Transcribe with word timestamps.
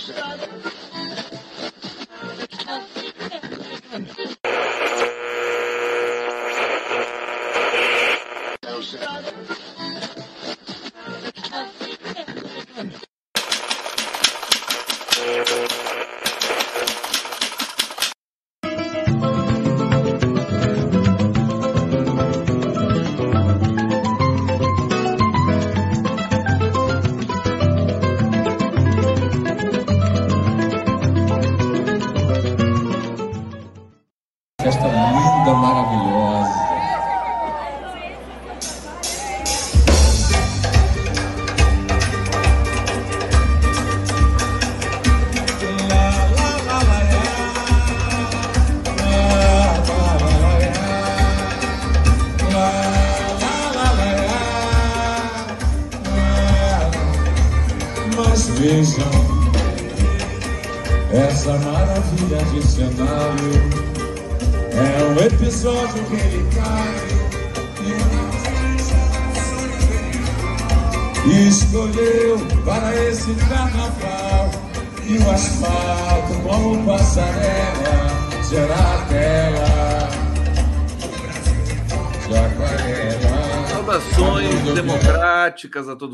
Festa 0.00 0.79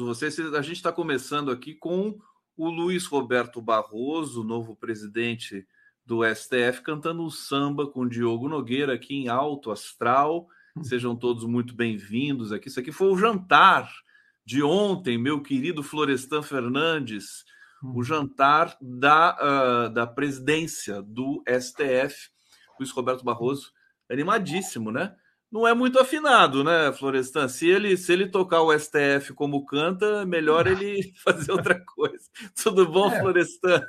vocês. 0.06 0.38
A 0.54 0.62
gente 0.62 0.76
está 0.76 0.92
começando 0.92 1.50
aqui 1.50 1.74
com 1.74 2.16
o 2.56 2.68
Luiz 2.68 3.06
Roberto 3.06 3.60
Barroso, 3.60 4.44
novo 4.44 4.76
presidente 4.76 5.66
do 6.04 6.22
STF, 6.24 6.80
cantando 6.82 7.24
o 7.24 7.30
samba 7.30 7.88
com 7.88 8.08
Diogo 8.08 8.48
Nogueira 8.48 8.94
aqui 8.94 9.16
em 9.16 9.28
Alto 9.28 9.72
Astral. 9.72 10.46
Sejam 10.82 11.16
todos 11.16 11.44
muito 11.44 11.74
bem-vindos 11.74 12.52
aqui. 12.52 12.68
Isso 12.68 12.78
aqui 12.78 12.92
foi 12.92 13.08
o 13.08 13.18
jantar 13.18 13.90
de 14.44 14.62
ontem, 14.62 15.18
meu 15.18 15.42
querido 15.42 15.82
Florestan 15.82 16.41
Fernandes, 16.41 17.44
o 17.82 18.02
jantar 18.04 18.76
da, 18.80 19.36
uh, 19.88 19.92
da 19.92 20.06
presidência 20.06 21.02
do 21.02 21.42
STF, 21.48 22.30
Luiz 22.78 22.92
Roberto 22.92 23.24
Barroso, 23.24 23.72
animadíssimo, 24.08 24.92
né? 24.92 25.16
Não 25.50 25.66
é 25.66 25.72
muito 25.75 25.98
afinado, 25.98 26.64
né, 26.64 26.92
Florestan? 26.92 27.48
Se 27.48 27.69
ele, 27.69 27.97
se 27.97 28.12
ele 28.12 28.28
tocar 28.28 28.62
o 28.62 28.77
STF 28.77 29.33
como 29.34 29.64
canta, 29.64 30.27
melhor 30.27 30.66
ele 30.69 31.12
fazer 31.25 31.53
outra 31.53 31.80
coisa. 31.80 32.25
Tudo 32.62 32.91
bom, 32.91 33.11
É. 33.11 33.20
Florestan? 33.20 33.82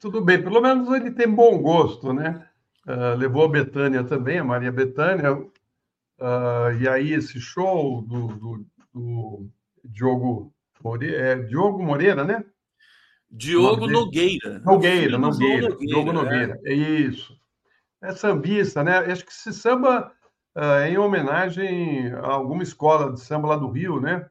Tudo 0.00 0.22
bem, 0.22 0.42
pelo 0.42 0.60
menos 0.60 0.92
ele 0.92 1.10
tem 1.10 1.28
bom 1.28 1.58
gosto, 1.58 2.12
né? 2.12 2.46
Ah, 2.86 3.14
levou 3.14 3.44
a 3.44 3.48
Betânia 3.48 4.04
também, 4.04 4.38
a 4.38 4.44
Maria 4.44 4.70
Betânia, 4.70 5.42
ah, 6.20 6.68
e 6.78 6.88
aí 6.88 7.12
esse 7.12 7.40
show 7.40 8.02
do, 8.02 8.28
do, 8.28 8.66
do 8.92 9.50
Diogo, 9.84 10.52
Moreira, 10.82 11.16
é, 11.16 11.36
Diogo 11.36 11.82
Moreira, 11.82 12.24
né? 12.24 12.44
Diogo? 13.30 13.86
Nogueira. 13.86 14.58
Nogueira, 14.60 15.10
João 15.10 15.20
Nogueira, 15.20 15.76
Diogo 15.76 16.10
é. 16.10 16.12
Nogueira, 16.12 16.60
é 16.64 16.74
isso. 16.74 17.38
É 18.02 18.12
sambista, 18.12 18.82
né? 18.82 18.98
Acho 18.98 19.24
que 19.24 19.30
esse 19.30 19.52
samba 19.52 20.12
é 20.82 20.90
em 20.90 20.98
homenagem 20.98 22.12
a 22.12 22.26
alguma 22.26 22.62
escola 22.62 23.12
de 23.12 23.20
samba 23.20 23.48
lá 23.48 23.56
do 23.56 23.70
Rio, 23.70 24.00
né? 24.00 24.26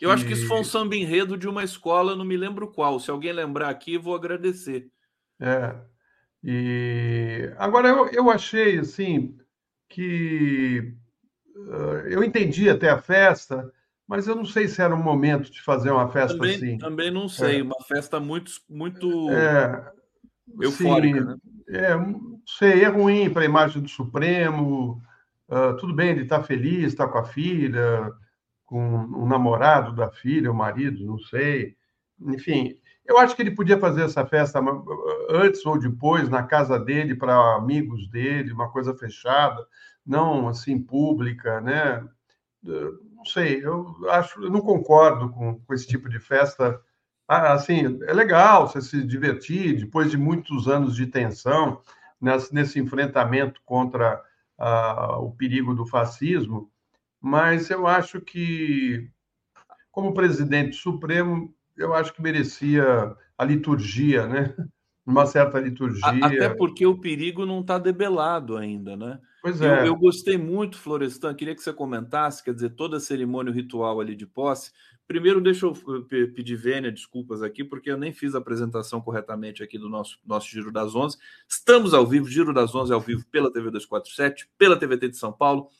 Eu 0.00 0.12
acho 0.12 0.24
que 0.24 0.32
isso 0.32 0.46
foi 0.46 0.60
um 0.60 0.64
samba 0.64 0.94
enredo 0.94 1.36
de 1.36 1.48
uma 1.48 1.64
escola, 1.64 2.14
não 2.14 2.24
me 2.24 2.36
lembro 2.36 2.70
qual. 2.70 3.00
Se 3.00 3.10
alguém 3.10 3.32
lembrar 3.32 3.68
aqui, 3.68 3.98
vou 3.98 4.14
agradecer. 4.14 4.88
É. 5.40 5.74
E 6.42 7.52
agora 7.58 7.88
eu, 7.88 8.08
eu 8.10 8.30
achei 8.30 8.78
assim 8.78 9.36
que 9.88 10.94
eh, 11.56 12.14
eu 12.14 12.22
entendi 12.22 12.70
até 12.70 12.90
a 12.90 13.00
festa, 13.00 13.72
mas 14.06 14.28
eu 14.28 14.36
não 14.36 14.44
sei 14.44 14.68
se 14.68 14.80
era 14.80 14.94
o 14.94 15.02
momento 15.02 15.50
de 15.50 15.60
fazer 15.60 15.90
uma 15.90 16.08
festa 16.08 16.38
Também, 16.38 16.54
assim. 16.54 16.78
também 16.78 17.10
não 17.10 17.28
sei, 17.28 17.60
uma 17.60 17.82
festa 17.86 18.20
muito, 18.20 18.52
muito 18.68 19.28
É, 19.30 19.92
eufórica, 20.60 21.20
sim, 21.20 21.26
né? 21.26 21.36
é, 21.70 21.96
não 21.96 22.40
sei, 22.46 22.84
é 22.84 22.88
ruim 22.88 23.30
para 23.30 23.42
a 23.42 23.46
imagem 23.46 23.82
do 23.82 23.88
Supremo. 23.88 25.02
Ah, 25.48 25.74
tudo 25.78 25.94
bem, 25.94 26.10
ele 26.10 26.22
está 26.22 26.42
feliz, 26.42 26.86
está 26.86 27.06
com 27.08 27.18
a 27.18 27.24
filha, 27.24 28.10
com 28.66 28.80
o 29.06 29.26
namorado 29.26 29.94
da 29.94 30.10
filha, 30.10 30.50
o 30.50 30.54
marido, 30.54 31.04
não 31.06 31.18
sei. 31.18 31.76
Enfim, 32.20 32.76
eu 33.06 33.18
acho 33.18 33.34
que 33.36 33.42
ele 33.42 33.52
podia 33.54 33.78
fazer 33.78 34.02
essa 34.04 34.26
festa 34.26 34.60
antes 35.30 35.64
ou 35.66 35.78
depois 35.78 36.28
na 36.28 36.42
casa 36.42 36.78
dele 36.78 37.14
para 37.16 37.56
amigos 37.56 38.08
dele, 38.10 38.52
uma 38.52 38.70
coisa 38.70 38.94
fechada, 38.94 39.66
não 40.06 40.48
assim 40.48 40.80
pública, 40.82 41.60
né? 41.60 42.06
Eh, 42.66 42.90
Não 43.16 43.24
sei, 43.24 43.64
eu 43.64 43.96
acho, 44.10 44.42
eu 44.42 44.50
não 44.50 44.60
concordo 44.60 45.30
com, 45.30 45.60
com 45.60 45.74
esse 45.74 45.86
tipo 45.86 46.08
de 46.08 46.18
festa. 46.20 46.80
Ah, 47.28 47.52
assim, 47.52 47.98
é 48.04 48.12
legal 48.14 48.68
você 48.68 48.80
se 48.82 49.02
divertir 49.04 49.78
depois 49.78 50.10
de 50.10 50.16
muitos 50.16 50.68
anos 50.68 50.94
de 50.96 51.06
tensão 51.06 51.82
nesse, 52.20 52.54
nesse 52.54 52.78
enfrentamento 52.80 53.60
contra 53.64 54.22
ah, 54.58 55.18
o 55.18 55.30
perigo 55.30 55.72
do 55.74 55.86
fascismo, 55.86 56.70
mas 57.20 57.70
eu 57.70 57.86
acho 57.86 58.20
que, 58.20 59.08
como 59.90 60.14
presidente 60.14 60.76
supremo, 60.76 61.54
eu 61.76 61.94
acho 61.94 62.12
que 62.12 62.20
merecia 62.20 63.16
a 63.36 63.44
liturgia, 63.44 64.26
né? 64.26 64.54
Uma 65.06 65.24
certa 65.24 65.58
liturgia. 65.58 66.06
Até 66.22 66.50
porque 66.50 66.84
o 66.84 66.98
perigo 66.98 67.46
não 67.46 67.60
está 67.60 67.78
debelado 67.78 68.58
ainda, 68.58 68.94
né? 68.94 69.18
Pois 69.40 69.58
Eu, 69.58 69.70
é. 69.70 69.88
eu 69.88 69.96
gostei 69.96 70.36
muito, 70.36 70.76
Florestan, 70.76 71.34
queria 71.34 71.54
que 71.54 71.62
você 71.62 71.72
comentasse, 71.72 72.44
quer 72.44 72.52
dizer, 72.52 72.70
toda 72.70 72.98
a 72.98 73.00
cerimônia 73.00 73.50
o 73.50 73.54
ritual 73.54 74.00
ali 74.00 74.14
de 74.14 74.26
posse. 74.26 74.70
Primeiro, 75.08 75.40
deixa 75.40 75.64
eu 75.64 75.72
eh, 75.72 76.00
pe- 76.06 76.26
pedir 76.28 76.54
vênia, 76.54 76.92
desculpas 76.92 77.42
aqui, 77.42 77.64
porque 77.64 77.90
eu 77.90 77.96
nem 77.96 78.12
fiz 78.12 78.34
a 78.34 78.38
apresentação 78.38 79.00
corretamente 79.00 79.62
aqui 79.62 79.78
do 79.78 79.88
nosso, 79.88 80.18
nosso 80.24 80.48
Giro 80.50 80.70
das 80.70 80.94
Onze. 80.94 81.16
Estamos 81.48 81.94
ao 81.94 82.06
vivo, 82.06 82.28
Giro 82.28 82.52
das 82.52 82.74
Onze 82.74 82.92
ao 82.92 83.00
vivo 83.00 83.24
pela 83.30 83.50
TV 83.50 83.70
247, 83.70 84.50
pela 84.58 84.76
TVT 84.78 85.08
de 85.08 85.16
São 85.16 85.32
Paulo, 85.32 85.70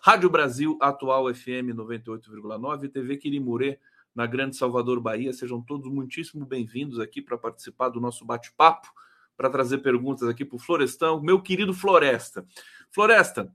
Rádio 0.00 0.30
Brasil, 0.30 0.78
Atual 0.80 1.32
FM 1.34 1.74
98,9 1.76 2.84
e 2.84 2.88
TV 2.88 3.18
Quirimurê, 3.18 3.78
na 4.14 4.24
Grande 4.26 4.56
Salvador, 4.56 4.98
Bahia. 5.00 5.34
Sejam 5.34 5.60
todos 5.60 5.86
muitíssimo 5.92 6.46
bem-vindos 6.46 6.98
aqui 6.98 7.20
para 7.20 7.36
participar 7.36 7.90
do 7.90 8.00
nosso 8.00 8.24
bate-papo, 8.24 8.88
para 9.36 9.50
trazer 9.50 9.78
perguntas 9.78 10.26
aqui 10.28 10.46
para 10.46 10.56
o 10.56 10.58
Florestão, 10.58 11.20
meu 11.22 11.42
querido 11.42 11.74
Floresta. 11.74 12.46
Floresta, 12.90 13.52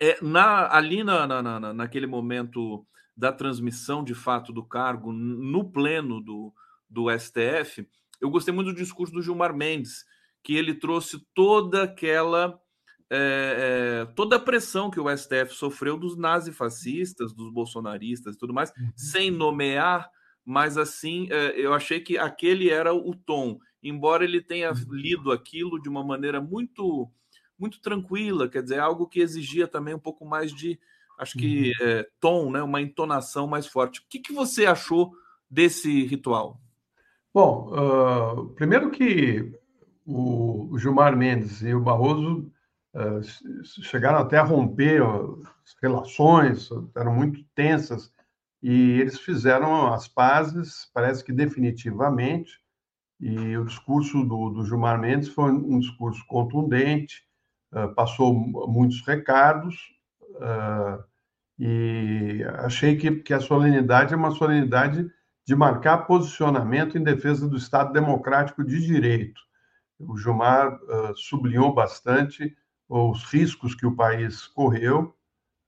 é, 0.00 0.18
na, 0.22 0.70
ali 0.70 1.02
na, 1.02 1.26
na, 1.26 1.42
na- 1.42 1.72
naquele 1.72 2.06
momento 2.06 2.86
da 3.16 3.32
transmissão 3.32 4.04
de 4.04 4.14
fato 4.14 4.52
do 4.52 4.62
cargo 4.62 5.12
no 5.12 5.70
pleno 5.70 6.20
do, 6.20 6.52
do 6.88 7.06
STF, 7.10 7.88
eu 8.20 8.30
gostei 8.30 8.52
muito 8.52 8.72
do 8.72 8.76
discurso 8.76 9.12
do 9.12 9.22
Gilmar 9.22 9.54
Mendes, 9.54 10.04
que 10.42 10.54
ele 10.54 10.74
trouxe 10.74 11.24
toda 11.34 11.84
aquela 11.84 12.60
é, 13.08 14.04
é, 14.08 14.12
toda 14.14 14.36
a 14.36 14.40
pressão 14.40 14.90
que 14.90 14.98
o 14.98 15.16
STF 15.16 15.54
sofreu 15.54 15.96
dos 15.96 16.16
nazifascistas, 16.16 17.32
dos 17.32 17.52
bolsonaristas 17.52 18.34
e 18.34 18.38
tudo 18.38 18.52
mais, 18.52 18.72
sem 18.96 19.30
nomear, 19.30 20.10
mas 20.44 20.76
assim, 20.76 21.28
é, 21.30 21.58
eu 21.58 21.72
achei 21.72 22.00
que 22.00 22.18
aquele 22.18 22.68
era 22.68 22.92
o 22.92 23.14
tom, 23.14 23.58
embora 23.82 24.24
ele 24.24 24.40
tenha 24.40 24.72
lido 24.90 25.30
aquilo 25.30 25.80
de 25.80 25.88
uma 25.88 26.04
maneira 26.04 26.40
muito 26.40 27.10
muito 27.58 27.80
tranquila, 27.80 28.50
quer 28.50 28.62
dizer, 28.62 28.78
algo 28.78 29.08
que 29.08 29.18
exigia 29.18 29.66
também 29.66 29.94
um 29.94 29.98
pouco 29.98 30.26
mais 30.26 30.52
de, 30.52 30.78
acho 31.18 31.36
que, 31.36 31.72
é, 31.80 32.06
tom, 32.20 32.50
né, 32.50 32.62
uma 32.62 32.80
entonação 32.80 33.46
mais 33.46 33.66
forte. 33.66 34.00
O 34.00 34.04
que, 34.08 34.20
que 34.20 34.32
você 34.32 34.66
achou 34.66 35.12
desse 35.50 36.04
ritual? 36.06 36.60
Bom, 37.34 37.70
ah, 37.74 38.54
primeiro 38.54 38.90
que 38.90 39.52
o, 40.06 40.76
Gilmar 40.78 41.16
Mendes 41.16 41.62
e 41.62 41.74
o 41.74 41.80
Barroso 41.80 42.50
ah, 42.94 43.20
che- 43.22 43.82
chegaram 43.84 44.18
até 44.18 44.38
a 44.38 44.42
romper 44.42 45.02
as 45.02 45.76
relações, 45.82 46.68
eram 46.96 47.14
muito 47.14 47.44
tensas, 47.54 48.12
e 48.62 49.00
eles 49.00 49.18
fizeram 49.20 49.92
as 49.92 50.08
pazes, 50.08 50.90
parece 50.94 51.22
que 51.24 51.32
definitivamente, 51.32 52.60
E 53.20 53.56
o 53.58 53.64
discurso 53.64 54.24
do, 54.24 54.50
do 54.50 54.64
Gilmar 54.64 55.00
Mendes 55.00 55.28
foi 55.28 55.50
um 55.50 55.78
discurso 55.80 56.24
contundente, 56.26 57.24
uh, 57.72 57.94
passou 57.94 58.34
muitos 58.68 59.00
recados, 59.06 59.76
uh, 60.36 61.04
e 61.58 62.44
achei 62.58 62.96
que, 62.96 63.10
que 63.16 63.32
a 63.32 63.40
solenidade 63.40 64.12
é 64.12 64.16
uma 64.16 64.30
solenidade 64.30 65.10
de 65.46 65.54
marcar 65.54 66.06
posicionamento 66.06 66.98
em 66.98 67.02
defesa 67.02 67.48
do 67.48 67.56
Estado 67.56 67.92
Democrático 67.92 68.64
de 68.64 68.84
Direito. 68.84 69.40
O 69.98 70.18
Gilmar 70.18 70.74
uh, 70.74 71.16
sublinhou 71.16 71.72
bastante 71.72 72.54
os 72.88 73.24
riscos 73.24 73.74
que 73.74 73.86
o 73.86 73.94
país 73.94 74.46
correu, 74.48 75.14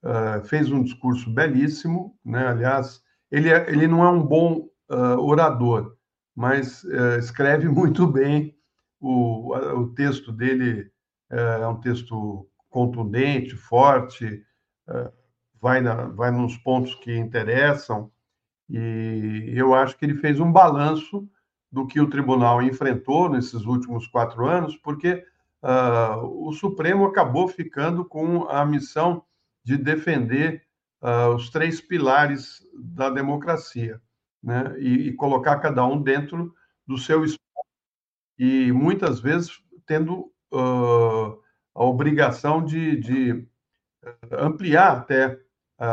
uh, 0.02 0.44
fez 0.46 0.70
um 0.70 0.82
discurso 0.82 1.30
belíssimo, 1.30 2.14
né? 2.24 2.48
aliás, 2.48 3.00
ele, 3.30 3.50
é, 3.50 3.70
ele 3.70 3.86
não 3.86 4.04
é 4.04 4.08
um 4.10 4.22
bom 4.22 4.68
uh, 4.90 5.18
orador, 5.20 5.96
mas 6.34 6.84
escreve 7.18 7.66
muito 7.70 8.06
bem, 8.06 8.54
o, 9.00 9.54
o 9.54 9.94
texto 9.94 10.32
dele 10.32 10.90
é 11.30 11.66
um 11.66 11.78
texto 11.80 12.48
contundente, 12.68 13.54
forte, 13.54 14.42
vai, 15.60 15.80
na, 15.80 16.06
vai 16.06 16.30
nos 16.30 16.56
pontos 16.56 16.94
que 16.94 17.16
interessam, 17.16 18.10
e 18.68 19.52
eu 19.54 19.74
acho 19.74 19.96
que 19.96 20.04
ele 20.04 20.16
fez 20.16 20.38
um 20.38 20.52
balanço 20.52 21.28
do 21.70 21.86
que 21.86 22.00
o 22.00 22.08
tribunal 22.08 22.62
enfrentou 22.62 23.28
nesses 23.28 23.64
últimos 23.64 24.06
quatro 24.06 24.46
anos, 24.46 24.76
porque 24.76 25.24
uh, 25.62 26.46
o 26.46 26.52
Supremo 26.52 27.06
acabou 27.06 27.48
ficando 27.48 28.04
com 28.04 28.48
a 28.48 28.64
missão 28.64 29.22
de 29.64 29.76
defender 29.76 30.64
uh, 31.02 31.34
os 31.34 31.50
três 31.50 31.80
pilares 31.80 32.62
da 32.74 33.10
democracia, 33.10 34.00
né? 34.42 34.74
E, 34.78 35.08
e, 35.08 35.12
colocar 35.14 35.58
cada 35.58 35.84
um 35.84 36.00
dentro 36.00 36.54
do 36.86 36.96
seu 36.96 37.24
espaço. 37.24 37.38
E 38.38 38.72
muitas 38.72 39.20
vezes 39.20 39.62
tendo 39.86 40.32
uh, 40.52 41.38
a 41.74 41.84
obrigação 41.84 42.64
de, 42.64 42.96
de 42.96 43.47
ampliar 44.32 44.92
até 44.92 45.38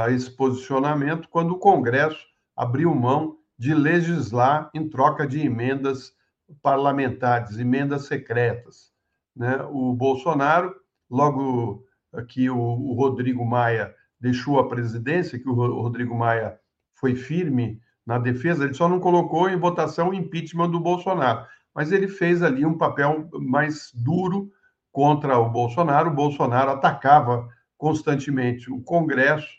esse 0.10 0.30
posicionamento 0.31 1.28
quando 1.30 1.52
o 1.52 1.60
Congresso 1.60 2.25
abriu 2.56 2.94
mão 2.94 3.38
de 3.57 3.74
legislar 3.74 4.69
em 4.74 4.90
troca 4.90 5.28
de 5.28 5.40
emendas 5.40 6.13
parlamentares, 6.62 7.57
emendas 7.57 8.06
secretas. 8.06 8.92
Né? 9.36 9.62
O 9.69 9.94
Bolsonaro, 9.94 10.75
logo 11.10 11.86
que 12.28 12.50
o, 12.50 12.57
o 12.57 12.94
Rodrigo 12.94 13.46
Maia 13.46 13.94
deixou 14.19 14.60
a 14.60 14.68
presidência, 14.68 15.40
que 15.40 15.50
o 15.50 15.54
Rodrigo 15.54 16.16
Maia 16.16 16.60
foi 16.96 17.16
firme 17.16 17.81
na 18.06 18.18
defesa, 18.19 18.63
ele 18.63 18.74
só 18.74 18.88
não 18.88 19.00
colocou 19.00 19.50
em 19.50 19.57
votação 19.57 20.10
o 20.10 20.13
impeachment 20.13 20.69
do 20.69 20.80
Bolsonaro, 20.80 21.46
mas 21.74 21.92
ele 21.92 22.07
fez 22.07 22.44
ali 22.44 22.66
um 22.66 22.78
papel 22.78 23.30
mais 23.34 23.92
duro 23.94 24.52
contra 24.92 25.38
o 25.40 25.50
Bolsonaro. 25.50 26.10
O 26.10 26.13
Bolsonaro 26.13 26.72
atacava 26.72 27.50
constantemente 27.77 28.72
o 28.72 28.81
Congresso 28.81 29.50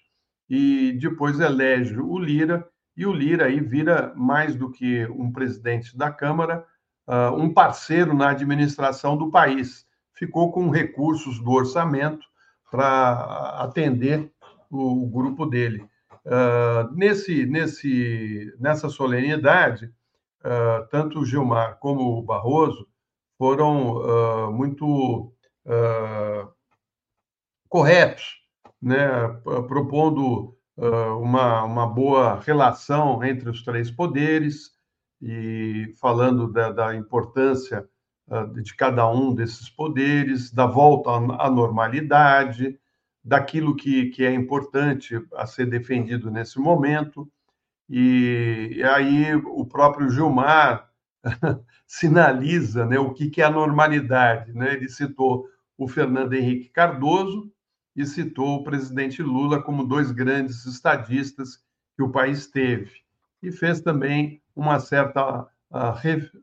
e 0.49 0.93
depois 1.01 1.41
elege 1.41 1.99
o 1.99 2.19
Lira, 2.19 2.69
e 2.97 3.05
o 3.05 3.13
Lira 3.13 3.47
aí 3.47 3.61
vira 3.61 4.13
mais 4.17 4.55
do 4.55 4.71
que 4.71 5.07
um 5.07 5.31
presidente 5.31 5.97
da 5.97 6.11
Câmara, 6.11 6.65
uh, 7.07 7.35
um 7.35 7.53
parceiro 7.53 8.15
na 8.15 8.31
administração 8.31 9.17
do 9.17 9.31
país. 9.31 9.87
Ficou 10.15 10.51
com 10.51 10.71
recursos 10.71 11.39
do 11.39 11.51
orçamento 11.51 12.27
para 12.71 13.59
atender 13.61 14.33
o, 14.71 15.05
o, 15.05 15.11
grupo 15.11 15.45
dele. 15.45 15.85
Uh, 16.25 16.93
nesse, 16.95 17.45
nesse, 17.45 18.55
nessa 18.59 18.89
solenidade, 18.89 19.93
uh, 20.41 20.87
tanto 20.91 21.21
o 21.21 21.25
Gilmar 21.25 21.79
como 21.79 22.19
o 22.19 22.23
Barroso 22.23 22.89
foram 23.37 24.51
muito 24.55 25.31
corretos 27.69 28.47
né, 28.81 29.09
propondo 29.67 30.57
uh, 30.77 31.19
uma, 31.21 31.65
uma 31.65 31.87
boa 31.87 32.41
relação 32.41 33.25
entre 33.25 33.49
os 33.49 33.63
três 33.63 33.91
poderes 33.91 34.71
e 35.21 35.95
falando 36.01 36.53
da, 36.53 36.71
da 36.71 36.95
importância 36.95 37.89
uh, 38.29 38.47
de 38.63 38.75
cada 38.75 39.11
um 39.11 39.35
desses 39.35 39.69
poderes, 39.69 40.53
da 40.53 40.67
volta 40.67 41.11
à 41.11 41.51
normalidade, 41.51 42.79
daquilo 43.25 43.75
que, 43.75 44.07
que 44.11 44.25
é 44.25 44.33
importante 44.33 45.21
a 45.35 45.47
ser 45.47 45.67
defendido 45.67 46.31
nesse 46.31 46.61
momento. 46.61 47.29
E, 47.89 48.75
e 48.77 48.85
aí 48.85 49.35
o 49.35 49.65
próprio 49.65 50.11
Gilmar 50.11 50.89
sinaliza 51.87 52.85
né, 52.85 52.99
o 52.99 53.12
que, 53.12 53.31
que 53.31 53.43
é 53.43 53.45
a 53.45 53.51
normalidade. 53.51 54.53
Né? 54.53 54.75
Ele 54.75 54.89
citou 54.89 55.49
o 55.77 55.89
Fernando 55.89 56.35
Henrique 56.35 56.69
Cardoso, 56.69 57.53
e 57.97 58.05
citou 58.05 58.57
o 58.57 58.65
presidente 58.65 59.23
Lula 59.23 59.63
como 59.63 59.87
dois 59.87 60.13
grandes 60.13 60.67
estadistas 60.67 61.65
que 61.97 62.03
o 62.03 62.11
país 62.11 62.47
teve. 62.47 62.91
E 63.43 63.51
fez 63.51 63.81
também 63.81 64.43
uma 64.55 64.79
certa 64.79 65.49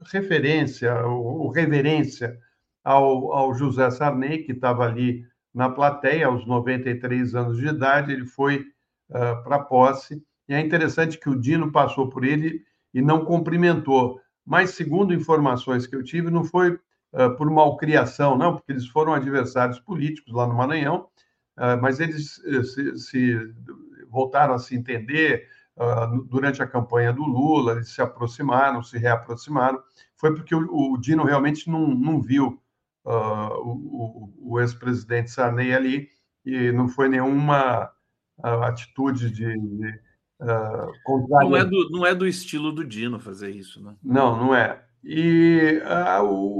referência 0.03 1.05
ou 1.05 1.49
reverência 1.49 2.39
ao, 2.83 3.31
ao 3.31 3.53
José 3.53 3.89
Sarney, 3.91 4.43
que 4.43 4.51
estava 4.51 4.85
ali 4.85 5.25
na 5.53 5.69
plateia, 5.69 6.27
aos 6.27 6.45
93 6.45 7.35
anos 7.35 7.57
de 7.57 7.67
idade, 7.67 8.11
ele 8.11 8.25
foi 8.25 8.65
uh, 9.09 9.43
para 9.43 9.57
a 9.57 9.63
posse. 9.63 10.21
E 10.49 10.53
é 10.53 10.59
interessante 10.59 11.19
que 11.19 11.29
o 11.29 11.39
Dino 11.39 11.71
passou 11.71 12.09
por 12.09 12.25
ele 12.25 12.63
e 12.93 13.01
não 13.01 13.23
cumprimentou. 13.23 14.19
Mas, 14.45 14.71
segundo 14.71 15.13
informações 15.13 15.87
que 15.87 15.95
eu 15.95 16.03
tive, 16.03 16.29
não 16.29 16.43
foi 16.43 16.71
uh, 16.71 17.37
por 17.37 17.49
malcriação, 17.49 18.37
não, 18.37 18.55
porque 18.55 18.71
eles 18.71 18.87
foram 18.87 19.13
adversários 19.13 19.79
políticos 19.79 20.33
lá 20.33 20.47
no 20.47 20.55
Maranhão, 20.55 21.07
ah, 21.07 21.22
mas 21.81 21.99
eles 21.99 22.41
eh, 22.45 22.63
se, 22.63 22.97
se, 22.97 23.53
voltaram 24.09 24.53
a 24.55 24.59
se 24.59 24.75
entender 24.75 25.47
ah, 25.77 26.05
durante 26.25 26.61
a 26.61 26.67
campanha 26.67 27.11
do 27.11 27.23
Lula, 27.23 27.73
eles 27.73 27.89
se 27.89 28.01
aproximaram, 28.01 28.83
se 28.83 28.97
reaproximaram. 28.97 29.81
Foi 30.15 30.33
porque 30.33 30.53
o, 30.53 30.93
o 30.93 30.97
Dino 30.97 31.23
realmente 31.23 31.69
não, 31.69 31.87
não 31.87 32.21
viu 32.21 32.61
uh, 33.05 33.59
o, 33.59 34.33
o 34.39 34.59
ex-presidente 34.59 35.31
Sarney 35.31 35.73
ali 35.73 36.09
e 36.45 36.71
não 36.71 36.87
foi 36.87 37.09
nenhuma 37.09 37.91
uh, 38.37 38.63
atitude 38.63 39.31
de, 39.31 39.45
de 39.45 39.99
uh, 40.39 41.27
não, 41.29 41.57
é 41.57 41.65
do, 41.65 41.89
não 41.89 42.05
é 42.05 42.13
do 42.13 42.27
estilo 42.27 42.71
do 42.71 42.85
Dino 42.85 43.19
fazer 43.19 43.49
isso, 43.49 43.83
né? 43.83 43.95
Não, 44.03 44.37
não 44.37 44.55
é. 44.55 44.83
E 45.03 45.81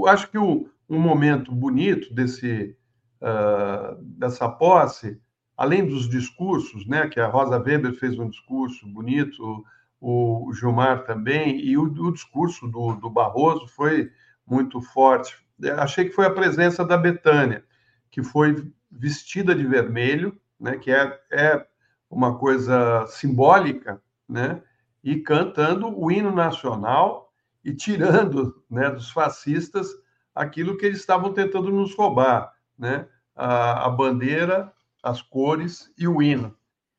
acho 0.06 0.30
que 0.30 0.36
o, 0.36 0.68
um 0.88 0.98
momento 0.98 1.52
bonito 1.52 2.12
desse 2.12 2.76
uh, 3.24 3.96
dessa 4.02 4.48
posse, 4.48 5.18
além 5.56 5.86
dos 5.86 6.08
discursos, 6.08 6.86
né, 6.86 7.08
que 7.08 7.18
a 7.18 7.26
Rosa 7.26 7.58
Weber 7.58 7.94
fez 7.94 8.18
um 8.18 8.28
discurso 8.28 8.86
bonito, 8.86 9.64
o 10.00 10.52
Gilmar 10.52 11.04
também, 11.04 11.58
e 11.60 11.78
o, 11.78 11.84
o 11.84 12.12
discurso 12.12 12.68
do, 12.68 12.94
do, 12.96 13.08
Barroso 13.08 13.66
foi 13.68 14.10
muito 14.46 14.80
forte. 14.82 15.34
Achei 15.78 16.04
que 16.04 16.14
foi 16.14 16.26
a 16.26 16.34
presença 16.34 16.84
da 16.84 16.98
Betânia, 16.98 17.64
que 18.10 18.22
foi 18.22 18.70
vestida 18.90 19.54
de 19.54 19.64
vermelho, 19.64 20.38
né, 20.60 20.76
que 20.76 20.90
é, 20.90 21.18
é 21.32 21.66
uma 22.10 22.36
coisa 22.36 23.06
simbólica, 23.06 24.02
né, 24.28 24.60
e 25.02 25.16
cantando 25.16 25.98
o 25.98 26.10
hino 26.10 26.30
nacional 26.30 27.32
e 27.64 27.72
tirando 27.72 28.62
né, 28.68 28.90
dos 28.90 29.10
fascistas 29.10 29.88
aquilo 30.34 30.76
que 30.76 30.84
eles 30.84 30.98
estavam 30.98 31.32
tentando 31.32 31.70
nos 31.70 31.94
roubar, 31.94 32.52
né? 32.76 33.06
A, 33.34 33.86
a 33.86 33.90
bandeira, 33.90 34.72
as 35.02 35.20
cores 35.20 35.92
e 35.98 36.06
o 36.06 36.22
hino. 36.22 36.56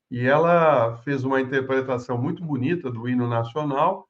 E 0.09 0.25
ela 0.25 0.97
fez 0.97 1.23
uma 1.23 1.41
interpretação 1.41 2.17
muito 2.17 2.43
bonita 2.43 2.91
do 2.91 3.07
hino 3.09 3.27
nacional. 3.27 4.07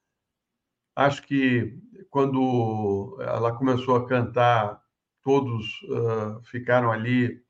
Acho 0.95 1.23
que 1.23 1.77
quando 2.09 3.17
ela 3.21 3.53
começou 3.53 3.95
a 3.95 4.07
cantar, 4.07 4.81
todos 5.23 5.65
uh, 5.83 6.41
ficaram 6.43 6.91
ali 6.91 7.41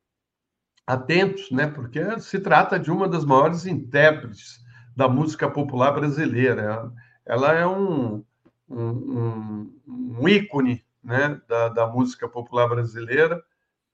atentos, 0.85 1.49
né? 1.51 1.67
Porque 1.67 2.19
se 2.19 2.39
trata 2.39 2.79
de 2.79 2.91
uma 2.91 3.07
das 3.07 3.25
maiores 3.25 3.65
intérpretes 3.65 4.63
da 4.95 5.07
música 5.07 5.49
popular 5.49 5.91
brasileira. 5.91 6.91
Ela 7.25 7.53
é 7.53 7.65
um, 7.65 8.23
um, 8.69 9.73
um 9.87 10.29
ícone 10.29 10.85
né, 11.03 11.41
da, 11.47 11.69
da 11.69 11.87
música 11.87 12.29
popular 12.29 12.67
brasileira 12.67 13.43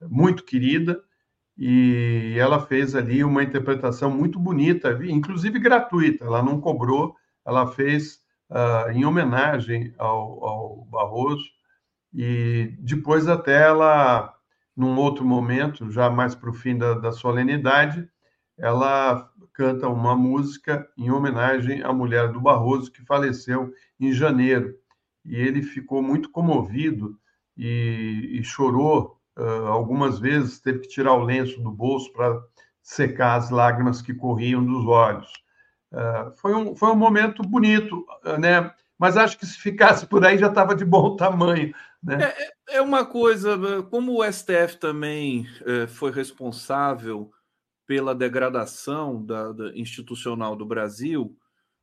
muito 0.09 0.43
querida, 0.43 1.01
e 1.57 2.35
ela 2.39 2.59
fez 2.65 2.95
ali 2.95 3.23
uma 3.23 3.43
interpretação 3.43 4.09
muito 4.09 4.39
bonita, 4.39 4.97
inclusive 5.03 5.59
gratuita, 5.59 6.25
ela 6.25 6.41
não 6.41 6.59
cobrou, 6.59 7.15
ela 7.45 7.67
fez 7.67 8.19
uh, 8.49 8.89
em 8.91 9.05
homenagem 9.05 9.93
ao, 9.97 10.43
ao, 10.43 10.85
Barroso, 10.85 11.45
e 12.13 12.75
depois 12.79 13.27
até 13.27 13.61
ela, 13.61 14.33
num 14.75 14.97
outro 14.97 15.23
momento, 15.23 15.91
já 15.91 16.09
mais 16.09 16.33
para 16.35 16.49
o 16.49 16.53
fim 16.53 16.77
da, 16.77 16.95
da 16.95 17.11
solenidade, 17.11 18.09
ela 18.57 19.29
canta 19.53 19.87
uma 19.87 20.15
música 20.15 20.87
em 20.97 21.11
homenagem 21.11 21.83
à 21.83 21.93
mulher 21.93 22.31
do 22.31 22.41
Barroso, 22.41 22.91
que 22.91 23.05
faleceu 23.05 23.71
em 23.99 24.11
janeiro. 24.11 24.75
e 25.23 25.35
ele 25.35 25.61
ficou 25.61 26.01
muito 26.01 26.29
comovido 26.31 27.17
e, 27.55 28.39
e 28.39 28.43
chorou 28.43 29.20
uh, 29.37 29.67
algumas 29.67 30.19
vezes, 30.19 30.59
teve 30.59 30.79
que 30.79 30.87
tirar 30.87 31.13
o 31.13 31.23
lenço 31.23 31.61
do 31.61 31.71
bolso 31.71 32.11
para 32.13 32.41
secar 32.81 33.35
as 33.35 33.49
lágrimas 33.49 34.01
que 34.01 34.13
corriam 34.13 34.65
dos 34.65 34.85
olhos. 34.85 35.31
Uh, 35.91 36.31
foi, 36.37 36.53
um, 36.53 36.75
foi 36.75 36.89
um 36.89 36.95
momento 36.95 37.41
bonito, 37.43 38.05
né? 38.39 38.73
Mas 38.97 39.17
acho 39.17 39.37
que 39.37 39.45
se 39.45 39.57
ficasse 39.57 40.05
por 40.05 40.23
aí 40.23 40.37
já 40.37 40.47
estava 40.47 40.75
de 40.75 40.85
bom 40.85 41.15
tamanho. 41.15 41.73
Né? 42.03 42.23
É, 42.23 42.43
é, 42.43 42.77
é 42.77 42.81
uma 42.81 43.05
coisa, 43.05 43.57
como 43.89 44.19
o 44.19 44.31
STF 44.31 44.77
também 44.79 45.47
é, 45.65 45.87
foi 45.87 46.11
responsável 46.11 47.31
pela 47.85 48.15
degradação 48.15 49.25
da, 49.25 49.51
da, 49.51 49.75
institucional 49.75 50.55
do 50.55 50.65
Brasil, 50.65 51.35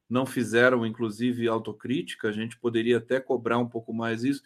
não 0.09 0.25
fizeram, 0.25 0.87
inclusive, 0.87 1.47
autocrítica, 1.47 2.29
a 2.29 2.33
gente 2.33 2.59
poderia 2.59 2.99
até 2.99 3.21
cobrar 3.21 3.59
um 3.59 3.69
pouco 3.69 3.93
mais 3.93 4.25
isso. 4.25 4.43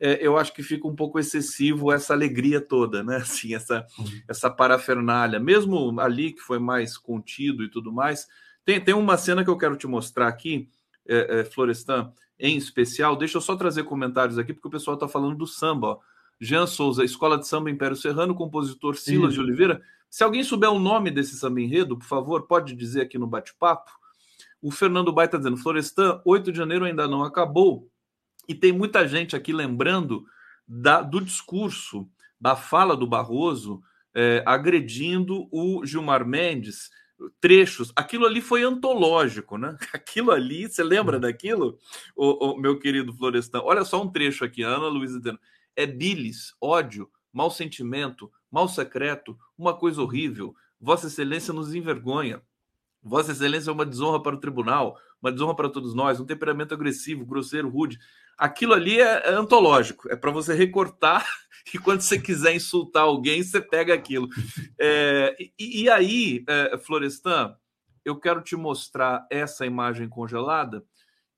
É, 0.00 0.26
eu 0.26 0.38
acho 0.38 0.54
que 0.54 0.62
fica 0.62 0.88
um 0.88 0.96
pouco 0.96 1.18
excessivo 1.18 1.92
essa 1.92 2.14
alegria 2.14 2.60
toda, 2.60 3.04
né? 3.04 3.16
Assim, 3.22 3.54
essa, 3.54 3.86
uhum. 3.98 4.06
essa 4.26 4.48
parafernália. 4.48 5.38
Mesmo 5.38 6.00
ali 6.00 6.32
que 6.32 6.40
foi 6.40 6.58
mais 6.58 6.96
contido 6.96 7.62
e 7.62 7.70
tudo 7.70 7.92
mais. 7.92 8.26
Tem, 8.64 8.80
tem 8.80 8.94
uma 8.94 9.18
cena 9.18 9.44
que 9.44 9.50
eu 9.50 9.58
quero 9.58 9.76
te 9.76 9.86
mostrar 9.86 10.28
aqui, 10.28 10.68
é, 11.06 11.40
é, 11.40 11.44
Florestan, 11.44 12.12
em 12.38 12.56
especial. 12.56 13.14
Deixa 13.16 13.36
eu 13.36 13.42
só 13.42 13.54
trazer 13.54 13.84
comentários 13.84 14.38
aqui, 14.38 14.54
porque 14.54 14.68
o 14.68 14.70
pessoal 14.70 14.94
está 14.94 15.06
falando 15.06 15.36
do 15.36 15.46
samba. 15.46 15.88
Ó. 15.88 15.98
Jean 16.40 16.66
Souza, 16.66 17.04
Escola 17.04 17.36
de 17.36 17.46
Samba 17.46 17.70
Império 17.70 17.96
Serrano, 17.96 18.34
compositor 18.34 18.96
Silas 18.96 19.32
Isso. 19.32 19.42
de 19.42 19.46
Oliveira. 19.46 19.82
Se 20.08 20.24
alguém 20.24 20.42
souber 20.42 20.70
o 20.70 20.78
nome 20.78 21.10
desse 21.10 21.36
samba 21.36 21.60
enredo, 21.60 21.98
por 21.98 22.06
favor, 22.06 22.46
pode 22.46 22.74
dizer 22.74 23.02
aqui 23.02 23.18
no 23.18 23.26
bate-papo. 23.26 23.90
O 24.62 24.70
Fernando 24.70 25.12
Bai 25.12 25.26
está 25.26 25.36
dizendo: 25.36 25.58
Florestan, 25.58 26.20
8 26.24 26.50
de 26.50 26.58
janeiro 26.58 26.84
ainda 26.84 27.06
não 27.06 27.22
acabou. 27.22 27.88
E 28.48 28.54
tem 28.54 28.72
muita 28.72 29.06
gente 29.06 29.36
aqui 29.36 29.52
lembrando 29.52 30.24
da, 30.66 31.02
do 31.02 31.20
discurso, 31.20 32.08
da 32.40 32.56
fala 32.56 32.96
do 32.96 33.06
Barroso, 33.06 33.82
é, 34.14 34.42
agredindo 34.46 35.48
o 35.52 35.84
Gilmar 35.84 36.26
Mendes, 36.26 36.90
trechos. 37.40 37.92
Aquilo 37.94 38.26
ali 38.26 38.40
foi 38.40 38.62
antológico, 38.62 39.58
né? 39.58 39.76
Aquilo 39.92 40.30
ali, 40.30 40.68
você 40.68 40.82
lembra 40.82 41.16
uhum. 41.16 41.22
daquilo, 41.22 41.78
o, 42.16 42.52
o, 42.52 42.56
meu 42.56 42.78
querido 42.78 43.12
Florestan? 43.12 43.60
Olha 43.62 43.84
só 43.84 44.02
um 44.02 44.10
trecho 44.10 44.44
aqui, 44.44 44.62
Ana 44.62 44.88
Luísa 44.88 45.18
dizendo: 45.18 45.38
é 45.76 45.86
bilis, 45.86 46.54
ódio, 46.60 47.10
mau 47.32 47.50
sentimento, 47.50 48.30
mal 48.50 48.68
secreto, 48.68 49.38
uma 49.56 49.74
coisa 49.74 50.02
horrível. 50.02 50.54
Vossa 50.80 51.08
Excelência 51.08 51.52
nos 51.52 51.74
envergonha. 51.74 52.40
Vossa 53.02 53.32
Excelência 53.32 53.70
é 53.70 53.72
uma 53.72 53.86
desonra 53.86 54.22
para 54.22 54.36
o 54.36 54.40
tribunal, 54.40 54.98
uma 55.22 55.30
desonra 55.30 55.54
para 55.54 55.68
todos 55.68 55.94
nós, 55.94 56.20
um 56.20 56.26
temperamento 56.26 56.74
agressivo, 56.74 57.26
grosseiro, 57.26 57.68
rude. 57.68 57.98
Aquilo 58.40 58.72
ali 58.72 58.98
é, 58.98 59.28
é 59.28 59.32
antológico, 59.34 60.10
é 60.10 60.16
para 60.16 60.30
você 60.30 60.54
recortar 60.54 61.26
e 61.74 61.78
quando 61.78 62.00
você 62.00 62.18
quiser 62.18 62.54
insultar 62.54 63.02
alguém, 63.02 63.42
você 63.42 63.60
pega 63.60 63.92
aquilo. 63.92 64.28
É, 64.78 65.36
e, 65.58 65.82
e, 65.82 65.90
aí, 65.90 66.42
é, 66.48 66.78
Florestan, 66.78 67.54
eu 68.02 68.18
quero 68.18 68.40
te 68.40 68.56
mostrar 68.56 69.26
essa 69.30 69.66
imagem 69.66 70.08
congelada 70.08 70.82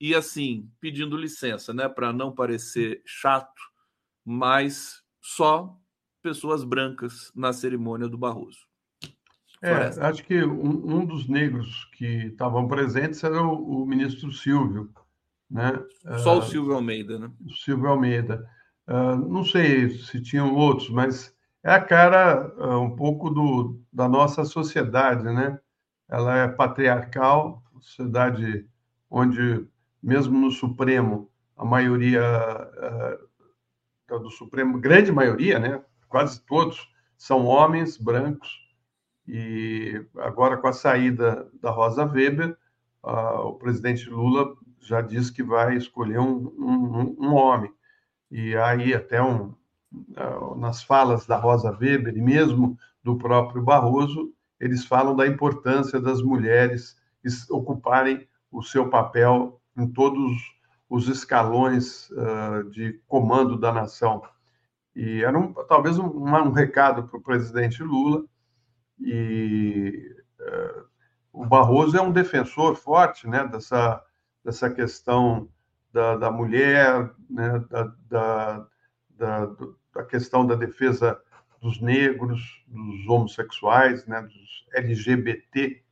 e 0.01 0.15
assim, 0.15 0.71
pedindo 0.81 1.17
licença, 1.17 1.75
né, 1.75 1.89
para 1.89 2.13
não 2.13 2.33
parecer 2.33 3.03
chato, 3.05 3.61
mas 4.25 5.03
só 5.21 5.77
pessoas 6.23 6.63
brancas 6.63 7.33
na 7.35 7.53
cerimônia 7.53 8.07
do 8.07 8.17
Barroso. 8.17 8.61
É, 9.61 9.75
acho 10.07 10.25
que 10.25 10.41
um, 10.45 10.99
um, 10.99 11.05
dos 11.05 11.29
negros 11.29 11.85
que 11.97 12.27
estavam 12.27 12.69
presentes 12.69 13.25
era 13.25 13.43
o, 13.43 13.83
o 13.83 13.87
ministro 13.87 14.31
Silvio, 14.31 14.89
né? 15.53 15.73
Só 16.19 16.39
o 16.39 16.43
Silvio 16.43 16.75
Almeida, 16.75 17.19
né? 17.19 17.31
O 17.47 17.53
Silvio 17.53 17.89
Almeida. 17.89 18.49
Uh, 18.89 19.17
não 19.17 19.45
sei 19.45 19.91
se 19.91 20.21
tinham 20.21 20.55
outros, 20.55 20.89
mas 20.89 21.35
é 21.63 21.71
a 21.71 21.81
cara 21.81 22.53
uh, 22.57 22.81
um 22.81 22.97
pouco 22.97 23.31
do, 23.31 23.81
da 23.93 24.09
nossa 24.09 24.45
sociedade, 24.45 25.25
né? 25.25 25.59
Ela 26.09 26.39
é 26.39 26.49
patriarcal, 26.49 27.63
sociedade 27.81 28.67
onde, 29.11 29.67
mesmo 30.03 30.39
no 30.39 30.51
Supremo, 30.51 31.31
a 31.57 31.65
maioria 31.65 32.23
do 34.09 34.31
Supremo, 34.31 34.79
grande 34.79 35.13
maioria, 35.13 35.59
né? 35.59 35.83
Quase 36.09 36.41
todos 36.45 36.89
são 37.17 37.45
homens 37.45 37.97
brancos, 37.97 38.63
e 39.27 40.05
agora, 40.19 40.57
com 40.57 40.67
a 40.67 40.73
saída 40.73 41.49
da 41.61 41.71
Rosa 41.71 42.05
Weber, 42.05 42.57
o 43.03 43.55
presidente 43.55 44.09
Lula 44.11 44.55
já 44.83 45.01
disse 45.01 45.33
que 45.33 45.43
vai 45.43 45.77
escolher 45.77 46.19
um, 46.19 46.53
um, 46.59 47.17
um 47.19 47.35
homem. 47.35 47.73
E 48.31 48.57
aí, 48.57 48.95
até 48.95 49.23
um, 49.23 49.55
uh, 49.93 50.55
nas 50.57 50.83
falas 50.83 51.27
da 51.27 51.37
Rosa 51.37 51.71
Weber 51.71 52.17
e 52.17 52.21
mesmo 52.21 52.79
do 53.03 53.17
próprio 53.17 53.63
Barroso, 53.63 54.33
eles 54.59 54.85
falam 54.85 55.15
da 55.17 55.27
importância 55.27 56.01
das 56.01 56.23
mulheres 56.23 56.97
ocuparem 57.51 58.27
o 58.51 58.63
seu 58.63 58.89
papel 58.89 59.61
em 59.77 59.87
todos 59.87 60.33
os 60.89 61.09
escalões 61.09 62.11
uh, 62.11 62.69
de 62.71 63.01
comando 63.07 63.59
da 63.59 63.73
nação. 63.73 64.23
E 64.95 65.25
era 65.25 65.39
um, 65.39 65.53
talvez 65.67 65.99
um, 65.99 66.07
um 66.07 66.53
recado 66.53 67.05
para 67.05 67.17
o 67.17 67.23
presidente 67.23 67.83
Lula 67.83 68.25
e 69.01 70.15
uh, 70.41 70.85
o 71.33 71.47
Barroso 71.47 71.97
é 71.97 72.03
um 72.03 72.13
defensor 72.13 72.77
forte 72.77 73.27
né, 73.27 73.47
dessa, 73.47 74.03
dessa 74.45 74.71
questão 74.71 75.49
da, 75.93 76.17
da 76.17 76.31
mulher, 76.31 77.11
né, 77.29 77.65
da, 77.71 77.95
da, 78.09 78.67
da, 79.11 79.47
da, 79.95 80.05
questão 80.05 80.47
da 80.47 80.55
defesa 80.55 81.21
dos 81.61 81.81
negros, 81.81 82.65
dos 82.67 83.07
homossexuais, 83.07 84.07
né, 84.07 84.23
dos 84.23 84.67
LGBT, 84.75 85.83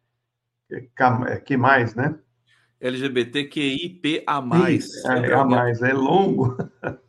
que 1.44 1.56
mais, 1.56 1.94
né? 1.94 2.18
LGBTQIP 2.80 4.24
a 4.26 4.40
mais. 4.40 5.04
É, 5.04 5.34
a 5.34 5.44
mais, 5.44 5.82
é 5.82 5.92
longo. 5.92 6.56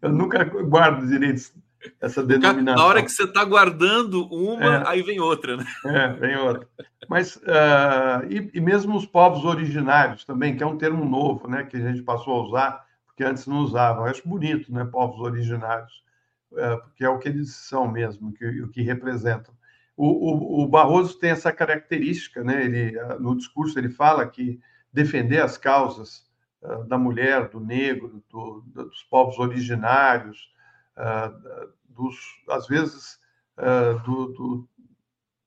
Eu 0.00 0.12
nunca 0.12 0.44
guardo 0.44 1.06
direito 1.08 1.52
essa 2.00 2.22
denominação. 2.22 2.82
Na 2.82 2.84
hora 2.84 3.02
que 3.02 3.10
você 3.10 3.24
está 3.24 3.44
guardando 3.44 4.26
uma, 4.26 4.76
é. 4.76 4.88
aí 4.88 5.02
vem 5.02 5.20
outra, 5.20 5.56
né? 5.56 5.64
É, 5.84 6.08
vem 6.14 6.36
outra. 6.36 6.68
Mas, 7.08 7.36
uh, 7.36 8.26
e, 8.28 8.50
e, 8.54 8.60
mesmo 8.60 8.96
os 8.96 9.06
povos 9.06 9.44
originários 9.44 10.24
também, 10.24 10.56
que 10.56 10.62
é 10.62 10.66
um 10.66 10.78
termo 10.78 11.04
novo, 11.04 11.48
né, 11.48 11.64
que 11.64 11.76
a 11.76 11.80
gente 11.80 12.02
passou 12.02 12.34
a 12.34 12.42
usar, 12.42 12.86
porque 13.06 13.22
antes 13.24 13.46
não 13.46 13.58
usava. 13.58 14.02
Eu 14.02 14.06
acho 14.06 14.28
bonito, 14.28 14.72
né, 14.72 14.84
povos 14.84 15.20
originários, 15.20 16.04
uh, 16.52 16.80
porque 16.82 17.04
é 17.04 17.08
o 17.08 17.18
que 17.18 17.28
eles 17.28 17.54
são 17.54 17.86
mesmo, 17.90 18.32
que, 18.32 18.44
o 18.62 18.68
que 18.68 18.82
representam. 18.82 19.54
O, 19.96 20.06
o, 20.06 20.64
o, 20.64 20.68
Barroso 20.68 21.18
tem 21.18 21.30
essa 21.30 21.52
característica, 21.52 22.42
né, 22.42 22.64
ele, 22.64 22.98
uh, 22.98 23.20
no 23.20 23.36
discurso 23.36 23.78
ele 23.78 23.88
fala 23.88 24.26
que 24.26 24.60
defender 24.92 25.40
as 25.40 25.56
causas 25.56 26.26
da 26.88 26.98
mulher, 26.98 27.48
do 27.48 27.60
negro, 27.60 28.24
do, 28.28 28.64
dos 28.74 29.02
povos 29.04 29.38
originários, 29.38 30.36
uh, 30.38 30.55
dos, 31.88 32.16
às 32.48 32.66
vezes, 32.66 33.18
uh, 33.58 33.98
do, 34.04 34.26
do, 34.32 34.68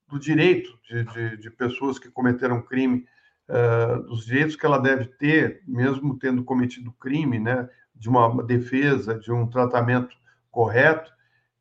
do, 0.08 0.20
direito 0.20 0.78
de, 0.88 1.04
de, 1.06 1.38
de, 1.38 1.52
pessoas 1.52 2.00
que 2.00 2.10
cometeram 2.10 2.62
crime, 2.62 3.06
uh, 3.48 4.04
dos 4.04 4.26
direitos 4.26 4.56
que 4.56 4.66
ela 4.66 4.80
deve 4.80 5.06
ter, 5.06 5.62
mesmo 5.68 6.18
tendo 6.18 6.44
cometido 6.44 6.92
crime, 6.94 7.40
né, 7.40 7.70
de 7.96 8.10
uma 8.10 8.44
defesa, 8.44 9.18
de 9.18 9.32
um 9.32 9.48
tratamento 9.48 10.16
correto, 10.52 11.12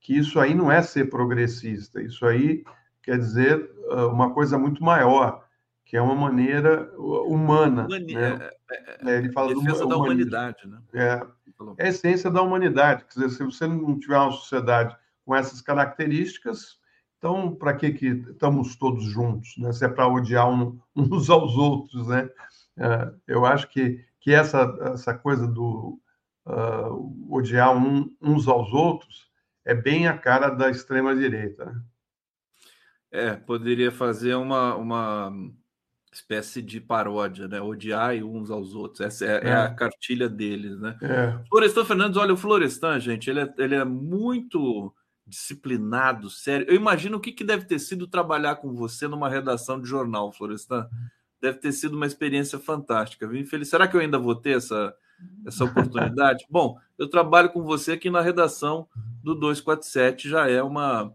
que 0.00 0.16
isso 0.16 0.40
aí 0.40 0.54
não 0.54 0.71
é 0.71 0.80
ser 0.80 1.11
progressista, 1.11 2.00
isso 2.02 2.25
aí 2.25 2.64
quer 3.02 3.18
dizer 3.18 3.71
uma 4.12 4.33
coisa 4.33 4.59
muito 4.59 4.85
maior, 4.85 5.45
que 5.85 5.97
é 5.97 6.00
uma 6.00 6.14
maneira 6.14 6.92
humana. 6.97 7.87
Humani 7.87 8.14
né? 8.14 8.50
É, 8.71 8.77
é, 8.77 8.99
é, 9.11 9.19
ele 9.19 9.33
fala 9.33 9.55
defesa 9.55 9.87
da 9.87 9.97
humanidade, 9.97 10.67
né? 10.67 10.81
É, 10.93 11.27
a 11.79 11.89
essência 11.89 12.31
da 12.31 12.43
humanidade. 12.43 13.05
Quer 13.05 13.21
dizer, 13.21 13.31
se 13.31 13.45
você 13.45 13.67
não 13.67 13.99
tiver 13.99 14.19
uma 14.19 14.33
sociedade 14.33 14.97
com 15.25 15.35
essas 15.35 15.61
características, 15.61 16.79
então 17.17 17.55
para 17.55 17.75
que, 17.75 17.93
que 17.93 18.07
estamos 18.07 18.77
todos 18.77 19.05
juntos? 19.05 19.57
Né? 19.59 19.73
Se 19.73 19.85
é 19.85 19.89
para 19.89 20.07
odiar 20.07 20.49
um, 20.49 20.79
uns 20.95 21.31
aos 21.31 21.57
outros, 21.57 22.07
né? 22.07 22.29
É, 22.77 23.13
eu 23.27 23.45
acho 23.45 23.69
que, 23.69 24.05
que 24.21 24.33
essa, 24.33 24.77
essa 24.93 25.13
coisa 25.13 25.47
do 25.47 26.01
uh, 26.47 27.35
odiar 27.35 27.77
um, 27.77 28.15
uns 28.23 28.47
aos 28.47 28.73
outros 28.73 29.29
é 29.65 29.75
bem 29.75 30.07
a 30.07 30.17
cara 30.17 30.49
da 30.49 30.71
extrema-direita. 30.71 31.67
Né? 31.67 31.83
É, 33.11 33.35
poderia 33.35 33.91
fazer 33.91 34.35
uma, 34.35 34.77
uma 34.77 35.33
espécie 36.12 36.62
de 36.62 36.81
paródia, 36.81 37.49
né? 37.49 37.61
Odiar 37.61 38.15
uns 38.17 38.50
aos 38.50 38.75
outros. 38.75 39.00
Essa 39.00 39.25
é, 39.25 39.29
é. 39.29 39.49
é 39.49 39.55
a 39.55 39.75
cartilha 39.75 40.29
deles, 40.29 40.79
né? 40.79 40.97
É. 41.03 41.38
Florestan 41.49 41.85
Fernandes, 41.85 42.17
olha, 42.17 42.35
o 42.35 42.37
Florestan, 42.37 42.99
gente, 42.99 43.29
ele 43.29 43.41
é, 43.41 43.55
ele 43.59 43.75
é 43.75 43.85
muito 43.85 44.95
disciplinado, 45.27 46.31
sério. 46.31 46.67
Eu 46.69 46.75
imagino 46.75 47.19
o 47.19 47.21
que, 47.21 47.33
que 47.33 47.45
deve 47.45 47.67
ter 47.67 47.79
sido 47.79 48.09
trabalhar 48.09 48.57
com 48.57 48.75
você 48.75 49.07
numa 49.07 49.29
redação 49.29 49.81
de 49.81 49.88
jornal, 49.88 50.33
Florestan. 50.33 50.88
Deve 51.41 51.59
ter 51.59 51.73
sido 51.73 51.97
uma 51.97 52.07
experiência 52.07 52.59
fantástica. 52.59 53.27
Infeliz. 53.37 53.69
Será 53.69 53.87
que 53.87 53.97
eu 53.97 54.00
ainda 54.00 54.19
vou 54.19 54.35
ter 54.35 54.57
essa, 54.57 54.95
essa 55.47 55.65
oportunidade. 55.65 56.47
Bom, 56.50 56.79
eu 56.97 57.09
trabalho 57.09 57.50
com 57.50 57.62
você 57.62 57.93
aqui 57.93 58.11
na 58.11 58.21
redação 58.21 58.88
do 59.23 59.35
247, 59.35 60.29
já 60.29 60.49
é 60.49 60.62
uma 60.62 61.12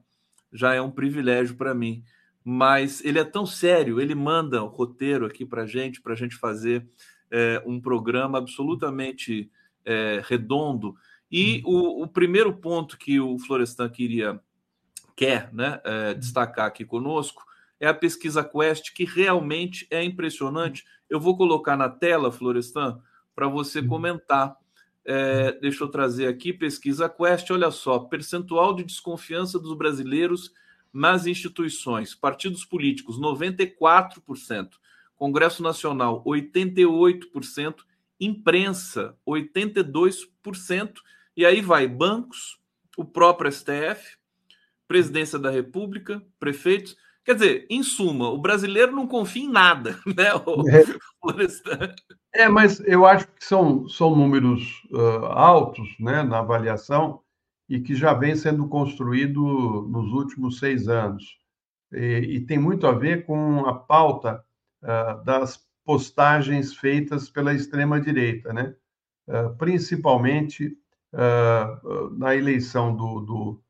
já 0.56 0.74
é 0.74 0.82
um 0.82 0.92
privilégio 0.92 1.56
para 1.56 1.74
mim. 1.74 2.04
Mas 2.44 3.04
ele 3.06 3.20
é 3.20 3.24
tão 3.24 3.46
sério, 3.46 4.02
ele 4.02 4.14
manda 4.14 4.62
o 4.64 4.68
roteiro 4.68 5.26
aqui 5.26 5.46
para 5.46 5.66
gente, 5.66 6.02
para 6.02 6.14
a 6.14 6.16
gente 6.16 6.36
fazer 6.36 6.86
é, 7.32 7.62
um 7.66 7.80
programa 7.80 8.38
absolutamente 8.38 9.50
é, 9.86 10.22
redondo. 10.26 10.96
E 11.32 11.62
o, 11.66 12.04
o, 12.04 12.08
primeiro 12.08 12.54
ponto 12.54 12.98
que 12.98 13.20
o 13.20 13.40
Florestan 13.40 13.90
queria 13.90 14.40
quer 15.16 15.54
né, 15.54 15.80
é, 15.84 16.14
destacar 16.14 16.66
aqui 16.66 16.84
conosco 16.86 17.44
é 17.80 17.88
a 17.88 17.94
pesquisa 17.94 18.44
Quest, 18.44 18.94
que 18.94 19.04
realmente 19.04 19.88
é 19.90 20.04
impressionante. 20.04 20.86
Eu 21.10 21.20
vou 21.20 21.36
colocar 21.36 21.76
na 21.76 21.90
tela, 21.90 22.32
Florestan, 22.32 23.00
para 23.36 23.48
você 23.48 23.80
uhum. 23.80 23.88
comentar. 23.88 24.56
É, 25.06 25.52
deixa 25.60 25.84
eu 25.84 25.90
trazer 25.90 26.28
aqui 26.28 26.54
pesquisa 26.54 27.10
Quest. 27.10 27.50
Olha 27.52 27.72
só, 27.72 28.00
percentual 28.00 28.74
de 28.74 28.84
desconfiança 28.84 29.60
dos 29.60 29.76
brasileiros 29.76 30.52
nas 30.94 31.26
instituições, 31.26 32.14
partidos 32.14 32.64
políticos, 32.64 33.20
94%, 33.20 34.70
Congresso 35.16 35.64
Nacional, 35.64 36.24
88%, 36.24 37.78
imprensa, 38.20 39.18
82%, 39.28 40.94
e 41.36 41.46
aí 41.46 41.62
vai 41.62 41.88
bancos, 41.88 42.60
o 42.96 43.04
próprio 43.04 43.52
STF, 43.52 44.18
presidência 44.88 45.40
da 45.40 45.50
República, 45.50 46.22
prefeitos. 46.40 46.96
Quer 47.26 47.36
dizer, 47.36 47.68
em 47.70 47.82
suma, 47.82 48.30
o 48.30 48.38
brasileiro 48.38 48.92
não 48.92 49.08
confia 49.08 49.46
em 49.46 49.50
nada, 49.50 50.00
né? 50.06 50.30
É. 52.34 52.44
é, 52.44 52.50
mas 52.50 52.80
eu 52.82 53.06
acho 53.06 53.28
que 53.28 53.44
são, 53.44 53.88
são 53.88 54.16
números 54.16 54.84
uh, 54.92 55.26
altos 55.26 55.88
né, 56.00 56.22
na 56.22 56.40
avaliação 56.40 57.23
e 57.76 57.82
que 57.82 57.96
já 57.96 58.14
vem 58.14 58.36
sendo 58.36 58.68
construído 58.68 59.42
nos 59.90 60.12
últimos 60.12 60.60
seis 60.60 60.88
anos. 60.88 61.38
E, 61.92 62.36
e 62.36 62.40
tem 62.42 62.58
muito 62.58 62.88
a 62.88 62.92
ver 62.92 63.26
com 63.26 63.66
a 63.66 63.74
pauta 63.74 64.44
uh, 64.82 65.24
das 65.24 65.66
postagens 65.86 66.74
feitas 66.74 67.30
pela 67.30 67.54
extrema-direita, 67.54 68.54
né? 68.54 68.76
Uh, 69.28 69.56
principalmente 69.58 70.78
na 72.18 72.36
eleição 72.36 72.96
do, 72.96 73.20
do 73.20 73.64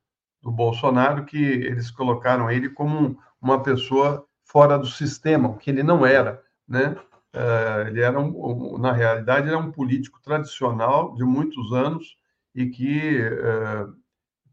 do 0.44 0.52
Bolsonaro, 0.52 1.24
que 1.26 1.38
eles 1.38 1.90
colocaram 1.90 2.52
ele 2.52 2.70
como 2.70 3.18
uma 3.42 3.64
pessoa 3.64 4.28
fora 4.44 4.78
do 4.78 4.86
sistema, 4.86 5.48
o 5.48 5.58
que 5.58 5.70
ele 5.72 5.82
não 5.82 6.06
era, 6.06 6.44
né? 6.68 6.96
Eh, 7.34 7.86
ele 7.88 8.02
era, 8.02 8.20
um, 8.20 8.78
na 8.78 8.92
realidade, 8.92 9.48
era 9.48 9.58
um 9.58 9.72
político 9.72 10.22
tradicional 10.22 11.16
de 11.16 11.24
muitos 11.24 11.72
anos 11.72 12.18
e 12.54 12.68
que 12.70 13.20
uh, 13.22 13.94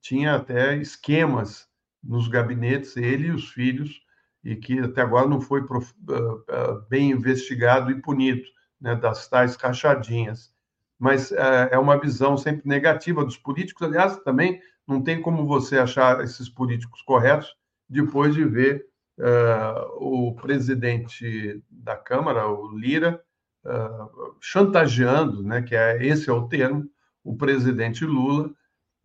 tinha 0.00 0.34
até 0.34 0.76
esquemas 0.76 1.68
nos 2.02 2.28
gabinetes, 2.28 2.96
ele 2.96 3.28
e 3.28 3.30
os 3.30 3.50
filhos, 3.50 4.00
e 4.42 4.56
que 4.56 4.78
até 4.78 5.02
agora 5.02 5.28
não 5.28 5.40
foi 5.40 5.66
prof, 5.66 5.92
uh, 6.08 6.80
bem 6.88 7.10
investigado 7.10 7.90
e 7.90 8.00
punido, 8.00 8.42
né, 8.80 8.94
das 8.96 9.28
tais 9.28 9.56
rachadinhas. 9.56 10.52
Mas 10.98 11.32
é 11.32 11.78
uma 11.78 11.98
visão 11.98 12.36
sempre 12.36 12.68
negativa 12.68 13.24
dos 13.24 13.38
políticos, 13.38 13.86
aliás, 13.86 14.18
também 14.18 14.60
não 14.86 15.02
tem 15.02 15.22
como 15.22 15.46
você 15.46 15.78
achar 15.78 16.22
esses 16.22 16.46
políticos 16.48 17.00
corretos 17.02 17.56
depois 17.88 18.34
de 18.34 18.44
ver 18.44 18.86
uh, 19.18 20.28
o 20.28 20.34
presidente 20.34 21.62
da 21.70 21.96
Câmara, 21.96 22.48
o 22.48 22.76
Lira, 22.76 23.22
uh, 23.64 24.36
chantageando, 24.40 25.42
né, 25.42 25.62
que 25.62 25.74
é 25.74 26.04
esse 26.04 26.28
é 26.28 26.32
o 26.32 26.48
termo, 26.48 26.88
o 27.24 27.36
presidente 27.36 28.04
Lula, 28.04 28.50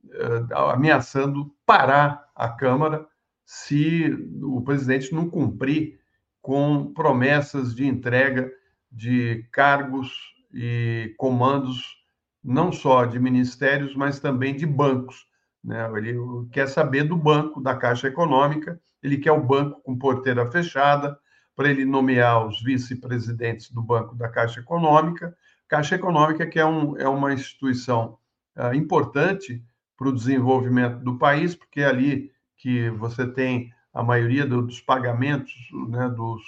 uh, 0.05 0.55
ameaçando 0.69 1.53
parar 1.65 2.29
a 2.35 2.49
Câmara 2.49 3.05
se 3.45 4.11
o 4.41 4.61
presidente 4.61 5.13
não 5.13 5.29
cumprir 5.29 5.99
com 6.41 6.93
promessas 6.93 7.75
de 7.75 7.85
entrega 7.85 8.51
de 8.91 9.47
cargos 9.51 10.11
e 10.53 11.13
comandos 11.17 12.03
não 12.43 12.71
só 12.71 13.05
de 13.05 13.19
ministérios, 13.19 13.95
mas 13.95 14.19
também 14.19 14.55
de 14.55 14.65
bancos 14.65 15.27
né? 15.65 15.89
Ele 15.97 16.15
quer 16.51 16.67
saber 16.67 17.05
do 17.05 17.17
banco, 17.17 17.59
da 17.59 17.75
Caixa 17.75 18.07
Econômica, 18.07 18.79
ele 19.01 19.17
quer 19.17 19.31
o 19.31 19.43
banco 19.43 19.81
com 19.81 19.97
porteira 19.97 20.45
fechada, 20.45 21.17
para 21.55 21.69
ele 21.69 21.85
nomear 21.85 22.45
os 22.45 22.61
vice-presidentes 22.61 23.71
do 23.71 23.81
Banco 23.81 24.13
da 24.13 24.29
Caixa 24.29 24.59
Econômica. 24.59 25.35
Caixa 25.67 25.95
Econômica, 25.95 26.45
que 26.45 26.59
é, 26.59 26.65
um, 26.65 26.97
é 26.97 27.07
uma 27.07 27.33
instituição 27.33 28.17
uh, 28.55 28.73
importante 28.73 29.63
para 29.97 30.09
o 30.09 30.13
desenvolvimento 30.13 30.99
do 30.99 31.17
país, 31.17 31.55
porque 31.55 31.81
é 31.81 31.85
ali 31.85 32.31
que 32.57 32.89
você 32.91 33.25
tem 33.25 33.73
a 33.93 34.03
maioria 34.03 34.45
do, 34.45 34.61
dos 34.61 34.81
pagamentos 34.81 35.53
né, 35.89 36.09
dos, 36.09 36.41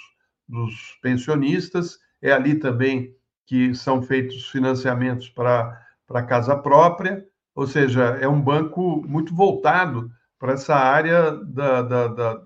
dos 0.48 0.98
pensionistas, 1.02 1.98
é 2.20 2.32
ali 2.32 2.56
também 2.56 3.14
que 3.46 3.74
são 3.74 4.02
feitos 4.02 4.48
financiamentos 4.50 5.28
para 5.28 5.80
a 6.10 6.22
casa 6.22 6.54
própria, 6.56 7.26
ou 7.54 7.66
seja, 7.66 8.18
é 8.20 8.28
um 8.28 8.40
banco 8.40 9.02
muito 9.06 9.34
voltado 9.34 10.10
para 10.38 10.52
essa 10.52 10.76
área 10.76 11.32
da, 11.32 11.82
da, 11.82 12.08
da, 12.08 12.42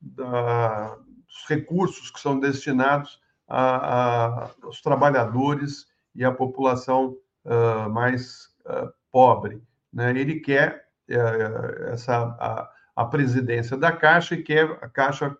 da, 0.00 0.96
dos 0.96 1.44
recursos 1.48 2.10
que 2.10 2.18
são 2.18 2.40
destinados 2.40 3.20
a, 3.46 3.76
a, 3.76 4.50
aos 4.62 4.80
trabalhadores 4.80 5.86
e 6.16 6.24
à 6.24 6.32
população 6.32 7.16
uh, 7.44 7.90
mais 7.90 8.48
uh, 8.64 8.92
pobre. 9.12 9.62
Né? 9.92 10.10
Ele 10.18 10.40
quer 10.40 10.88
uh, 11.10 11.84
essa, 11.92 12.16
a, 12.40 12.70
a, 12.96 13.04
presidência 13.04 13.76
da 13.76 13.92
Caixa 13.92 14.34
e 14.34 14.42
quer 14.42 14.78
a 14.82 14.88
Caixa 14.88 15.36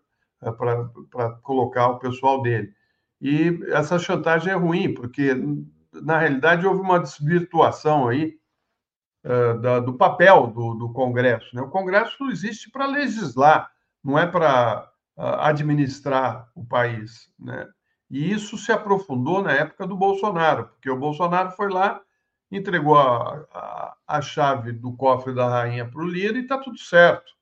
para 0.59 1.31
colocar 1.43 1.89
o 1.89 1.99
pessoal 1.99 2.43
dele. 2.43 2.73
E 3.21 3.59
essa 3.69 3.99
chantagem 3.99 4.53
é 4.53 4.57
ruim, 4.57 4.93
porque, 4.93 5.35
na 5.93 6.19
realidade, 6.19 6.67
houve 6.67 6.83
uma 6.83 7.01
desvirtuação 7.01 8.07
aí 8.07 8.39
da, 9.63 9.81
do 9.81 9.95
papel 9.95 10.49
do, 10.49 10.75
do, 10.75 10.93
Congresso. 10.93 11.57
Né? 11.57 11.63
O 11.63 11.71
Congresso 11.71 12.31
existe 12.31 12.71
para 12.71 12.87
legislar, 12.87 13.71
não 14.05 14.19
é 14.19 14.27
para 14.27 14.89
administrar 15.17 16.47
o 16.55 16.65
país. 16.65 17.33
Né? 17.41 17.67
E 18.11 18.31
isso 18.31 18.57
se 18.57 18.71
aprofundou 18.71 19.43
na 19.43 19.53
época 19.53 19.87
do 19.87 19.97
Bolsonaro, 19.97 20.69
porque 20.69 20.89
o 20.89 20.99
Bolsonaro 20.99 21.51
foi 21.51 21.69
lá, 21.71 22.01
entregou 22.51 22.97
a, 22.97 23.45
a, 23.53 23.97
a 24.07 24.23
chave 24.23 24.73
do 24.73 24.93
cofre 24.97 25.35
da 25.35 25.49
rainha 25.49 25.89
para 25.89 26.01
o 26.01 26.09
Lira 26.09 26.39
e 26.39 26.43
está 26.43 26.59
tudo 26.59 26.79
certo. 26.79 27.33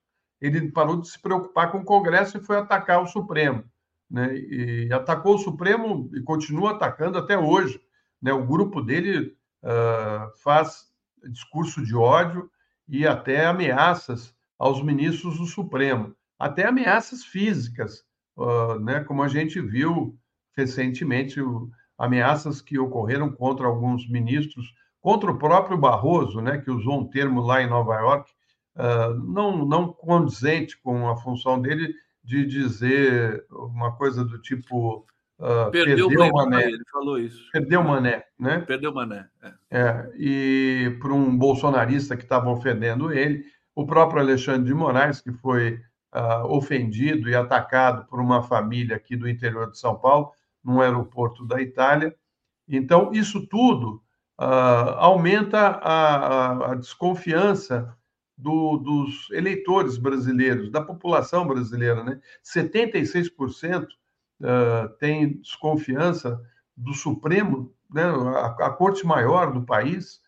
Ele 0.41 0.71
parou 0.71 0.99
de 0.99 1.07
se 1.07 1.21
preocupar 1.21 1.71
com 1.71 1.79
o 1.79 1.85
Congresso 1.85 2.37
e 2.37 2.43
foi 2.43 2.57
atacar 2.57 3.01
o 3.01 3.07
Supremo. 3.07 3.63
Né? 4.09 4.35
E 4.35 4.93
atacou 4.93 5.35
o 5.35 5.39
Supremo 5.39 6.09
e 6.13 6.21
continua 6.21 6.71
atacando 6.71 7.17
até 7.17 7.37
hoje. 7.37 7.79
Né? 8.21 8.33
O 8.33 8.45
grupo 8.45 8.81
dele 8.81 9.35
uh, 9.63 10.37
faz 10.43 10.91
discurso 11.29 11.83
de 11.83 11.95
ódio 11.95 12.49
e 12.87 13.05
até 13.05 13.45
ameaças 13.45 14.33
aos 14.57 14.81
ministros 14.81 15.37
do 15.37 15.45
Supremo, 15.45 16.15
até 16.39 16.67
ameaças 16.67 17.23
físicas, 17.23 18.03
uh, 18.37 18.79
né, 18.79 19.03
como 19.03 19.21
a 19.21 19.27
gente 19.27 19.59
viu 19.59 20.17
recentemente, 20.55 21.39
ameaças 21.97 22.61
que 22.61 22.79
ocorreram 22.79 23.31
contra 23.31 23.67
alguns 23.67 24.07
ministros, 24.09 24.73
contra 25.01 25.31
o 25.31 25.37
próprio 25.37 25.77
Barroso, 25.77 26.41
né, 26.41 26.57
que 26.57 26.71
usou 26.71 26.99
um 27.01 27.07
termo 27.07 27.41
lá 27.41 27.61
em 27.61 27.69
Nova 27.69 27.95
York, 27.95 28.31
uh, 28.75 29.13
não, 29.13 29.65
não 29.65 29.87
condizente 29.91 30.79
com 30.81 31.07
a 31.09 31.15
função 31.17 31.61
dele 31.61 31.93
de 32.23 32.45
dizer 32.45 33.45
uma 33.51 33.95
coisa 33.95 34.25
do 34.25 34.41
tipo 34.41 35.05
Uh, 35.37 35.69
perdeu, 35.69 36.07
perdeu 36.07 36.27
o 36.27 36.33
Mané. 36.33 36.63
Ele 36.63 36.83
falou 36.89 37.19
isso. 37.19 37.51
Perdeu 37.51 37.81
o 37.81 37.83
Mané, 37.83 38.23
né? 38.39 38.59
Perdeu 38.59 38.91
o 38.91 38.95
Mané. 38.95 39.27
É. 39.43 39.53
é 39.69 40.11
e 40.17 40.97
para 41.01 41.13
um 41.13 41.37
bolsonarista 41.37 42.15
que 42.15 42.23
estava 42.23 42.49
ofendendo 42.49 43.11
ele, 43.11 43.43
o 43.75 43.85
próprio 43.85 44.21
Alexandre 44.21 44.63
de 44.63 44.73
Moraes, 44.73 45.19
que 45.19 45.33
foi 45.33 45.81
uh, 46.13 46.45
ofendido 46.47 47.29
e 47.29 47.35
atacado 47.35 48.05
por 48.05 48.21
uma 48.21 48.41
família 48.41 48.95
aqui 48.95 49.17
do 49.17 49.27
interior 49.27 49.69
de 49.69 49.77
São 49.77 49.95
Paulo, 49.95 50.31
num 50.65 50.81
aeroporto 50.81 51.45
da 51.45 51.61
Itália. 51.61 52.15
Então, 52.67 53.11
isso 53.13 53.45
tudo 53.47 54.01
uh, 54.39 54.97
aumenta 54.97 55.59
a, 55.59 56.15
a, 56.15 56.71
a 56.71 56.75
desconfiança 56.75 57.95
do, 58.37 58.77
dos 58.77 59.29
eleitores 59.31 59.97
brasileiros, 59.97 60.71
da 60.71 60.81
população 60.81 61.47
brasileira. 61.47 62.03
Né? 62.03 62.19
76% 62.43 63.85
uh, 63.85 64.89
tem 64.99 65.37
desconfiança 65.37 66.41
do 66.75 66.93
Supremo, 66.93 67.73
né, 67.89 68.03
a, 68.03 68.47
a 68.47 68.69
Corte 68.71 69.05
Maior 69.05 69.53
do 69.53 69.61
país, 69.61 70.19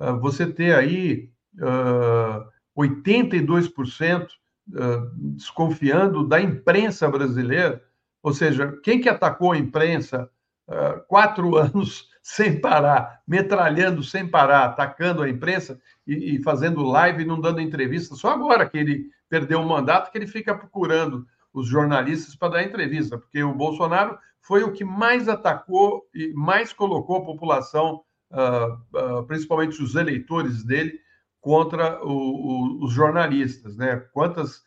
uh, 0.00 0.18
você 0.18 0.50
ter 0.50 0.74
aí 0.74 1.30
uh, 1.58 2.44
82% 2.76 4.26
uh, 4.26 5.10
desconfiando 5.14 6.26
da 6.26 6.40
imprensa 6.40 7.08
brasileira, 7.08 7.84
ou 8.22 8.32
seja, 8.32 8.78
quem 8.82 9.00
que 9.00 9.08
atacou 9.08 9.52
a 9.52 9.58
imprensa 9.58 10.30
uh, 10.68 11.00
quatro 11.08 11.56
anos 11.58 12.08
sem 12.22 12.60
parar, 12.60 13.20
metralhando 13.26 14.02
sem 14.02 14.26
parar, 14.26 14.66
atacando 14.66 15.22
a 15.22 15.28
imprensa 15.28 15.80
e, 16.06 16.36
e, 16.36 16.42
fazendo 16.42 16.84
live 16.84 17.22
e 17.22 17.26
não 17.26 17.40
dando 17.40 17.60
entrevista. 17.60 18.14
Só 18.14 18.30
agora 18.30 18.68
que 18.68 18.78
ele 18.78 19.06
perdeu 19.28 19.60
o 19.60 19.68
mandato 19.68 20.10
que 20.10 20.18
ele 20.18 20.28
fica 20.28 20.54
procurando 20.54 21.26
os 21.52 21.66
jornalistas 21.66 22.36
para 22.36 22.52
dar 22.52 22.62
entrevista, 22.62 23.18
porque 23.18 23.42
o 23.42 23.54
Bolsonaro 23.54 24.16
foi 24.40 24.62
o 24.62 24.72
que 24.72 24.84
mais 24.84 25.28
atacou 25.28 26.04
e 26.14 26.32
mais 26.32 26.72
colocou 26.72 27.16
a 27.16 27.24
população, 27.24 28.02
uh, 28.30 29.18
uh, 29.18 29.26
principalmente 29.26 29.82
os 29.82 29.96
eleitores 29.96 30.64
dele, 30.64 31.00
contra 31.40 32.00
o, 32.04 32.12
o, 32.12 32.84
os 32.84 32.92
jornalistas, 32.92 33.76
né? 33.76 33.96
Quantas 34.12 34.62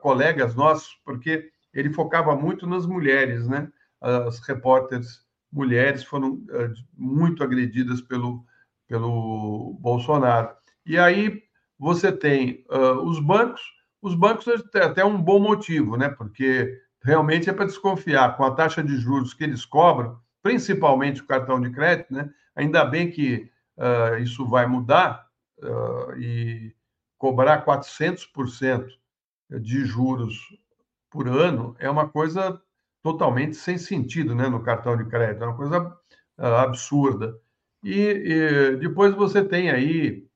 colegas 0.00 0.54
nossos, 0.54 0.94
porque 1.04 1.50
ele 1.72 1.92
focava 1.92 2.36
muito 2.36 2.66
nas 2.66 2.86
mulheres, 2.86 3.46
né? 3.48 3.68
As 4.00 4.40
repórteres 4.40 5.22
mulheres 5.52 6.02
foram 6.02 6.34
uh, 6.34 6.72
muito 6.96 7.44
agredidas 7.44 8.00
pelo, 8.00 8.44
pelo 8.88 9.76
Bolsonaro. 9.80 10.50
E 10.86 10.98
aí 10.98 11.42
você 11.78 12.10
tem 12.10 12.64
uh, 12.70 13.06
os 13.06 13.20
bancos, 13.20 13.60
os 14.00 14.14
bancos 14.14 14.44
têm 14.72 14.82
até 14.82 15.04
um 15.04 15.20
bom 15.20 15.38
motivo, 15.38 15.96
né? 15.96 16.08
Porque 16.08 16.80
realmente 17.02 17.50
é 17.50 17.52
para 17.52 17.66
desconfiar 17.66 18.36
com 18.36 18.44
a 18.44 18.54
taxa 18.54 18.82
de 18.82 18.96
juros 18.96 19.34
que 19.34 19.44
eles 19.44 19.64
cobram, 19.64 20.18
principalmente 20.42 21.20
o 21.20 21.26
cartão 21.26 21.60
de 21.60 21.70
crédito, 21.70 22.12
né? 22.14 22.30
Ainda 22.56 22.84
bem 22.84 23.10
que 23.10 23.50
uh, 23.76 24.16
isso 24.22 24.46
vai 24.48 24.66
mudar 24.66 25.30
e 26.18 26.74
cobrar 27.16 27.64
400% 27.64 28.88
de 29.60 29.84
juros 29.84 30.36
por 31.12 31.28
ano 31.28 31.76
é 31.78 31.88
uma 31.90 32.08
coisa 32.08 32.60
totalmente 33.02 33.56
sem 33.56 33.76
sentido 33.76 34.34
né, 34.34 34.48
no 34.48 34.62
cartão 34.62 34.96
de 34.96 35.04
crédito, 35.04 35.44
é 35.44 35.46
uma 35.46 35.56
coisa 35.56 35.80
uh, 36.38 36.44
absurda. 36.44 37.38
E, 37.84 37.98
e, 38.00 38.76
depois 38.76 39.14
você 39.14 39.44
tem 39.44 39.70
aí 39.70 40.26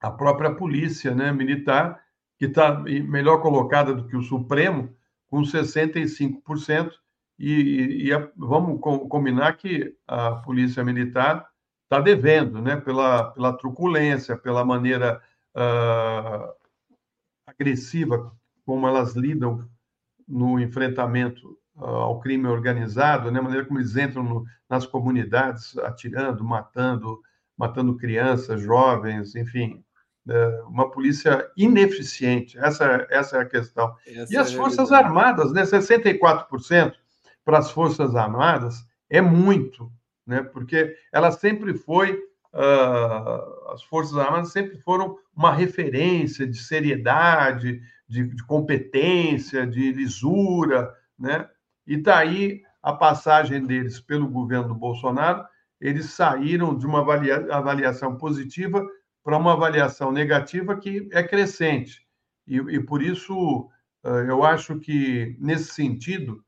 a 0.00 0.10
própria 0.10 0.54
polícia 0.54 1.14
né, 1.14 1.32
militar, 1.32 2.00
que 2.36 2.44
está 2.46 2.78
melhor 2.78 3.40
colocada 3.40 3.94
do 3.94 4.06
que 4.06 4.16
o 4.16 4.22
Supremo, 4.22 4.94
com 5.28 5.42
65%, 5.42 6.92
e, 7.38 7.52
e, 7.52 8.10
e 8.10 8.30
vamos 8.36 8.80
combinar 8.80 9.56
que 9.56 9.96
a 10.06 10.32
polícia 10.36 10.84
militar 10.84 11.48
está 11.84 12.00
devendo, 12.00 12.60
né, 12.60 12.76
pela, 12.76 13.30
pela 13.30 13.52
truculência, 13.52 14.36
pela 14.36 14.64
maneira 14.64 15.22
uh, 15.56 16.52
agressiva 17.46 18.32
como 18.66 18.86
elas 18.86 19.14
lidam 19.14 19.68
no 20.28 20.60
enfrentamento 20.60 21.58
uh, 21.76 21.84
ao 21.84 22.20
crime 22.20 22.46
organizado, 22.46 23.30
né? 23.30 23.38
a 23.38 23.42
maneira 23.42 23.64
como 23.64 23.80
eles 23.80 23.96
entram 23.96 24.22
no, 24.22 24.44
nas 24.68 24.86
comunidades, 24.86 25.76
atirando, 25.78 26.44
matando, 26.44 27.20
matando 27.56 27.96
crianças, 27.96 28.60
jovens, 28.60 29.34
enfim, 29.34 29.82
uh, 30.28 30.68
uma 30.68 30.90
polícia 30.90 31.48
ineficiente. 31.56 32.58
Essa, 32.58 33.06
essa 33.10 33.38
é 33.38 33.40
a 33.40 33.46
questão. 33.46 33.94
Essa 34.06 34.32
e 34.32 34.36
as 34.36 34.52
é 34.52 34.56
Forças 34.56 34.92
Armadas, 34.92 35.52
né? 35.52 35.62
64% 35.62 36.92
para 37.44 37.58
as 37.58 37.70
Forças 37.70 38.14
Armadas 38.14 38.86
é 39.08 39.20
muito, 39.20 39.90
né? 40.26 40.42
porque 40.42 40.94
ela 41.12 41.30
sempre 41.30 41.74
foi 41.74 42.20
Uh, 42.52 43.72
as 43.72 43.82
Forças 43.82 44.16
Armadas 44.16 44.52
sempre 44.52 44.78
foram 44.78 45.16
uma 45.36 45.52
referência 45.52 46.46
de 46.46 46.56
seriedade, 46.56 47.80
de, 48.08 48.24
de 48.24 48.46
competência, 48.46 49.66
de 49.66 49.92
lisura, 49.92 50.92
né? 51.18 51.48
E 51.86 51.96
daí 51.96 52.60
tá 52.60 52.68
a 52.82 52.92
passagem 52.92 53.66
deles 53.66 54.00
pelo 54.00 54.28
governo 54.28 54.68
do 54.68 54.74
Bolsonaro, 54.74 55.44
eles 55.80 56.06
saíram 56.10 56.76
de 56.76 56.86
uma 56.86 57.00
avalia, 57.00 57.46
avaliação 57.50 58.16
positiva 58.16 58.84
para 59.22 59.36
uma 59.36 59.52
avaliação 59.52 60.10
negativa 60.10 60.76
que 60.76 61.08
é 61.12 61.22
crescente. 61.22 62.06
E, 62.46 62.56
e 62.56 62.80
por 62.80 63.02
isso 63.02 63.68
uh, 64.04 64.08
eu 64.26 64.42
acho 64.42 64.78
que, 64.78 65.36
nesse 65.38 65.74
sentido, 65.74 66.42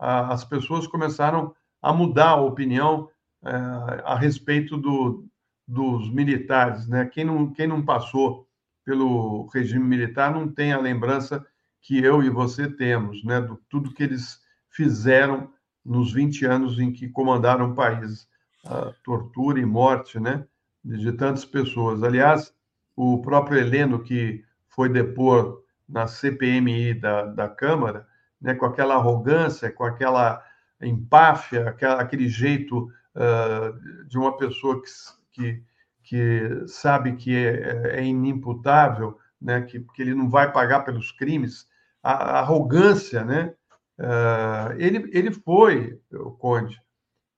uh, 0.00 0.30
as 0.30 0.44
pessoas 0.44 0.86
começaram 0.86 1.54
a 1.80 1.92
mudar 1.92 2.30
a 2.30 2.40
opinião 2.40 3.08
uh, 3.42 4.02
a 4.04 4.16
respeito 4.16 4.76
do, 4.76 5.26
dos 5.66 6.10
militares. 6.12 6.86
Né? 6.86 7.06
Quem, 7.06 7.24
não, 7.24 7.52
quem 7.52 7.66
não 7.66 7.84
passou 7.84 8.46
pelo 8.84 9.48
regime 9.48 9.84
militar 9.84 10.32
não 10.32 10.46
tem 10.48 10.72
a 10.72 10.78
lembrança 10.78 11.44
que 11.82 12.02
eu 12.02 12.22
e 12.22 12.30
você 12.30 12.68
temos, 12.68 13.22
né, 13.24 13.40
do 13.40 13.56
tudo 13.68 13.92
que 13.92 14.02
eles 14.02 14.40
fizeram 14.70 15.50
nos 15.84 16.12
20 16.12 16.44
anos 16.44 16.78
em 16.78 16.92
que 16.92 17.08
comandaram 17.08 17.70
o 17.70 17.74
país, 17.74 18.28
a 18.64 18.92
tortura 19.04 19.60
e 19.60 19.64
morte, 19.64 20.18
né, 20.18 20.44
de 20.84 21.12
tantas 21.12 21.44
pessoas. 21.44 22.02
Aliás, 22.02 22.52
o 22.96 23.20
próprio 23.22 23.58
Heleno 23.58 24.02
que 24.02 24.44
foi 24.68 24.88
depor 24.88 25.62
na 25.88 26.06
CPMI 26.06 26.94
da, 26.94 27.26
da 27.26 27.48
Câmara, 27.48 28.06
né, 28.40 28.54
com 28.54 28.66
aquela 28.66 28.94
arrogância, 28.94 29.70
com 29.70 29.84
aquela 29.84 30.42
empáfia, 30.80 31.68
aquela, 31.68 32.00
aquele 32.00 32.28
jeito 32.28 32.90
uh, 33.14 34.06
de 34.06 34.18
uma 34.18 34.36
pessoa 34.36 34.82
que, 34.82 34.88
que 35.36 35.62
que 36.06 36.64
sabe 36.68 37.16
que 37.16 37.36
é, 37.36 37.98
é 37.98 38.04
inimputável, 38.04 39.18
né, 39.42 39.62
que, 39.62 39.80
que 39.80 40.02
ele 40.02 40.14
não 40.14 40.30
vai 40.30 40.52
pagar 40.52 40.84
pelos 40.84 41.10
crimes, 41.10 41.66
a, 42.00 42.12
a 42.12 42.38
arrogância, 42.38 43.24
né? 43.24 43.52
Uh, 43.98 44.72
ele, 44.78 45.10
ele 45.12 45.32
foi, 45.32 46.00
o 46.12 46.30
Conde, 46.30 46.80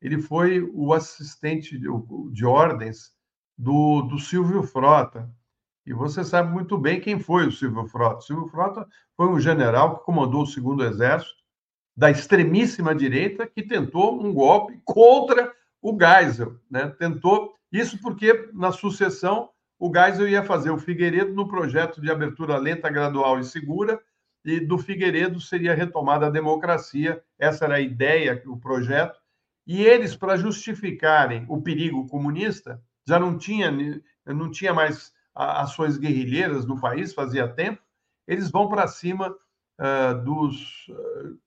ele 0.03 0.21
foi 0.21 0.61
o 0.75 0.93
assistente 0.93 1.79
de, 1.79 1.89
de 2.31 2.45
ordens 2.45 3.15
do, 3.57 4.03
do 4.03 4.19
Silvio 4.19 4.63
Frota. 4.63 5.31
E 5.87 5.95
você 5.95 6.23
sabe 6.23 6.53
muito 6.53 6.77
bem 6.77 7.01
quem 7.01 7.19
foi 7.19 7.47
o 7.47 7.53
Silvio 7.53 7.87
Frota. 7.87 8.19
O 8.19 8.21
Silvio 8.21 8.49
Frota 8.49 8.87
foi 9.17 9.29
um 9.29 9.41
general 9.41 9.99
que 9.99 10.05
comandou 10.05 10.43
o 10.43 10.47
segundo 10.47 10.85
exército 10.85 11.43
da 11.97 12.11
extremíssima 12.11 12.95
direita 12.95 13.47
que 13.47 13.63
tentou 13.63 14.23
um 14.23 14.33
golpe 14.35 14.79
contra 14.85 15.55
o 15.81 15.97
Geisel, 15.99 16.61
né? 16.71 16.89
Tentou 16.99 17.58
isso 17.73 18.01
porque, 18.01 18.51
na 18.53 18.73
sucessão, 18.73 19.51
o 19.79 19.93
Geisel 19.93 20.29
ia 20.29 20.43
fazer 20.43 20.71
o 20.71 20.79
Figueiredo 20.79 21.33
no 21.35 21.47
projeto 21.47 22.01
de 22.01 22.11
abertura 22.11 22.57
lenta, 22.57 22.91
gradual 22.91 23.39
e 23.39 23.45
segura, 23.45 24.01
e 24.45 24.61
do 24.61 24.79
Figueiredo 24.79 25.41
seria 25.41 25.75
retomada 25.75 26.27
a 26.27 26.31
democracia. 26.31 27.23
Essa 27.39 27.67
era 27.67 27.77
a 27.77 27.81
ideia, 27.81 28.43
o 28.47 28.57
projeto. 28.57 29.19
E 29.67 29.85
eles, 29.85 30.17
para 30.17 30.37
justificarem 30.37 31.45
o 31.49 31.61
perigo 31.61 32.07
comunista, 32.09 32.83
já 33.07 33.19
não 33.19 33.37
tinha, 33.37 33.71
não 34.27 34.51
tinha 34.51 34.73
mais 34.73 35.13
ações 35.35 35.99
guerrilheiras 35.99 36.67
no 36.67 36.81
país, 36.81 37.13
fazia 37.13 37.47
tempo, 37.47 37.81
eles 38.27 38.51
vão 38.51 38.69
para 38.69 38.89
cima 38.89 39.31
uh, 39.31 40.25
dos, 40.25 40.87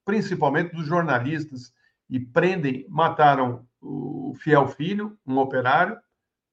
principalmente 0.05 0.73
dos 0.73 0.85
jornalistas, 0.85 1.73
e 2.09 2.19
prendem, 2.19 2.85
mataram 2.89 3.65
o 3.81 4.35
Fiel 4.39 4.67
Filho, 4.67 5.17
um 5.25 5.37
operário, 5.37 5.97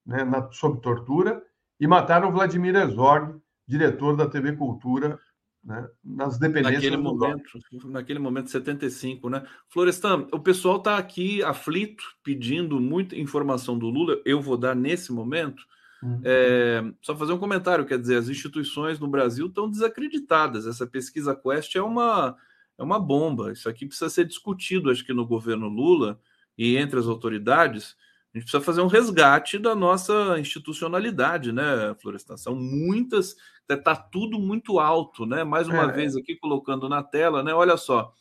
né, 0.09 0.23
na, 0.23 0.51
sob 0.51 0.81
tortura, 0.81 1.41
e 1.79 1.85
mataram 1.85 2.31
Vladimir 2.31 2.75
Herzog, 2.75 3.39
diretor 3.67 4.17
da 4.17 4.27
TV 4.27 4.53
Cultura, 4.53 5.19
né, 5.63 5.87
nas 6.03 6.39
dependências 6.39 6.83
naquele 6.83 6.97
momento, 6.97 7.59
naquele 7.85 8.19
momento 8.19 8.49
75, 8.49 9.29
né? 9.29 9.45
Florestan, 9.67 10.27
o 10.33 10.39
pessoal 10.39 10.77
está 10.77 10.97
aqui 10.97 11.43
aflito, 11.43 12.03
pedindo 12.23 12.79
muita 12.79 13.15
informação 13.15 13.77
do 13.77 13.87
Lula. 13.87 14.19
Eu 14.25 14.41
vou 14.41 14.57
dar 14.57 14.75
nesse 14.75 15.11
momento. 15.11 15.61
Uhum. 16.01 16.21
É, 16.23 16.81
só 17.01 17.15
fazer 17.15 17.33
um 17.33 17.37
comentário, 17.37 17.85
quer 17.85 17.99
dizer, 17.99 18.15
as 18.15 18.29
instituições 18.29 18.99
no 18.99 19.07
Brasil 19.07 19.47
estão 19.47 19.69
desacreditadas. 19.69 20.65
Essa 20.65 20.87
pesquisa 20.87 21.35
Quest 21.35 21.75
é 21.75 21.81
uma 21.81 22.35
é 22.77 22.83
uma 22.83 22.99
bomba. 22.99 23.51
Isso 23.51 23.69
aqui 23.69 23.85
precisa 23.85 24.09
ser 24.09 24.25
discutido, 24.25 24.89
acho 24.89 25.05
que 25.05 25.13
no 25.13 25.27
governo 25.27 25.67
Lula 25.67 26.19
e 26.57 26.77
entre 26.77 26.97
as 26.97 27.05
autoridades 27.05 27.95
a 28.33 28.37
gente 28.37 28.43
precisa 28.43 28.63
fazer 28.63 28.81
um 28.81 28.87
resgate 28.87 29.57
da 29.57 29.73
nossa 29.73 30.37
institucionalidade, 30.39 31.51
né, 31.51 31.95
Florestan? 31.99 32.37
São 32.37 32.55
muitas, 32.55 33.35
está 33.67 33.95
tudo 33.95 34.39
muito 34.39 34.79
alto, 34.79 35.25
né? 35.25 35.43
Mais 35.43 35.67
uma 35.67 35.83
é. 35.83 35.91
vez 35.91 36.15
aqui 36.15 36.35
colocando 36.35 36.87
na 36.87 37.01
tela, 37.01 37.41
né? 37.41 37.53
Olha 37.53 37.75
só. 37.75 38.13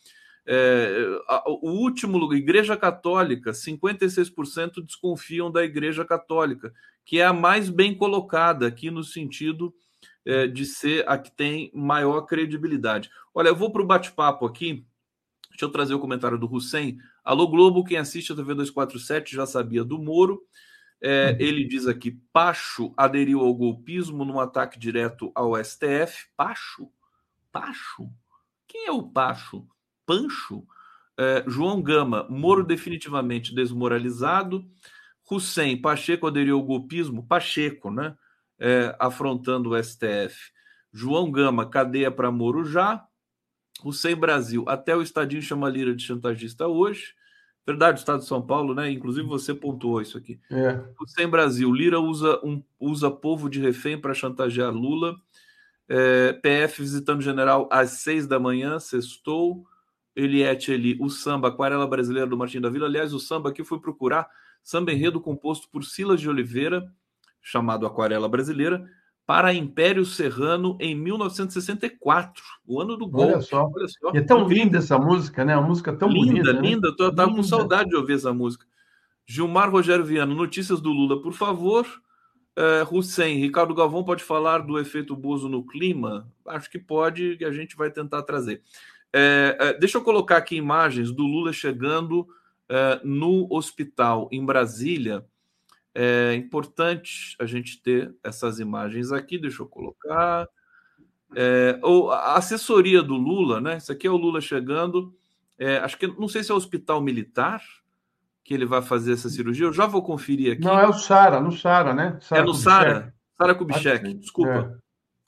É, 0.47 1.21
a, 1.29 1.43
o 1.47 1.73
último 1.73 2.33
Igreja 2.33 2.75
Católica, 2.75 3.51
56% 3.51 4.83
desconfiam 4.83 5.51
da 5.53 5.63
Igreja 5.63 6.07
Católica, 6.07 6.73
que 7.05 7.21
é 7.21 7.27
a 7.27 7.35
mais 7.35 7.69
bem 7.69 7.95
colocada 7.95 8.67
aqui 8.67 8.91
no 8.91 9.05
sentido 9.05 9.75
é, 10.25 10.47
de 10.47 10.65
ser 10.65 11.05
a 11.07 11.19
que 11.19 11.31
tem 11.31 11.71
maior 11.75 12.23
credibilidade. 12.23 13.11
Olha, 13.35 13.49
eu 13.49 13.57
vou 13.57 13.71
para 13.71 13.83
o 13.83 13.87
bate-papo 13.87 14.47
aqui. 14.47 14.87
Deixa 15.59 15.67
eu 15.67 15.73
trazer 15.73 15.93
o 15.93 15.99
comentário 15.99 16.39
do 16.39 16.49
Hussein. 16.49 16.99
Alô 17.25 17.49
Globo, 17.49 17.83
quem 17.83 17.97
assiste 17.97 18.31
a 18.31 18.37
TV 18.37 18.55
247 18.55 19.35
já 19.35 19.45
sabia 19.45 19.83
do 19.83 19.99
Moro. 19.99 20.41
É, 21.03 21.33
uhum. 21.33 21.37
Ele 21.41 21.65
diz 21.65 21.89
aqui: 21.89 22.13
Pacho 22.33 22.95
aderiu 22.97 23.41
ao 23.41 23.53
golpismo 23.53 24.25
num 24.25 24.39
ataque 24.39 24.79
direto 24.79 25.33
ao 25.35 25.57
STF. 25.57 26.29
Pacho? 26.37 26.89
Pacho? 27.51 28.09
Quem 28.69 28.87
é 28.87 28.93
o 28.93 29.03
Pacho? 29.03 29.67
Pancho? 30.07 30.65
É, 31.19 31.43
João 31.49 31.83
Gama, 31.83 32.25
Moro 32.31 32.63
definitivamente 32.63 33.53
desmoralizado. 33.53 34.65
Hussein, 35.29 35.77
Pacheco 35.77 36.29
aderiu 36.29 36.55
ao 36.55 36.63
golpismo. 36.63 37.27
Pacheco, 37.27 37.91
né? 37.91 38.17
É, 38.61 38.95
afrontando 39.01 39.71
o 39.71 39.83
STF. 39.83 40.53
João 40.93 41.33
Gama, 41.33 41.69
cadeia 41.69 42.13
para 42.13 42.31
Moro 42.31 42.65
já. 42.65 43.08
Hussein 43.85 44.17
Brasil, 44.17 44.65
até 44.67 44.97
o 44.97 45.03
Estadinho 45.03 45.43
chama 45.43 45.69
Lira 45.69 45.95
de 45.95 46.03
chantagista 46.03 46.67
hoje. 46.67 47.15
Verdade, 47.67 47.99
Estado 47.99 48.21
de 48.21 48.27
São 48.27 48.41
Paulo, 48.41 48.75
né? 48.75 48.91
Inclusive 48.91 49.27
você 49.29 49.55
pontuou 49.55 50.01
isso 50.01 50.17
aqui. 50.17 50.41
É. 50.51 50.81
Hussein 51.01 51.29
Brasil, 51.29 51.71
Lira 51.73 52.01
usa, 52.01 52.41
um, 52.43 52.63
usa 52.81 53.11
povo 53.11 53.49
de 53.51 53.61
refém 53.61 54.01
para 54.01 54.15
chantagear 54.15 54.73
Lula. 54.73 55.17
É, 55.87 56.33
PF 56.33 56.81
visitando 56.81 57.21
general 57.21 57.69
às 57.71 57.91
seis 57.91 58.27
da 58.27 58.39
manhã, 58.39 58.79
sextou. 58.79 59.67
Eliette 60.17 60.73
ali, 60.73 60.97
o 61.01 61.09
samba, 61.09 61.49
aquarela 61.49 61.87
brasileira 61.87 62.27
do 62.27 62.37
Martim 62.37 62.61
da 62.61 62.69
Vila. 62.69 62.87
Aliás, 62.87 63.13
o 63.13 63.21
samba 63.21 63.51
aqui 63.51 63.63
foi 63.63 63.79
procurar 63.79 64.29
samba 64.63 64.93
enredo 64.93 65.21
composto 65.21 65.69
por 65.71 65.85
Silas 65.85 66.21
de 66.21 66.29
Oliveira, 66.29 66.93
chamado 67.41 67.87
Aquarela 67.87 68.29
Brasileira, 68.29 68.85
para 69.29 69.53
Império 69.53 70.07
Serrano 70.07 70.75
em 70.81 70.95
1964, 70.95 72.43
o 72.67 72.81
ano 72.81 72.97
do 72.97 73.07
gol. 73.07 73.27
Olha 73.27 73.43
só. 73.43 73.71
Olha 73.71 73.87
só. 73.87 74.11
E 74.15 74.17
é 74.17 74.23
tão 74.23 74.49
linda 74.49 74.79
essa 74.79 74.99
música, 74.99 75.45
né? 75.45 75.55
Uma 75.55 75.69
música 75.69 75.95
tão 75.95 76.09
linda, 76.09 76.25
bonita. 76.25 76.47
Linda, 76.47 76.63
né? 76.63 76.69
linda. 76.71 76.95
Eu 76.99 77.11
estava 77.11 77.35
com 77.35 77.43
saudade 77.43 77.91
de 77.91 77.97
ouvir 77.97 78.15
essa 78.15 78.33
música. 78.33 78.65
Gilmar 79.27 79.71
Rogério 79.71 80.03
Viano, 80.03 80.35
notícias 80.35 80.81
do 80.81 80.89
Lula, 80.89 81.21
por 81.21 81.35
favor. 81.35 81.87
Uh, 82.57 82.97
Hussein, 82.97 83.37
Ricardo 83.39 83.75
Galvão 83.75 84.03
pode 84.03 84.25
falar 84.25 84.61
do 84.61 84.79
efeito 84.79 85.15
Bozo 85.15 85.47
no 85.47 85.63
clima? 85.63 86.27
Acho 86.47 86.71
que 86.71 86.79
pode, 86.79 87.37
e 87.39 87.45
a 87.45 87.53
gente 87.53 87.77
vai 87.77 87.91
tentar 87.91 88.23
trazer. 88.23 88.63
É, 89.13 89.59
é, 89.61 89.79
deixa 89.79 89.99
eu 89.99 90.03
colocar 90.03 90.39
aqui 90.39 90.57
imagens 90.57 91.13
do 91.13 91.25
Lula 91.25 91.53
chegando 91.53 92.27
é, 92.67 92.99
no 93.05 93.47
hospital 93.51 94.27
em 94.33 94.43
Brasília. 94.43 95.23
É 95.95 96.35
importante 96.35 97.37
a 97.41 97.47
gente 97.47 97.83
ter 97.83 98.15
essas 98.23 98.61
imagens 98.61 99.13
aqui. 99.13 99.39
Deixa 99.39 99.63
eu 99.63 99.67
colocar. 99.67 100.49
É, 101.35 101.79
a 102.13 102.37
assessoria 102.37 103.03
do 103.03 103.15
Lula, 103.15 103.61
né? 103.61 103.77
Isso 103.77 103.93
aqui 103.93 104.07
é 104.07 104.11
o 104.11 104.17
Lula 104.17 104.41
chegando. 104.41 105.15
É, 105.59 105.79
acho 105.79 105.99
que 105.99 106.07
não 106.07 106.29
sei 106.29 106.43
se 106.43 106.51
é 106.51 106.55
o 106.55 106.57
hospital 106.57 107.01
militar 107.01 107.63
que 108.45 108.55
ele 108.55 108.65
vai 108.65 108.81
fazer 108.81 109.13
essa 109.13 109.29
cirurgia. 109.29 109.67
Eu 109.67 109.73
já 109.73 109.87
vou 109.87 110.03
conferir 110.03 110.53
aqui. 110.53 110.63
Não, 110.63 110.79
é 110.79 110.87
o 110.87 110.93
Sara, 110.93 111.41
no 111.41 111.53
Sara, 111.53 111.93
né? 111.93 112.19
É 112.31 112.43
no 112.43 112.55
Sara. 112.55 113.13
Sara 113.37 113.55
Kubitschek, 113.55 114.15
desculpa. 114.15 114.81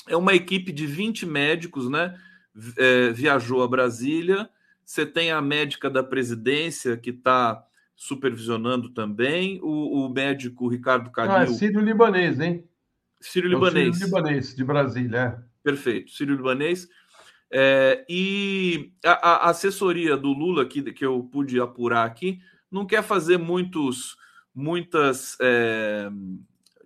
É. 0.09 0.15
é 0.15 0.17
uma 0.17 0.35
equipe 0.35 0.73
de 0.73 0.87
20 0.87 1.27
médicos, 1.27 1.89
né? 1.89 2.19
é, 2.77 3.11
viajou 3.11 3.63
a 3.63 3.69
Brasília. 3.69 4.49
Você 4.85 5.07
tem 5.07 5.31
a 5.31 5.41
médica 5.41 5.89
da 5.89 6.03
presidência 6.03 6.97
que 6.97 7.11
está 7.11 7.65
supervisionando 8.01 8.89
também, 8.89 9.61
o, 9.63 10.07
o, 10.07 10.09
médico 10.09 10.69
Ricardo 10.69 11.11
Calil. 11.11 11.33
Ah, 11.33 11.43
é 11.43 11.47
Sírio-Libanês, 11.47 12.41
hein? 12.41 12.65
Sírio-Libanês. 13.21 13.89
É 13.89 13.93
Sírio-Libanês, 13.93 14.57
de 14.57 14.65
Brasília. 14.65 15.19
É. 15.19 15.39
Perfeito, 15.63 16.11
Sírio-Libanês. 16.11 16.89
É, 17.53 18.05
e 18.09 18.93
a, 19.05 19.11
a, 19.11 19.51
assessoria 19.51 20.17
do 20.17 20.33
Lula, 20.33 20.65
que, 20.65 20.83
que 20.93 21.05
eu 21.05 21.23
pude 21.31 21.61
apurar 21.61 22.07
aqui, 22.07 22.41
não 22.71 22.87
quer 22.87 23.03
fazer 23.03 23.37
muitos, 23.37 24.17
muitas, 24.55 25.37
é, 25.41 26.09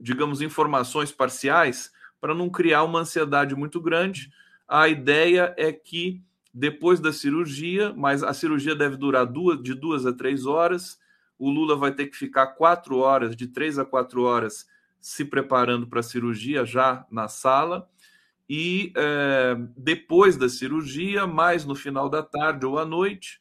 digamos, 0.01 0.43
informações 0.43 1.13
parciais 1.13 1.93
para 2.21 2.35
não 2.35 2.51
criar 2.51 2.83
uma 2.83 3.01
ansiedade 3.01 3.55
muito 3.55 3.81
grande 3.81 4.31
a 4.67 4.89
ideia 4.89 5.55
é 5.57 5.73
que 5.73 6.23
depois 6.53 7.01
da 7.01 7.13
cirurgia, 7.13 7.93
mas 7.97 8.23
a 8.23 8.33
cirurgia 8.33 8.75
deve 8.75 8.97
durar 8.97 9.27
duas, 9.27 9.63
de 9.63 9.75
duas 9.75 10.07
a 10.07 10.13
três 10.13 10.47
horas, 10.47 10.99
o 11.39 11.51
Lula 11.51 11.77
vai 11.77 11.93
ter 11.93 12.07
que 12.07 12.17
ficar 12.17 12.49
quatro 12.49 12.99
horas, 12.99 13.37
de 13.37 13.47
três 13.47 13.79
a 13.79 13.85
quatro 13.85 14.23
horas, 14.23 14.67
se 15.01 15.25
preparando 15.25 15.87
para 15.87 16.01
a 16.01 16.03
cirurgia 16.03 16.65
já 16.65 17.07
na 17.11 17.29
sala. 17.29 17.89
E 18.49 18.93
é, 18.97 19.57
depois 19.77 20.37
da 20.37 20.49
cirurgia, 20.49 21.27
mais 21.27 21.65
no 21.65 21.75
final 21.75 22.09
da 22.09 22.23
tarde 22.23 22.67
ou 22.67 22.79
à 22.79 22.85
noite, 22.85 23.39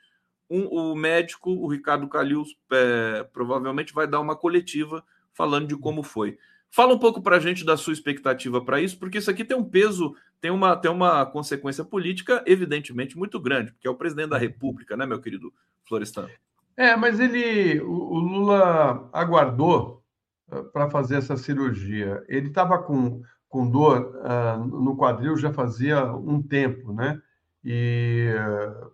um, 0.50 0.66
o 0.66 0.96
médico, 0.96 1.52
o 1.52 1.68
Ricardo 1.68 2.08
Calil, 2.08 2.44
é, 2.72 3.24
provavelmente 3.34 3.94
vai 3.94 4.08
dar 4.08 4.20
uma 4.20 4.36
coletiva 4.36 5.04
falando 5.34 5.68
de 5.68 5.78
como 5.78 6.04
foi. 6.04 6.38
Fala 6.70 6.94
um 6.94 7.00
pouco 7.00 7.22
para 7.22 7.38
a 7.38 7.40
gente 7.40 7.64
da 7.64 7.78
sua 7.78 7.94
expectativa 7.94 8.60
para 8.64 8.82
isso, 8.82 8.98
porque 8.98 9.20
isso 9.20 9.30
aqui 9.30 9.44
tem 9.44 9.56
um 9.56 9.64
peso, 9.64 10.16
tem 10.42 10.52
uma, 10.52 10.76
tem 10.76 10.90
uma 10.90 11.26
consequência 11.26 11.84
política, 11.84 12.44
evidentemente, 12.48 13.18
muito 13.18 13.40
grande, 13.40 13.72
porque 13.72 13.88
é 13.88 13.92
o 13.92 13.96
presidente 13.96 14.30
da 14.30 14.38
República, 14.38 14.98
né, 14.98 15.06
meu 15.06 15.22
querido 15.22 15.54
Florestan? 15.84 16.28
É, 16.76 16.96
mas 16.96 17.20
ele, 17.20 17.80
o, 17.82 18.18
Lula 18.20 19.10
aguardou 19.14 20.04
uh, 20.52 20.64
para 20.66 20.90
fazer 20.90 21.18
essa 21.18 21.38
cirurgia. 21.38 22.24
Ele 22.28 22.48
estava 22.48 22.80
com, 22.82 23.22
com 23.48 23.70
dor 23.70 24.16
uh, 24.18 24.58
no 24.58 24.98
quadril 24.98 25.38
já 25.38 25.54
fazia 25.54 26.06
um 26.06 26.42
tempo, 26.42 26.92
né? 26.92 27.22
E 27.64 28.34
uh, 28.36 28.92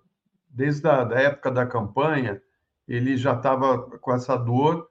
desde 0.49 0.87
a 0.87 1.03
da 1.03 1.19
época 1.19 1.49
da 1.51 1.65
campanha, 1.65 2.41
ele 2.87 3.15
já 3.17 3.33
estava 3.33 3.79
com 3.99 4.13
essa 4.13 4.35
dor, 4.35 4.89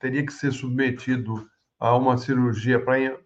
teria 0.00 0.26
que 0.26 0.32
ser 0.32 0.52
submetido 0.52 1.48
a 1.78 1.96
uma 1.96 2.18
cirurgia 2.18 2.84
para 2.84 3.16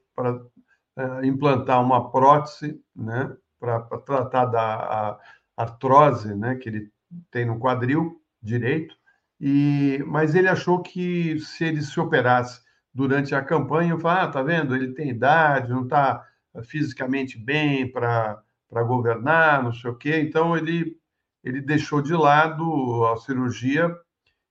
implantar 1.25 1.83
uma 1.83 2.11
prótese, 2.11 2.79
né, 2.95 3.35
para 3.59 3.81
tratar 3.81 4.45
da 4.45 5.19
artrose, 5.57 6.35
né, 6.35 6.57
que 6.57 6.69
ele 6.69 6.93
tem 7.31 7.47
no 7.47 7.59
quadril 7.59 8.22
direito. 8.43 8.95
E 9.41 10.03
mas 10.07 10.35
ele 10.35 10.49
achou 10.49 10.83
que 10.83 11.39
se 11.41 11.65
ele 11.65 11.83
se 11.83 11.99
operasse 12.01 12.61
durante 12.95 13.35
a 13.35 13.43
campanha, 13.43 13.93
eu 13.93 14.01
falei, 14.01 14.25
ah, 14.25 14.29
tá 14.29 14.43
vendo? 14.43 14.75
Ele 14.77 14.93
tem 14.93 15.11
idade, 15.11 15.71
não 15.71 15.85
está 15.85 16.27
fisicamente 16.65 17.39
bem 17.39 17.91
para 17.91 18.43
governar, 18.87 19.63
não 19.63 19.73
sei 19.73 19.91
o 19.91 19.97
quê. 19.97 20.21
Então 20.21 20.57
ele 20.57 20.97
ele 21.45 21.61
deixou 21.61 22.01
de 22.01 22.15
lado 22.15 23.05
a 23.07 23.17
cirurgia 23.17 23.95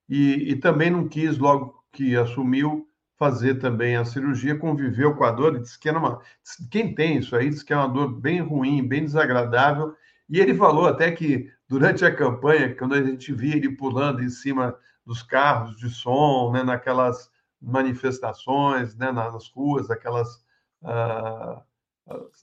e, 0.08 0.50
e 0.52 0.56
também 0.56 0.90
não 0.90 1.08
quis 1.08 1.38
logo 1.38 1.82
que 1.92 2.16
assumiu 2.16 2.86
fazer 3.18 3.60
também 3.60 3.96
a 3.96 4.04
cirurgia, 4.04 4.58
conviveu 4.58 5.14
com 5.14 5.24
a 5.24 5.30
dor, 5.30 5.60
disse 5.60 5.78
que 5.78 5.88
era 5.88 5.98
uma. 5.98 6.20
Quem 6.70 6.94
tem 6.94 7.18
isso 7.18 7.36
aí, 7.36 7.48
disse 7.48 7.64
que 7.64 7.72
é 7.72 7.76
uma 7.76 7.88
dor 7.88 8.20
bem 8.20 8.40
ruim, 8.40 8.86
bem 8.86 9.04
desagradável. 9.04 9.94
E 10.28 10.40
ele 10.40 10.54
falou 10.54 10.86
até 10.86 11.10
que 11.10 11.50
durante 11.68 12.04
a 12.04 12.14
campanha, 12.14 12.74
quando 12.74 12.94
a 12.94 13.02
gente 13.02 13.32
via 13.32 13.56
ele 13.56 13.76
pulando 13.76 14.22
em 14.22 14.28
cima 14.28 14.76
dos 15.04 15.22
carros 15.22 15.76
de 15.76 15.90
som, 15.90 16.52
né, 16.52 16.62
naquelas 16.62 17.30
manifestações, 17.60 18.96
né, 18.96 19.12
nas 19.12 19.48
ruas, 19.50 19.90
aquelas. 19.90 20.28
Uh, 20.82 21.60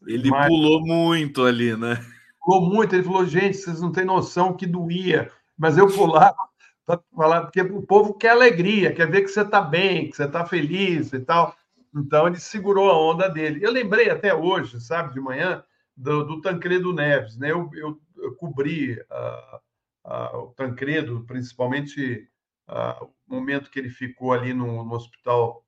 ele 0.08 0.30
pulou 0.30 0.82
muito 0.82 1.44
ali, 1.44 1.76
né? 1.76 2.04
Pulou 2.40 2.70
muito. 2.70 2.96
Ele 2.96 3.04
falou: 3.04 3.26
gente, 3.26 3.58
vocês 3.58 3.82
não 3.82 3.92
têm 3.92 4.06
noção 4.06 4.56
que 4.56 4.66
doía, 4.66 5.32
mas 5.58 5.78
eu 5.78 5.88
pulava 5.88 6.50
falar, 7.16 7.42
porque 7.42 7.62
o 7.62 7.82
povo 7.84 8.16
quer 8.16 8.30
alegria, 8.30 8.94
quer 8.94 9.10
ver 9.10 9.22
que 9.22 9.28
você 9.28 9.42
está 9.42 9.62
bem, 9.62 10.10
que 10.10 10.16
você 10.16 10.24
está 10.24 10.46
feliz 10.46 11.14
e 11.14 11.20
tal. 11.20 11.56
Então 11.96 12.28
ele 12.28 12.40
segurou 12.40 12.90
a 12.90 12.98
onda 12.98 13.30
dele. 13.30 13.64
Eu 13.64 13.72
lembrei 13.72 14.10
até 14.10 14.34
hoje, 14.34 14.80
sabe, 14.80 15.14
de 15.14 15.20
manhã, 15.20 15.64
do, 16.00 16.24
do 16.24 16.42
Tancredo 16.42 16.94
Neves, 16.94 17.38
né? 17.38 17.52
Eu, 17.52 17.70
eu, 17.74 18.02
eu 18.18 18.36
cobri 18.36 18.94
uh, 18.94 19.58
uh, 20.06 20.38
o 20.38 20.48
Tancredo, 20.56 21.26
principalmente 21.28 22.30
uh, 22.70 23.06
o 23.28 23.36
momento 23.36 23.70
que 23.70 23.80
ele 23.80 23.90
ficou 23.90 24.32
ali 24.32 24.54
no, 24.54 24.84
no 24.84 24.94
hospital 24.94 25.64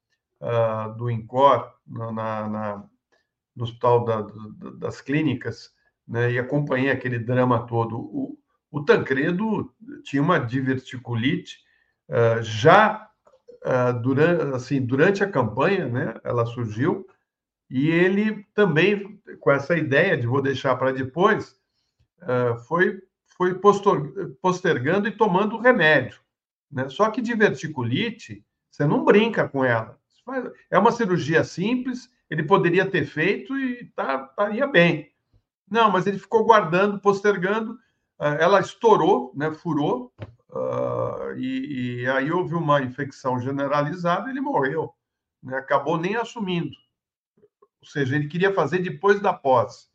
do 0.97 1.07
INCOR, 1.07 1.71
na, 1.85 2.11
na, 2.11 2.83
no 3.55 3.63
hospital 3.63 4.03
da, 4.03 4.25
das 4.79 4.99
clínicas, 4.99 5.71
né? 6.07 6.31
E 6.31 6.39
acompanhei 6.39 6.89
aquele 6.89 7.19
drama 7.19 7.67
todo. 7.67 7.99
O, 7.99 8.39
o 8.71 8.83
Tancredo 8.83 9.71
tinha 10.01 10.19
uma 10.19 10.39
diverticulite 10.39 11.59
já 12.41 13.07
durante, 14.01 14.55
assim, 14.55 14.83
durante 14.83 15.23
a 15.23 15.29
campanha, 15.29 15.87
né? 15.87 16.15
Ela 16.23 16.43
surgiu 16.47 17.05
e 17.71 17.89
ele 17.89 18.45
também, 18.53 19.17
com 19.39 19.49
essa 19.49 19.77
ideia 19.77 20.17
de 20.17 20.27
vou 20.27 20.41
deixar 20.41 20.75
para 20.75 20.91
depois, 20.91 21.55
uh, 22.21 22.59
foi, 22.67 23.01
foi 23.37 23.57
postergando 24.41 25.07
e 25.07 25.15
tomando 25.15 25.57
remédio. 25.57 26.19
Né? 26.69 26.89
Só 26.89 27.09
que 27.09 27.21
diverticulite, 27.21 28.45
você 28.69 28.85
não 28.85 29.05
brinca 29.05 29.47
com 29.47 29.63
ela. 29.63 29.97
É 30.69 30.77
uma 30.77 30.91
cirurgia 30.91 31.45
simples, 31.45 32.09
ele 32.29 32.43
poderia 32.43 32.85
ter 32.85 33.05
feito 33.05 33.57
e 33.57 33.85
tá, 33.95 34.27
estaria 34.29 34.67
bem. 34.67 35.09
Não, 35.69 35.89
mas 35.89 36.05
ele 36.05 36.19
ficou 36.19 36.43
guardando, 36.43 36.99
postergando, 36.99 37.79
ah, 38.19 38.35
ela 38.37 38.59
estourou, 38.59 39.31
né, 39.33 39.49
furou, 39.51 40.13
uh, 40.49 41.33
e, 41.37 42.01
e, 42.01 42.07
aí 42.07 42.29
houve 42.31 42.53
uma 42.53 42.81
infecção 42.81 43.39
generalizada, 43.39 44.29
ele 44.29 44.41
morreu, 44.41 44.93
né, 45.41 45.57
acabou 45.57 45.97
nem 45.97 46.17
assumindo. 46.17 46.75
Ou 47.81 47.87
seja, 47.87 48.15
ele 48.15 48.27
queria 48.27 48.53
fazer 48.53 48.79
depois 48.79 49.19
da 49.19 49.33
posse. 49.33 49.87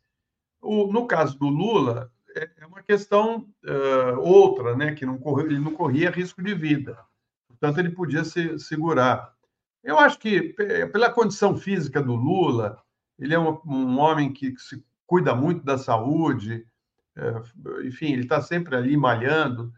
O, 0.61 0.91
no 0.91 1.07
caso 1.07 1.37
do 1.39 1.47
Lula, 1.47 2.11
é, 2.35 2.49
é 2.57 2.65
uma 2.65 2.83
questão 2.83 3.49
uh, 3.65 4.19
outra, 4.19 4.75
né? 4.75 4.93
Que 4.93 5.05
não 5.05 5.19
ele 5.39 5.59
não 5.59 5.73
corria 5.73 6.11
risco 6.11 6.41
de 6.41 6.53
vida. 6.53 6.97
Portanto, 7.47 7.79
ele 7.79 7.89
podia 7.89 8.23
se 8.23 8.59
segurar. 8.59 9.33
Eu 9.83 9.97
acho 9.97 10.19
que, 10.19 10.53
pela 10.91 11.11
condição 11.11 11.55
física 11.55 12.01
do 12.01 12.13
Lula, 12.13 12.81
ele 13.17 13.33
é 13.33 13.39
um, 13.39 13.59
um 13.65 13.99
homem 13.99 14.33
que, 14.33 14.51
que, 14.51 14.61
se 14.61 14.83
cuida 15.05 15.33
muito 15.33 15.63
da 15.63 15.77
saúde, 15.77 16.67
é, 17.15 17.87
enfim, 17.87 18.11
ele 18.11 18.23
está 18.23 18.41
sempre 18.41 18.75
ali 18.75 18.97
malhando. 18.97 19.73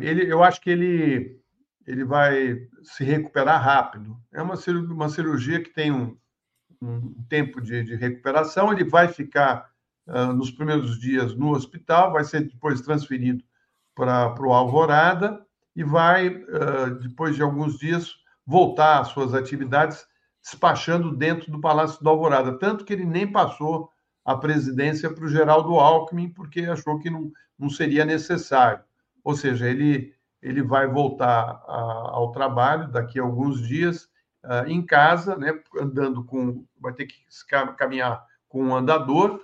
Ele, 0.00 0.32
eu 0.32 0.42
acho 0.42 0.60
que 0.60 0.70
ele, 0.70 1.41
ele 1.86 2.04
vai 2.04 2.68
se 2.82 3.04
recuperar 3.04 3.62
rápido. 3.62 4.16
É 4.32 4.40
uma 4.40 4.56
cirurgia, 4.56 4.94
uma 4.94 5.08
cirurgia 5.08 5.62
que 5.62 5.70
tem 5.70 5.90
um, 5.90 6.16
um 6.80 7.14
tempo 7.28 7.60
de, 7.60 7.82
de, 7.82 7.94
recuperação, 7.94 8.72
ele 8.72 8.84
vai 8.84 9.08
ficar 9.08 9.70
uh, 10.06 10.32
nos 10.32 10.50
primeiros 10.50 10.98
dias 10.98 11.34
no 11.34 11.50
hospital, 11.50 12.12
vai 12.12 12.24
ser 12.24 12.42
depois 12.42 12.80
transferido 12.80 13.44
para 13.94 14.34
o 14.40 14.52
Alvorada 14.52 15.44
e 15.74 15.84
vai, 15.84 16.28
uh, 16.28 16.94
depois 17.00 17.36
de 17.36 17.42
alguns 17.42 17.78
dias, 17.78 18.14
voltar 18.46 19.00
às 19.00 19.08
suas 19.08 19.34
atividades, 19.34 20.04
despachando 20.42 21.16
dentro 21.16 21.50
do 21.50 21.60
Palácio 21.60 22.02
do 22.02 22.08
Alvorada. 22.08 22.58
Tanto 22.58 22.84
que 22.84 22.92
ele 22.92 23.04
nem 23.04 23.30
passou 23.30 23.90
a 24.24 24.36
presidência 24.36 25.12
para 25.12 25.24
o 25.24 25.28
Geraldo 25.28 25.78
Alckmin, 25.78 26.28
porque 26.28 26.62
achou 26.62 26.98
que 26.98 27.10
não, 27.10 27.30
não 27.58 27.70
seria 27.70 28.04
necessário. 28.04 28.82
Ou 29.24 29.34
seja, 29.34 29.68
ele, 29.68 30.14
ele 30.42 30.62
vai 30.62 30.86
voltar 30.86 31.62
a, 31.66 32.10
ao 32.12 32.32
trabalho 32.32 32.88
daqui 32.88 33.20
a 33.20 33.22
alguns 33.22 33.66
dias 33.66 34.08
uh, 34.44 34.66
em 34.66 34.84
casa, 34.84 35.36
né, 35.36 35.58
andando 35.80 36.24
com. 36.24 36.64
vai 36.80 36.92
ter 36.92 37.06
que 37.06 37.16
caminhar 37.76 38.24
com 38.48 38.64
um 38.64 38.74
andador 38.74 39.40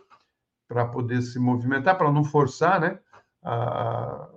para 0.66 0.84
poder 0.86 1.22
se 1.22 1.38
movimentar, 1.38 1.96
para 1.96 2.12
não 2.12 2.24
forçar, 2.24 2.80
né? 2.80 2.98
A, 3.42 4.28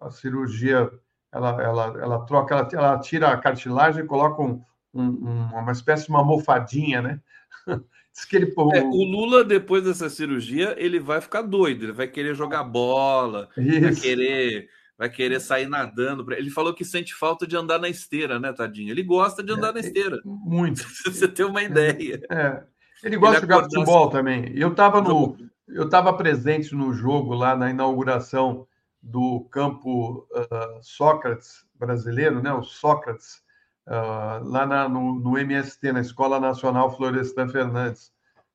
a 0.00 0.10
cirurgia 0.10 0.90
ela, 1.34 1.62
ela, 1.62 2.00
ela 2.00 2.26
troca, 2.26 2.54
ela, 2.54 2.68
ela 2.72 2.98
tira 3.00 3.28
a 3.28 3.36
cartilagem 3.36 4.04
e 4.04 4.06
coloca 4.06 4.40
um, 4.40 4.62
um, 4.94 5.50
uma 5.52 5.72
espécie 5.72 6.04
de 6.04 6.10
uma 6.10 6.20
almofadinha, 6.20 7.02
né? 7.02 7.20
Diz 8.14 8.24
que 8.24 8.36
ele, 8.36 8.54
é, 8.72 8.80
o 8.80 9.02
Lula, 9.02 9.42
depois 9.42 9.82
dessa 9.82 10.08
cirurgia, 10.08 10.76
ele 10.78 11.00
vai 11.00 11.20
ficar 11.20 11.42
doido, 11.42 11.86
ele 11.86 11.92
vai 11.92 12.06
querer 12.06 12.32
jogar 12.36 12.62
bola, 12.62 13.48
Isso. 13.56 13.80
vai 13.80 13.94
querer, 13.96 14.68
vai 14.98 15.08
querer 15.08 15.40
sair 15.40 15.68
nadando. 15.68 16.30
Ele 16.32 16.50
falou 16.50 16.74
que 16.74 16.84
sente 16.84 17.14
falta 17.14 17.46
de 17.46 17.56
andar 17.56 17.78
na 17.78 17.88
esteira, 17.88 18.38
né, 18.38 18.52
tadinho? 18.52 18.90
Ele 18.90 19.02
gosta 19.02 19.42
de 19.42 19.52
andar 19.52 19.70
é, 19.70 19.72
na 19.72 19.80
esteira. 19.80 20.20
Muito. 20.24 20.82
Você 21.04 21.28
tem 21.28 21.44
uma 21.44 21.62
ideia. 21.62 22.20
É. 22.30 22.62
Ele 23.02 23.16
gosta 23.16 23.38
ele 23.38 23.46
de 23.46 23.52
jogar 23.52 23.64
futebol 23.64 24.04
assim. 24.04 24.16
também. 24.16 24.52
Eu 24.56 24.70
estava 24.70 25.00
no, 25.00 25.36
eu 25.68 25.84
estava 25.84 26.12
presente 26.12 26.74
no 26.74 26.92
jogo 26.92 27.34
lá 27.34 27.56
na 27.56 27.70
inauguração 27.70 28.66
do 29.02 29.46
campo 29.50 30.26
uh, 30.32 30.82
Sócrates 30.82 31.64
brasileiro, 31.74 32.42
né? 32.42 32.52
O 32.52 32.62
Sócrates, 32.62 33.42
uh, 33.86 34.42
lá 34.42 34.64
na, 34.64 34.88
no, 34.88 35.18
no, 35.20 35.38
MST, 35.38 35.92
na 35.92 36.00
Escola 36.00 36.40
Nacional 36.40 36.96
Florestan 36.96 37.48
Fernandes. 37.48 38.12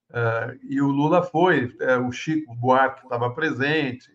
Uh, 0.09 0.57
e 0.63 0.81
o 0.81 0.87
Lula 0.87 1.21
foi, 1.21 1.65
uh, 1.65 2.07
o 2.07 2.11
Chico 2.11 2.55
Buarque 2.55 3.03
estava 3.03 3.29
presente, 3.31 4.09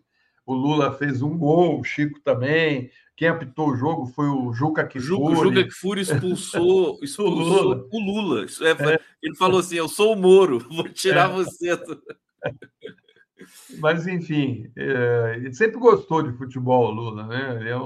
o 0.46 0.54
Lula 0.54 0.92
fez 0.92 1.22
um 1.22 1.38
gol, 1.38 1.80
o 1.80 1.84
Chico 1.84 2.20
também. 2.20 2.90
Quem 3.16 3.28
apitou 3.28 3.70
o 3.70 3.76
jogo 3.76 4.06
foi 4.06 4.28
o 4.28 4.52
Juca 4.52 4.86
Kifuri. 4.86 5.14
O 5.14 5.36
Juca 5.36 5.64
Kifuri 5.64 6.00
expulsou, 6.00 6.98
expulsou 7.02 7.26
o 7.26 7.30
Lula. 7.30 7.86
O 7.90 8.00
Lula. 8.00 8.46
É, 8.60 8.94
é. 8.94 9.00
Ele 9.22 9.36
falou 9.36 9.60
assim: 9.60 9.76
Eu 9.76 9.88
sou 9.88 10.12
o 10.12 10.16
Moro, 10.16 10.58
vou 10.58 10.88
tirar 10.88 11.30
é. 11.30 11.32
você. 11.32 11.70
Mas, 13.78 14.06
enfim, 14.06 14.70
é, 14.76 15.34
ele 15.36 15.54
sempre 15.54 15.78
gostou 15.78 16.22
de 16.22 16.36
futebol, 16.36 16.90
Lula, 16.90 17.26
né? 17.26 17.56
Ele 17.60 17.70
é 17.70 17.76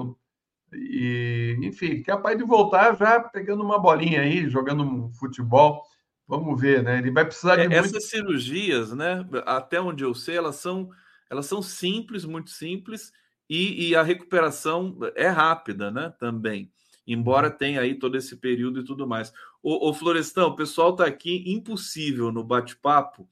e, 0.73 1.57
enfim, 1.63 2.03
capaz 2.03 2.37
de 2.37 2.45
voltar 2.45 2.97
já 2.97 3.21
pegando 3.21 3.63
uma 3.63 3.79
bolinha 3.79 4.21
aí, 4.21 4.49
jogando 4.49 4.83
um 4.83 5.11
futebol. 5.13 5.83
Vamos 6.27 6.61
ver, 6.61 6.83
né? 6.83 6.99
Ele 6.99 7.11
vai 7.11 7.25
precisar 7.25 7.57
de. 7.57 7.63
É, 7.63 7.69
muito... 7.69 7.79
Essas 7.79 8.11
cirurgias, 8.11 8.93
né? 8.93 9.27
Até 9.47 9.81
onde 9.81 10.05
eu 10.05 10.15
sei, 10.15 10.37
elas 10.37 10.57
são, 10.57 10.91
elas 11.31 11.47
são 11.47 11.63
simples, 11.63 12.25
muito 12.25 12.51
simples, 12.51 13.13
e, 13.49 13.89
e 13.89 13.97
a 13.97 14.03
recuperação 14.03 14.99
é 15.15 15.29
rápida, 15.29 15.91
né? 15.91 16.13
Também. 16.19 16.71
Embora 17.07 17.51
tenha 17.51 17.81
aí 17.81 17.95
todo 17.95 18.17
esse 18.17 18.37
período 18.37 18.81
e 18.81 18.85
tudo 18.85 19.07
mais. 19.07 19.33
O, 19.63 19.93
Florestão, 19.95 20.49
o 20.49 20.57
pessoal 20.57 20.91
está 20.91 21.07
aqui 21.07 21.43
impossível 21.47 22.31
no 22.31 22.45
bate-papo 22.45 23.29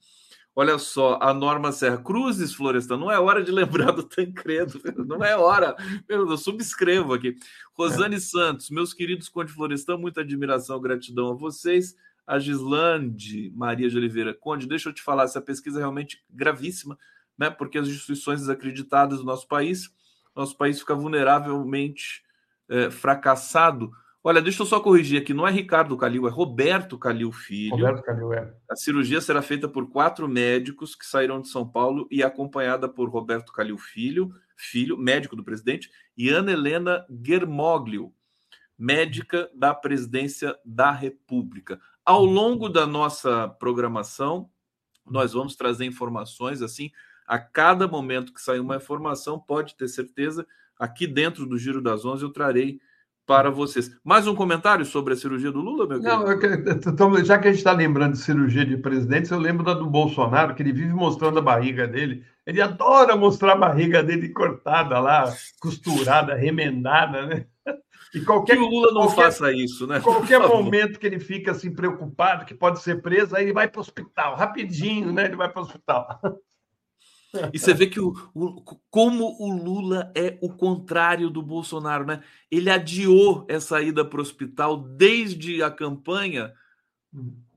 Olha 0.59 0.79
só, 0.79 1.19
a 1.21 1.35
Norma 1.35 1.71
Serra 1.71 1.99
Cruzes, 1.99 2.55
Florestan, 2.55 2.97
não 2.97 3.11
é 3.11 3.19
hora 3.19 3.43
de 3.43 3.51
lembrar 3.53 3.91
do 3.91 4.01
Tancredo, 4.01 4.81
não 5.05 5.23
é 5.23 5.37
hora. 5.37 5.75
Eu 6.09 6.35
subscrevo 6.35 7.13
aqui. 7.13 7.35
Rosane 7.73 8.15
é. 8.15 8.19
Santos, 8.19 8.71
meus 8.71 8.91
queridos 8.91 9.29
Conde 9.29 9.51
Florestan, 9.51 9.97
muita 9.97 10.21
admiração, 10.21 10.81
gratidão 10.81 11.29
a 11.29 11.35
vocês. 11.35 11.95
A 12.25 12.39
Gislande 12.39 13.51
Maria 13.55 13.87
de 13.87 13.95
Oliveira, 13.95 14.33
Conde, 14.33 14.67
deixa 14.67 14.89
eu 14.89 14.93
te 14.93 15.03
falar, 15.03 15.25
essa 15.25 15.39
pesquisa 15.39 15.77
é 15.77 15.81
realmente 15.81 16.23
gravíssima, 16.27 16.97
né? 17.37 17.49
Porque 17.49 17.77
as 17.77 17.87
instituições 17.87 18.41
desacreditadas 18.41 19.19
do 19.19 19.25
nosso 19.25 19.47
país, 19.47 19.89
nosso 20.35 20.57
país 20.57 20.79
fica 20.79 20.95
vulneravelmente 20.95 22.23
é, 22.69 22.91
fracassado 22.91 23.91
Olha, 24.27 24.41
deixa 24.41 24.61
eu 24.61 24.65
só 24.65 24.81
corrigir 24.81 25.21
aqui, 25.21 25.33
não 25.33 25.47
é 25.47 25.51
Ricardo 25.51 25.95
Calil, 25.95 26.27
é 26.27 26.29
Roberto 26.29 26.97
Calil 26.97 27.31
Filho. 27.31 27.77
Roberto 27.77 28.03
Calil, 28.03 28.33
é. 28.33 28.53
A 28.69 28.75
cirurgia 28.75 29.21
será 29.21 29.41
feita 29.41 29.69
por 29.69 29.89
quatro 29.89 30.27
médicos 30.27 30.95
que 30.95 31.05
saíram 31.05 31.39
de 31.39 31.47
São 31.47 31.65
Paulo 31.65 32.05
e 32.11 32.21
acompanhada 32.21 32.89
por 32.89 33.07
Roberto 33.07 33.53
Calil 33.53 33.77
Filho, 33.77 34.29
filho, 34.57 34.97
médico 34.97 35.33
do 35.33 35.45
presidente, 35.45 35.89
e 36.17 36.27
Ana 36.27 36.51
Helena 36.51 37.05
Germoglio, 37.25 38.13
médica 38.77 39.49
da 39.55 39.73
presidência 39.73 40.53
da 40.65 40.91
República. 40.91 41.79
Ao 42.03 42.25
longo 42.25 42.67
da 42.67 42.85
nossa 42.85 43.47
programação, 43.47 44.49
nós 45.05 45.31
vamos 45.31 45.55
trazer 45.55 45.85
informações 45.85 46.61
assim, 46.61 46.91
a 47.27 47.37
cada 47.37 47.87
momento 47.87 48.33
que 48.33 48.41
sair 48.41 48.59
uma 48.59 48.77
informação, 48.77 49.37
pode 49.37 49.75
ter 49.75 49.89
certeza, 49.89 50.47
aqui 50.79 51.05
dentro 51.05 51.45
do 51.45 51.57
Giro 51.57 51.81
das 51.81 52.05
Onze 52.05 52.23
eu 52.23 52.31
trarei 52.31 52.79
para 53.27 53.51
vocês. 53.51 53.91
Mais 54.05 54.25
um 54.25 54.33
comentário 54.33 54.85
sobre 54.85 55.13
a 55.13 55.17
cirurgia 55.17 55.51
do 55.51 55.59
Lula, 55.59 55.85
meu 55.85 55.99
querido? 56.01 56.95
Não, 56.97 57.25
já 57.25 57.37
que 57.37 57.49
a 57.49 57.51
gente 57.51 57.57
está 57.57 57.73
lembrando 57.73 58.13
de 58.13 58.19
cirurgia 58.19 58.65
de 58.65 58.77
presidentes, 58.77 59.29
eu 59.29 59.37
lembro 59.37 59.65
da 59.65 59.73
do 59.73 59.85
Bolsonaro, 59.85 60.55
que 60.55 60.63
ele 60.63 60.71
vive 60.71 60.93
mostrando 60.93 61.37
a 61.37 61.41
barriga 61.41 61.85
dele. 61.85 62.23
Ele 62.45 62.61
adora 62.61 63.17
mostrar 63.17 63.51
a 63.51 63.57
barriga 63.57 64.01
dele 64.01 64.29
cortada 64.29 64.97
lá, 64.99 65.25
costurada, 65.59 66.33
remendada, 66.35 67.25
né? 67.25 67.45
E 68.15 68.21
qualquer, 68.21 68.55
que 68.55 68.63
o 68.63 68.69
Lula 68.69 68.93
não 68.93 69.07
qualquer, 69.07 69.23
faça 69.23 69.51
isso, 69.51 69.85
né? 69.85 69.99
Qualquer 69.99 70.39
momento 70.47 70.97
que 70.97 71.05
ele 71.05 71.19
fica 71.19 71.51
assim 71.51 71.73
preocupado, 71.73 72.45
que 72.45 72.55
pode 72.55 72.79
ser 72.79 73.01
preso, 73.01 73.35
aí 73.35 73.43
ele 73.43 73.53
vai 73.53 73.67
para 73.67 73.79
o 73.79 73.81
hospital, 73.81 74.35
rapidinho, 74.37 75.11
né? 75.11 75.25
Ele 75.25 75.35
vai 75.35 75.49
para 75.49 75.61
o 75.61 75.65
hospital. 75.65 76.21
E 77.53 77.59
você 77.59 77.73
vê 77.73 77.87
que 77.87 77.99
o, 77.99 78.13
o, 78.33 78.61
como 78.89 79.35
o 79.39 79.51
Lula 79.51 80.11
é 80.15 80.37
o 80.41 80.49
contrário 80.49 81.29
do 81.29 81.41
Bolsonaro, 81.41 82.05
né? 82.05 82.23
Ele 82.49 82.69
adiou 82.69 83.45
essa 83.47 83.81
ida 83.81 84.03
para 84.03 84.19
o 84.19 84.21
hospital 84.21 84.77
desde 84.77 85.61
a 85.61 85.71
campanha, 85.71 86.53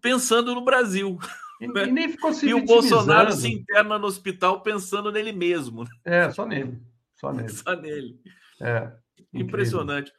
pensando 0.00 0.54
no 0.54 0.64
Brasil. 0.64 1.18
E, 1.60 1.68
né? 1.68 1.84
e 1.86 1.92
nem 1.92 2.08
ficou 2.08 2.32
se 2.32 2.48
E 2.48 2.54
o 2.54 2.64
Bolsonaro 2.64 3.32
se 3.32 3.48
interna 3.48 3.98
no 3.98 4.06
hospital 4.06 4.62
pensando 4.62 5.12
nele 5.12 5.32
mesmo. 5.32 5.84
Né? 5.84 5.90
É, 6.04 6.30
só 6.30 6.46
nele. 6.46 6.80
Só 7.14 7.32
nele. 7.32 7.48
Só 7.50 7.76
nele. 7.76 8.20
É, 8.60 8.90
Impressionante. 9.32 10.10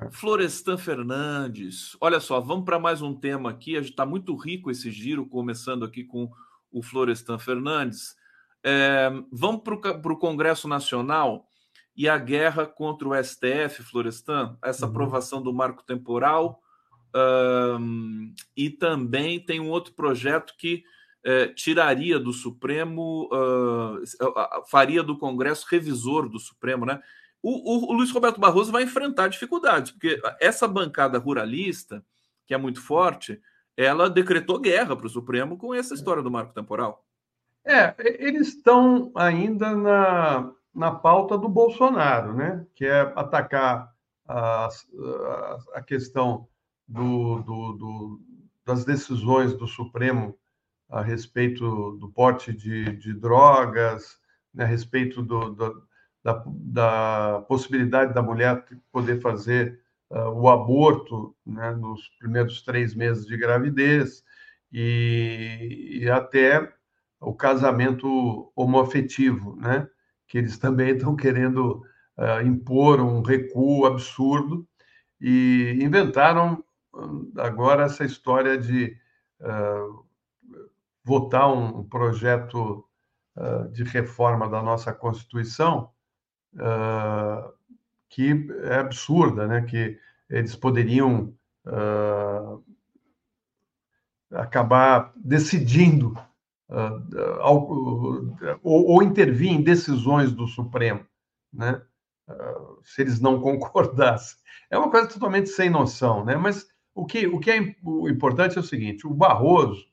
É. 0.00 0.10
Florestan 0.10 0.76
Fernandes. 0.76 1.96
Olha 2.00 2.18
só, 2.18 2.40
vamos 2.40 2.64
para 2.64 2.78
mais 2.78 3.02
um 3.02 3.14
tema 3.14 3.50
aqui. 3.50 3.76
A 3.76 3.80
gente 3.80 3.90
está 3.90 4.06
muito 4.06 4.34
rico 4.36 4.70
esse 4.70 4.90
giro, 4.90 5.26
começando 5.26 5.84
aqui 5.84 6.04
com 6.04 6.30
o 6.70 6.82
Florestan 6.82 7.38
Fernandes. 7.38 8.16
É, 8.64 9.10
vamos 9.30 9.62
para 9.62 10.12
o 10.12 10.18
Congresso 10.18 10.66
Nacional 10.66 11.46
e 11.94 12.08
a 12.08 12.16
guerra 12.16 12.66
contra 12.66 13.08
o 13.08 13.14
STF, 13.22 13.82
Florestan, 13.82 14.56
essa 14.64 14.86
uhum. 14.86 14.90
aprovação 14.90 15.42
do 15.42 15.52
marco 15.52 15.84
temporal. 15.84 16.60
Um, 17.14 18.34
e 18.56 18.70
também 18.70 19.38
tem 19.38 19.60
um 19.60 19.70
outro 19.70 19.92
projeto 19.92 20.54
que 20.58 20.82
é, 21.24 21.46
tiraria 21.48 22.18
do 22.18 22.32
Supremo, 22.32 23.28
uh, 23.32 24.66
faria 24.68 25.02
do 25.02 25.16
Congresso 25.16 25.66
revisor 25.70 26.28
do 26.28 26.38
Supremo, 26.38 26.84
né? 26.84 27.00
O, 27.42 27.50
o, 27.50 27.90
o, 27.90 27.92
Luiz 27.92 28.10
Roberto 28.10 28.40
Barroso 28.40 28.72
vai 28.72 28.82
enfrentar 28.82 29.28
dificuldades, 29.28 29.92
porque 29.92 30.20
essa 30.40 30.66
bancada 30.66 31.18
ruralista, 31.18 32.04
que 32.46 32.54
é 32.54 32.56
muito 32.56 32.80
forte, 32.80 33.40
ela 33.76 34.08
decretou 34.08 34.58
guerra 34.58 34.96
para 34.96 35.06
o 35.06 35.10
Supremo 35.10 35.56
com 35.56 35.74
essa 35.74 35.94
história 35.94 36.22
do 36.22 36.30
marco 36.30 36.54
temporal. 36.54 37.04
É, 37.64 37.94
eles 37.98 38.48
estão 38.48 39.10
ainda 39.14 39.74
na, 39.74 40.52
na 40.74 40.90
pauta 40.90 41.38
do 41.38 41.48
Bolsonaro, 41.48 42.34
né? 42.34 42.66
que 42.74 42.84
é 42.84 43.00
atacar 43.16 43.94
a, 44.26 44.68
a, 45.74 45.82
questão 45.82 46.46
do, 46.86 47.40
do, 47.42 47.72
do, 47.72 48.20
das 48.64 48.84
decisões 48.84 49.54
do 49.54 49.66
Supremo 49.66 50.38
a 50.88 51.02
respeito 51.02 51.92
do 51.92 52.08
porte 52.10 52.52
de, 52.52 52.96
de 52.96 53.12
drogas, 53.14 54.18
né, 54.52 54.64
a 54.64 54.66
respeito 54.66 55.22
do, 55.22 55.50
do, 55.50 55.82
da, 56.22 56.44
da, 56.46 57.44
possibilidade 57.48 58.14
da 58.14 58.22
mulher 58.22 58.64
poder 58.92 59.20
fazer 59.20 59.80
uh, 60.10 60.28
o 60.28 60.48
aborto 60.48 61.34
né, 61.44 61.72
nos 61.72 62.08
primeiros 62.18 62.62
três 62.62 62.94
meses 62.94 63.26
de 63.26 63.36
gravidez 63.36 64.22
e, 64.72 66.00
e 66.02 66.10
até 66.10 66.72
o 67.20 67.34
casamento 67.34 68.52
homoafetivo, 68.54 69.56
né, 69.56 69.88
que 70.26 70.38
eles 70.38 70.58
também 70.58 70.90
estão 70.90 71.16
querendo 71.16 71.82
uh, 72.18 72.46
impor 72.46 73.00
um 73.00 73.22
recuo 73.22 73.86
absurdo 73.86 74.66
e 75.20 75.78
inventaram 75.80 76.62
agora 77.36 77.84
essa 77.84 78.04
história 78.04 78.56
de 78.56 78.96
uh, 79.40 80.04
votar 81.02 81.52
um 81.52 81.84
projeto 81.84 82.84
uh, 83.36 83.68
de 83.70 83.84
reforma 83.84 84.48
da 84.48 84.62
nossa 84.62 84.92
Constituição 84.92 85.90
que 88.08 88.46
é 88.62 88.76
absurda, 88.76 89.48
né? 89.48 89.62
que 89.62 89.98
eles 90.30 90.54
poderiam 90.54 91.34
acabar 94.30 95.12
decidindo 95.16 96.16
ou, 98.62 98.92
ou, 98.92 99.02
intervir 99.02 99.50
em 99.50 99.62
decisões 99.62 100.32
do 100.32 100.46
Supremo, 100.46 101.04
né? 101.52 101.80
se 102.82 103.02
eles 103.02 103.20
não 103.20 103.38
concordassem. 103.42 104.38
É 104.70 104.78
uma 104.78 104.90
coisa 104.90 105.08
totalmente 105.08 105.48
sem 105.48 105.70
noção, 105.70 106.24
né? 106.24 106.36
mas 106.36 106.66
o 106.94 107.04
que, 107.04 107.26
o 107.26 107.38
que 107.38 107.50
é 107.50 107.56
importante 107.56 108.56
é 108.56 108.60
o 108.60 108.64
seguinte: 108.64 109.06
o 109.06 109.14
Barroso 109.14 109.84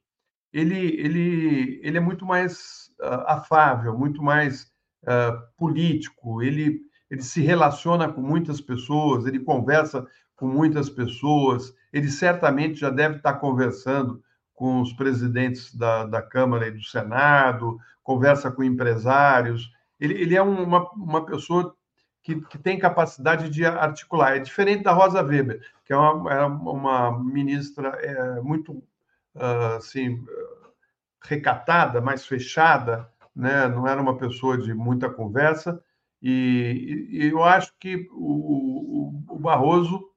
ele, 0.54 1.00
ele, 1.00 1.80
ele 1.82 1.98
é 1.98 2.02
muito 2.02 2.26
mais 2.26 2.90
uh, 3.00 3.24
afável, 3.28 3.98
muito 3.98 4.22
mais 4.22 4.64
uh, 5.04 5.38
político, 5.58 6.42
ele, 6.42 6.82
ele 7.10 7.22
se 7.22 7.42
relaciona 7.42 8.12
com 8.12 8.22
muitas 8.22 8.60
pessoas, 8.60 9.26
ele 9.26 9.40
conversa 9.40 10.06
com 10.36 10.48
muitas 10.48 10.90
pessoas, 10.90 11.74
ele 11.94 12.10
certamente 12.10 12.80
já 12.80 12.90
deve 12.90 13.18
estar 13.18 13.36
conversando 13.36 14.22
com 14.62 14.80
os 14.80 14.94
presidentes 14.94 15.74
da, 15.74 16.06
da 16.06 16.22
Câmara 16.22 16.68
e 16.68 16.72
do 16.72 16.84
Senado, 16.84 17.80
conversa 18.04 18.52
com 18.52 18.64
empresários. 18.64 19.74
Ele, 20.00 20.14
ele 20.14 20.36
é 20.36 20.42
uma, 20.44 20.88
uma 20.92 21.26
pessoa 21.26 21.76
que, 22.22 22.40
que, 22.42 22.60
tem 22.60 22.78
capacidade 22.78 23.50
de 23.50 23.66
articular. 23.66 24.36
É 24.36 24.40
diferente 24.40 24.84
da 24.84 24.92
Rosa 24.92 25.24
Weber, 25.24 25.60
que 25.84 25.92
é 25.92 25.98
uma, 25.98 26.32
é 26.32 26.46
uma 26.46 27.24
ministra 27.24 27.88
é, 28.04 28.40
muito 28.42 28.74
uh, 29.34 29.78
assim, 29.78 30.24
recatada, 31.24 32.00
mais 32.00 32.28
fechada, 32.28 33.10
né? 33.36 33.68
não 33.68 33.88
era 33.88 34.00
uma 34.00 34.16
pessoa 34.16 34.60
de 34.60 34.76
muita 34.76 35.10
conversa, 35.10 35.84
e, 36.22 37.08
e 37.10 37.30
eu 37.30 37.44
acho 37.44 37.74
que 37.80 38.08
o, 38.12 39.16
o, 39.26 39.36
o, 39.38 39.40
Barroso 39.40 40.08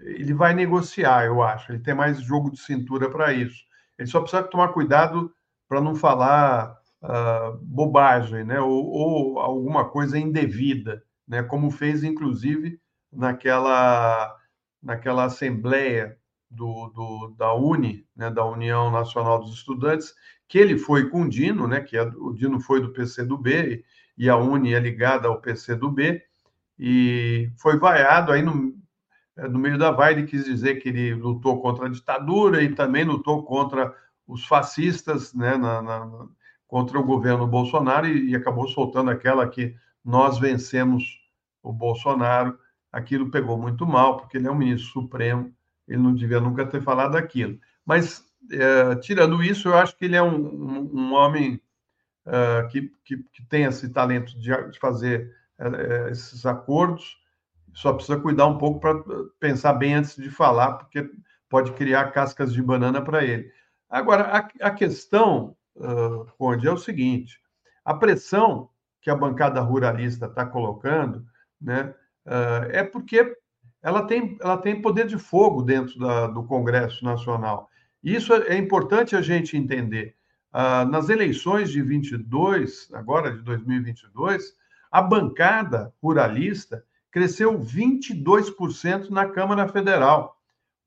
ele 0.00 0.34
vai 0.34 0.52
negociar, 0.52 1.24
eu 1.24 1.42
acho, 1.42 1.72
ele 1.72 1.82
tem 1.82 1.94
mais 1.94 2.20
jogo 2.20 2.50
de 2.50 2.60
cintura 2.60 3.08
para 3.08 3.32
isso. 3.32 3.69
Ele 4.00 4.08
só 4.08 4.20
precisa 4.20 4.42
tomar 4.42 4.68
cuidado 4.68 5.30
para 5.68 5.80
não 5.80 5.94
falar 5.94 6.74
uh, 7.02 7.58
bobagem, 7.62 8.44
né? 8.44 8.58
Ou, 8.58 8.86
ou, 8.86 9.38
alguma 9.38 9.90
coisa 9.90 10.18
indevida, 10.18 11.02
né? 11.28 11.42
Como 11.42 11.70
fez, 11.70 12.02
inclusive, 12.02 12.80
naquela, 13.12 14.34
naquela 14.82 15.24
assembleia 15.24 16.16
do, 16.50 16.88
do, 16.88 17.34
da 17.36 17.54
UNE, 17.54 18.06
né, 18.16 18.30
da 18.30 18.44
União 18.44 18.90
Nacional 18.90 19.38
dos 19.38 19.52
Estudantes, 19.54 20.14
que 20.48 20.58
ele 20.58 20.78
foi 20.78 21.08
com 21.10 21.22
o 21.22 21.28
Dino, 21.28 21.68
né, 21.68 21.80
que 21.80 21.96
é, 21.96 22.02
o 22.02 22.32
Dino 22.32 22.58
foi 22.58 22.80
do 22.80 22.92
PCdoB 22.92 23.84
e 24.18 24.28
a 24.28 24.36
UNE 24.36 24.74
é 24.74 24.80
ligada 24.80 25.28
ao 25.28 25.40
PCdoB, 25.40 26.22
e 26.78 27.52
foi 27.56 27.78
vaiado 27.78 28.32
aí 28.32 28.42
no, 28.42 28.74
no 29.36 29.58
meio 29.58 29.78
da 29.78 29.90
vaia, 29.90 30.12
ele 30.12 30.26
quis 30.26 30.44
dizer 30.44 30.76
que 30.76 30.88
ele 30.88 31.14
lutou 31.14 31.60
contra 31.60 31.86
a 31.86 31.90
ditadura 31.90 32.62
e 32.62 32.74
também 32.74 33.04
lutou 33.04 33.42
contra 33.44 33.94
os 34.26 34.44
fascistas, 34.44 35.34
né, 35.34 35.56
na, 35.56 35.82
na, 35.82 36.28
contra 36.66 36.98
o 36.98 37.04
governo 37.04 37.46
Bolsonaro, 37.46 38.06
e, 38.06 38.30
e 38.30 38.36
acabou 38.36 38.68
soltando 38.68 39.10
aquela 39.10 39.48
que 39.48 39.74
nós 40.04 40.38
vencemos 40.38 41.20
o 41.62 41.72
Bolsonaro. 41.72 42.58
Aquilo 42.92 43.30
pegou 43.30 43.58
muito 43.58 43.86
mal, 43.86 44.16
porque 44.16 44.36
ele 44.36 44.46
é 44.46 44.50
um 44.50 44.56
ministro 44.56 44.90
supremo, 44.90 45.52
ele 45.86 46.02
não 46.02 46.14
devia 46.14 46.40
nunca 46.40 46.66
ter 46.66 46.82
falado 46.82 47.16
aquilo. 47.16 47.58
Mas, 47.84 48.24
é, 48.52 48.94
tirando 48.96 49.42
isso, 49.42 49.68
eu 49.68 49.76
acho 49.76 49.96
que 49.96 50.04
ele 50.04 50.16
é 50.16 50.22
um, 50.22 50.36
um, 50.36 50.90
um 50.94 51.12
homem 51.12 51.60
é, 52.26 52.68
que, 52.70 52.92
que, 53.04 53.16
que, 53.32 53.42
tem 53.46 53.64
esse 53.64 53.88
talento 53.88 54.38
de, 54.38 54.70
de 54.70 54.78
fazer 54.78 55.34
é, 55.58 56.10
esses 56.10 56.46
acordos, 56.46 57.19
só 57.74 57.92
precisa 57.92 58.18
cuidar 58.18 58.46
um 58.46 58.58
pouco 58.58 58.80
para 58.80 58.94
pensar 59.38 59.74
bem 59.74 59.94
antes 59.94 60.16
de 60.16 60.30
falar, 60.30 60.74
porque 60.74 61.10
pode 61.48 61.72
criar 61.72 62.12
cascas 62.12 62.52
de 62.52 62.62
banana 62.62 63.02
para 63.02 63.24
ele. 63.24 63.50
Agora, 63.88 64.24
a, 64.24 64.68
a 64.68 64.70
questão, 64.70 65.56
uh, 65.76 66.24
Conde, 66.38 66.68
é 66.68 66.72
o 66.72 66.78
seguinte: 66.78 67.38
a 67.84 67.94
pressão 67.94 68.70
que 69.00 69.10
a 69.10 69.16
bancada 69.16 69.60
ruralista 69.60 70.26
está 70.26 70.44
colocando 70.46 71.24
né, 71.60 71.94
uh, 72.26 72.70
é 72.70 72.84
porque 72.84 73.36
ela 73.82 74.02
tem, 74.06 74.36
ela 74.40 74.58
tem 74.58 74.80
poder 74.80 75.06
de 75.06 75.18
fogo 75.18 75.62
dentro 75.62 75.98
da, 75.98 76.26
do 76.26 76.44
Congresso 76.44 77.04
Nacional. 77.04 77.68
Isso 78.02 78.32
é 78.32 78.56
importante 78.56 79.16
a 79.16 79.22
gente 79.22 79.56
entender. 79.56 80.14
Ah, 80.52 80.84
nas 80.84 81.08
eleições 81.08 81.70
de 81.70 81.80
22, 81.80 82.90
agora 82.92 83.32
de 83.32 83.42
2022, 83.42 84.54
a 84.90 85.00
bancada 85.00 85.94
ruralista 86.02 86.84
cresceu 87.10 87.58
22% 87.58 89.10
na 89.10 89.28
Câmara 89.28 89.68
Federal. 89.68 90.36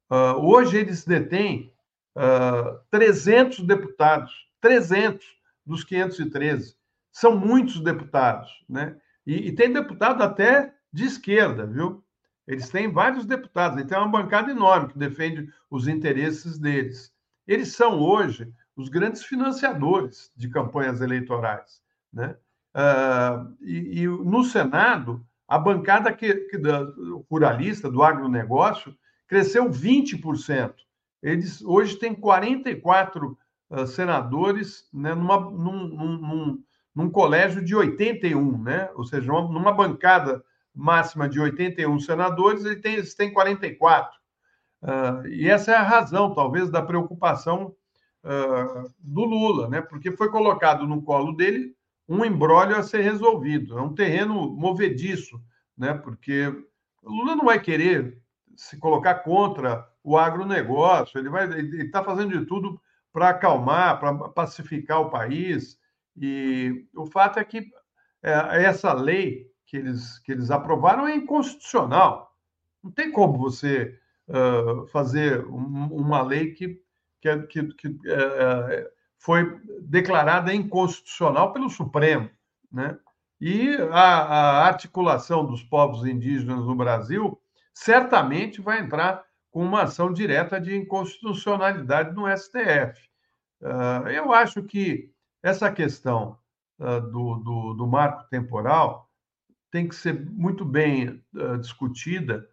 Ah, 0.09 0.35
hoje 0.37 0.77
eles 0.77 1.03
detêm 1.05 1.73
ah, 2.15 2.79
300 2.91 3.59
deputados, 3.61 4.31
300 4.61 5.25
dos 5.65 5.83
513. 5.83 6.75
São 7.11 7.37
muitos 7.37 7.79
deputados, 7.79 8.49
né? 8.67 8.95
E, 9.25 9.47
e 9.47 9.51
tem 9.51 9.71
deputado 9.71 10.21
até 10.21 10.73
de 10.91 11.05
esquerda, 11.05 11.65
viu? 11.65 12.03
Eles 12.45 12.69
têm 12.69 12.91
vários 12.91 13.25
deputados, 13.25 13.77
eles 13.77 13.89
têm 13.89 13.97
uma 13.97 14.07
bancada 14.07 14.51
enorme 14.51 14.89
que 14.89 14.97
defende 14.97 15.49
os 15.69 15.87
interesses 15.87 16.59
deles. 16.59 17.13
Eles 17.47 17.73
são 17.75 17.99
hoje 17.99 18.51
os 18.75 18.89
grandes 18.89 19.23
financiadores 19.23 20.31
de 20.35 20.49
campanhas 20.49 21.01
eleitorais. 21.01 21.81
Né? 22.11 22.35
Uh, 22.75 23.55
e, 23.61 24.01
e, 24.01 24.07
no 24.07 24.43
Senado, 24.43 25.25
a 25.53 25.59
bancada 25.59 26.11
que, 26.11 26.33
que 26.33 26.57
da, 26.57 26.83
ruralista, 27.29 27.87
do 27.87 28.01
agronegócio, 28.01 28.97
cresceu 29.27 29.69
20%. 29.69 30.73
Eles 31.21 31.61
hoje 31.61 31.95
têm 31.95 32.15
44 32.15 33.27
uh, 33.27 33.37
ah, 33.69 33.85
senadores 33.85 34.89
né, 34.91 35.13
numa, 35.13 35.39
num, 35.39 35.87
num, 35.87 36.17
num, 36.17 36.63
num, 36.95 37.09
colégio 37.09 37.63
de 37.63 37.75
81, 37.75 38.63
né? 38.63 38.89
ou 38.95 39.05
seja, 39.05 39.31
uma, 39.31 39.41
numa 39.41 39.71
bancada 39.71 40.43
máxima 40.73 41.29
de 41.29 41.39
81 41.39 41.99
senadores, 41.99 42.65
eles 42.65 43.13
têm 43.13 43.31
44. 43.31 44.11
Uh, 44.81 45.27
e 45.27 45.47
essa 45.47 45.71
é 45.71 45.75
a 45.75 45.83
razão, 45.83 46.33
talvez, 46.33 46.71
da 46.71 46.81
preocupação 46.81 47.75
uh, 48.23 48.91
do 48.97 49.23
Lula, 49.23 49.69
né? 49.69 49.81
porque 49.81 50.11
foi 50.11 50.31
colocado 50.31 50.87
no 50.87 51.03
colo 51.03 51.31
dele 51.31 51.75
um 52.07 52.23
embrólio 52.25 52.75
a 52.75 52.83
ser 52.83 53.01
resolvido. 53.01 53.77
É 53.77 53.81
um 53.81 53.93
terreno 53.93 54.49
movediço, 54.51 55.41
né? 55.77 55.93
porque 55.93 56.47
o 57.01 57.11
Lula 57.11 57.35
não 57.35 57.45
vai 57.45 57.59
querer 57.59 58.21
se 58.55 58.77
colocar 58.77 59.15
contra 59.15 59.87
o 60.03 60.17
agronegócio, 60.17 61.17
ele 61.17 61.29
vai, 61.29 61.45
ele 61.45 61.83
está 61.83 62.03
fazendo 62.03 62.37
de 62.37 62.45
tudo 62.45 62.79
para 63.11 63.29
acalmar, 63.29 63.99
para 63.99 64.13
pacificar 64.29 65.01
o 65.01 65.09
país. 65.09 65.79
E 66.15 66.85
o 66.95 67.05
fato 67.05 67.39
é 67.39 67.43
que 67.43 67.71
é, 68.21 68.63
essa 68.63 68.93
lei 68.93 69.51
que 69.65 69.77
eles, 69.77 70.19
que 70.19 70.31
eles 70.31 70.51
aprovaram 70.51 71.07
é 71.07 71.15
inconstitucional. 71.15 72.35
Não 72.83 72.91
tem 72.91 73.11
como 73.11 73.37
você 73.37 73.97
uh, 74.27 74.85
fazer 74.87 75.45
um, 75.45 75.87
uma 75.87 76.21
lei 76.21 76.51
que, 76.51 76.79
que, 77.21 77.37
que, 77.47 77.73
que 77.73 77.87
uh, 77.87 78.89
foi 79.23 79.57
declarada 79.79 80.53
inconstitucional 80.53 81.53
pelo 81.53 81.69
Supremo. 81.69 82.29
Né? 82.69 82.97
E 83.39 83.73
a, 83.89 84.01
a 84.01 84.67
articulação 84.67 85.45
dos 85.45 85.63
povos 85.63 86.05
indígenas 86.05 86.65
no 86.65 86.75
Brasil 86.75 87.39
certamente 87.73 88.59
vai 88.59 88.81
entrar 88.81 89.23
com 89.49 89.63
uma 89.63 89.83
ação 89.83 90.11
direta 90.11 90.59
de 90.59 90.75
inconstitucionalidade 90.75 92.13
no 92.13 92.25
STF. 92.35 92.99
Uh, 93.61 94.09
eu 94.09 94.33
acho 94.33 94.61
que 94.63 95.09
essa 95.41 95.71
questão 95.71 96.37
uh, 96.79 96.99
do, 96.99 97.35
do, 97.35 97.73
do, 97.75 97.87
marco 97.87 98.27
temporal 98.29 99.09
tem 99.71 99.87
que 99.87 99.95
ser 99.95 100.19
muito 100.31 100.65
bem 100.65 101.23
uh, 101.33 101.57
discutida, 101.59 102.45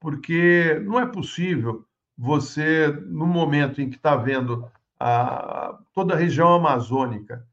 porque 0.00 0.80
não 0.82 0.98
é 0.98 1.06
possível 1.06 1.86
você, 2.18 2.88
no 2.88 3.26
momento 3.26 3.80
em 3.80 3.88
que 3.88 3.96
está 3.96 4.16
vendo 4.16 4.68
a, 4.98 5.78
toda 5.92 6.14
a 6.14 6.16
região 6.16 6.54
amazônica 6.54 7.46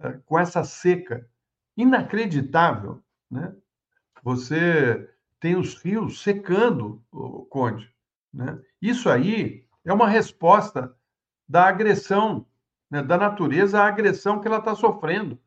uh, 0.00 0.20
com 0.26 0.38
essa 0.38 0.64
seca 0.64 1.28
inacreditável, 1.76 3.02
né? 3.30 3.54
Você 4.22 5.08
tem 5.38 5.56
os 5.56 5.74
rios 5.74 6.22
secando, 6.22 7.02
Conde. 7.48 7.90
Né? 8.32 8.60
Isso 8.80 9.08
aí 9.08 9.64
é 9.84 9.92
uma 9.92 10.08
resposta 10.08 10.94
da 11.48 11.64
agressão, 11.66 12.46
né, 12.90 13.02
da 13.02 13.16
natureza 13.16 13.80
à 13.80 13.86
agressão 13.86 14.40
que 14.40 14.46
ela 14.46 14.58
está 14.58 14.74
sofrendo. 14.74 15.38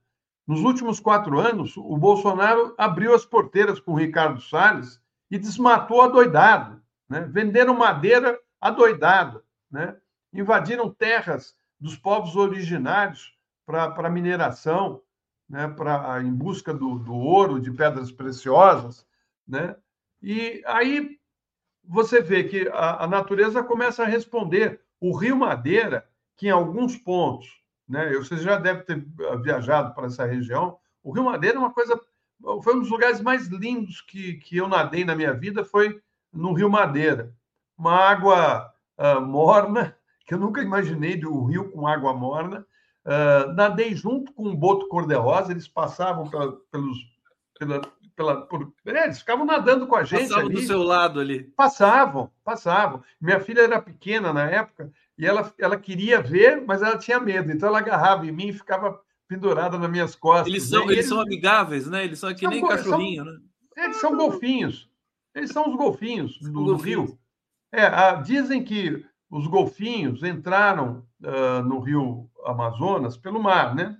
Nos 0.45 0.61
últimos 0.61 0.99
quatro 0.99 1.39
anos, 1.39 1.77
o 1.77 1.95
Bolsonaro 1.95 2.73
abriu 2.77 3.13
as 3.13 3.25
porteiras 3.25 3.79
com 3.79 3.93
o 3.93 3.97
Ricardo 3.97 4.41
Salles 4.41 4.99
e 5.31 5.37
desmatou 5.37 6.01
adoidado. 6.01 6.81
Né? 7.07 7.21
Venderam 7.21 7.73
madeira 7.73 8.37
adoidado. 8.59 9.43
Né? 9.71 9.95
Invadiram 10.33 10.89
terras 10.89 11.55
dos 11.79 11.95
povos 11.95 12.35
originários 12.35 13.37
para 13.65 14.09
mineração, 14.09 15.01
né? 15.47 15.67
pra, 15.67 16.21
em 16.21 16.33
busca 16.33 16.73
do, 16.73 16.97
do 16.99 17.13
ouro, 17.13 17.59
de 17.59 17.71
pedras 17.71 18.11
preciosas. 18.11 19.05
Né? 19.47 19.75
E 20.21 20.63
aí 20.65 21.19
você 21.83 22.21
vê 22.21 22.43
que 22.45 22.67
a, 22.69 23.03
a 23.03 23.07
natureza 23.07 23.63
começa 23.63 24.03
a 24.03 24.07
responder. 24.07 24.81
O 24.99 25.15
Rio 25.15 25.35
Madeira, 25.35 26.07
que 26.35 26.47
em 26.47 26.51
alguns 26.51 26.97
pontos, 26.97 27.61
né, 27.87 28.13
você 28.13 28.37
já 28.37 28.57
deve 28.57 28.83
ter 28.83 29.05
viajado 29.41 29.93
para 29.93 30.07
essa 30.07 30.25
região, 30.25 30.77
o 31.03 31.11
Rio 31.11 31.25
Madeira 31.25 31.57
é 31.57 31.59
uma 31.59 31.73
coisa. 31.73 31.99
Foi 32.63 32.75
um 32.75 32.79
dos 32.79 32.89
lugares 32.89 33.21
mais 33.21 33.47
lindos 33.47 34.01
que, 34.01 34.35
que 34.35 34.57
eu 34.57 34.67
nadei 34.67 35.03
na 35.03 35.15
minha 35.15 35.33
vida, 35.33 35.65
foi 35.65 36.01
no 36.31 36.53
Rio 36.53 36.69
Madeira. 36.69 37.35
Uma 37.77 37.95
água 37.95 38.73
uh, 38.97 39.21
morna, 39.21 39.95
que 40.25 40.33
eu 40.33 40.39
nunca 40.39 40.61
imaginei 40.61 41.17
de 41.17 41.27
um 41.27 41.45
rio 41.45 41.71
com 41.71 41.87
água 41.87 42.13
morna. 42.13 42.65
Uh, 43.05 43.51
nadei 43.53 43.93
junto 43.93 44.31
com 44.33 44.47
um 44.47 44.55
boto 44.55 44.87
cor-de-rosa, 44.87 45.51
eles 45.51 45.67
passavam 45.67 46.29
pra, 46.29 46.53
pelos, 46.71 46.97
pela, 47.59 47.81
pela, 48.15 48.41
por, 48.45 48.73
é, 48.85 49.03
eles 49.03 49.19
ficavam 49.19 49.45
nadando 49.45 49.87
com 49.87 49.95
a 49.95 50.03
gente. 50.03 50.29
Passavam 50.29 50.45
ali. 50.45 50.55
do 50.55 50.61
seu 50.61 50.81
lado 50.81 51.19
ali. 51.19 51.43
Passavam, 51.55 52.31
passavam. 52.43 53.03
Minha 53.19 53.39
filha 53.39 53.61
era 53.61 53.81
pequena 53.81 54.31
na 54.31 54.49
época 54.49 54.91
e 55.17 55.25
ela, 55.25 55.53
ela 55.59 55.77
queria 55.77 56.21
ver, 56.21 56.63
mas 56.65 56.81
ela 56.81 56.97
tinha 56.97 57.19
medo. 57.19 57.51
Então 57.51 57.67
ela 57.67 57.79
agarrava 57.79 58.25
em 58.25 58.31
mim 58.31 58.47
e 58.47 58.53
ficava 58.53 58.99
pendurada 59.27 59.77
nas 59.77 59.89
minhas 59.89 60.15
costas. 60.15 60.47
Eles 60.47 60.63
são, 60.63 60.79
né? 60.79 60.85
eles, 60.85 60.97
eles, 60.97 61.09
são 61.09 61.19
amigáveis, 61.19 61.87
né? 61.87 62.05
Eles 62.05 62.19
são 62.19 62.33
que 62.33 62.41
são, 62.41 62.49
nem 62.49 62.65
cachorrinho, 62.65 63.23
são, 63.23 63.33
né? 63.33 63.39
Eles 63.77 63.97
são 63.97 64.15
golfinhos. 64.15 64.89
Eles 65.35 65.51
são 65.51 65.69
os 65.69 65.75
golfinhos 65.75 66.39
do, 66.39 66.63
do 66.63 66.75
rio. 66.75 67.17
É, 67.71 67.85
a, 67.85 68.15
dizem 68.15 68.63
que 68.63 69.03
os 69.35 69.47
golfinhos 69.47 70.23
entraram 70.23 71.05
uh, 71.23 71.63
no 71.63 71.79
rio 71.79 72.29
Amazonas 72.45 73.17
pelo 73.17 73.41
mar, 73.41 73.73
né? 73.73 73.97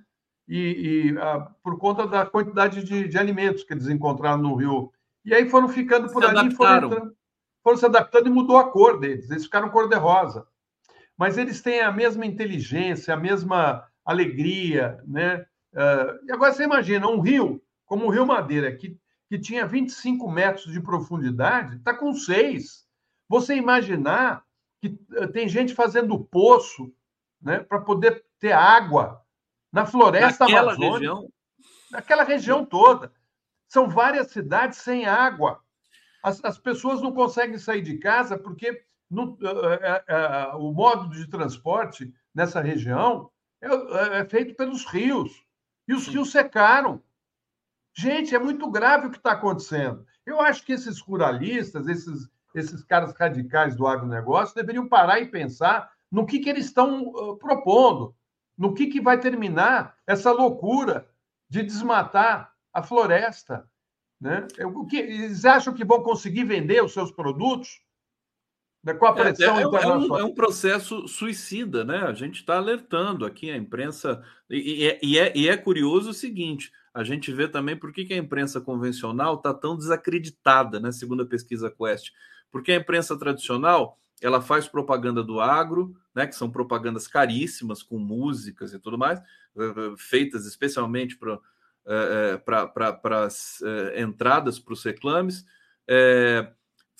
e, 0.48 1.12
e 1.12 1.18
a, 1.18 1.40
por 1.64 1.78
conta 1.78 2.08
da 2.08 2.26
quantidade 2.26 2.84
de, 2.84 3.08
de, 3.08 3.18
alimentos 3.18 3.64
que 3.64 3.74
eles 3.74 3.88
encontraram 3.88 4.42
no 4.42 4.56
rio. 4.56 4.92
E 5.26 5.34
aí 5.34 5.50
foram 5.50 5.70
ficando 5.70 6.12
por 6.12 6.24
se 6.24 6.30
ali, 6.30 6.54
foram, 6.54 6.88
entrando, 6.88 7.16
foram, 7.64 7.78
se 7.78 7.86
adaptando 7.86 8.28
e 8.28 8.32
mudou 8.32 8.58
a 8.58 8.70
cor 8.70 9.00
deles. 9.00 9.30
Eles 9.30 9.46
ficaram 9.46 9.70
cor-de-rosa. 9.70 10.46
Mas 11.18 11.38
eles 11.38 11.62
têm 11.62 11.82
a 11.82 11.92
mesma 11.92 12.26
inteligência, 12.26 13.14
a 13.14 13.18
mesma 13.18 13.86
alegria, 14.04 15.00
né? 15.08 15.46
Uh, 15.74 16.28
e 16.28 16.32
agora 16.32 16.54
você 16.54 16.64
imagina, 16.64 17.08
um 17.08 17.22
rio, 17.22 17.62
como 17.86 18.06
o 18.06 18.10
Rio 18.10 18.26
Madeira, 18.26 18.76
que, 18.76 18.98
que 19.30 19.40
tinha 19.40 19.66
25 19.66 20.30
metros 20.30 20.72
de 20.72 20.82
profundidade, 20.82 21.78
está 21.78 21.94
com 21.94 22.14
6. 22.14 22.86
Você 23.30 23.56
imaginar 23.56 24.44
que 24.84 25.00
uh, 25.18 25.32
tem 25.32 25.48
gente 25.48 25.74
fazendo 25.74 26.20
poço 26.20 26.94
né, 27.42 27.60
para 27.60 27.80
poder 27.80 28.26
ter 28.38 28.52
água 28.52 29.22
na 29.72 29.86
floresta 29.86 30.44
naquela 30.44 30.74
amazônica, 30.74 30.94
região? 30.98 31.30
naquela 31.90 32.24
região 32.24 32.66
toda. 32.66 33.14
São 33.68 33.90
várias 33.90 34.32
cidades 34.32 34.80
sem 34.80 35.06
água. 35.06 35.62
As, 36.22 36.44
as 36.44 36.58
pessoas 36.58 37.02
não 37.02 37.14
conseguem 37.14 37.58
sair 37.58 37.82
de 37.82 37.98
casa 37.98 38.38
porque 38.38 38.84
no, 39.10 39.38
é, 39.82 40.04
é, 40.08 40.48
o 40.56 40.72
modo 40.74 41.10
de 41.10 41.28
transporte 41.28 42.14
nessa 42.36 42.62
região 42.62 43.32
é, 43.62 44.20
é 44.20 44.26
feito 44.26 44.54
pelos 44.56 44.86
rios. 44.86 45.32
E 45.88 45.94
os 45.94 46.06
Sim. 46.06 46.12
rios 46.12 46.32
secaram. 46.32 47.02
Gente, 47.96 48.36
é 48.36 48.40
muito 48.40 48.70
grave 48.70 49.08
o 49.08 49.12
que 49.12 49.18
está 49.18 49.32
acontecendo. 49.32 50.06
Eu 50.26 50.42
acho 50.42 50.66
que 50.66 50.74
esses 50.74 51.00
ruralistas, 51.00 51.88
esses, 51.88 52.30
esses 52.54 52.84
caras 52.84 53.14
radicais 53.18 53.76
do 53.76 53.88
agronegócio, 53.88 54.56
deveriam 54.56 54.88
parar 54.88 55.20
e 55.20 55.28
pensar 55.28 55.92
no 56.12 56.26
que, 56.26 56.40
que 56.40 56.50
eles 56.50 56.66
estão 56.66 57.04
uh, 57.08 57.38
propondo 57.38 58.16
no 58.58 58.74
que, 58.74 58.88
que 58.88 59.02
vai 59.02 59.20
terminar 59.20 59.98
essa 60.06 60.32
loucura 60.32 61.10
de 61.50 61.64
desmatar 61.64 62.54
a 62.72 62.84
floresta. 62.84 63.68
Né? 64.20 64.48
O 64.74 64.86
que, 64.86 64.98
eles 64.98 65.44
acham 65.44 65.74
que 65.74 65.84
vão 65.84 66.02
conseguir 66.02 66.46
vender 66.46 66.84
os 66.84 66.94
seus 66.94 67.12
produtos 67.12 67.82
né, 68.84 68.94
com 68.94 69.06
a 69.06 69.12
é, 69.12 69.14
pressão 69.14 69.58
é, 69.58 69.62
é, 69.62 69.84
é, 69.84 69.88
um, 69.88 70.18
é 70.18 70.24
um 70.24 70.34
processo 70.34 71.08
suicida, 71.08 71.86
né? 71.86 72.00
A 72.00 72.14
gente 72.14 72.36
está 72.36 72.58
alertando 72.58 73.26
aqui 73.26 73.50
a 73.50 73.56
imprensa. 73.56 74.22
E, 74.50 74.84
e, 74.84 74.88
é, 74.88 75.00
e, 75.02 75.20
é, 75.20 75.34
e, 75.36 75.48
é, 75.48 75.56
curioso 75.56 76.10
o 76.10 76.14
seguinte: 76.14 76.70
a 76.94 77.04
gente 77.04 77.32
vê 77.32 77.48
também 77.48 77.78
por 77.78 77.94
que, 77.94 78.04
que 78.04 78.14
a 78.14 78.18
imprensa 78.18 78.60
convencional 78.60 79.36
está 79.36 79.54
tão 79.54 79.78
desacreditada, 79.78 80.82
né? 80.82 80.92
Segundo 80.92 81.24
a 81.24 81.26
pesquisa 81.26 81.72
Quest. 81.72 82.12
Porque 82.54 82.72
a 82.72 82.76
imprensa 82.76 83.18
tradicional 83.18 83.98
ela 84.22 84.40
faz 84.40 84.68
propaganda 84.68 85.24
do 85.24 85.42
agro, 85.42 85.96
né, 86.16 86.28
que 86.28 86.36
são 86.36 86.50
propagandas 86.50 87.08
caríssimas, 87.08 87.82
com 87.82 87.98
músicas 87.98 88.72
e 88.72 88.80
tudo 88.80 88.98
mais, 88.98 89.20
eh, 89.20 89.24
eh, 89.58 89.94
feitas 89.98 90.46
especialmente 90.46 91.18
para 91.18 91.40
para 92.46 93.26
as 93.26 93.62
eh, 93.62 94.02
entradas 94.02 94.60
para 94.60 94.74
os 94.74 94.84
reclames, 94.84 95.44
é, 95.86 96.50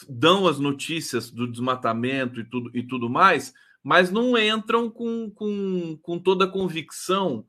dão 0.10 0.46
as 0.46 0.60
notícias 0.60 1.32
do 1.32 1.50
desmatamento 1.50 2.42
e 2.42 2.44
tudo, 2.44 2.70
e 2.74 2.84
tudo 2.84 3.10
mais, 3.10 3.54
mas 3.82 4.12
não 4.12 4.38
entram 4.38 4.90
com, 4.90 5.32
com, 5.32 5.98
com 6.02 6.20
toda 6.20 6.44
a 6.44 6.52
convicção 6.52 7.46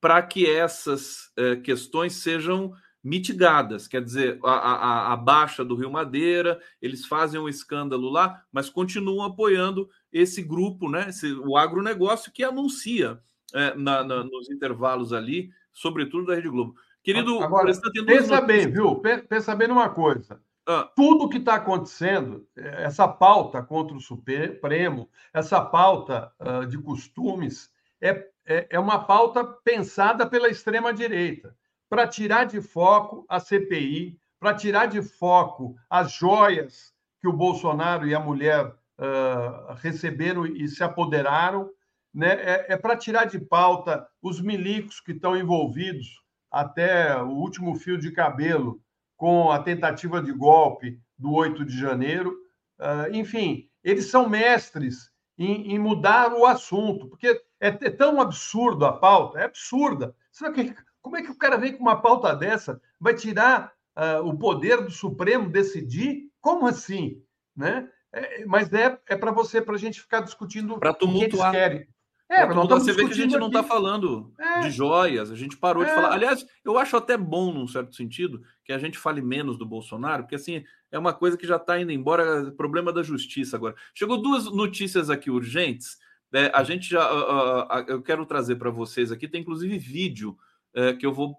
para 0.00 0.22
que 0.22 0.46
essas 0.46 1.30
é, 1.36 1.56
questões 1.56 2.14
sejam 2.14 2.72
mitigadas, 3.02 3.86
quer 3.86 4.02
dizer, 4.02 4.38
a, 4.44 4.50
a, 4.50 5.12
a, 5.12 5.16
baixa 5.16 5.64
do 5.64 5.76
Rio 5.76 5.90
Madeira, 5.90 6.60
eles 6.82 7.06
fazem 7.06 7.40
um 7.40 7.48
escândalo 7.48 8.08
lá, 8.10 8.42
mas 8.52 8.68
continuam 8.68 9.24
apoiando 9.24 9.88
esse 10.12 10.42
grupo, 10.42 10.90
né? 10.90 11.06
Esse, 11.08 11.32
o 11.32 11.56
agronegócio 11.56 12.32
que 12.32 12.42
anuncia 12.42 13.18
é, 13.54 13.74
na, 13.74 14.04
na, 14.04 14.24
nos 14.24 14.50
intervalos 14.50 15.12
ali, 15.12 15.50
sobretudo 15.72 16.26
da 16.26 16.34
Rede 16.34 16.48
Globo. 16.48 16.74
Querido, 17.02 17.40
Agora, 17.40 17.72
pensa 18.04 18.40
bem, 18.40 18.70
viu? 18.70 19.00
Pensa 19.28 19.54
bem 19.54 19.68
numa 19.68 19.88
coisa. 19.88 20.40
Ah. 20.66 20.90
Tudo 20.94 21.28
que 21.30 21.38
está 21.38 21.54
acontecendo, 21.54 22.46
essa 22.54 23.08
pauta 23.08 23.62
contra 23.62 23.96
o 23.96 24.00
Supremo, 24.00 25.08
essa 25.32 25.64
pauta 25.64 26.30
uh, 26.38 26.66
de 26.66 26.76
costumes, 26.76 27.70
é, 28.00 28.28
é, 28.44 28.66
é 28.70 28.78
uma 28.78 29.04
pauta 29.04 29.42
pensada 29.44 30.26
pela 30.26 30.50
extrema-direita 30.50 31.56
para 31.88 32.06
tirar 32.06 32.44
de 32.44 32.60
foco 32.60 33.24
a 33.28 33.40
CPI, 33.40 34.18
para 34.38 34.54
tirar 34.54 34.86
de 34.86 35.02
foco 35.02 35.74
as 35.88 36.12
joias 36.12 36.92
que 37.20 37.28
o 37.28 37.32
Bolsonaro 37.32 38.06
e 38.06 38.14
a 38.14 38.20
mulher 38.20 38.66
uh, 38.66 39.74
receberam 39.76 40.46
e 40.46 40.68
se 40.68 40.84
apoderaram, 40.84 41.70
né? 42.14 42.34
é, 42.34 42.66
é 42.74 42.76
para 42.76 42.96
tirar 42.96 43.24
de 43.24 43.38
pauta 43.38 44.06
os 44.22 44.40
milicos 44.40 45.00
que 45.00 45.12
estão 45.12 45.36
envolvidos 45.36 46.22
até 46.50 47.16
o 47.20 47.30
último 47.30 47.74
fio 47.74 47.98
de 47.98 48.10
cabelo 48.10 48.80
com 49.16 49.50
a 49.50 49.58
tentativa 49.58 50.22
de 50.22 50.32
golpe 50.32 51.00
do 51.18 51.32
8 51.32 51.64
de 51.64 51.78
janeiro. 51.78 52.36
Uh, 52.78 53.12
enfim, 53.12 53.68
eles 53.82 54.06
são 54.06 54.28
mestres 54.28 55.10
em, 55.36 55.74
em, 55.74 55.78
mudar 55.78 56.32
o 56.32 56.46
assunto, 56.46 57.08
porque 57.08 57.42
é, 57.60 57.68
é, 57.68 57.90
tão 57.90 58.20
absurdo 58.20 58.86
a 58.86 58.92
pauta, 58.92 59.40
é 59.40 59.44
absurda. 59.44 60.14
Sabe 60.30 60.72
que 60.72 60.82
como 61.02 61.16
é 61.16 61.22
que 61.22 61.30
o 61.30 61.38
cara 61.38 61.56
vem 61.56 61.72
com 61.72 61.82
uma 61.82 62.00
pauta 62.00 62.34
dessa? 62.34 62.80
Vai 63.00 63.14
tirar 63.14 63.72
uh, 63.96 64.26
o 64.26 64.36
poder 64.36 64.82
do 64.82 64.90
Supremo 64.90 65.48
decidir? 65.48 66.30
Como 66.40 66.66
assim? 66.66 67.22
Né? 67.56 67.88
É, 68.12 68.44
mas 68.46 68.72
é, 68.72 68.98
é 69.08 69.16
para 69.16 69.30
você, 69.30 69.60
para 69.60 69.74
a 69.74 69.78
gente 69.78 70.00
ficar 70.00 70.20
discutindo 70.20 70.78
para 70.78 70.94
tumultuar. 70.94 71.50
o 71.50 71.52
que 71.52 71.56
eles 71.56 71.68
querem. 71.68 71.88
É, 72.30 72.44
pra 72.44 72.54
você 72.54 72.92
vê 72.92 73.06
que 73.06 73.12
a 73.12 73.16
gente 73.16 73.38
não 73.38 73.46
está 73.46 73.62
falando 73.62 74.34
é. 74.38 74.60
de 74.60 74.70
joias, 74.70 75.30
a 75.30 75.34
gente 75.34 75.56
parou 75.56 75.82
é. 75.82 75.86
de 75.86 75.94
falar. 75.94 76.12
Aliás, 76.12 76.44
eu 76.62 76.76
acho 76.76 76.94
até 76.94 77.16
bom, 77.16 77.52
num 77.52 77.66
certo 77.66 77.94
sentido, 77.94 78.42
que 78.64 78.72
a 78.72 78.78
gente 78.78 78.98
fale 78.98 79.22
menos 79.22 79.56
do 79.56 79.64
Bolsonaro, 79.64 80.24
porque 80.24 80.34
assim 80.34 80.62
é 80.92 80.98
uma 80.98 81.14
coisa 81.14 81.38
que 81.38 81.46
já 81.46 81.56
está 81.56 81.80
indo 81.80 81.90
embora, 81.90 82.52
problema 82.52 82.92
da 82.92 83.02
justiça 83.02 83.56
agora. 83.56 83.74
Chegou 83.94 84.20
duas 84.20 84.44
notícias 84.44 85.08
aqui 85.08 85.30
urgentes. 85.30 85.96
Né? 86.30 86.50
a 86.52 86.62
gente 86.62 86.90
já. 86.90 87.10
Uh, 87.10 87.62
uh, 87.62 87.84
eu 87.88 88.02
quero 88.02 88.26
trazer 88.26 88.56
para 88.56 88.68
vocês 88.68 89.10
aqui, 89.10 89.26
tem 89.26 89.40
inclusive 89.40 89.78
vídeo 89.78 90.36
é, 90.74 90.92
que 90.92 91.06
eu 91.06 91.12
vou 91.12 91.36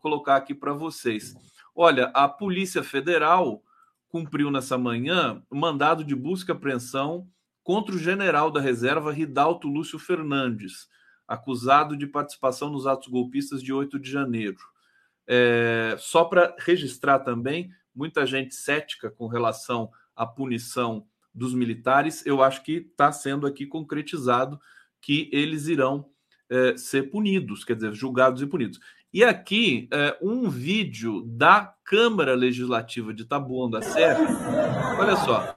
colocar 0.00 0.36
aqui 0.36 0.54
para 0.54 0.72
vocês. 0.72 1.34
Olha, 1.74 2.06
a 2.14 2.28
Polícia 2.28 2.82
Federal 2.82 3.62
cumpriu 4.08 4.50
nessa 4.50 4.78
manhã 4.78 5.42
o 5.50 5.56
mandado 5.56 6.02
de 6.02 6.14
busca 6.14 6.52
e 6.52 6.56
apreensão 6.56 7.28
contra 7.62 7.94
o 7.94 7.98
general 7.98 8.50
da 8.50 8.60
reserva 8.60 9.12
Ridalto 9.12 9.68
Lúcio 9.68 9.98
Fernandes, 9.98 10.88
acusado 11.26 11.96
de 11.96 12.06
participação 12.06 12.70
nos 12.70 12.86
atos 12.86 13.08
golpistas 13.08 13.62
de 13.62 13.72
8 13.72 13.98
de 13.98 14.10
janeiro. 14.10 14.58
É, 15.26 15.94
só 15.98 16.24
para 16.24 16.56
registrar 16.58 17.18
também, 17.18 17.70
muita 17.94 18.24
gente 18.24 18.54
cética 18.54 19.10
com 19.10 19.26
relação 19.26 19.90
à 20.16 20.26
punição 20.26 21.06
dos 21.34 21.52
militares, 21.52 22.24
eu 22.24 22.42
acho 22.42 22.62
que 22.62 22.88
está 22.90 23.12
sendo 23.12 23.46
aqui 23.46 23.66
concretizado 23.66 24.58
que 25.00 25.28
eles 25.32 25.68
irão 25.68 26.10
é, 26.50 26.76
ser 26.76 27.10
punidos, 27.10 27.64
quer 27.64 27.74
dizer, 27.74 27.92
julgados 27.94 28.42
e 28.42 28.46
punidos. 28.46 28.78
E 29.12 29.24
aqui 29.24 29.88
é, 29.92 30.16
um 30.20 30.48
vídeo 30.50 31.22
da 31.26 31.72
Câmara 31.84 32.34
Legislativa 32.34 33.14
de 33.14 33.24
Taboão 33.24 33.70
da 33.70 33.80
Serra. 33.80 34.20
Olha 34.98 35.16
só. 35.16 35.56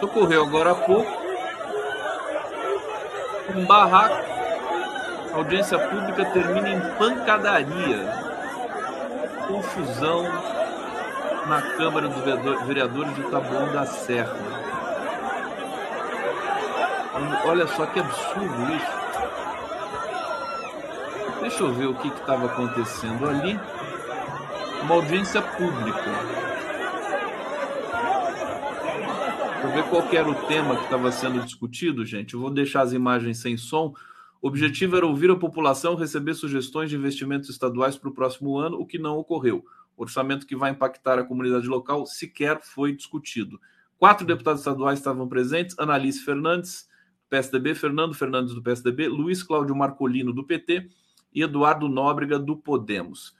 Ocorreu 0.00 0.44
agora 0.44 0.70
há 0.70 0.74
pouco 0.74 1.10
um 3.54 3.66
barraco. 3.66 4.26
A 5.32 5.36
audiência 5.36 5.78
pública 5.78 6.24
termina 6.26 6.70
em 6.70 6.80
pancadaria. 6.96 8.28
Confusão 9.46 10.24
na 11.46 11.62
Câmara 11.76 12.08
dos 12.08 12.22
Vereadores 12.66 13.14
de 13.14 13.22
Taboão 13.24 13.72
da 13.72 13.86
Serra. 13.86 14.36
Olha 17.44 17.66
só 17.66 17.86
que 17.86 18.00
absurdo 18.00 18.74
isso. 18.74 19.08
Deixa 21.40 21.62
eu 21.62 21.72
ver 21.72 21.86
o 21.86 21.94
que 21.94 22.08
estava 22.08 22.46
acontecendo 22.46 23.28
ali. 23.28 23.58
Uma 24.82 24.94
audiência 24.96 25.40
pública. 25.40 26.38
Vou 29.62 29.72
ver 29.72 29.84
qual 29.90 30.02
era 30.12 30.28
o 30.28 30.34
tema 30.46 30.76
que 30.76 30.84
estava 30.84 31.10
sendo 31.10 31.42
discutido, 31.42 32.04
gente. 32.04 32.34
Eu 32.34 32.40
vou 32.40 32.50
deixar 32.50 32.82
as 32.82 32.92
imagens 32.92 33.38
sem 33.38 33.56
som. 33.56 33.92
O 34.40 34.48
objetivo 34.48 34.96
era 34.96 35.06
ouvir 35.06 35.30
a 35.30 35.36
população 35.36 35.96
receber 35.96 36.34
sugestões 36.34 36.90
de 36.90 36.96
investimentos 36.96 37.48
estaduais 37.48 37.96
para 37.96 38.08
o 38.08 38.14
próximo 38.14 38.56
ano, 38.56 38.78
o 38.78 38.86
que 38.86 38.98
não 38.98 39.18
ocorreu. 39.18 39.64
O 39.96 40.02
orçamento 40.02 40.46
que 40.46 40.54
vai 40.54 40.70
impactar 40.70 41.18
a 41.18 41.24
comunidade 41.24 41.66
local 41.66 42.06
sequer 42.06 42.60
foi 42.62 42.94
discutido. 42.94 43.60
Quatro 43.98 44.24
deputados 44.24 44.60
estaduais 44.60 45.00
estavam 45.00 45.28
presentes: 45.28 45.76
Analice 45.78 46.24
Fernandes, 46.24 46.87
PSDB, 47.28 47.74
Fernando 47.74 48.14
Fernandes, 48.14 48.54
do 48.54 48.62
PSDB, 48.62 49.08
Luiz 49.08 49.42
Cláudio 49.42 49.76
Marcolino, 49.76 50.32
do 50.32 50.44
PT, 50.44 50.88
e 51.32 51.42
Eduardo 51.42 51.88
Nóbrega, 51.88 52.38
do 52.38 52.56
Podemos. 52.56 53.36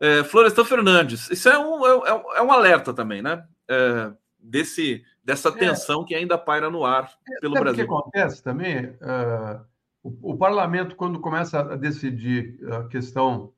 É, 0.00 0.22
Florestan 0.24 0.64
Fernandes, 0.64 1.28
isso 1.30 1.48
é 1.48 1.58
um, 1.58 1.84
é, 1.84 2.10
é, 2.10 2.38
é 2.38 2.42
um 2.42 2.52
alerta 2.52 2.94
também, 2.94 3.20
né? 3.20 3.44
É, 3.68 4.12
desse, 4.38 5.04
dessa 5.24 5.48
é. 5.48 5.52
tensão 5.52 6.04
que 6.04 6.14
ainda 6.14 6.38
paira 6.38 6.70
no 6.70 6.84
ar 6.84 7.12
é, 7.28 7.40
pelo 7.40 7.54
Brasil. 7.54 7.84
O 7.84 7.88
que 7.88 7.94
acontece 7.94 8.42
também, 8.42 8.86
uh, 8.86 9.60
o, 10.02 10.32
o, 10.32 10.38
parlamento, 10.38 10.94
quando 10.94 11.20
começa 11.20 11.60
a 11.60 11.76
decidir 11.76 12.58
a 12.72 12.84
questão 12.84 13.52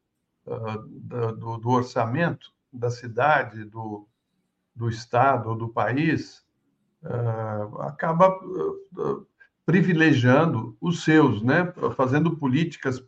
uh, 0.46 0.78
do, 0.88 1.58
do, 1.58 1.68
orçamento 1.68 2.52
da 2.72 2.90
cidade, 2.90 3.64
do, 3.64 4.08
do 4.74 4.88
estado, 4.88 5.54
do 5.54 5.68
país, 5.68 6.42
uh, 7.04 7.82
acaba 7.82 8.34
privilegiando 9.66 10.76
os 10.80 11.04
seus, 11.04 11.42
né? 11.42 11.72
fazendo 11.96 12.36
políticas 12.36 13.02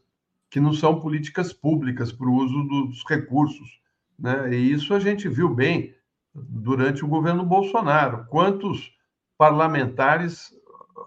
que 0.51 0.61
não 0.61 0.73
são 0.73 1.01
políticas 1.01 1.53
públicas 1.53 2.13
para 2.13 2.29
o 2.29 2.35
uso 2.35 2.63
dos 2.65 3.03
recursos. 3.09 3.81
Né? 4.19 4.55
E 4.55 4.73
isso 4.73 4.95
a 4.95 5.01
gente 5.01 5.29
viu 5.29 5.49
bem 5.49 5.95
durante 6.35 7.05
o 7.05 7.09
governo 7.09 7.45
Bolsonaro. 7.45 8.27
Quantos 8.27 8.95
parlamentares 9.39 10.53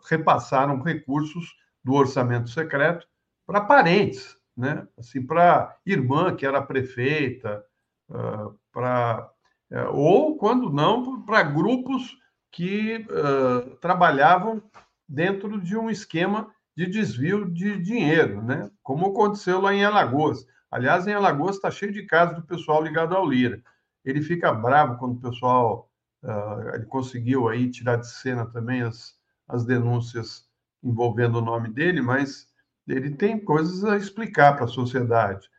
repassaram 0.10 0.82
recursos 0.82 1.56
do 1.84 1.94
orçamento 1.94 2.50
secreto 2.50 3.08
para 3.46 3.62
parentes, 3.62 4.36
né? 4.58 4.88
assim, 4.98 5.26
para 5.26 5.78
irmã 5.86 6.36
que 6.36 6.46
era 6.46 6.62
prefeita, 6.62 7.64
uh, 8.10 8.58
para 8.72 9.30
uh, 9.72 9.96
ou 9.96 10.38
quando 10.38 10.72
não 10.72 11.22
para 11.22 11.44
grupos 11.44 12.18
que 12.52 13.06
uh, 13.10 13.76
trabalhavam 13.78 14.62
dentro 15.08 15.62
de 15.62 15.78
um 15.78 15.90
esquema 15.90 16.50
de 16.76 16.86
desvio 16.86 17.50
de 17.50 17.80
dinheiro, 17.80 18.42
né? 18.42 18.70
como 18.84 19.08
aconteceu 19.08 19.62
lá 19.62 19.74
em 19.74 19.86
Alagoas. 19.86 20.46
Aliás, 20.70 21.08
em 21.08 21.14
Alagoas 21.14 21.56
está 21.56 21.72
cheio 21.72 21.94
de 21.94 22.04
casos 22.04 22.36
do 22.36 22.44
pessoal 22.44 22.84
ligado 22.84 23.16
ao 23.16 23.28
Lira. 23.28 23.64
Ele 24.04 24.22
fica 24.22 24.52
bravo 24.52 24.98
quando 24.98 25.14
o 25.14 25.22
pessoal 25.22 25.90
uh, 26.24 26.76
ele 26.76 26.86
conseguiu 26.86 27.48
aí 27.48 27.72
tirar 27.72 27.96
de 27.96 28.10
cena 28.10 28.46
também 28.46 28.82
as, 28.82 29.16
as 29.48 29.64
denúncias 29.64 30.46
envolvendo 30.84 31.38
o 31.38 31.42
nome 31.42 31.70
dele, 31.70 32.02
mas 32.02 32.48
ele 32.88 33.12
tem 33.12 33.40
coisas 33.40 33.84
a 33.86 33.98
explicar 33.98 34.56
para 34.56 34.66
a 34.66 34.68
sociedade. 34.68 35.50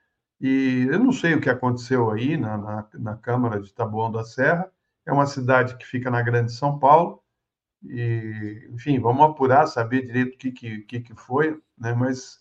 E 0.41 0.87
eu 0.91 0.99
não 0.99 1.13
sei 1.13 1.35
o 1.35 1.41
que 1.41 1.49
aconteceu 1.49 2.11
aí 2.11 2.37
na, 2.37 2.59
na, 2.59 2.89
na 2.95 3.17
Câmara 3.17 3.59
de 3.61 3.73
Taboão 3.73 4.13
da 4.13 4.23
Serra. 4.23 4.71
É 5.07 5.13
uma 5.13 5.27
cidade 5.27 5.77
que 5.77 5.87
fica 5.87 6.11
na 6.11 6.21
Grande 6.21 6.53
São 6.53 6.79
Paulo 6.79 7.23
e, 7.83 8.69
enfim, 8.73 8.99
vamos 8.99 9.23
apurar, 9.25 9.67
saber 9.67 10.07
direito 10.07 10.35
o 10.35 10.39
que, 10.39 10.81
que, 10.83 11.01
que 11.01 11.15
foi, 11.15 11.59
né? 11.79 11.95
mas 11.95 12.41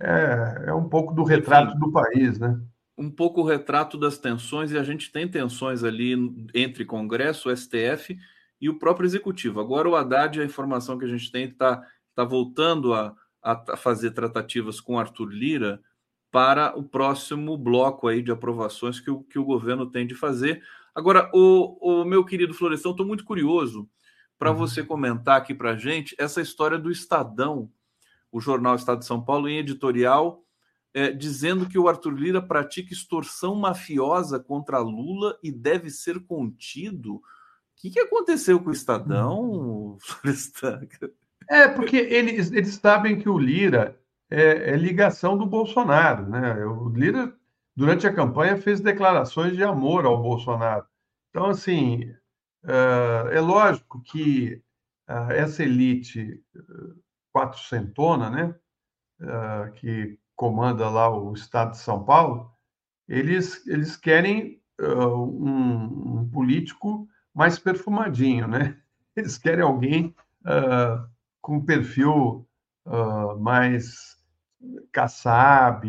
é, 0.00 0.66
é 0.68 0.74
um 0.74 0.88
pouco 0.88 1.14
do 1.14 1.22
retrato 1.22 1.70
enfim, 1.70 1.78
do 1.78 1.92
país, 1.92 2.38
né? 2.38 2.60
Um 2.96 3.10
pouco 3.10 3.40
o 3.40 3.46
retrato 3.46 3.96
das 3.96 4.18
tensões, 4.18 4.70
e 4.70 4.78
a 4.78 4.82
gente 4.82 5.10
tem 5.10 5.28
tensões 5.28 5.82
ali 5.82 6.14
entre 6.54 6.84
Congresso, 6.84 7.54
STF 7.54 8.18
e 8.60 8.68
o 8.68 8.78
próprio 8.78 9.06
Executivo. 9.06 9.60
Agora 9.60 9.88
o 9.88 9.96
Haddad, 9.96 10.40
a 10.40 10.44
informação 10.44 10.98
que 10.98 11.04
a 11.04 11.08
gente 11.08 11.30
tem, 11.30 11.44
está 11.44 11.82
tá 12.14 12.24
voltando 12.24 12.92
a, 12.92 13.14
a 13.42 13.76
fazer 13.76 14.12
tratativas 14.12 14.80
com 14.80 14.98
Arthur 14.98 15.30
Lira 15.30 15.80
para 16.30 16.76
o 16.78 16.82
próximo 16.82 17.58
bloco 17.58 18.08
aí 18.08 18.22
de 18.22 18.30
aprovações 18.30 19.00
que 19.00 19.10
o, 19.10 19.22
que 19.22 19.38
o 19.38 19.44
governo 19.44 19.90
tem 19.90 20.06
de 20.06 20.14
fazer. 20.14 20.62
Agora, 20.94 21.30
o, 21.34 22.02
o 22.02 22.04
meu 22.04 22.24
querido 22.24 22.54
Florestan, 22.54 22.90
estou 22.90 23.06
muito 23.06 23.24
curioso 23.24 23.88
para 24.42 24.50
uhum. 24.50 24.56
você 24.56 24.82
comentar 24.82 25.36
aqui 25.36 25.54
para 25.54 25.70
a 25.70 25.76
gente 25.76 26.16
essa 26.18 26.40
história 26.40 26.76
do 26.76 26.90
Estadão, 26.90 27.70
o 28.32 28.40
jornal 28.40 28.74
Estado 28.74 28.98
de 28.98 29.04
São 29.04 29.22
Paulo, 29.22 29.48
em 29.48 29.58
editorial, 29.58 30.42
é, 30.92 31.12
dizendo 31.12 31.68
que 31.68 31.78
o 31.78 31.88
Arthur 31.88 32.10
Lira 32.10 32.42
pratica 32.42 32.92
extorsão 32.92 33.54
mafiosa 33.54 34.40
contra 34.40 34.80
Lula 34.80 35.38
e 35.44 35.52
deve 35.52 35.90
ser 35.90 36.18
contido. 36.26 37.14
O 37.14 37.22
que, 37.76 37.90
que 37.90 38.00
aconteceu 38.00 38.58
com 38.58 38.70
o 38.70 38.72
Estadão, 38.72 39.96
É, 41.48 41.68
porque 41.68 41.96
eles, 41.96 42.50
eles 42.50 42.74
sabem 42.74 43.20
que 43.20 43.28
o 43.28 43.38
Lira 43.38 43.96
é, 44.28 44.72
é, 44.72 44.76
ligação 44.76 45.38
do 45.38 45.46
Bolsonaro, 45.46 46.28
né? 46.28 46.66
O 46.66 46.88
Lira, 46.88 47.32
durante 47.76 48.08
a 48.08 48.12
campanha, 48.12 48.56
fez 48.56 48.80
declarações 48.80 49.54
de 49.54 49.62
amor 49.62 50.04
ao 50.04 50.20
Bolsonaro. 50.20 50.84
Então, 51.30 51.46
assim, 51.46 52.12
é 52.64 53.40
lógico 53.40 54.00
que 54.02 54.62
uh, 55.08 55.30
essa 55.32 55.62
elite 55.62 56.42
quatrocentona, 57.32 58.30
né, 58.30 58.54
uh, 59.20 59.72
que 59.72 60.18
comanda 60.36 60.88
lá 60.88 61.08
o 61.10 61.32
estado 61.34 61.72
de 61.72 61.78
São 61.78 62.04
Paulo, 62.04 62.50
eles, 63.08 63.66
eles 63.66 63.96
querem 63.96 64.60
um, 64.80 66.20
um, 66.20 66.30
político 66.32 67.06
mais 67.34 67.58
perfumadinho, 67.58 68.48
né? 68.48 68.76
Eles 69.14 69.36
querem 69.36 69.62
alguém 69.62 70.14
com 71.42 71.62
perfil 71.64 72.48
mais 73.38 74.18
Kassab, 74.90 75.86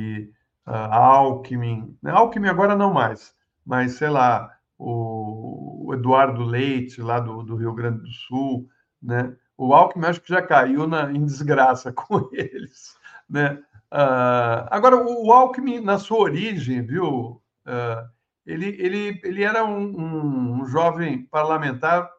Alckmin. 0.66 1.98
Alckmin 2.06 2.50
agora 2.50 2.76
não 2.76 2.94
mais, 2.94 3.34
mas 3.66 3.94
sei 3.94 4.10
lá, 4.10 4.54
o, 4.84 5.94
Eduardo 5.94 6.44
Leite, 6.44 7.02
lá 7.02 7.20
do, 7.20 7.44
do, 7.44 7.56
Rio 7.56 7.74
Grande 7.74 8.02
do 8.02 8.12
Sul, 8.12 8.68
né? 9.02 9.36
O 9.58 9.74
Alckmin 9.74 10.08
acho 10.08 10.22
que 10.22 10.30
já 10.30 10.42
caiu 10.42 10.88
na, 10.88 11.12
em 11.12 11.24
desgraça 11.24 11.92
com 11.94 12.30
eles, 12.34 12.96
né? 13.30 13.64
Uh, 13.92 14.66
agora, 14.72 14.98
o 14.98 15.32
Alckmin, 15.32 15.80
na 15.80 16.00
sua 16.00 16.20
origem, 16.20 16.82
viu? 16.82 17.42
Uh, 17.66 18.10
ele, 18.46 18.76
ele, 18.80 19.22
ele 19.24 19.44
era 19.44 19.64
um, 19.64 19.84
um, 19.84 20.62
um, 20.62 20.66
jovem 20.66 21.26
parlamentar 21.28 22.10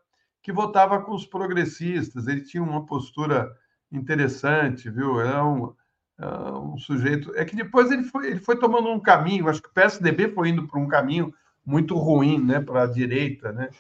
que 0.41 0.53
votava 0.53 1.03
com 1.03 1.13
os 1.13 1.27
progressistas, 1.27 2.29
ele 2.29 2.43
tinha 2.43 2.63
uma 2.63 2.87
postura 2.87 3.53
interessante, 3.91 4.89
viu? 4.89 5.21
Era 5.21 5.45
um, 5.45 5.75
uh, 6.21 6.75
um 6.75 6.79
sujeito. 6.79 7.33
É 7.35 7.45
que 7.45 7.57
depois 7.57 7.91
ele 7.91 8.05
foi, 8.05 8.29
ele 8.29 8.41
foi 8.41 8.57
tomando 8.57 8.89
um 8.89 9.01
caminho, 9.01 9.49
acho 9.49 9.61
que 9.61 9.69
o 9.69 9.75
PSDB 9.75 10.29
foi 10.29 10.51
indo 10.51 10.67
para 10.69 10.81
um 10.81 10.89
caminho 10.89 11.35
muito 11.65 11.97
ruim 11.97 12.43
né, 12.43 12.61
para 12.61 12.83
a 12.83 12.87
direita, 12.87 13.53
né? 13.53 13.71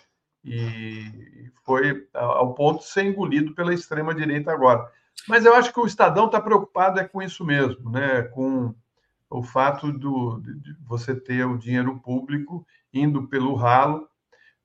E 0.45 1.51
foi 1.64 2.07
ao 2.12 2.55
ponto 2.55 2.80
de 2.80 2.89
ser 2.89 3.05
engolido 3.05 3.55
pela 3.55 3.72
extrema-direita 3.72 4.53
agora. 4.53 4.91
Mas 5.26 5.45
eu 5.45 5.55
acho 5.55 5.72
que 5.72 5.80
o 5.80 5.87
Estadão 5.87 6.26
está 6.26 6.41
preocupado 6.41 7.01
é 7.01 7.09
com 7.09 7.22
isso 7.22 7.45
mesmo, 7.45 7.91
né? 7.91 8.22
com 8.22 8.74
o 9.30 9.43
fato 9.43 9.91
do, 9.91 10.41
de 10.41 10.76
você 10.87 11.14
ter 11.14 11.47
o 11.47 11.59
dinheiro 11.59 11.99
público 12.01 12.66
indo 12.93 13.26
pelo 13.26 13.55
ralo. 13.55 14.09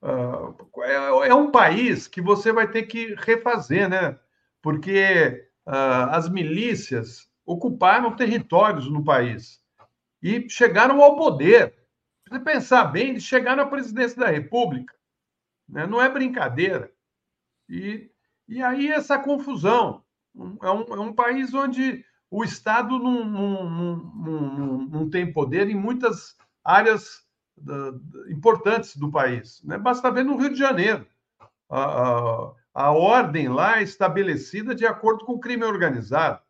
Uh, 0.02 0.82
é, 0.82 1.30
é, 1.30 1.34
um 1.34 1.52
país 1.52 2.08
que 2.08 2.22
você 2.22 2.52
vai 2.52 2.68
ter 2.70 2.84
que 2.84 3.16
refazer, 3.18 3.90
né? 3.90 4.18
porque 4.62 5.50
uh, 5.66 6.12
as 6.12 6.30
milícias 6.30 7.30
ocuparam 7.46 8.16
territórios 8.16 8.90
no 8.90 9.04
país 9.04 9.60
e 10.22 10.50
chegaram 10.50 11.02
ao 11.02 11.16
poder. 11.16 11.79
Se 12.30 12.40
pensar 12.40 12.86
bem, 12.86 13.10
eles 13.10 13.24
chegaram 13.24 13.64
à 13.64 13.66
presidência 13.66 14.20
da 14.20 14.28
República. 14.28 14.94
Né? 15.68 15.88
Não 15.88 16.02
é 16.02 16.08
brincadeira. 16.08 16.92
E, 17.68 18.10
e 18.48 18.62
aí 18.62 18.92
essa 18.92 19.18
confusão. 19.18 20.04
É 20.62 20.70
um, 20.70 20.82
é 20.82 21.00
um 21.00 21.12
país 21.12 21.54
onde 21.54 22.06
o 22.30 22.44
Estado 22.44 23.00
não, 23.00 23.26
não, 23.26 23.66
não, 23.66 24.78
não, 24.86 25.10
tem 25.10 25.34
poder 25.34 25.68
em 25.70 25.76
muitas 25.76 26.38
áreas 26.64 27.26
importantes 28.30 28.96
do 28.96 29.12
país. 29.12 29.62
Né? 29.64 29.78
Basta 29.78 30.12
ver 30.12 30.24
no 30.24 30.38
Rio 30.38 30.52
de 30.52 30.60
Janeiro. 30.60 31.06
A, 31.68 31.84
a, 31.84 32.54
a 32.74 32.92
ordem 32.92 33.50
lá 33.50 33.80
é 33.80 33.84
estabelecida 33.84 34.76
de 34.76 34.86
acordo 34.86 35.26
com 35.26 35.34
o 35.34 35.40
crime 35.40 35.64
organizado. 35.64 36.42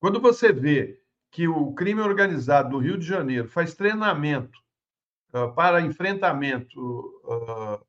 Quando 0.00 0.20
você 0.20 0.52
vê 0.52 1.00
que 1.30 1.48
o 1.48 1.72
crime 1.72 2.00
organizado 2.00 2.70
do 2.70 2.78
Rio 2.78 2.96
de 2.96 3.06
Janeiro 3.06 3.48
faz 3.48 3.74
treinamento 3.74 4.61
para 5.54 5.80
enfrentamento 5.80 6.80
uh, 7.24 7.84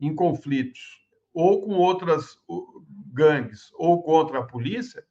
em 0.00 0.14
conflitos 0.14 1.00
ou 1.32 1.62
com 1.62 1.74
outras 1.74 2.36
gangues 3.12 3.70
ou 3.74 4.02
contra 4.02 4.40
a 4.40 4.46
polícia, 4.46 5.04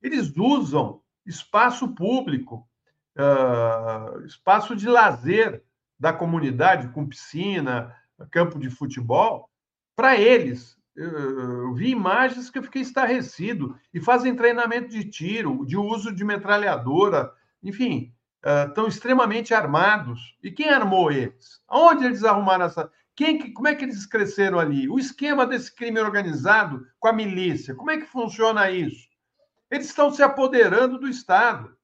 eles 0.00 0.36
usam 0.36 1.00
espaço 1.26 1.94
público, 1.94 2.68
uh, 3.16 4.24
espaço 4.24 4.76
de 4.76 4.88
lazer 4.88 5.64
da 5.98 6.12
comunidade, 6.12 6.88
com 6.88 7.06
piscina, 7.06 7.96
campo 8.30 8.58
de 8.58 8.70
futebol, 8.70 9.48
para 9.96 10.16
eles. 10.16 10.76
Eu 10.94 11.72
vi 11.74 11.90
imagens 11.90 12.50
que 12.50 12.58
eu 12.58 12.62
fiquei 12.62 12.82
estarrecido 12.82 13.78
e 13.94 14.00
fazem 14.00 14.36
treinamento 14.36 14.88
de 14.88 15.04
tiro, 15.04 15.64
de 15.64 15.76
uso 15.76 16.12
de 16.12 16.24
metralhadora, 16.24 17.32
enfim, 17.62 18.12
estão 18.68 18.86
extremamente 18.86 19.54
armados. 19.54 20.36
E 20.42 20.50
quem 20.50 20.68
armou 20.68 21.10
eles? 21.10 21.60
Onde 21.68 22.04
eles 22.04 22.24
arrumaram 22.24 22.66
essa? 22.66 22.90
Quem, 23.14 23.52
como 23.52 23.68
é 23.68 23.74
que 23.74 23.84
eles 23.84 24.06
cresceram 24.06 24.58
ali? 24.58 24.88
O 24.88 24.98
esquema 24.98 25.46
desse 25.46 25.74
crime 25.74 26.00
organizado 26.00 26.86
com 26.98 27.08
a 27.08 27.12
milícia, 27.12 27.74
como 27.74 27.90
é 27.90 27.98
que 27.98 28.06
funciona 28.06 28.70
isso? 28.70 29.08
Eles 29.70 29.86
estão 29.86 30.10
se 30.10 30.22
apoderando 30.22 30.98
do 30.98 31.08
Estado. 31.08 31.76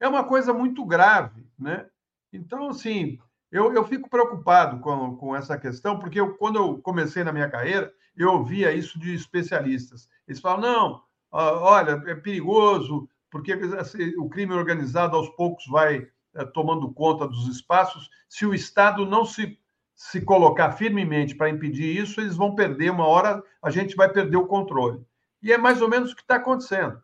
É 0.00 0.06
uma 0.06 0.24
coisa 0.24 0.52
muito 0.52 0.84
grave, 0.84 1.46
né? 1.58 1.86
Então, 2.32 2.68
assim, 2.68 3.18
eu, 3.50 3.72
eu 3.74 3.84
fico 3.84 4.08
preocupado 4.08 4.78
com, 4.80 5.16
com 5.16 5.34
essa 5.34 5.58
questão, 5.58 5.98
porque 5.98 6.20
eu, 6.20 6.36
quando 6.36 6.56
eu 6.56 6.78
comecei 6.78 7.24
na 7.24 7.32
minha 7.32 7.50
carreira, 7.50 7.92
eu 8.16 8.32
ouvia 8.32 8.72
isso 8.72 8.98
de 8.98 9.14
especialistas. 9.14 10.08
Eles 10.26 10.40
falam, 10.40 10.60
não, 10.60 11.02
olha, 11.30 12.02
é 12.06 12.14
perigoso, 12.14 13.08
porque 13.30 13.52
assim, 13.52 14.14
o 14.18 14.28
crime 14.28 14.52
organizado 14.52 15.16
aos 15.16 15.28
poucos 15.30 15.66
vai 15.66 16.06
é, 16.34 16.44
tomando 16.44 16.92
conta 16.92 17.26
dos 17.26 17.48
espaços. 17.48 18.08
Se 18.28 18.46
o 18.46 18.54
Estado 18.54 19.06
não 19.06 19.24
se, 19.24 19.58
se 19.94 20.20
colocar 20.20 20.72
firmemente 20.72 21.34
para 21.34 21.50
impedir 21.50 21.96
isso, 21.96 22.20
eles 22.20 22.36
vão 22.36 22.54
perder 22.54 22.90
uma 22.90 23.06
hora, 23.06 23.42
a 23.62 23.70
gente 23.70 23.96
vai 23.96 24.08
perder 24.10 24.36
o 24.36 24.46
controle. 24.46 25.00
E 25.42 25.52
é 25.52 25.58
mais 25.58 25.80
ou 25.80 25.88
menos 25.88 26.12
o 26.12 26.16
que 26.16 26.22
está 26.22 26.36
acontecendo 26.36 27.02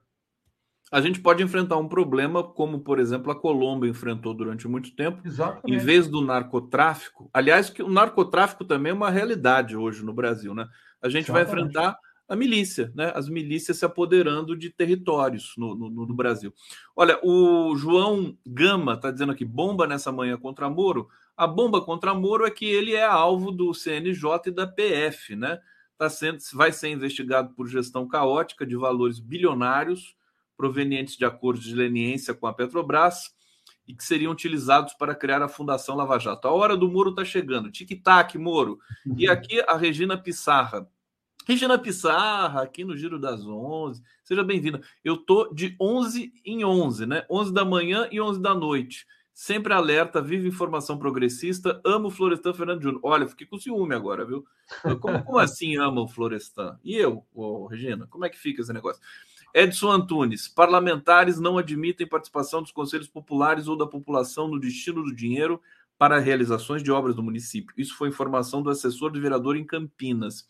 a 0.95 1.01
gente 1.01 1.21
pode 1.21 1.43
enfrentar 1.43 1.77
um 1.77 1.89
problema 1.89 2.41
como, 2.41 2.79
por 2.79 3.01
exemplo, 3.01 3.33
a 3.33 3.35
Colômbia 3.35 3.91
enfrentou 3.91 4.33
durante 4.33 4.69
muito 4.69 4.95
tempo. 4.95 5.21
Exatamente. 5.25 5.75
Em 5.75 5.79
vez 5.85 6.07
do 6.07 6.21
narcotráfico, 6.21 7.29
aliás, 7.35 7.69
que 7.69 7.83
o 7.83 7.89
narcotráfico 7.89 8.65
também 8.65 8.91
é 8.91 8.95
uma 8.95 9.11
realidade 9.11 9.77
hoje 9.77 10.05
no 10.05 10.13
Brasil, 10.13 10.55
né? 10.55 10.69
A 11.03 11.09
gente 11.09 11.31
Exatamente. 11.31 11.51
vai 11.51 11.63
enfrentar 11.63 11.99
a 12.29 12.35
milícia, 12.35 12.93
né? 12.95 13.13
As 13.15 13.29
milícias 13.29 13.79
se 13.79 13.85
apoderando 13.85 14.57
de 14.57 14.71
territórios 14.71 15.55
no, 15.57 15.75
no, 15.75 15.91
no 15.91 16.15
Brasil. 16.15 16.53
Olha, 16.97 17.19
o 17.23 17.77
João 17.77 18.37
Gama 18.47 18.95
está 18.95 19.11
dizendo 19.11 19.33
aqui: 19.33 19.45
bomba 19.45 19.87
nessa 19.87 20.11
manhã 20.11 20.37
contra 20.37 20.71
Moro. 20.71 21.09
A 21.37 21.47
bomba 21.47 21.81
contra 21.81 22.15
Moro 22.15 22.47
é 22.47 22.51
que 22.51 22.65
ele 22.65 22.95
é 22.95 23.05
alvo 23.05 23.51
do 23.51 23.75
CNJ 23.75 24.31
e 24.47 24.51
da 24.51 24.67
PF, 24.67 25.37
né? 25.37 25.61
Tá 25.99 26.09
sendo, 26.09 26.39
vai 26.55 26.73
ser 26.73 26.89
investigado 26.89 27.55
por 27.55 27.69
gestão 27.69 28.09
caótica 28.09 28.67
de 28.67 28.77
valores 28.77 29.21
bilionários 29.21 30.17
provenientes 30.57 31.17
de 31.17 31.25
acordos 31.25 31.65
de 31.65 31.75
leniência 31.75 32.35
com 32.35 32.47
a 32.47 32.53
Petrobras 32.53 33.35
e 33.87 33.95
que 33.95 34.03
seriam 34.03 34.33
utilizados 34.33 34.95
para 34.95 35.15
criar 35.15 35.43
a 35.43 35.49
Fundação 35.49 35.95
Lava 35.95 36.19
Jato. 36.19 36.49
A 36.49 36.53
hora 36.53 36.77
do 36.77 36.91
Moro 36.91 37.11
está 37.11 37.25
chegando. 37.25 37.71
Tic-tac, 37.71 38.39
Moro. 38.39 38.79
E 39.17 39.29
aqui 39.29 39.61
a 39.61 39.77
Regina 39.77 40.17
Pissarra. 40.17 40.89
Regina 41.47 41.79
Pissarra, 41.79 42.63
aqui 42.63 42.85
no 42.85 42.97
Giro 42.97 43.19
das 43.19 43.47
11. 43.47 44.03
Seja 44.23 44.43
bem-vinda. 44.43 44.81
Eu 45.05 45.19
tô 45.19 45.53
de 45.53 45.77
11 45.79 46.33
em 46.45 46.65
11, 46.65 47.05
né? 47.05 47.27
11 47.31 47.53
da 47.53 47.65
manhã 47.65 48.09
e 48.11 48.19
11 48.19 48.41
da 48.41 48.55
noite. 48.55 49.07
Sempre 49.35 49.75
alerta, 49.75 50.23
vive 50.23 50.49
informação 50.49 50.97
progressista, 50.97 51.83
amo 51.85 52.09
Florestan 52.09 52.55
Fernando 52.55 52.83
Júnior. 52.83 53.01
Olha, 53.03 53.29
fiquei 53.29 53.47
com 53.47 53.59
ciúme 53.59 53.95
agora, 53.95 54.25
viu? 54.25 54.47
Como, 55.01 55.23
como 55.25 55.39
assim 55.39 55.77
ama 55.77 56.01
o 56.01 56.09
Florestan? 56.09 56.79
E 56.83 56.97
eu, 56.97 57.27
oh, 57.35 57.67
Regina, 57.67 58.07
como 58.07 58.25
é 58.25 58.31
que 58.31 58.39
fica 58.39 58.63
esse 58.63 58.73
negócio? 58.73 59.03
Edson 59.53 59.91
Antunes, 59.91 60.49
parlamentares 60.49 61.39
não 61.39 61.59
admitem 61.59 62.09
participação 62.09 62.63
dos 62.63 62.73
conselhos 62.73 63.09
populares 63.09 63.69
ou 63.69 63.77
da 63.77 63.87
população 63.87 64.49
no 64.49 64.59
destino 64.59 65.03
do 65.03 65.15
dinheiro 65.15 65.61
para 65.99 66.19
realizações 66.19 66.83
de 66.83 66.91
obras 66.91 67.15
do 67.15 67.23
município. 67.23 67.75
Isso 67.77 67.97
foi 67.97 68.09
informação 68.09 68.63
do 68.63 68.71
assessor 68.71 69.11
do 69.11 69.21
vereador 69.21 69.57
em 69.57 69.65
Campinas. 69.65 70.49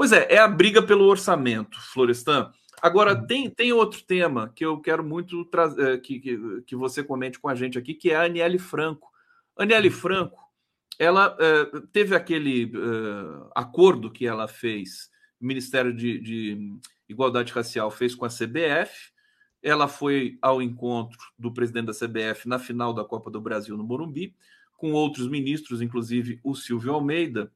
Pois 0.00 0.12
é, 0.12 0.32
é 0.32 0.38
a 0.38 0.48
briga 0.48 0.80
pelo 0.80 1.04
orçamento, 1.04 1.78
Florestan. 1.78 2.50
Agora, 2.80 3.12
uhum. 3.12 3.26
tem, 3.26 3.50
tem 3.50 3.70
outro 3.70 4.02
tema 4.02 4.50
que 4.56 4.64
eu 4.64 4.80
quero 4.80 5.04
muito 5.04 5.44
trazer, 5.44 5.96
eh, 5.96 5.98
que, 5.98 6.18
que, 6.18 6.62
que 6.62 6.74
você 6.74 7.04
comente 7.04 7.38
com 7.38 7.50
a 7.50 7.54
gente 7.54 7.76
aqui, 7.76 7.92
que 7.92 8.10
é 8.10 8.16
a 8.16 8.22
Aniele 8.22 8.58
Franco. 8.58 9.10
Aniele 9.58 9.88
uhum. 9.88 9.94
Franco, 9.94 10.40
ela 10.98 11.36
uh, 11.36 11.80
teve 11.88 12.16
aquele 12.16 12.72
uh, 12.74 13.50
acordo 13.54 14.10
que 14.10 14.26
ela 14.26 14.48
fez, 14.48 15.10
o 15.38 15.44
Ministério 15.44 15.94
de, 15.94 16.18
de 16.18 16.78
Igualdade 17.06 17.52
Racial 17.52 17.90
fez 17.90 18.14
com 18.14 18.24
a 18.24 18.30
CBF. 18.30 19.12
Ela 19.62 19.86
foi 19.86 20.38
ao 20.40 20.62
encontro 20.62 21.18
do 21.38 21.52
presidente 21.52 21.88
da 21.88 21.92
CBF 21.92 22.48
na 22.48 22.58
final 22.58 22.94
da 22.94 23.04
Copa 23.04 23.30
do 23.30 23.38
Brasil 23.38 23.76
no 23.76 23.84
Morumbi, 23.84 24.34
com 24.78 24.92
outros 24.92 25.28
ministros, 25.28 25.82
inclusive 25.82 26.40
o 26.42 26.54
Silvio 26.54 26.94
Almeida. 26.94 27.52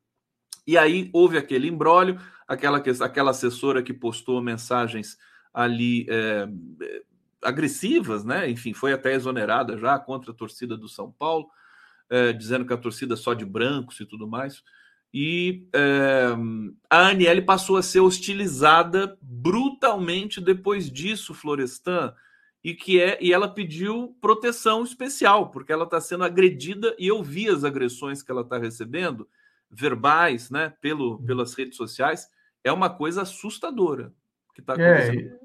E 0.67 0.79
aí 0.79 1.11
houve 1.13 1.37
aquele 1.37 1.69
embrólio, 1.69 2.19
aquela, 2.47 2.79
aquela 2.79 3.31
assessora 3.31 3.83
que 3.83 3.93
postou 3.93 4.41
mensagens 4.43 5.19
ali 5.53 6.07
é, 6.09 6.49
agressivas, 7.43 8.25
né? 8.25 8.49
Enfim, 8.51 8.73
foi 8.73 8.93
até 8.93 9.15
exonerada 9.15 9.77
já 9.77 9.99
contra 9.99 10.33
a 10.33 10.35
torcida 10.35 10.77
do 10.77 10.89
São 10.89 11.13
Paulo, 11.13 11.49
é, 12.09 12.33
dizendo 12.33 12.65
que 12.65 12.73
a 12.73 12.79
torcida 12.79 13.15
é 13.15 13.17
só 13.17 13.35
de 13.35 13.45
brancos 13.45 14.01
e 14.01 14.07
tudo 14.07 14.27
mais 14.27 14.63
e 15.17 15.69
é, 15.73 16.35
a 16.91 17.07
Aniele 17.11 17.41
passou 17.41 17.77
a 17.77 17.83
ser 17.85 18.01
hostilizada 18.01 19.17
brutalmente 19.23 20.41
depois 20.41 20.91
disso, 20.91 21.33
Florestan, 21.33 22.13
e 22.65 22.75
que 22.75 23.01
é 23.01 23.17
e 23.23 23.33
ela 23.33 23.47
pediu 23.47 24.17
proteção 24.21 24.83
especial 24.83 25.53
porque 25.53 25.73
ela 25.73 25.85
está 25.85 26.01
sendo 26.01 26.25
agredida 26.25 26.97
e 26.99 27.07
eu 27.07 27.23
vi 27.23 27.49
as 27.49 27.63
agressões 27.63 28.25
que 28.25 28.33
ela 28.33 28.41
está 28.41 28.59
recebendo, 28.59 29.29
verbais, 29.75 30.51
né, 30.51 30.73
pelo, 30.81 31.23
pelas 31.23 31.55
redes 31.55 31.77
sociais, 31.77 32.29
é 32.63 32.73
uma 32.73 32.89
coisa 32.89 33.23
assustadora 33.23 34.13
que 34.55 34.61
está 34.61 34.75
é, 34.75 34.95
acontecendo. 34.95 35.35
É, 35.35 35.39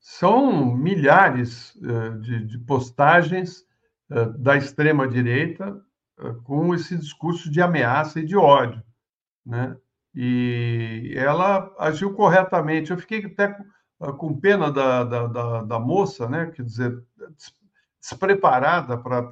são 0.00 0.74
milhares 0.74 1.74
uh, 1.76 2.18
de, 2.20 2.44
de, 2.44 2.58
postagens 2.58 3.64
uh, 4.10 4.36
da 4.38 4.56
extrema 4.56 5.08
direita 5.08 5.80
uh, 6.18 6.34
com 6.42 6.74
esse 6.74 6.96
discurso 6.96 7.50
de 7.50 7.60
ameaça 7.60 8.20
e 8.20 8.24
de 8.24 8.36
ódio 8.36 8.82
né? 9.44 9.76
E 10.14 11.12
ela 11.16 11.74
agiu 11.78 12.14
corretamente. 12.14 12.90
Eu 12.90 12.98
fiquei 12.98 13.24
até 13.24 13.56
com 14.16 14.38
pena 14.38 14.70
da, 14.70 15.04
da, 15.04 15.26
da, 15.26 15.62
da 15.62 15.78
moça, 15.78 16.28
né? 16.28 16.46
Quer 16.46 16.62
dizer, 16.62 17.02
despreparada 18.00 18.96
para 18.96 19.28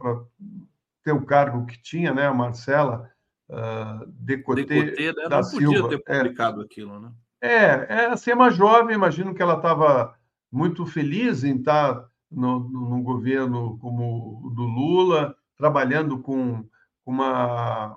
ter 1.02 1.12
o 1.12 1.24
cargo 1.24 1.66
que 1.66 1.80
tinha, 1.80 2.12
né? 2.12 2.26
A 2.26 2.34
Marcela 2.34 3.10
uh, 3.50 4.06
Decoté, 4.06 4.64
Decoté 4.64 5.12
né? 5.12 5.28
da 5.28 5.36
Não 5.36 5.42
Silva. 5.42 5.82
podia 5.82 5.98
ter 5.98 6.12
é. 6.12 6.18
publicado 6.18 6.60
é, 6.60 6.64
aquilo, 6.64 7.00
né? 7.00 7.12
É, 7.40 7.64
é 7.94 8.06
assim, 8.06 8.30
é 8.30 8.34
uma 8.34 8.50
jovem, 8.50 8.94
imagino 8.94 9.34
que 9.34 9.42
ela 9.42 9.56
estava 9.56 10.16
muito 10.50 10.86
feliz 10.86 11.42
em 11.42 11.56
estar 11.56 12.08
no, 12.30 12.60
no, 12.60 12.90
no, 12.90 13.02
governo 13.02 13.78
como 13.78 14.40
o 14.44 14.50
do 14.50 14.62
Lula, 14.62 15.34
trabalhando 15.56 16.18
com 16.18 16.64
uma 17.04 17.96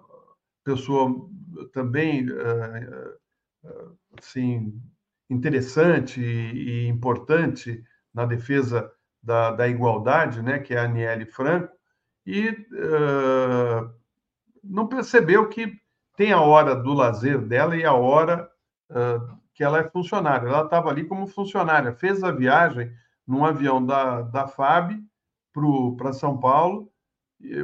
pessoa 0.64 1.30
também 1.72 2.28
eh, 2.28 3.18
eh, 3.66 3.88
assim 4.20 4.82
interessante 5.30 6.22
e 6.22 6.88
importante 6.88 7.84
na 8.14 8.26
defesa 8.26 8.92
da, 9.22 9.52
da 9.52 9.68
igualdade, 9.68 10.42
né, 10.42 10.60
que 10.60 10.74
é 10.74 10.80
a 10.80 10.84
Aniele 10.84 11.26
Franco, 11.26 11.74
e 12.26 12.50
uh, 12.50 13.94
não 14.66 14.88
percebeu 14.88 15.48
que 15.48 15.80
tem 16.16 16.32
a 16.32 16.42
hora 16.42 16.76
do 16.76 16.94
lazer 16.94 17.40
dela 17.40 17.76
e 17.76 17.86
a 17.86 17.94
hora 17.94 18.50
uh, 18.90 19.38
que 19.54 19.64
ela 19.64 19.80
é 19.80 19.84
funcionária. 19.90 20.48
Ela 20.48 20.64
estava 20.64 20.90
ali 20.90 21.06
como 21.06 21.28
funcionária, 21.28 21.94
fez 21.94 22.24
a 22.24 22.32
viagem 22.32 22.92
num 23.28 23.46
avião 23.46 23.84
da, 23.84 24.22
da 24.22 24.48
FAB 24.48 25.00
para 25.98 26.14
São 26.14 26.38
Paulo, 26.38 26.92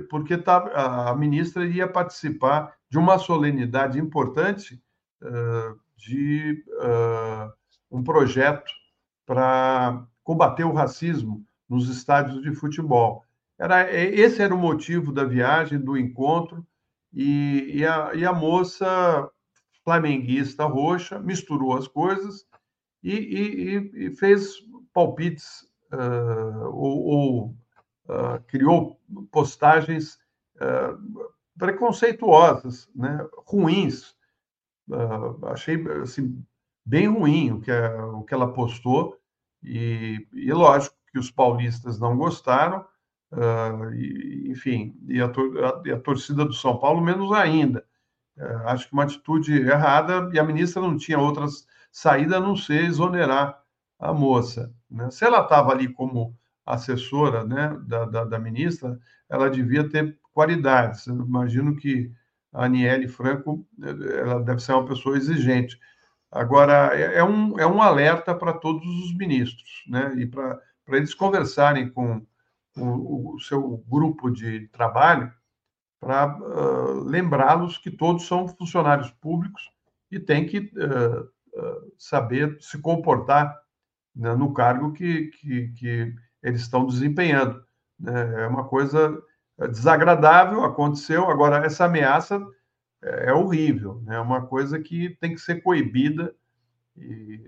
porque 0.10 0.38
tá, 0.38 1.10
a 1.10 1.16
ministra 1.16 1.66
ia 1.66 1.88
participar 1.88 2.74
de 2.89 2.97
uma 2.97 3.18
solenidade 3.18 3.99
importante 3.99 4.82
uh, 5.22 5.80
de 5.97 6.64
uh, 6.70 7.52
um 7.89 8.04
projeto 8.04 8.72
para 9.26 10.06
combater 10.24 10.64
o 10.64 10.74
racismo 10.74 11.45
nos 11.70 11.89
estádios 11.89 12.41
de 12.41 12.54
futebol. 12.54 13.26
Era, 13.58 13.91
esse 13.93 14.41
era 14.41 14.54
o 14.54 14.58
motivo 14.58 15.12
da 15.12 15.24
viagem, 15.24 15.80
do 15.80 15.97
encontro, 15.97 16.66
e, 17.14 17.80
e, 17.80 17.86
a, 17.86 18.14
e 18.14 18.26
a 18.26 18.34
moça 18.34 19.30
flamenguista 19.84 20.66
roxa 20.66 21.20
misturou 21.20 21.76
as 21.76 21.88
coisas 21.88 22.45
e, 23.03 23.14
e, 23.14 24.05
e 24.07 24.16
fez 24.16 24.55
palpites 24.93 25.68
uh, 25.91 26.66
ou, 26.68 27.03
ou 27.03 27.45
uh, 28.05 28.41
criou 28.47 28.99
postagens 29.32 30.16
uh, 30.57 31.32
preconceituosas, 31.57 32.89
né, 32.95 33.26
ruins. 33.45 34.16
achei 35.51 35.76
assim, 36.01 36.43
bem 36.86 37.07
ruim 37.07 37.51
o 37.51 37.62
que, 37.62 37.72
o 37.72 38.24
que 38.24 38.34
ela 38.34 38.51
postou 38.53 39.18
e, 39.64 40.28
e 40.34 40.51
lógico 40.51 40.95
que 41.12 41.20
os 41.20 41.30
paulistas 41.30 41.99
não 41.99 42.18
gostaram, 42.18 42.86
e, 43.94 44.50
enfim, 44.50 44.96
e 45.08 45.22
a, 45.22 45.26
a, 45.28 45.82
e 45.86 45.92
a 45.92 46.00
torcida 46.00 46.46
do 46.46 46.54
São 46.54 46.78
Paulo 46.78 47.02
menos 47.02 47.32
ainda. 47.32 47.86
acho 48.66 48.88
que 48.88 48.94
uma 48.94 49.04
atitude 49.04 49.54
errada 49.54 50.30
e 50.34 50.40
a 50.40 50.44
ministra 50.44 50.82
não 50.82 50.98
tinha 50.98 51.20
outras 51.20 51.66
saída 51.92 52.38
a 52.38 52.42
não 52.42 52.56
ser 52.56 52.86
exonerar 52.86 53.62
a 54.00 54.14
moça. 54.14 54.74
Né? 54.90 55.12
Se 55.12 55.26
ela 55.26 55.42
estava 55.42 55.72
ali 55.72 55.88
como 55.88 56.36
assessora 56.66 57.44
né, 57.44 57.78
da, 57.86 58.06
da, 58.06 58.24
da, 58.24 58.40
ministra, 58.40 58.98
ela 59.30 59.50
devia 59.50 59.88
ter 59.88 60.18
qualidades. 60.34 61.06
Eu 61.08 61.16
imagino 61.16 61.76
que 61.76 62.12
a 62.54 62.66
Aniele 62.66 63.08
Franco 63.08 63.66
ela 63.82 64.42
deve 64.42 64.62
ser 64.62 64.74
uma 64.74 64.86
pessoa 64.86 65.18
exigente. 65.18 65.80
Agora, 66.32 66.92
é, 66.94 67.18
é 67.18 67.24
um, 67.24 67.60
é 67.60 67.68
um 67.68 67.82
alerta 67.82 68.34
para 68.34 68.54
todos 68.54 68.86
os 68.86 69.16
ministros, 69.16 69.84
né? 69.88 70.14
e 70.18 70.26
para 70.26 70.60
eles 70.88 71.14
conversarem 71.14 71.90
com 71.90 72.26
o, 72.78 73.36
o, 73.36 73.40
seu 73.40 73.84
grupo 73.88 74.30
de 74.30 74.68
trabalho, 74.70 75.32
para 76.00 76.38
uh, 76.38 77.04
lembrá-los 77.04 77.78
que 77.78 77.92
todos 77.92 78.26
são 78.26 78.48
funcionários 78.48 79.12
públicos 79.12 79.70
e 80.10 80.20
têm 80.20 80.46
que 80.46 80.60
uh, 80.60 81.30
saber 81.98 82.58
se 82.60 82.80
comportar 82.80 83.56
né, 84.16 84.34
no 84.36 84.54
cargo 84.54 84.94
que, 84.94 85.28
que, 85.28 85.68
que, 85.74 86.16
eles 86.42 86.62
estão 86.62 86.88
desempenhando. 86.88 87.64
Né? 88.00 88.44
É 88.44 88.48
uma 88.48 88.68
coisa 88.68 89.22
desagradável, 89.70 90.64
aconteceu. 90.64 91.30
Agora, 91.30 91.64
essa 91.64 91.86
ameaça 91.86 92.44
é, 93.04 93.30
é 93.30 93.34
horrível, 93.34 94.02
né? 94.04 94.16
é 94.16 94.20
uma 94.20 94.46
coisa 94.48 94.80
que 94.80 95.16
tem 95.20 95.36
que 95.36 95.42
ser 95.42 95.62
coibida 95.62 96.34
e 96.98 97.44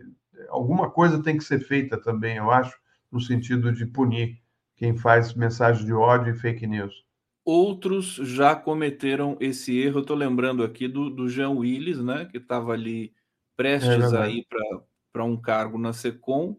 alguma 0.50 0.90
coisa 0.92 1.22
tem 1.22 1.38
que 1.38 1.44
ser 1.44 1.60
feita 1.60 2.00
também, 2.00 2.38
eu 2.38 2.52
acho, 2.52 2.78
no 3.12 3.20
sentido 3.20 3.72
de 3.72 3.86
punir 3.86 4.43
quem 4.84 4.98
faz 4.98 5.34
mensagem 5.34 5.86
de 5.86 5.94
ódio 5.94 6.34
e 6.34 6.38
fake 6.38 6.68
news. 6.68 7.06
Outros 7.46 8.16
já 8.16 8.54
cometeram 8.54 9.38
esse 9.40 9.80
erro. 9.80 10.00
Eu 10.00 10.02
estou 10.02 10.18
lembrando 10.18 10.62
aqui 10.62 10.90
do, 10.90 11.10
do 11.10 11.30
Jean 11.30 11.52
Willis, 11.52 12.04
né, 12.04 12.26
que 12.26 12.36
estava 12.36 12.74
ali 12.74 13.14
prestes 13.56 14.12
é 14.12 14.18
a 14.18 14.28
ir 14.28 14.46
para 15.14 15.24
um 15.24 15.38
cargo 15.38 15.78
na 15.78 15.94
SECOM, 15.94 16.58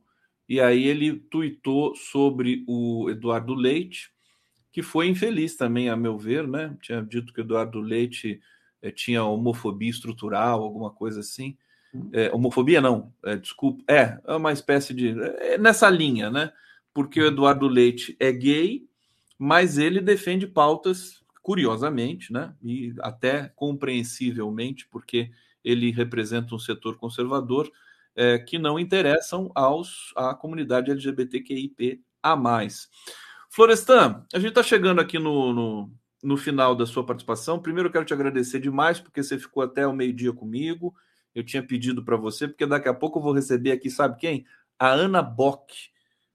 e 0.48 0.58
aí 0.58 0.86
ele 0.86 1.16
tuitou 1.16 1.94
sobre 1.94 2.64
o 2.66 3.10
Eduardo 3.10 3.52
Leite, 3.52 4.10
que 4.72 4.80
foi 4.80 5.06
infeliz 5.06 5.54
também, 5.54 5.90
a 5.90 5.96
meu 5.96 6.16
ver, 6.16 6.48
né? 6.48 6.74
Tinha 6.80 7.02
dito 7.02 7.30
que 7.30 7.42
Eduardo 7.42 7.78
Leite 7.78 8.40
é, 8.80 8.90
tinha 8.90 9.22
homofobia 9.22 9.90
estrutural, 9.90 10.62
alguma 10.62 10.90
coisa 10.90 11.20
assim. 11.20 11.58
É, 12.10 12.32
homofobia 12.32 12.80
não, 12.80 13.12
é, 13.22 13.36
desculpa, 13.36 13.84
é, 13.86 14.18
é 14.26 14.34
uma 14.34 14.52
espécie 14.52 14.94
de. 14.94 15.14
É 15.40 15.58
nessa 15.58 15.90
linha, 15.90 16.30
né? 16.30 16.50
Porque 16.94 17.20
o 17.20 17.26
Eduardo 17.26 17.68
Leite 17.68 18.16
é 18.18 18.32
gay, 18.32 18.88
mas 19.36 19.76
ele 19.76 20.00
defende 20.00 20.46
pautas, 20.46 21.22
curiosamente, 21.42 22.32
né? 22.32 22.54
E 22.62 22.94
até 23.00 23.52
compreensivelmente, 23.54 24.88
porque 24.88 25.30
ele 25.64 25.90
representa 25.90 26.54
um 26.54 26.58
setor 26.58 26.96
conservador 26.96 27.70
é, 28.14 28.38
que 28.38 28.58
não 28.58 28.78
interessam 28.78 29.50
aos, 29.54 30.12
à 30.16 30.34
comunidade 30.34 30.90
LGBTQIP 30.90 32.02
a 32.22 32.36
mais. 32.36 32.88
Florestan, 33.50 34.24
a 34.32 34.38
gente 34.38 34.50
está 34.50 34.62
chegando 34.62 35.00
aqui 35.00 35.18
no, 35.18 35.52
no, 35.52 35.92
no, 36.22 36.36
final 36.36 36.74
da 36.74 36.86
sua 36.86 37.04
participação. 37.04 37.60
Primeiro, 37.60 37.88
eu 37.88 37.92
quero 37.92 38.04
te 38.04 38.14
agradecer 38.14 38.60
demais, 38.60 39.00
porque 39.00 39.22
você 39.22 39.38
ficou 39.38 39.62
até 39.62 39.86
o 39.86 39.92
meio-dia 39.92 40.32
comigo. 40.32 40.94
Eu 41.34 41.44
tinha 41.44 41.62
pedido 41.62 42.04
para 42.04 42.16
você, 42.16 42.46
porque 42.46 42.66
daqui 42.66 42.88
a 42.88 42.94
pouco 42.94 43.18
eu 43.18 43.22
vou 43.22 43.32
receber 43.32 43.72
aqui, 43.72 43.90
sabe 43.90 44.18
quem? 44.18 44.46
A 44.78 44.88
Ana 44.88 45.22
Bock, 45.22 45.72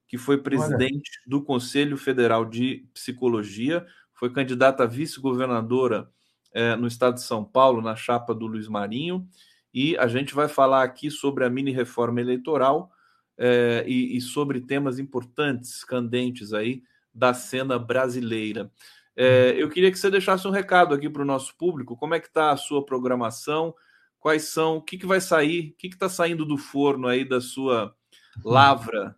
que 0.10 0.18
foi 0.18 0.40
presidente 0.40 1.12
Olha. 1.20 1.28
do 1.28 1.44
Conselho 1.44 1.96
Federal 1.96 2.44
de 2.44 2.88
Psicologia, 2.96 3.86
foi 4.12 4.34
candidata 4.34 4.84
a 4.84 4.88
vice-governadora 4.88 6.10
é, 6.52 6.76
no 6.76 6.88
estado 6.88 7.14
de 7.14 7.22
São 7.22 7.46
Paulo, 7.46 7.80
na 7.80 7.96
chapa 7.96 8.34
do 8.34 8.48
Luiz 8.48 8.68
Marinho, 8.68 9.28
e 9.72 9.96
a 9.98 10.08
gente 10.08 10.34
vai 10.34 10.48
falar 10.48 10.84
aqui 10.84 11.12
sobre 11.12 11.46
a 11.46 11.50
mini 11.50 11.72
reforma 11.72 12.20
eleitoral 12.20 12.92
é, 13.38 13.86
e, 13.88 14.18
e, 14.18 14.20
sobre 14.20 14.60
temas 14.60 14.98
importantes, 14.98 15.84
candentes 15.84 16.54
aí 16.54 16.82
da 17.14 17.32
cena 17.36 17.78
brasileira. 17.78 18.72
É, 19.16 19.54
eu 19.58 19.70
queria 19.70 19.92
que 19.92 20.00
você 20.00 20.10
deixasse 20.10 20.48
um 20.48 20.52
recado 20.52 20.96
aqui 20.96 21.08
para 21.08 21.22
o 21.22 21.26
nosso 21.26 21.56
público. 21.56 21.96
Como 21.96 22.16
é 22.16 22.20
que 22.20 22.28
está 22.28 22.50
a 22.50 22.58
sua 22.58 22.84
programação? 22.84 23.76
Quais 24.20 24.46
são? 24.46 24.78
O 24.78 24.82
que, 24.82 24.98
que 24.98 25.06
vai 25.06 25.22
sair? 25.22 25.70
O 25.70 25.78
que 25.78 25.88
está 25.88 26.10
saindo 26.10 26.46
do 26.46 26.58
forno 26.58 27.08
aí 27.08 27.24
da 27.24 27.40
sua 27.40 27.96
lavra 28.44 29.16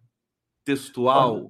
textual? 0.64 1.50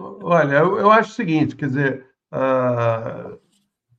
Olha, 0.00 0.56
eu, 0.56 0.78
eu 0.78 0.90
acho 0.90 1.10
o 1.10 1.14
seguinte, 1.14 1.56
quer 1.56 1.66
dizer, 1.66 2.06
uh, 2.32 3.38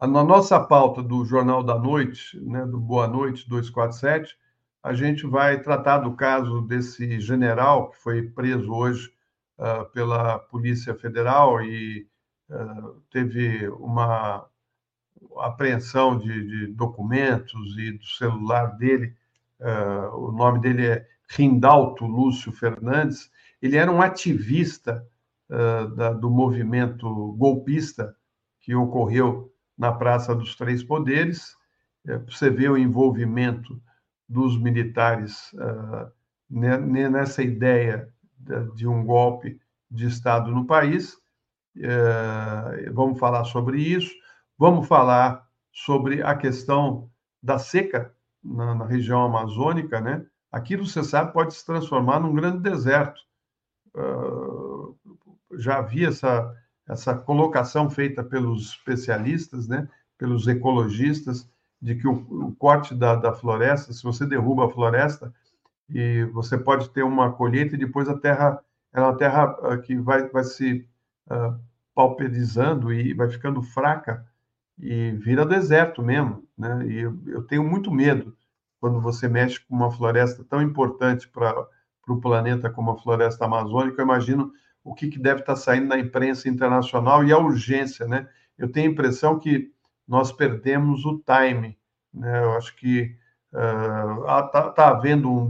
na 0.07 0.23
nossa 0.23 0.59
pauta 0.59 1.03
do 1.03 1.25
Jornal 1.25 1.63
da 1.63 1.77
Noite, 1.77 2.39
né, 2.39 2.65
do 2.65 2.79
Boa 2.79 3.07
Noite 3.07 3.47
247, 3.49 4.37
a 4.81 4.93
gente 4.93 5.27
vai 5.27 5.61
tratar 5.61 5.99
do 5.99 6.13
caso 6.13 6.61
desse 6.61 7.19
general 7.19 7.91
que 7.91 7.97
foi 7.97 8.23
preso 8.23 8.71
hoje 8.71 9.11
uh, 9.57 9.85
pela 9.91 10.39
Polícia 10.39 10.95
Federal 10.95 11.61
e 11.61 12.07
uh, 12.49 13.01
teve 13.11 13.67
uma 13.69 14.45
apreensão 15.37 16.17
de, 16.17 16.47
de, 16.47 16.67
documentos 16.67 17.77
e 17.77 17.91
do 17.91 18.05
celular 18.05 18.77
dele. 18.77 19.13
Uh, 19.59 20.15
o 20.15 20.31
nome 20.31 20.61
dele 20.61 20.87
é 20.87 21.07
Rindalto 21.29 22.05
Lúcio 22.05 22.51
Fernandes. 22.51 23.29
Ele 23.61 23.75
era 23.77 23.91
um 23.91 24.01
ativista 24.01 25.05
da, 25.95 26.13
do 26.13 26.29
movimento 26.29 27.33
golpista 27.33 28.15
que 28.61 28.75
ocorreu 28.75 29.51
na 29.79 29.93
Praça 29.93 30.35
dos 30.35 30.55
Três 30.55 30.83
Poderes. 30.83 31.55
É, 32.05 32.17
você 32.17 32.49
vê 32.49 32.69
o 32.69 32.77
envolvimento 32.77 33.81
dos 34.27 34.61
militares 34.61 35.51
uh, 35.53 36.11
nessa 36.49 37.41
ideia 37.41 38.13
de 38.75 38.87
um 38.87 39.03
golpe 39.05 39.59
de 39.89 40.05
Estado 40.05 40.51
no 40.51 40.65
país. 40.65 41.13
Uh, 41.75 42.93
vamos 42.93 43.17
falar 43.17 43.45
sobre 43.45 43.81
isso. 43.81 44.13
Vamos 44.57 44.87
falar 44.87 45.47
sobre 45.71 46.21
a 46.21 46.35
questão 46.35 47.09
da 47.41 47.57
seca 47.57 48.13
na, 48.43 48.75
na, 48.75 48.85
região 48.85 49.23
amazônica, 49.23 50.01
né? 50.01 50.25
Aquilo, 50.51 50.85
você 50.85 51.03
sabe, 51.03 51.31
pode 51.31 51.53
se 51.53 51.65
transformar 51.65 52.19
num 52.19 52.33
grande 52.33 52.59
deserto. 52.59 53.21
Já 55.57 55.77
havia 55.77 56.09
essa 56.09 56.55
essa 56.89 57.13
colocação 57.13 57.87
feita 57.87 58.23
pelos 58.23 58.71
especialistas, 58.71 59.67
né, 59.67 59.87
pelos 60.17 60.47
ecologistas, 60.47 61.47
de 61.79 61.95
que 61.95 62.07
o, 62.07 62.13
o 62.47 62.55
corte 62.55 62.95
da, 62.95 63.15
da, 63.15 63.31
floresta, 63.31 63.93
se 63.93 64.03
você 64.03 64.25
derruba 64.25 64.65
a 64.65 64.69
floresta, 64.69 65.31
e 65.87 66.23
você 66.33 66.57
pode 66.57 66.89
ter 66.89 67.03
uma 67.03 67.31
colheita 67.31 67.75
e 67.75 67.79
depois 67.79 68.09
a 68.09 68.17
terra 68.17 68.59
é 68.91 68.99
uma 68.99 69.15
terra 69.15 69.77
que 69.83 69.95
vai, 69.95 70.27
vai 70.29 70.43
se 70.43 70.87
uh, 71.29 71.59
pauperizando 71.93 72.91
e 72.91 73.13
vai 73.13 73.29
ficando 73.29 73.61
fraca 73.61 74.25
e 74.77 75.11
vira 75.11 75.45
deserto 75.45 76.01
mesmo, 76.01 76.43
né? 76.57 76.87
E 76.87 76.99
eu, 76.99 77.19
eu 77.27 77.43
tenho 77.43 77.63
muito 77.63 77.91
medo 77.91 78.35
quando 78.79 78.99
você 78.99 79.27
mexe 79.27 79.59
com 79.59 79.75
uma 79.75 79.91
floresta 79.91 80.43
tão 80.43 80.61
importante 80.61 81.27
para 81.27 81.67
o 82.13 82.21
planeta 82.21 82.69
como 82.69 82.91
a 82.91 82.97
floresta 82.97 83.45
amazônica. 83.45 84.01
Eu 84.01 84.05
imagino 84.05 84.51
o 84.83 84.93
que, 84.93 85.07
que 85.09 85.19
deve 85.19 85.41
estar 85.41 85.55
saindo 85.55 85.87
na 85.87 85.99
imprensa 85.99 86.49
internacional 86.49 87.23
e 87.23 87.31
a 87.31 87.37
urgência, 87.37 88.07
né? 88.07 88.27
Eu 88.57 88.71
tenho 88.71 88.89
a 88.89 88.91
impressão 88.91 89.39
que 89.39 89.71
nós 90.07 90.31
perdemos 90.31 91.05
o 91.05 91.19
time, 91.19 91.77
né? 92.13 92.43
Eu 92.43 92.53
acho 92.53 92.75
que 92.75 93.15
está 93.51 94.67
uh, 94.67 94.73
tá 94.73 94.89
havendo 94.89 95.29
um, 95.31 95.49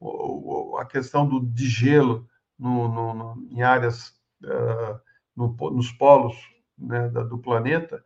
um, 0.00 0.76
a 0.78 0.84
questão 0.84 1.26
do 1.26 1.40
de 1.40 1.68
gelo 1.68 2.28
no, 2.58 2.88
no, 2.88 3.14
no 3.14 3.48
em 3.50 3.62
áreas, 3.62 4.14
uh, 4.44 5.00
no, 5.34 5.54
nos 5.70 5.90
polos 5.92 6.36
né, 6.76 7.08
da, 7.08 7.22
do 7.22 7.38
planeta, 7.38 8.02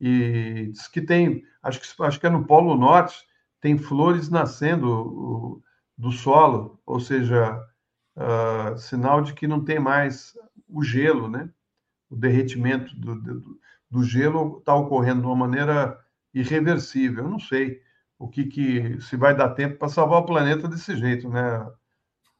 e 0.00 0.70
diz 0.72 0.88
que 0.88 1.00
tem, 1.00 1.42
acho 1.62 1.80
que, 1.80 2.02
acho 2.02 2.20
que 2.20 2.26
é 2.26 2.30
no 2.30 2.46
Polo 2.46 2.74
Norte, 2.74 3.22
tem 3.60 3.76
flores 3.76 4.30
nascendo 4.30 5.62
do 6.00 6.10
solo, 6.10 6.80
ou 6.86 6.98
seja, 6.98 7.62
uh, 8.16 8.78
sinal 8.78 9.20
de 9.20 9.34
que 9.34 9.46
não 9.46 9.62
tem 9.62 9.78
mais 9.78 10.34
o 10.66 10.82
gelo, 10.82 11.28
né? 11.28 11.50
O 12.08 12.16
derretimento 12.16 12.96
do, 12.96 13.20
do, 13.20 13.60
do 13.90 14.02
gelo 14.02 14.58
está 14.58 14.74
ocorrendo 14.74 15.20
de 15.20 15.26
uma 15.26 15.36
maneira 15.36 15.98
irreversível. 16.32 17.24
Eu 17.24 17.30
não 17.30 17.38
sei 17.38 17.82
o 18.18 18.28
que, 18.28 18.44
que 18.46 19.00
se 19.02 19.14
vai 19.14 19.36
dar 19.36 19.50
tempo 19.50 19.78
para 19.78 19.88
salvar 19.88 20.20
o 20.20 20.26
planeta 20.26 20.66
desse 20.66 20.96
jeito, 20.96 21.28
né, 21.28 21.70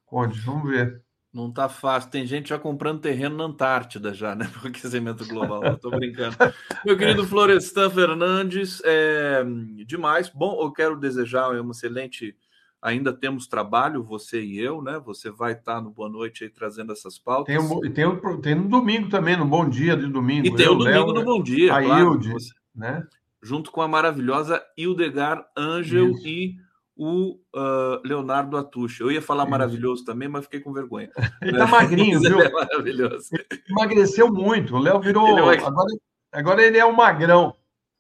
Conde? 0.07 0.41
Vamos 0.41 0.71
ver. 0.71 1.03
Não 1.33 1.51
está 1.51 1.69
fácil. 1.69 2.11
Tem 2.11 2.27
gente 2.27 2.49
já 2.49 2.59
comprando 2.59 3.03
terreno 3.03 3.37
na 3.37 3.45
Antártida 3.45 4.13
já, 4.15 4.35
né? 4.35 4.49
Para 4.53 4.65
o 4.65 4.69
aquecimento 4.69 5.27
global. 5.29 5.77
Tô 5.77 5.91
brincando. 5.91 6.35
Meu 6.85 6.97
querido 6.97 7.27
Florestan 7.27 7.91
Fernandes, 7.91 8.81
é 8.85 9.45
demais. 9.87 10.31
Bom, 10.31 10.63
eu 10.63 10.73
quero 10.73 10.99
desejar 10.99 11.51
uma 11.61 11.73
excelente. 11.73 12.35
Ainda 12.83 13.13
temos 13.13 13.47
trabalho, 13.47 14.03
você 14.03 14.41
e 14.41 14.59
eu, 14.59 14.81
né? 14.81 14.99
Você 15.05 15.31
vai 15.31 15.53
estar 15.53 15.83
no 15.83 15.91
Boa 15.91 16.09
Noite 16.09 16.45
aí 16.45 16.51
trazendo 16.51 16.93
essas 16.93 17.19
pautas. 17.19 17.55
Tem, 17.55 17.59
um, 17.59 17.93
tem, 17.93 18.07
um, 18.07 18.41
tem 18.41 18.55
no 18.55 18.69
domingo 18.69 19.11
também, 19.11 19.37
no 19.37 19.45
Bom 19.45 19.69
Dia 19.69 19.97
de 19.97 20.07
domingo. 20.07 20.47
E 20.47 20.55
tem 20.55 20.69
o 20.69 20.77
domingo 20.77 21.13
no 21.13 21.23
Bom 21.23 21.43
Dia, 21.43 21.77
a 21.77 21.83
claro, 21.83 22.13
Hilde, 22.15 22.33
você, 22.33 22.53
né? 22.75 23.07
Junto 23.43 23.71
com 23.71 23.83
a 23.83 23.89
maravilhosa 23.89 24.63
Hildegar 24.79 25.47
Ângel 25.57 26.13
e 26.25 26.55
o 26.97 27.39
uh, 27.55 28.01
Leonardo 28.05 28.57
Atucha. 28.57 29.03
Eu 29.03 29.11
ia 29.11 29.23
falar 29.23 29.45
Isso. 29.45 29.51
maravilhoso 29.51 30.05
também, 30.05 30.29
mas 30.29 30.45
fiquei 30.45 30.61
com 30.61 30.73
vergonha. 30.73 31.11
Ele 31.43 31.57
tá 31.57 31.67
magrinho, 31.67 32.21
viu? 32.21 32.39
Ele 32.39 32.49
é 32.49 32.51
maravilhoso. 32.51 33.29
Ele 33.33 33.63
emagreceu 33.71 34.33
muito. 34.33 34.75
O 34.75 34.79
Léo 34.79 35.01
virou. 35.01 35.51
É 35.51 35.59
agora, 35.59 35.93
agora 36.33 36.63
ele 36.63 36.79
é 36.79 36.85
um 36.85 36.93
magrão. 36.93 37.57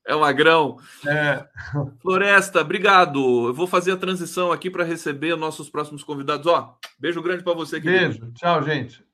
É 0.06 0.16
um 0.16 0.20
magrão. 0.20 0.78
É. 1.06 1.44
Floresta, 2.00 2.60
obrigado. 2.60 3.48
Eu 3.48 3.54
vou 3.54 3.66
fazer 3.66 3.92
a 3.92 3.96
transição 3.96 4.50
aqui 4.50 4.70
para 4.70 4.84
receber 4.84 5.36
nossos 5.36 5.68
próximos 5.68 6.02
convidados. 6.02 6.46
Ó, 6.46 6.76
beijo 6.98 7.22
grande 7.22 7.44
para 7.44 7.54
você. 7.54 7.80
Querido. 7.80 8.18
Beijo. 8.18 8.32
Tchau, 8.32 8.62
gente. 8.62 9.04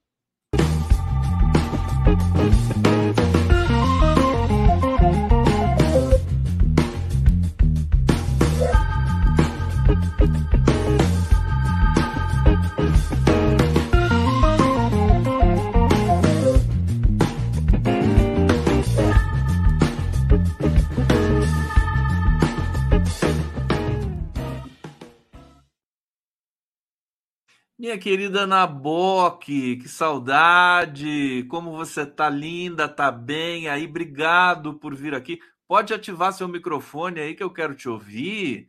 Minha 27.86 27.98
querida 27.98 28.48
Naboque, 28.48 29.76
que 29.76 29.88
saudade! 29.88 31.44
Como 31.44 31.70
você 31.70 32.04
tá 32.04 32.28
linda, 32.28 32.88
tá 32.88 33.12
bem 33.12 33.68
aí? 33.68 33.86
Obrigado 33.86 34.74
por 34.74 34.92
vir 34.92 35.14
aqui. 35.14 35.38
Pode 35.68 35.94
ativar 35.94 36.32
seu 36.32 36.48
microfone 36.48 37.20
aí 37.20 37.36
que 37.36 37.44
eu 37.44 37.48
quero 37.48 37.76
te 37.76 37.88
ouvir. 37.88 38.66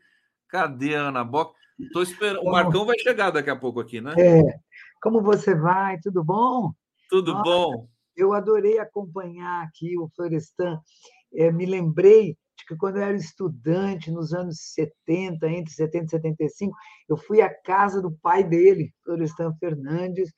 Cadê 0.47 0.95
a 0.95 1.07
Ana 1.07 1.23
Bock? 1.23 1.55
Tô 1.91 2.03
esperando. 2.03 2.41
O 2.43 2.51
Marcão 2.51 2.85
vai 2.85 2.95
chegar 2.99 3.31
daqui 3.31 3.49
a 3.49 3.55
pouco 3.55 3.79
aqui, 3.79 3.99
né? 3.99 4.13
É. 4.19 4.43
Como 5.01 5.19
você 5.23 5.55
vai? 5.55 5.99
Tudo 5.99 6.23
bom? 6.23 6.71
Tudo 7.09 7.33
Nossa, 7.33 7.43
bom. 7.43 7.87
Eu 8.15 8.33
adorei 8.33 8.77
acompanhar 8.77 9.63
aqui 9.63 9.97
o 9.97 10.07
Florestan. 10.15 10.79
É, 11.33 11.51
me 11.51 11.65
lembrei 11.65 12.37
que 12.67 12.75
quando 12.75 12.97
eu 12.97 13.03
era 13.03 13.15
estudante, 13.15 14.11
nos 14.11 14.33
anos 14.33 14.57
70, 14.73 15.49
entre 15.49 15.73
70 15.73 16.05
e 16.05 16.09
75, 16.09 16.77
eu 17.09 17.17
fui 17.17 17.41
à 17.41 17.49
casa 17.49 18.01
do 18.01 18.11
pai 18.11 18.43
dele, 18.43 18.93
Florestan 19.03 19.53
Fernandes. 19.59 20.31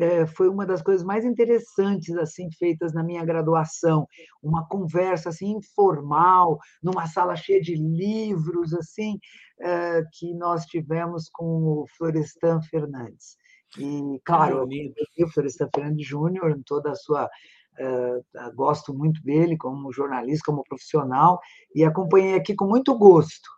É, 0.00 0.26
foi 0.26 0.48
uma 0.48 0.66
das 0.66 0.82
coisas 0.82 1.06
mais 1.06 1.24
interessantes 1.24 2.16
assim 2.16 2.50
feitas 2.58 2.92
na 2.92 3.04
minha 3.04 3.24
graduação, 3.24 4.08
uma 4.42 4.66
conversa 4.66 5.28
assim 5.28 5.52
informal, 5.52 6.58
numa 6.82 7.06
sala 7.06 7.36
cheia 7.36 7.60
de 7.60 7.76
livros 7.76 8.74
assim 8.74 9.18
é, 9.60 10.02
que 10.12 10.34
nós 10.34 10.66
tivemos 10.66 11.30
com 11.32 11.44
o 11.44 11.86
Florestan 11.96 12.60
Fernandes. 12.62 13.36
E 13.78 14.20
claro, 14.24 14.68
eu 15.16 15.26
o 15.26 15.30
Florestan 15.30 15.68
Fernandes 15.72 16.06
Júnior 16.06 16.50
em 16.50 16.62
toda 16.62 16.90
a 16.90 16.96
sua 16.96 17.30
Uh, 17.78 18.54
gosto 18.54 18.94
muito 18.94 19.22
dele 19.22 19.56
como 19.56 19.92
jornalista, 19.92 20.44
como 20.46 20.62
profissional, 20.62 21.40
e 21.74 21.84
acompanhei 21.84 22.34
aqui 22.34 22.54
com 22.54 22.66
muito 22.66 22.96
gosto. 22.96 23.48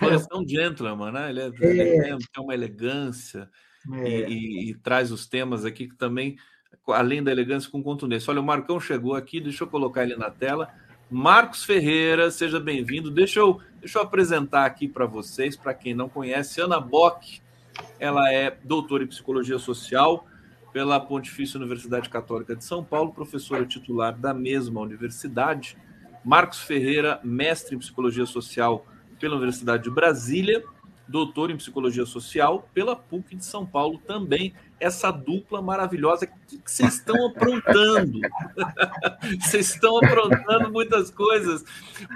Parece 0.00 0.26
um 0.34 0.46
gentleman, 0.46 1.12
né? 1.12 1.30
Ele 1.30 1.40
é, 1.40 1.46
é. 1.46 2.16
tem 2.16 2.42
uma 2.42 2.54
elegância 2.54 3.48
é. 3.92 4.08
e, 4.08 4.24
e, 4.28 4.70
e, 4.70 4.74
traz 4.74 5.10
os 5.10 5.26
temas 5.26 5.64
aqui 5.64 5.88
que 5.88 5.96
também, 5.96 6.36
além 6.88 7.22
da 7.22 7.30
elegância, 7.30 7.70
com 7.70 7.82
contundência. 7.82 8.30
Olha, 8.30 8.40
o 8.40 8.44
Marcão 8.44 8.80
chegou 8.80 9.14
aqui, 9.14 9.40
deixa 9.40 9.64
eu 9.64 9.68
colocar 9.68 10.02
ele 10.02 10.16
na 10.16 10.30
tela. 10.30 10.72
Marcos 11.10 11.64
Ferreira, 11.64 12.30
seja 12.30 12.58
bem-vindo. 12.58 13.10
Deixa 13.10 13.38
eu, 13.38 13.60
deixa 13.78 13.98
eu 13.98 14.02
apresentar 14.02 14.64
aqui 14.64 14.88
para 14.88 15.06
vocês, 15.06 15.56
para 15.56 15.72
quem 15.72 15.94
não 15.94 16.08
conhece, 16.08 16.60
Ana 16.60 16.80
Bock. 16.80 17.40
Ela 17.98 18.32
é 18.32 18.56
doutora 18.64 19.04
em 19.04 19.06
psicologia 19.06 19.58
social, 19.58 20.26
pela 20.76 21.00
Pontifícia 21.00 21.56
Universidade 21.56 22.10
Católica 22.10 22.54
de 22.54 22.62
São 22.62 22.84
Paulo, 22.84 23.10
professora 23.10 23.64
titular 23.64 24.14
da 24.14 24.34
mesma 24.34 24.78
universidade. 24.82 25.74
Marcos 26.22 26.60
Ferreira, 26.60 27.18
mestre 27.24 27.74
em 27.74 27.78
Psicologia 27.78 28.26
Social 28.26 28.84
pela 29.18 29.36
Universidade 29.36 29.84
de 29.84 29.90
Brasília, 29.90 30.62
doutor 31.08 31.50
em 31.50 31.56
Psicologia 31.56 32.04
Social 32.04 32.68
pela 32.74 32.94
PUC 32.94 33.36
de 33.36 33.46
São 33.46 33.64
Paulo 33.64 33.98
também. 34.06 34.52
Essa 34.78 35.10
dupla 35.10 35.62
maravilhosa. 35.62 36.26
O 36.26 36.46
que 36.46 36.60
vocês 36.62 36.96
estão 36.96 37.28
aprontando? 37.28 38.20
Vocês 39.40 39.70
estão 39.70 39.96
aprontando 39.96 40.70
muitas 40.70 41.10
coisas. 41.10 41.64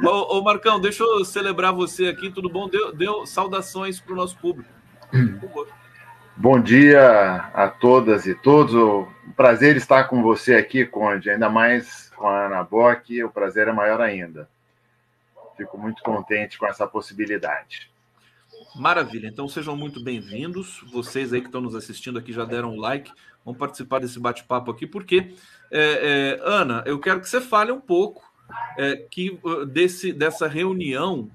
Ô, 0.05 0.37
ô, 0.37 0.43
Marcão, 0.43 0.79
deixa 0.79 1.03
eu 1.03 1.25
celebrar 1.25 1.73
você 1.73 2.09
aqui, 2.09 2.31
tudo 2.31 2.51
bom? 2.51 2.69
Deu, 2.69 2.95
deu 2.95 3.25
saudações 3.25 3.99
para 3.99 4.13
o 4.13 4.17
nosso 4.17 4.37
público. 4.37 4.69
Por 5.11 5.49
favor. 5.49 5.80
Bom 6.37 6.59
dia 6.61 7.51
a 7.53 7.69
todas 7.69 8.27
e 8.27 8.35
todos. 8.35 8.75
O 8.75 9.07
prazer 9.37 9.77
estar 9.77 10.05
com 10.05 10.23
você 10.23 10.55
aqui, 10.55 10.87
Conde, 10.87 11.29
ainda 11.29 11.51
mais 11.51 12.11
com 12.17 12.27
a 12.27 12.47
Ana 12.47 12.63
Bock, 12.65 13.23
o 13.23 13.31
prazer 13.31 13.69
é 13.69 13.73
maior 13.73 14.01
ainda. 14.01 14.49
Fico 15.57 15.77
muito 15.77 16.03
contente 16.03 16.59
com 16.59 16.67
essa 16.67 16.87
possibilidade. 16.87 17.91
Maravilha, 18.75 19.27
então 19.27 19.49
sejam 19.49 19.77
muito 19.77 20.03
bem-vindos. 20.03 20.83
Vocês 20.91 21.33
aí 21.33 21.41
que 21.41 21.49
estão 21.49 21.61
nos 21.61 21.75
assistindo 21.75 22.19
aqui 22.19 22.33
já 22.33 22.45
deram 22.45 22.75
um 22.75 22.81
like, 22.81 23.13
vão 23.45 23.55
participar 23.55 23.99
desse 24.01 24.19
bate-papo 24.19 24.71
aqui, 24.71 24.87
porque, 24.87 25.35
é, 25.71 26.39
é, 26.39 26.41
Ana, 26.43 26.83
eu 26.87 26.99
quero 26.99 27.21
que 27.21 27.29
você 27.29 27.41
fale 27.41 27.71
um 27.71 27.81
pouco 27.81 28.23
é, 28.79 28.97
que, 28.97 29.39
uh, 29.43 29.67
desse, 29.67 30.13
dessa 30.13 30.49
reunião 30.49 31.31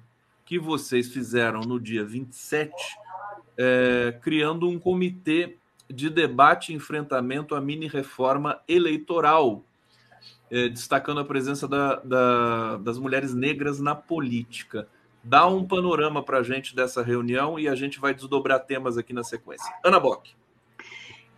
que 0.45 0.57
vocês 0.57 1.11
fizeram 1.11 1.61
no 1.61 1.79
dia 1.79 2.03
27 2.03 2.73
é, 3.57 4.17
criando 4.21 4.67
um 4.67 4.79
comitê 4.79 5.57
de 5.89 6.09
debate 6.09 6.71
e 6.71 6.75
enfrentamento 6.75 7.55
à 7.55 7.61
mini-reforma 7.61 8.59
eleitoral, 8.67 9.63
é, 10.49 10.67
destacando 10.69 11.19
a 11.19 11.25
presença 11.25 11.67
da, 11.67 11.95
da, 11.97 12.77
das 12.77 12.97
mulheres 12.97 13.33
negras 13.33 13.79
na 13.79 13.95
política. 13.95 14.87
Dá 15.23 15.47
um 15.47 15.65
panorama 15.65 16.21
para 16.23 16.39
a 16.39 16.43
gente 16.43 16.75
dessa 16.75 17.01
reunião 17.01 17.57
e 17.57 17.67
a 17.67 17.75
gente 17.75 17.99
vai 17.99 18.13
desdobrar 18.13 18.59
temas 18.59 18.97
aqui 18.97 19.13
na 19.13 19.23
sequência. 19.23 19.71
Ana 19.83 19.99
Bock. 19.99 20.33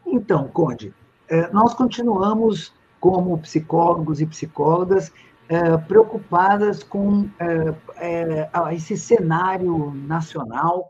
Então, 0.05 0.47
Conde, 0.49 0.93
é, 1.29 1.49
nós 1.51 1.73
continuamos 1.73 2.73
como 2.99 3.37
psicólogos 3.37 4.21
e 4.21 4.25
psicólogas 4.25 5.11
é, 5.49 5.77
preocupadas 5.77 6.83
com 6.83 7.29
é, 7.39 8.49
esse 8.73 8.97
cenário 8.97 9.93
nacional 9.93 10.89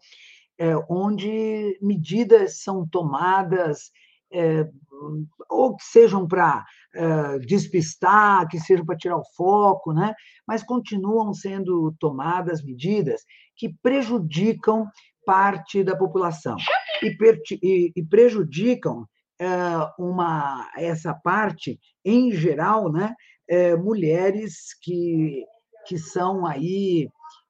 é, 0.58 0.76
onde 0.90 1.78
medidas 1.82 2.62
são 2.62 2.88
tomadas, 2.88 3.92
é, 4.32 4.68
ou 5.50 5.76
que 5.76 5.84
sejam 5.84 6.28
para 6.28 6.66
é, 6.94 7.40
despistar, 7.40 8.48
que 8.48 8.60
sejam 8.60 8.86
para 8.86 8.98
tirar 8.98 9.18
o 9.18 9.30
foco, 9.36 9.94
né? 9.94 10.14
mas 10.48 10.64
continuam 10.64 11.34
sendo 11.34 11.94
tomadas 12.00 12.64
medidas 12.64 13.22
que 13.56 13.74
prejudicam 13.82 14.88
parte 15.26 15.84
da 15.84 15.96
população 15.96 16.56
e, 17.04 17.16
e, 17.62 17.92
e 17.96 18.06
prejudicam 18.06 19.06
é, 19.40 19.48
uma, 20.00 20.72
essa 20.76 21.14
parte, 21.14 21.80
em 22.04 22.32
geral, 22.32 22.92
né? 22.92 23.14
É, 23.50 23.76
mulheres 23.76 24.74
que, 24.82 25.46
que 25.86 25.98
são 25.98 26.46
aí 26.46 27.08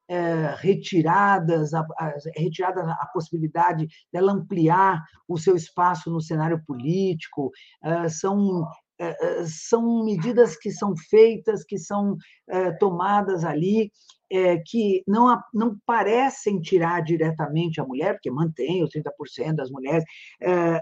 é, 0.08 0.54
retiradas, 0.56 1.74
a, 1.74 1.80
a, 1.98 2.14
retirada 2.36 2.80
a 2.92 3.06
possibilidade 3.12 3.86
dela 4.12 4.32
ampliar 4.32 5.04
o 5.28 5.36
seu 5.36 5.54
espaço 5.54 6.10
no 6.10 6.20
cenário 6.20 6.62
político, 6.66 7.50
é, 7.82 8.08
são 8.08 8.66
é, 9.00 9.44
são 9.44 10.04
medidas 10.04 10.56
que 10.56 10.72
são 10.72 10.92
feitas, 10.96 11.62
que 11.62 11.78
são 11.78 12.16
tomadas 12.80 13.44
ali, 13.44 13.92
que 14.66 15.04
não, 15.06 15.40
não 15.54 15.78
parecem 15.86 16.60
tirar 16.60 17.00
diretamente 17.04 17.80
a 17.80 17.84
mulher, 17.84 18.14
porque 18.14 18.28
mantém 18.28 18.82
os 18.82 18.90
30% 18.90 19.54
das 19.54 19.70
mulheres, 19.70 20.02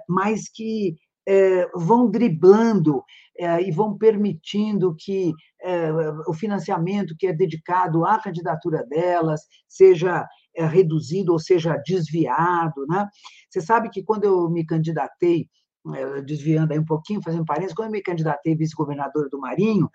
mas 0.08 0.48
que 0.48 0.96
é, 1.26 1.68
vão 1.74 2.10
driblando 2.10 3.02
é, 3.38 3.62
e 3.62 3.70
vão 3.70 3.96
permitindo 3.96 4.94
que 4.98 5.32
é, 5.62 5.90
o 6.26 6.32
financiamento 6.32 7.14
que 7.18 7.26
é 7.26 7.32
dedicado 7.32 8.04
à 8.04 8.20
candidatura 8.20 8.84
delas 8.88 9.42
seja 9.68 10.26
reduzido 10.56 11.32
ou 11.32 11.38
seja 11.38 11.76
desviado. 11.84 12.86
Né? 12.88 13.06
Você 13.50 13.60
sabe 13.60 13.90
que 13.90 14.02
quando 14.02 14.24
eu 14.24 14.48
me 14.48 14.64
candidatei 14.64 15.48
desviando 16.24 16.72
aí 16.72 16.78
um 16.78 16.84
pouquinho, 16.84 17.22
fazendo 17.22 17.44
parênteses, 17.44 17.74
quando 17.74 17.88
eu 17.88 17.92
me 17.92 18.02
candidatei 18.02 18.54
vice-governadora 18.56 19.28
do 19.28 19.38
Marinho, 19.38 19.90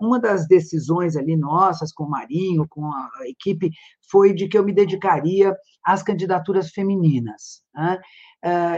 uma 0.00 0.18
das 0.18 0.46
decisões 0.46 1.16
ali 1.16 1.36
nossas 1.36 1.92
com 1.92 2.04
o 2.04 2.10
Marinho, 2.10 2.66
com 2.68 2.86
a 2.86 3.10
equipe, 3.26 3.70
foi 4.10 4.32
de 4.32 4.48
que 4.48 4.56
eu 4.56 4.64
me 4.64 4.72
dedicaria 4.72 5.54
às 5.84 6.02
candidaturas 6.02 6.70
femininas. 6.70 7.62
Né? 7.74 7.98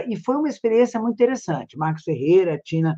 e 0.07 0.17
foi 0.17 0.35
uma 0.35 0.49
experiência 0.49 0.99
muito 0.99 1.13
interessante. 1.13 1.77
Marcos 1.77 2.03
Ferreira, 2.03 2.59
Tina, 2.63 2.95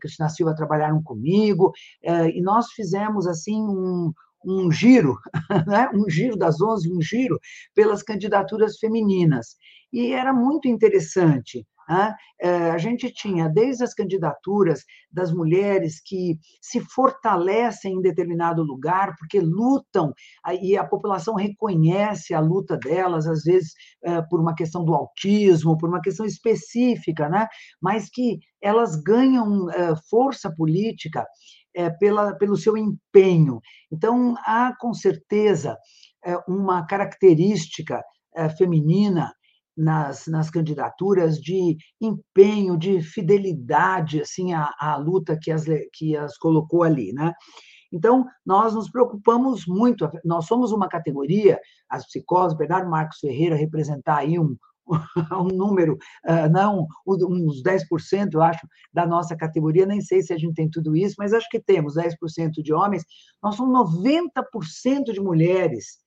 Cristina 0.00 0.28
Silva 0.28 0.54
trabalharam 0.54 1.02
comigo, 1.02 1.72
e 2.02 2.40
nós 2.42 2.72
fizemos 2.72 3.26
assim 3.26 3.60
um, 3.60 4.12
um 4.44 4.70
giro, 4.70 5.18
né? 5.66 5.90
um 5.94 6.08
giro 6.08 6.36
das 6.36 6.60
11, 6.60 6.92
um 6.92 7.00
giro 7.00 7.38
pelas 7.74 8.02
candidaturas 8.02 8.78
femininas. 8.78 9.56
E 9.92 10.12
era 10.12 10.32
muito 10.32 10.68
interessante, 10.68 11.66
né? 11.88 12.14
É, 12.40 12.70
a 12.70 12.78
gente 12.78 13.10
tinha 13.10 13.48
desde 13.48 13.82
as 13.82 13.94
candidaturas 13.94 14.84
das 15.10 15.32
mulheres 15.32 16.00
que 16.04 16.38
se 16.60 16.80
fortalecem 16.80 17.94
em 17.94 18.02
determinado 18.02 18.62
lugar, 18.62 19.14
porque 19.18 19.40
lutam, 19.40 20.12
e 20.60 20.76
a 20.76 20.84
população 20.84 21.34
reconhece 21.34 22.34
a 22.34 22.40
luta 22.40 22.76
delas, 22.76 23.26
às 23.26 23.42
vezes 23.42 23.72
é, 24.04 24.20
por 24.22 24.40
uma 24.40 24.54
questão 24.54 24.84
do 24.84 24.94
autismo, 24.94 25.78
por 25.78 25.88
uma 25.88 26.00
questão 26.00 26.26
específica, 26.26 27.28
né? 27.28 27.48
mas 27.80 28.10
que 28.10 28.38
elas 28.62 28.96
ganham 28.96 29.70
é, 29.70 29.94
força 30.10 30.52
política 30.54 31.24
pela, 32.00 32.34
pelo 32.36 32.56
seu 32.56 32.76
empenho. 32.76 33.60
Então, 33.92 34.34
há 34.44 34.74
com 34.80 34.92
certeza 34.92 35.76
uma 36.48 36.84
característica 36.84 38.02
feminina 38.56 39.32
nas, 39.78 40.26
nas 40.26 40.50
candidaturas 40.50 41.38
de 41.40 41.76
empenho, 42.00 42.76
de 42.76 43.00
fidelidade 43.00 44.20
assim 44.20 44.52
à, 44.52 44.74
à 44.78 44.96
luta 44.96 45.38
que 45.40 45.52
as, 45.52 45.64
que 45.92 46.16
as 46.16 46.36
colocou 46.36 46.82
ali, 46.82 47.12
né? 47.12 47.32
Então, 47.90 48.26
nós 48.44 48.74
nos 48.74 48.90
preocupamos 48.90 49.64
muito, 49.66 50.10
nós 50.24 50.46
somos 50.46 50.72
uma 50.72 50.88
categoria, 50.88 51.58
as 51.88 52.04
psicólogos, 52.06 52.56
Bernardo 52.56 52.90
Marcos 52.90 53.18
Ferreira 53.18 53.56
representar 53.56 54.18
aí 54.18 54.38
um, 54.38 54.54
um 55.32 55.56
número, 55.56 55.94
uh, 56.26 56.50
não, 56.52 56.86
uns 57.06 57.62
10%, 57.62 58.34
eu 58.34 58.42
acho, 58.42 58.66
da 58.92 59.06
nossa 59.06 59.34
categoria, 59.36 59.86
nem 59.86 60.02
sei 60.02 60.20
se 60.20 60.34
a 60.34 60.38
gente 60.38 60.54
tem 60.54 60.68
tudo 60.68 60.94
isso, 60.94 61.14
mas 61.18 61.32
acho 61.32 61.48
que 61.48 61.60
temos 61.60 61.94
10% 61.94 62.62
de 62.62 62.74
homens, 62.74 63.04
nós 63.42 63.56
somos 63.56 63.90
90% 64.02 65.12
de 65.12 65.20
mulheres, 65.20 65.98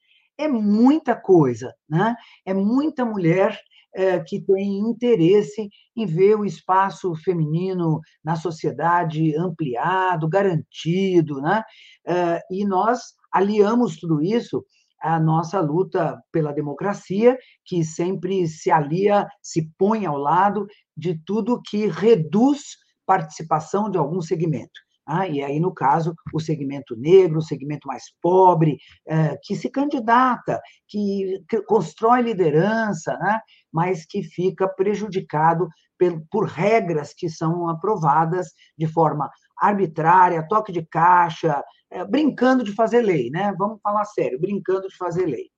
é 0.44 0.48
muita 0.48 1.16
coisa, 1.16 1.74
né? 1.90 2.16
É 2.46 2.54
muita 2.54 3.06
mulher 3.06 3.60
é, 3.94 4.20
que 4.20 4.42
tem 4.42 4.80
interesse 4.80 5.70
em 5.96 6.06
ver 6.06 6.36
o 6.36 6.46
espaço 6.46 7.14
feminino 7.16 8.00
na 8.24 8.36
sociedade 8.36 9.36
ampliado, 9.36 10.30
garantido, 10.30 11.42
né? 11.42 11.64
É, 12.08 12.40
e 12.50 12.66
nós 12.66 13.00
aliamos 13.32 13.98
tudo 13.98 14.22
isso 14.22 14.64
à 15.02 15.20
nossa 15.20 15.60
luta 15.60 16.22
pela 16.32 16.54
democracia, 16.54 17.38
que 17.66 17.84
sempre 17.84 18.48
se 18.48 18.70
alia, 18.70 19.28
se 19.42 19.70
põe 19.78 20.06
ao 20.06 20.18
lado 20.18 20.68
de 20.96 21.20
tudo 21.26 21.62
que 21.62 21.88
reduz 21.88 22.62
participação 23.06 23.90
de 23.90 23.98
algum 23.98 24.22
segmento. 24.22 24.80
Ah, 25.06 25.28
e 25.28 25.44
aí, 25.44 25.60
no 25.60 25.74
caso, 25.74 26.14
o 26.34 26.40
segmento 26.40 26.96
negro, 26.96 27.40
o 27.40 27.44
segmento 27.44 27.88
mais 27.88 28.04
pobre, 28.22 28.78
é, 29.08 29.38
que 29.44 29.56
se 29.56 29.70
candidata, 29.70 30.62
que, 30.88 31.44
que 31.50 31.62
constrói 31.64 32.22
liderança, 32.22 33.18
né? 33.18 33.40
mas 33.72 34.06
que 34.06 34.24
fica 34.24 34.68
prejudicado 34.68 35.68
por, 35.98 36.24
por 36.30 36.46
regras 36.48 37.14
que 37.14 37.30
são 37.30 37.68
aprovadas 37.68 38.50
de 38.78 38.88
forma 38.88 39.30
arbitrária, 39.58 40.48
toque 40.48 40.72
de 40.72 40.86
caixa, 40.86 41.64
é, 41.92 42.04
brincando 42.06 42.64
de 42.64 42.74
fazer 42.74 43.02
lei, 43.02 43.30
né? 43.30 43.54
Vamos 43.58 43.80
falar 43.82 44.06
sério, 44.06 44.40
brincando 44.40 44.88
de 44.88 44.98
fazer 44.98 45.26
lei. 45.26 45.51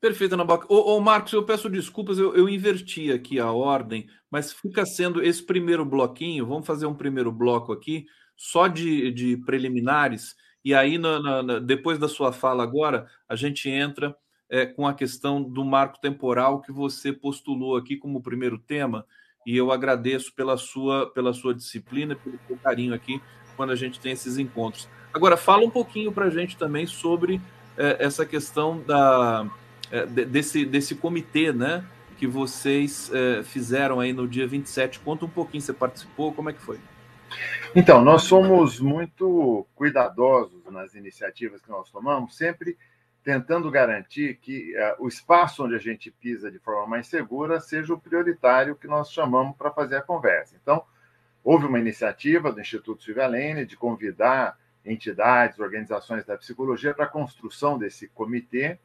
Perfeito, 0.00 0.32
Ana 0.32 0.44
Boca. 0.44 0.66
Ô, 0.68 0.96
ô, 0.96 1.00
Marcos, 1.00 1.32
eu 1.32 1.44
peço 1.44 1.68
desculpas, 1.68 2.18
eu, 2.18 2.34
eu, 2.34 2.48
inverti 2.48 3.12
aqui 3.12 3.38
a 3.38 3.52
ordem, 3.52 4.08
mas 4.30 4.50
fica 4.50 4.86
sendo 4.86 5.22
esse 5.22 5.42
primeiro 5.42 5.84
bloquinho. 5.84 6.46
Vamos 6.46 6.66
fazer 6.66 6.86
um 6.86 6.94
primeiro 6.94 7.30
bloco 7.30 7.70
aqui, 7.70 8.06
só 8.34 8.66
de, 8.66 9.10
de 9.12 9.36
preliminares, 9.36 10.34
e 10.64 10.74
aí, 10.74 10.98
na, 10.98 11.20
na, 11.20 11.42
na, 11.42 11.58
depois 11.58 11.98
da 11.98 12.08
sua 12.08 12.32
fala 12.32 12.62
agora, 12.62 13.06
a 13.28 13.34
gente 13.34 13.68
entra 13.68 14.14
é, 14.48 14.66
com 14.66 14.86
a 14.86 14.94
questão 14.94 15.42
do 15.42 15.64
marco 15.64 16.00
temporal 16.00 16.60
que 16.60 16.72
você 16.72 17.12
postulou 17.12 17.76
aqui 17.76 17.96
como 17.96 18.22
primeiro 18.22 18.58
tema, 18.58 19.06
e 19.46 19.56
eu 19.56 19.70
agradeço 19.70 20.34
pela 20.34 20.56
sua, 20.56 21.10
pela 21.12 21.32
sua 21.32 21.54
disciplina, 21.54 22.14
pelo 22.14 22.38
seu 22.46 22.56
carinho 22.58 22.94
aqui 22.94 23.20
quando 23.56 23.70
a 23.70 23.76
gente 23.76 24.00
tem 24.00 24.12
esses 24.12 24.38
encontros. 24.38 24.88
Agora, 25.12 25.36
fala 25.36 25.64
um 25.64 25.70
pouquinho 25.70 26.12
para 26.12 26.26
a 26.26 26.30
gente 26.30 26.56
também 26.56 26.86
sobre 26.86 27.40
é, 27.76 27.96
essa 27.98 28.24
questão 28.24 28.82
da 28.82 29.50
é, 29.90 30.06
desse, 30.06 30.64
desse 30.64 30.94
comitê, 30.94 31.52
né? 31.52 31.84
Que 32.16 32.26
vocês 32.26 33.10
é, 33.12 33.42
fizeram 33.42 34.00
aí 34.00 34.12
no 34.12 34.28
dia 34.28 34.46
27. 34.46 35.00
Conta 35.00 35.24
um 35.24 35.28
pouquinho, 35.28 35.62
você 35.62 35.72
participou, 35.72 36.32
como 36.32 36.50
é 36.50 36.52
que 36.52 36.60
foi? 36.60 36.78
Então, 37.74 38.02
nós 38.02 38.22
somos 38.22 38.80
muito 38.80 39.66
cuidadosos 39.74 40.64
nas 40.70 40.94
iniciativas 40.94 41.60
que 41.62 41.70
nós 41.70 41.90
tomamos, 41.90 42.36
sempre 42.36 42.76
tentando 43.22 43.70
garantir 43.70 44.38
que 44.40 44.74
uh, 44.76 45.04
o 45.04 45.08
espaço 45.08 45.64
onde 45.64 45.74
a 45.74 45.78
gente 45.78 46.10
pisa 46.10 46.50
de 46.50 46.58
forma 46.58 46.86
mais 46.86 47.06
segura 47.06 47.60
seja 47.60 47.92
o 47.92 48.00
prioritário 48.00 48.74
que 48.74 48.88
nós 48.88 49.12
chamamos 49.12 49.56
para 49.56 49.70
fazer 49.70 49.96
a 49.96 50.02
conversa. 50.02 50.56
Então, 50.60 50.82
houve 51.44 51.66
uma 51.66 51.78
iniciativa 51.78 52.50
do 52.50 52.60
Instituto 52.60 53.02
Silvia 53.02 53.26
Lene 53.26 53.66
de 53.66 53.76
convidar 53.76 54.58
entidades, 54.84 55.58
organizações 55.58 56.24
da 56.24 56.36
psicologia 56.36 56.94
para 56.94 57.04
a 57.04 57.08
construção 57.08 57.78
desse 57.78 58.08
comitê, 58.08 58.78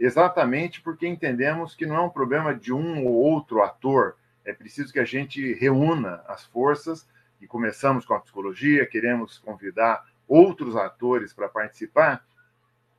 exatamente 0.00 0.80
porque 0.80 1.06
entendemos 1.06 1.74
que 1.74 1.84
não 1.84 1.96
é 1.96 2.00
um 2.00 2.08
problema 2.08 2.54
de 2.54 2.72
um 2.72 3.04
ou 3.04 3.12
outro 3.12 3.62
ator, 3.62 4.16
é 4.44 4.52
preciso 4.52 4.92
que 4.92 4.98
a 4.98 5.04
gente 5.04 5.52
reúna 5.54 6.24
as 6.26 6.44
forças 6.46 7.06
e 7.40 7.46
começamos 7.46 8.06
com 8.06 8.14
a 8.14 8.20
psicologia, 8.20 8.86
queremos 8.86 9.38
convidar 9.38 10.06
outros 10.26 10.74
atores 10.74 11.34
para 11.34 11.48
participar 11.48 12.24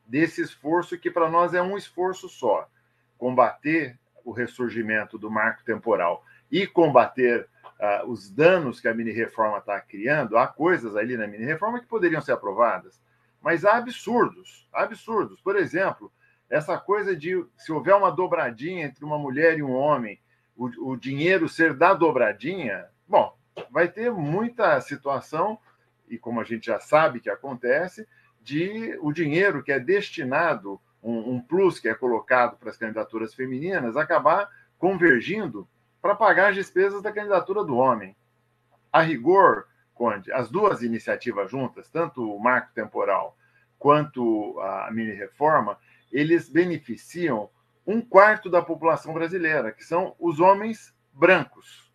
desse 0.05 0.41
esforço 0.41 0.97
que 0.97 1.09
para 1.09 1.29
nós 1.29 1.53
é 1.55 1.61
um 1.61 1.75
esforço 1.75 2.29
só, 2.29 2.69
combater 3.17 3.97
o 4.23 4.31
ressurgimento 4.31 5.17
do 5.17 5.31
marco 5.31 5.63
temporal 5.63 6.23
e 6.51 6.67
combater 6.67 7.47
uh, 7.79 8.07
os 8.07 8.29
danos 8.29 8.79
que 8.79 8.87
a 8.87 8.93
mini-reforma 8.93 9.57
está 9.57 9.79
criando. 9.79 10.37
Há 10.37 10.47
coisas 10.47 10.95
ali 10.95 11.17
na 11.17 11.25
mini-reforma 11.25 11.79
que 11.79 11.87
poderiam 11.87 12.21
ser 12.21 12.33
aprovadas, 12.33 13.01
mas 13.41 13.65
há 13.65 13.77
absurdos, 13.77 14.67
absurdos. 14.71 15.39
Por 15.41 15.55
exemplo, 15.55 16.11
essa 16.51 16.77
coisa 16.77 17.15
de 17.15 17.43
se 17.57 17.71
houver 17.71 17.95
uma 17.95 18.11
dobradinha 18.11 18.85
entre 18.85 19.05
uma 19.05 19.17
mulher 19.17 19.57
e 19.57 19.63
um 19.63 19.71
homem, 19.73 20.19
o, 20.55 20.91
o 20.91 20.97
dinheiro 20.97 21.47
ser 21.47 21.73
da 21.73 21.93
dobradinha, 21.93 22.85
bom, 23.07 23.33
vai 23.71 23.87
ter 23.87 24.11
muita 24.11 24.79
situação, 24.81 25.57
e 26.09 26.17
como 26.17 26.41
a 26.41 26.43
gente 26.43 26.65
já 26.65 26.77
sabe 26.77 27.21
que 27.21 27.29
acontece, 27.29 28.05
de 28.41 28.97
o 29.01 29.13
dinheiro 29.13 29.63
que 29.63 29.71
é 29.71 29.79
destinado, 29.79 30.79
um, 31.01 31.35
um 31.35 31.41
plus 31.41 31.79
que 31.79 31.87
é 31.87 31.95
colocado 31.95 32.57
para 32.57 32.69
as 32.69 32.77
candidaturas 32.77 33.33
femininas, 33.33 33.95
acabar 33.95 34.49
convergindo 34.77 35.65
para 36.01 36.15
pagar 36.15 36.49
as 36.49 36.55
despesas 36.55 37.01
da 37.01 37.13
candidatura 37.13 37.63
do 37.63 37.77
homem. 37.77 38.13
A 38.91 39.01
rigor, 39.01 39.67
Conde, 39.93 40.33
as 40.33 40.49
duas 40.49 40.81
iniciativas 40.81 41.49
juntas, 41.49 41.89
tanto 41.89 42.35
o 42.35 42.39
marco 42.39 42.73
temporal 42.73 43.37
quanto 43.79 44.59
a 44.59 44.91
mini-reforma, 44.91 45.77
eles 46.11 46.49
beneficiam 46.49 47.49
um 47.85 48.01
quarto 48.01 48.49
da 48.49 48.61
população 48.61 49.13
brasileira, 49.13 49.71
que 49.71 49.83
são 49.83 50.15
os 50.19 50.39
homens 50.39 50.93
brancos. 51.13 51.91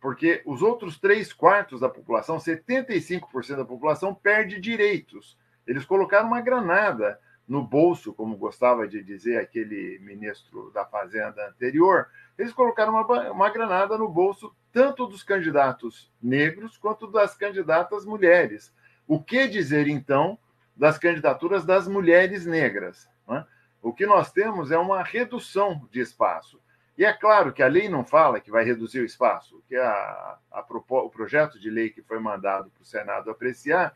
Porque 0.00 0.42
os 0.44 0.62
outros 0.62 0.98
três 0.98 1.32
quartos 1.32 1.80
da 1.80 1.88
população, 1.88 2.36
75% 2.36 3.56
da 3.56 3.64
população, 3.64 4.14
perde 4.14 4.60
direitos. 4.60 5.38
Eles 5.66 5.84
colocaram 5.84 6.26
uma 6.26 6.40
granada 6.40 7.18
no 7.46 7.62
bolso, 7.62 8.12
como 8.12 8.36
gostava 8.36 8.88
de 8.88 9.02
dizer 9.02 9.38
aquele 9.38 9.98
ministro 10.00 10.70
da 10.72 10.84
Fazenda 10.84 11.46
anterior, 11.48 12.08
eles 12.38 12.52
colocaram 12.52 12.92
uma, 12.92 13.30
uma 13.30 13.50
granada 13.50 13.98
no 13.98 14.08
bolso 14.08 14.54
tanto 14.72 15.06
dos 15.06 15.22
candidatos 15.22 16.12
negros 16.22 16.76
quanto 16.76 17.06
das 17.06 17.36
candidatas 17.36 18.04
mulheres. 18.04 18.74
O 19.06 19.22
que 19.22 19.46
dizer, 19.46 19.86
então, 19.86 20.38
das 20.74 20.98
candidaturas 20.98 21.64
das 21.64 21.86
mulheres 21.86 22.46
negras? 22.46 23.08
O 23.84 23.92
que 23.92 24.06
nós 24.06 24.32
temos 24.32 24.70
é 24.70 24.78
uma 24.78 25.02
redução 25.02 25.86
de 25.92 26.00
espaço. 26.00 26.58
E 26.96 27.04
é 27.04 27.12
claro 27.12 27.52
que 27.52 27.62
a 27.62 27.66
lei 27.66 27.86
não 27.86 28.02
fala 28.02 28.40
que 28.40 28.50
vai 28.50 28.64
reduzir 28.64 29.00
o 29.00 29.04
espaço, 29.04 29.62
que 29.68 29.76
a, 29.76 30.38
a, 30.50 30.64
o 30.78 31.10
projeto 31.10 31.60
de 31.60 31.68
lei 31.68 31.90
que 31.90 32.00
foi 32.00 32.18
mandado 32.18 32.70
para 32.70 32.80
o 32.80 32.86
Senado 32.86 33.30
apreciar, 33.30 33.94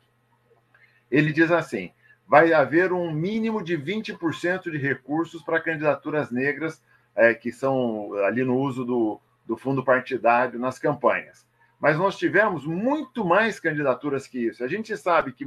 ele 1.10 1.32
diz 1.32 1.50
assim: 1.50 1.90
vai 2.26 2.52
haver 2.52 2.92
um 2.92 3.10
mínimo 3.10 3.64
de 3.64 3.78
20% 3.78 4.70
de 4.70 4.76
recursos 4.76 5.42
para 5.42 5.58
candidaturas 5.58 6.30
negras 6.30 6.82
é, 7.16 7.32
que 7.32 7.50
são 7.50 8.12
ali 8.26 8.44
no 8.44 8.58
uso 8.58 8.84
do, 8.84 9.18
do 9.46 9.56
fundo 9.56 9.82
partidário 9.82 10.60
nas 10.60 10.78
campanhas. 10.78 11.46
Mas 11.80 11.96
nós 11.96 12.18
tivemos 12.18 12.66
muito 12.66 13.24
mais 13.24 13.58
candidaturas 13.58 14.26
que 14.26 14.48
isso. 14.48 14.62
A 14.62 14.68
gente 14.68 14.94
sabe 14.98 15.32
que 15.32 15.46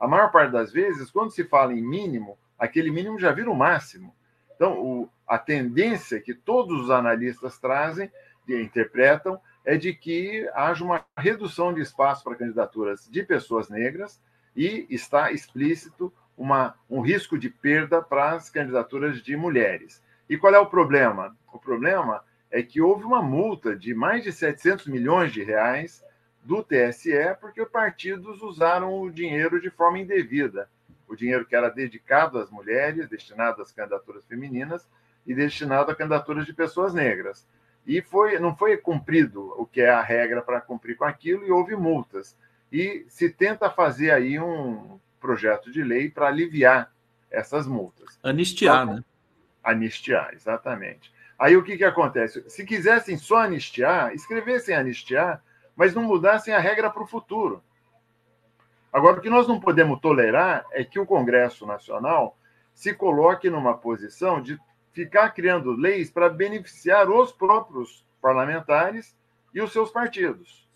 a 0.00 0.08
maior 0.08 0.32
parte 0.32 0.52
das 0.52 0.72
vezes, 0.72 1.10
quando 1.10 1.30
se 1.30 1.44
fala 1.44 1.74
em 1.74 1.82
mínimo, 1.82 2.38
aquele 2.62 2.92
mínimo 2.92 3.18
já 3.18 3.32
vira 3.32 3.50
o 3.50 3.56
máximo. 3.56 4.14
Então, 4.54 4.80
o, 4.80 5.08
a 5.26 5.36
tendência 5.36 6.20
que 6.20 6.32
todos 6.32 6.82
os 6.82 6.90
analistas 6.90 7.58
trazem, 7.58 8.08
e 8.46 8.54
interpretam, 8.54 9.40
é 9.64 9.76
de 9.76 9.92
que 9.92 10.48
haja 10.54 10.84
uma 10.84 11.04
redução 11.16 11.74
de 11.74 11.80
espaço 11.80 12.22
para 12.22 12.36
candidaturas 12.36 13.08
de 13.10 13.24
pessoas 13.24 13.68
negras 13.68 14.22
e 14.54 14.86
está 14.88 15.32
explícito 15.32 16.12
uma, 16.38 16.76
um 16.88 17.00
risco 17.00 17.36
de 17.36 17.50
perda 17.50 18.00
para 18.00 18.30
as 18.30 18.48
candidaturas 18.48 19.20
de 19.20 19.36
mulheres. 19.36 20.00
E 20.30 20.36
qual 20.36 20.54
é 20.54 20.58
o 20.60 20.66
problema? 20.66 21.36
O 21.52 21.58
problema 21.58 22.22
é 22.48 22.62
que 22.62 22.80
houve 22.80 23.02
uma 23.02 23.20
multa 23.20 23.74
de 23.74 23.92
mais 23.92 24.22
de 24.22 24.30
700 24.30 24.86
milhões 24.86 25.32
de 25.32 25.42
reais 25.42 26.04
do 26.44 26.62
TSE 26.62 27.36
porque 27.40 27.60
os 27.60 27.68
partidos 27.68 28.40
usaram 28.40 29.00
o 29.00 29.10
dinheiro 29.10 29.60
de 29.60 29.70
forma 29.70 29.98
indevida 29.98 30.68
o 31.12 31.16
dinheiro 31.16 31.44
que 31.44 31.54
era 31.54 31.68
dedicado 31.68 32.38
às 32.38 32.50
mulheres, 32.50 33.08
destinado 33.08 33.60
às 33.60 33.70
candidaturas 33.70 34.24
femininas 34.24 34.88
e 35.26 35.34
destinado 35.34 35.90
a 35.90 35.94
candidaturas 35.94 36.46
de 36.46 36.54
pessoas 36.54 36.94
negras. 36.94 37.46
E 37.86 38.00
foi, 38.00 38.38
não 38.38 38.56
foi 38.56 38.76
cumprido 38.78 39.54
o 39.58 39.66
que 39.66 39.82
é 39.82 39.90
a 39.90 40.00
regra 40.00 40.40
para 40.40 40.60
cumprir 40.60 40.96
com 40.96 41.04
aquilo 41.04 41.46
e 41.46 41.50
houve 41.50 41.76
multas. 41.76 42.36
E 42.70 43.04
se 43.08 43.28
tenta 43.28 43.68
fazer 43.68 44.10
aí 44.10 44.40
um 44.40 44.98
projeto 45.20 45.70
de 45.70 45.82
lei 45.82 46.10
para 46.10 46.28
aliviar 46.28 46.90
essas 47.30 47.66
multas. 47.66 48.18
Anistiar, 48.22 48.84
então, 48.84 48.96
né? 48.96 49.04
Anistiar, 49.62 50.32
exatamente. 50.32 51.12
Aí 51.38 51.56
o 51.56 51.62
que, 51.62 51.76
que 51.76 51.84
acontece? 51.84 52.48
Se 52.48 52.64
quisessem 52.64 53.18
só 53.18 53.38
anistiar, 53.38 54.14
escrevessem 54.14 54.74
anistiar, 54.74 55.42
mas 55.76 55.94
não 55.94 56.04
mudassem 56.04 56.54
a 56.54 56.58
regra 56.58 56.88
para 56.88 57.02
o 57.02 57.06
futuro. 57.06 57.62
Agora, 58.92 59.18
o 59.18 59.20
que 59.22 59.30
nós 59.30 59.48
não 59.48 59.58
podemos 59.58 60.00
tolerar 60.00 60.66
é 60.72 60.84
que 60.84 60.98
o 60.98 61.06
Congresso 61.06 61.64
Nacional 61.64 62.36
se 62.74 62.92
coloque 62.94 63.48
numa 63.48 63.76
posição 63.76 64.40
de 64.42 64.58
ficar 64.92 65.30
criando 65.30 65.72
leis 65.72 66.10
para 66.10 66.28
beneficiar 66.28 67.08
os 67.10 67.32
próprios 67.32 68.04
parlamentares 68.20 69.16
e 69.54 69.60
os 69.60 69.72
seus 69.72 69.90
partidos. 69.90 70.68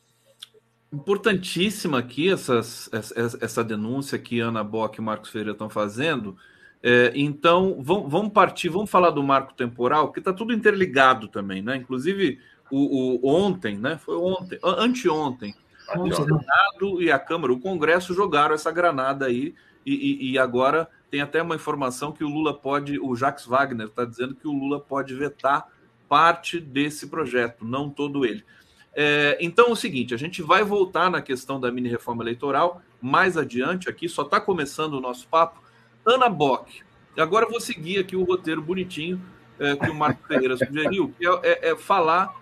Importantíssima 0.93 1.98
aqui 1.98 2.32
essas, 2.32 2.88
essa, 2.93 3.38
essa 3.40 3.64
denúncia 3.64 4.18
que 4.18 4.40
Ana 4.40 4.64
Bock 4.64 4.98
e 4.98 5.02
Marcos 5.02 5.30
Ferreira 5.30 5.52
estão 5.52 5.68
fazendo. 5.68 6.36
É, 6.82 7.12
então, 7.14 7.78
vamos, 7.82 8.32
partir, 8.32 8.68
vamos 8.68 8.90
falar 8.90 9.10
do 9.10 9.22
marco 9.22 9.52
temporal, 9.55 10.12
que 10.12 10.20
está 10.20 10.32
tudo 10.32 10.52
interligado 10.52 11.28
também, 11.28 11.60
né? 11.60 11.76
Inclusive, 11.76 12.38
o, 12.70 13.26
o, 13.26 13.28
ontem, 13.28 13.76
né? 13.76 13.98
Foi 13.98 14.16
ontem, 14.16 14.59
anteontem, 14.62 15.55
o 15.95 16.15
Senado 16.15 17.03
e 17.03 17.11
a 17.11 17.19
Câmara, 17.19 17.53
o 17.53 17.61
Congresso 17.61 18.15
jogaram 18.15 18.55
essa 18.55 18.71
granada 18.73 19.27
aí 19.27 19.55
e, 19.85 19.95
e, 19.95 20.33
e, 20.33 20.39
agora 20.39 20.89
tem 21.11 21.21
até 21.21 21.41
uma 21.41 21.55
informação 21.55 22.11
que 22.11 22.25
o 22.25 22.29
Lula 22.29 22.53
pode, 22.53 22.99
o 22.99 23.15
Jacques 23.15 23.47
Wagner 23.47 23.87
está 23.87 24.05
dizendo 24.05 24.35
que 24.35 24.49
o 24.49 24.53
Lula 24.53 24.81
pode 24.81 25.15
vetar 25.15 25.69
parte 26.09 26.59
desse 26.59 27.07
projeto, 27.07 27.65
não 27.65 27.89
todo 27.89 28.25
ele. 28.25 28.45
É, 28.93 29.37
então 29.41 29.67
é 29.67 29.71
o 29.71 29.77
seguinte, 29.77 30.15
a 30.15 30.17
gente 30.17 30.43
vai 30.43 30.65
voltar 30.65 31.11
na 31.11 31.23
questão 31.23 31.61
da 31.61 31.71
mini 31.71 31.89
reforma 31.89 32.25
eleitoral 32.25 32.81
mais 33.01 33.37
adiante 33.37 33.89
aqui, 33.89 34.09
só 34.09 34.23
está 34.23 34.41
começando 34.41 34.95
o 34.95 35.01
nosso 35.01 35.29
papo. 35.29 35.63
Ana 36.05 36.29
Bock, 36.29 36.83
agora 37.17 37.45
eu 37.45 37.51
vou 37.51 37.61
seguir 37.61 37.99
aqui 37.99 38.17
o 38.17 38.25
roteiro 38.25 38.63
bonitinho 38.63 39.23
é, 39.59 39.77
que 39.77 39.91
o 39.91 39.95
Marco 39.95 40.27
Ferreira 40.27 40.57
sugeriu, 40.57 41.15
que 41.19 41.27
é, 41.27 41.41
é, 41.43 41.71
é 41.71 41.77
falar 41.77 42.35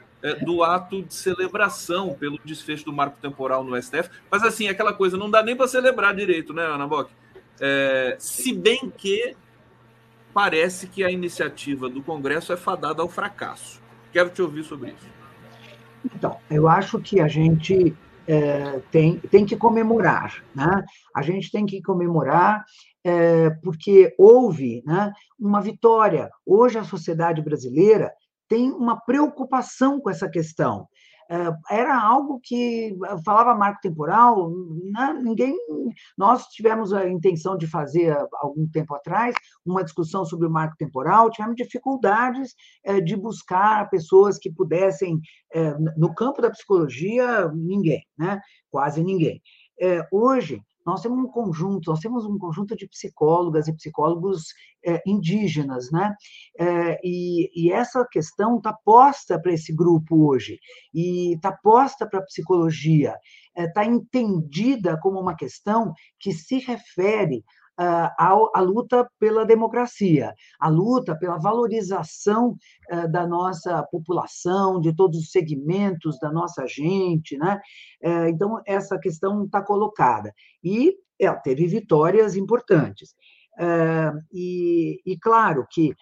do 0.45 0.63
ato 0.63 1.03
de 1.03 1.13
celebração 1.13 2.15
pelo 2.15 2.39
desfecho 2.45 2.85
do 2.85 2.93
marco 2.93 3.19
temporal 3.21 3.63
no 3.63 3.81
STF. 3.81 4.09
Mas, 4.31 4.43
assim, 4.43 4.69
aquela 4.69 4.93
coisa, 4.93 5.17
não 5.17 5.31
dá 5.31 5.43
nem 5.43 5.55
para 5.55 5.69
celebrar 5.69 6.15
direito, 6.15 6.55
né, 6.55 6.63
Ana 6.65 6.87
Bock? 6.87 7.11
É, 7.61 8.17
se 8.19 8.53
bem 8.53 8.91
que 8.97 9.37
parece 10.33 10.89
que 10.89 11.05
a 11.05 11.11
iniciativa 11.11 11.89
do 11.89 12.03
Congresso 12.03 12.53
é 12.53 12.57
fadada 12.57 13.03
ao 13.03 13.09
fracasso. 13.09 13.81
Quero 14.13 14.31
te 14.31 14.43
ouvir 14.43 14.65
sobre 14.65 14.91
isso. 14.91 15.15
Então, 16.05 16.39
eu 16.51 16.69
acho 16.69 16.99
que 17.01 17.21
a 17.21 17.29
gente 17.29 17.95
é, 18.27 18.81
tem, 18.91 19.19
tem 19.19 19.47
que 19.47 19.57
comemorar, 19.57 20.43
né? 20.55 20.85
A 21.15 21.23
gente 21.23 21.51
tem 21.51 21.65
que 21.65 21.81
comemorar 21.81 22.65
é, 23.05 23.51
porque 23.63 24.15
houve 24.19 24.83
né, 24.85 25.13
uma 25.39 25.61
vitória. 25.61 26.31
Hoje 26.45 26.79
a 26.79 26.85
sociedade 26.85 27.41
brasileira 27.43 28.13
tem 28.55 28.71
uma 28.71 29.01
preocupação 29.01 30.01
com 30.01 30.09
essa 30.09 30.31
questão. 30.31 30.87
É, 31.29 31.79
era 31.81 31.99
algo 32.01 32.39
que 32.41 32.97
falava 33.25 33.53
marco 33.59 33.81
temporal, 33.83 34.49
né? 34.93 35.19
ninguém. 35.21 35.57
Nós 36.17 36.45
tivemos 36.49 36.93
a 36.93 37.09
intenção 37.09 37.57
de 37.57 37.67
fazer 37.67 38.17
algum 38.35 38.69
tempo 38.69 38.95
atrás 38.95 39.35
uma 39.67 39.83
discussão 39.83 40.25
sobre 40.25 40.47
o 40.47 40.51
marco 40.51 40.77
temporal, 40.77 41.31
tivemos 41.31 41.57
dificuldades 41.57 42.55
de 43.05 43.17
buscar 43.17 43.91
pessoas 43.91 44.39
que 44.39 44.53
pudessem, 44.53 45.21
no 45.97 46.15
campo 46.15 46.41
da 46.41 46.51
psicologia, 46.51 47.49
ninguém, 47.55 48.05
né? 48.17 48.41
quase 48.71 49.03
ninguém. 49.03 49.43
Hoje, 50.13 50.63
nós 50.85 51.01
temos 51.01 51.19
um 51.19 51.29
conjunto, 51.29 51.91
nós 51.91 52.01
temos 52.01 52.25
um 52.25 52.39
conjunto 52.39 52.77
de 52.77 52.87
psicólogas 52.87 53.67
e 53.69 53.75
psicólogos 53.75 54.53
é, 54.85 55.03
indígenas, 55.07 55.91
né? 55.91 56.15
É, 56.59 57.01
e, 57.03 57.51
e, 57.55 57.73
essa 57.73 58.07
questão 58.11 58.59
está 58.59 58.73
posta 58.73 59.41
para 59.41 59.53
esse 59.53 59.75
grupo 59.75 60.29
hoje, 60.29 60.59
e 60.93 61.35
está 61.35 61.53
posta 61.53 62.07
para 62.07 62.21
a 62.21 62.25
psicologia, 62.25 63.17
está 63.57 63.85
é, 63.85 63.87
entendida 63.87 64.99
como 65.01 65.21
uma 65.21 65.35
questão 65.35 65.93
que 66.21 66.33
se 66.33 66.59
refere 66.59 67.45
a, 67.77 68.61
luta 68.61 69.09
pela 69.19 69.45
democracia, 69.45 70.33
a 70.61 70.69
luta 70.69 71.17
pela 71.17 71.39
valorização 71.39 72.57
uh, 72.93 73.11
da 73.11 73.27
nossa 73.27 73.83
população, 73.91 74.81
de 74.81 74.95
todos 74.95 75.19
os 75.19 75.31
segmentos 75.31 76.19
da 76.19 76.31
nossa 76.31 76.67
gente, 76.67 77.37
né? 77.37 77.61
Uh, 78.03 78.29
então, 78.29 78.61
essa 78.67 78.99
questão 78.99 79.45
está 79.45 79.63
colocada. 79.63 80.33
E 80.63 80.95
é, 81.21 81.33
teve 81.33 81.67
vitórias 81.67 82.37
importantes. 82.37 83.15
Uh, 83.59 84.19
e, 84.33 85.01
e, 85.07 85.19
claro 85.19 85.67
que 85.71 85.95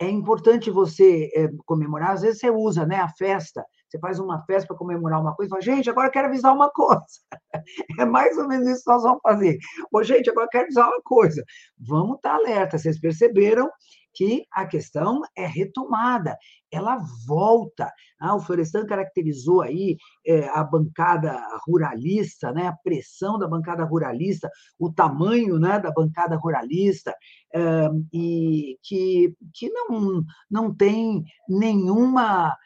é 0.00 0.10
importante 0.10 0.68
você 0.68 1.30
comemorar, 1.64 2.10
às 2.10 2.22
vezes 2.22 2.40
você 2.40 2.50
usa 2.50 2.84
né, 2.84 2.96
a 2.96 3.08
festa 3.08 3.64
você 3.88 3.98
faz 3.98 4.18
uma 4.18 4.44
festa 4.44 4.68
para 4.68 4.76
comemorar 4.76 5.20
uma 5.20 5.34
coisa 5.34 5.50
fala, 5.50 5.62
gente, 5.62 5.88
agora 5.88 6.10
quero 6.10 6.28
avisar 6.28 6.54
uma 6.54 6.70
coisa. 6.70 7.02
É 7.98 8.04
mais 8.04 8.38
ou 8.38 8.46
menos 8.46 8.66
isso 8.68 8.84
que 8.84 8.90
nós 8.90 9.02
vamos 9.02 9.20
fazer. 9.22 9.58
Ô, 9.92 10.02
gente, 10.02 10.30
agora 10.30 10.48
quero 10.50 10.64
avisar 10.64 10.88
uma 10.88 11.02
coisa. 11.02 11.44
Vamos 11.78 12.16
estar 12.16 12.34
alerta. 12.34 12.78
Vocês 12.78 12.98
perceberam 13.00 13.68
que 14.14 14.44
a 14.52 14.66
questão 14.66 15.22
é 15.36 15.46
retomada, 15.46 16.36
ela 16.72 16.98
volta. 17.26 17.92
Ah, 18.20 18.34
o 18.34 18.40
Florestan 18.40 18.84
caracterizou 18.84 19.62
aí 19.62 19.96
é, 20.26 20.48
a 20.48 20.64
bancada 20.64 21.40
ruralista, 21.66 22.52
né, 22.52 22.66
a 22.66 22.72
pressão 22.72 23.38
da 23.38 23.46
bancada 23.46 23.84
ruralista, 23.84 24.50
o 24.78 24.92
tamanho 24.92 25.58
né, 25.58 25.78
da 25.78 25.92
bancada 25.92 26.36
ruralista, 26.36 27.14
é, 27.54 27.88
e 28.12 28.76
que, 28.82 29.34
que 29.54 29.70
não, 29.70 30.24
não 30.50 30.74
tem 30.74 31.22
nenhuma 31.48 32.56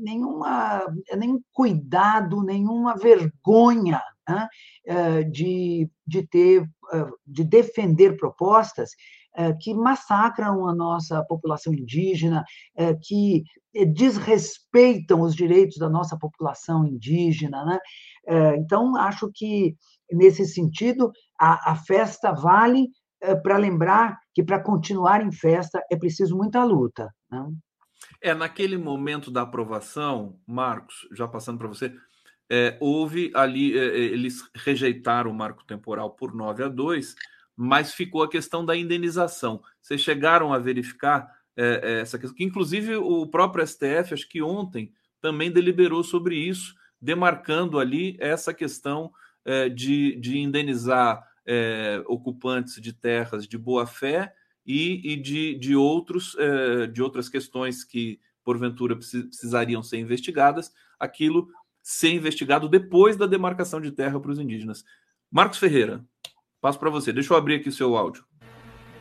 nenhuma, 0.00 0.86
nenhum 1.16 1.40
cuidado, 1.52 2.42
nenhuma 2.42 2.96
vergonha 2.96 4.00
né, 4.28 4.48
de, 5.30 5.90
de 6.06 6.26
ter, 6.26 6.68
de 7.26 7.44
defender 7.44 8.16
propostas 8.16 8.90
que 9.60 9.74
massacram 9.74 10.68
a 10.68 10.74
nossa 10.74 11.24
população 11.24 11.74
indígena, 11.74 12.44
que 13.02 13.42
desrespeitam 13.92 15.20
os 15.22 15.34
direitos 15.34 15.78
da 15.78 15.90
nossa 15.90 16.16
população 16.16 16.86
indígena. 16.86 17.64
Né? 17.64 17.78
Então, 18.56 18.96
acho 18.96 19.30
que, 19.34 19.76
nesse 20.12 20.46
sentido, 20.46 21.10
a, 21.38 21.72
a 21.72 21.76
festa 21.76 22.32
vale 22.32 22.88
para 23.42 23.56
lembrar 23.56 24.18
que 24.32 24.42
para 24.42 24.62
continuar 24.62 25.24
em 25.24 25.32
festa 25.32 25.82
é 25.90 25.96
preciso 25.96 26.36
muita 26.36 26.62
luta. 26.62 27.12
Né? 27.30 27.44
É, 28.20 28.34
naquele 28.34 28.76
momento 28.76 29.30
da 29.30 29.42
aprovação, 29.42 30.38
Marcos, 30.46 31.06
já 31.12 31.28
passando 31.28 31.58
para 31.58 31.68
você, 31.68 31.94
é, 32.50 32.76
houve 32.80 33.30
ali, 33.34 33.76
é, 33.76 33.84
é, 33.84 33.98
eles 33.98 34.42
rejeitaram 34.54 35.30
o 35.30 35.34
marco 35.34 35.64
temporal 35.64 36.10
por 36.10 36.34
9 36.34 36.64
a 36.64 36.68
2, 36.68 37.14
mas 37.56 37.94
ficou 37.94 38.22
a 38.22 38.28
questão 38.28 38.64
da 38.64 38.76
indenização. 38.76 39.62
Vocês 39.80 40.00
chegaram 40.00 40.52
a 40.52 40.58
verificar 40.58 41.32
é, 41.56 41.80
é 41.82 42.00
essa 42.00 42.18
questão, 42.18 42.36
que 42.36 42.44
inclusive 42.44 42.96
o 42.96 43.26
próprio 43.26 43.66
STF, 43.66 44.12
acho 44.12 44.28
que 44.28 44.42
ontem, 44.42 44.92
também 45.20 45.50
deliberou 45.50 46.02
sobre 46.02 46.36
isso, 46.36 46.74
demarcando 47.00 47.78
ali 47.78 48.16
essa 48.20 48.52
questão 48.52 49.12
é, 49.44 49.68
de, 49.68 50.16
de 50.16 50.38
indenizar 50.38 51.28
ocupantes 52.06 52.80
de 52.80 52.90
terras 52.90 53.46
de 53.46 53.58
boa 53.58 53.86
fé 53.86 54.34
e, 54.66 55.12
e 55.12 55.16
de, 55.16 55.54
de, 55.58 55.76
outros, 55.76 56.36
de 56.92 57.02
outras 57.02 57.28
questões 57.28 57.84
que 57.84 58.18
porventura 58.44 58.96
precisariam 58.96 59.82
ser 59.82 59.98
investigadas, 59.98 60.72
aquilo 60.98 61.48
ser 61.82 62.10
investigado 62.10 62.68
depois 62.68 63.16
da 63.16 63.26
demarcação 63.26 63.80
de 63.80 63.90
terra 63.90 64.18
para 64.18 64.30
os 64.30 64.38
indígenas. 64.38 64.84
Marcos 65.30 65.58
Ferreira, 65.58 66.04
passo 66.60 66.78
para 66.78 66.90
você. 66.90 67.12
Deixa 67.12 67.32
eu 67.32 67.36
abrir 67.36 67.56
aqui 67.56 67.68
o 67.68 67.72
seu 67.72 67.96
áudio. 67.96 68.24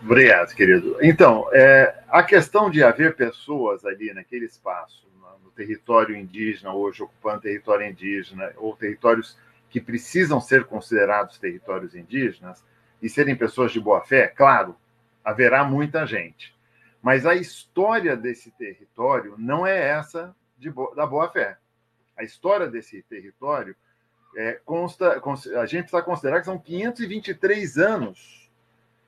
Obrigado, 0.01 0.53
querido. 0.53 0.97
Então, 1.01 1.47
é, 1.53 2.03
a 2.09 2.21
questão 2.23 2.69
de 2.69 2.83
haver 2.83 3.15
pessoas 3.15 3.85
ali 3.85 4.13
naquele 4.13 4.45
espaço, 4.45 5.07
no, 5.15 5.45
no 5.45 5.51
território 5.51 6.13
indígena, 6.13 6.73
hoje 6.73 7.01
ocupando 7.01 7.41
território 7.41 7.87
indígena, 7.87 8.51
ou 8.57 8.75
territórios 8.75 9.37
que 9.69 9.79
precisam 9.79 10.41
ser 10.41 10.65
considerados 10.65 11.37
territórios 11.37 11.95
indígenas, 11.95 12.65
e 13.01 13.09
serem 13.09 13.35
pessoas 13.35 13.71
de 13.71 13.79
boa 13.79 14.01
fé, 14.01 14.27
claro, 14.27 14.75
haverá 15.23 15.63
muita 15.63 16.05
gente. 16.05 16.53
Mas 17.01 17.25
a 17.25 17.35
história 17.35 18.15
desse 18.15 18.51
território 18.51 19.35
não 19.37 19.65
é 19.67 19.77
essa 19.89 20.35
de, 20.57 20.71
da 20.95 21.05
boa 21.05 21.29
fé 21.29 21.57
a 22.17 22.23
história 22.23 22.67
desse 22.67 23.01
território, 23.03 23.75
é, 24.35 24.59
consta, 24.65 25.21
a 25.59 25.65
gente 25.65 25.83
precisa 25.83 26.01
considerar 26.01 26.39
que 26.39 26.45
são 26.45 26.57
523 26.57 27.77
anos. 27.77 28.49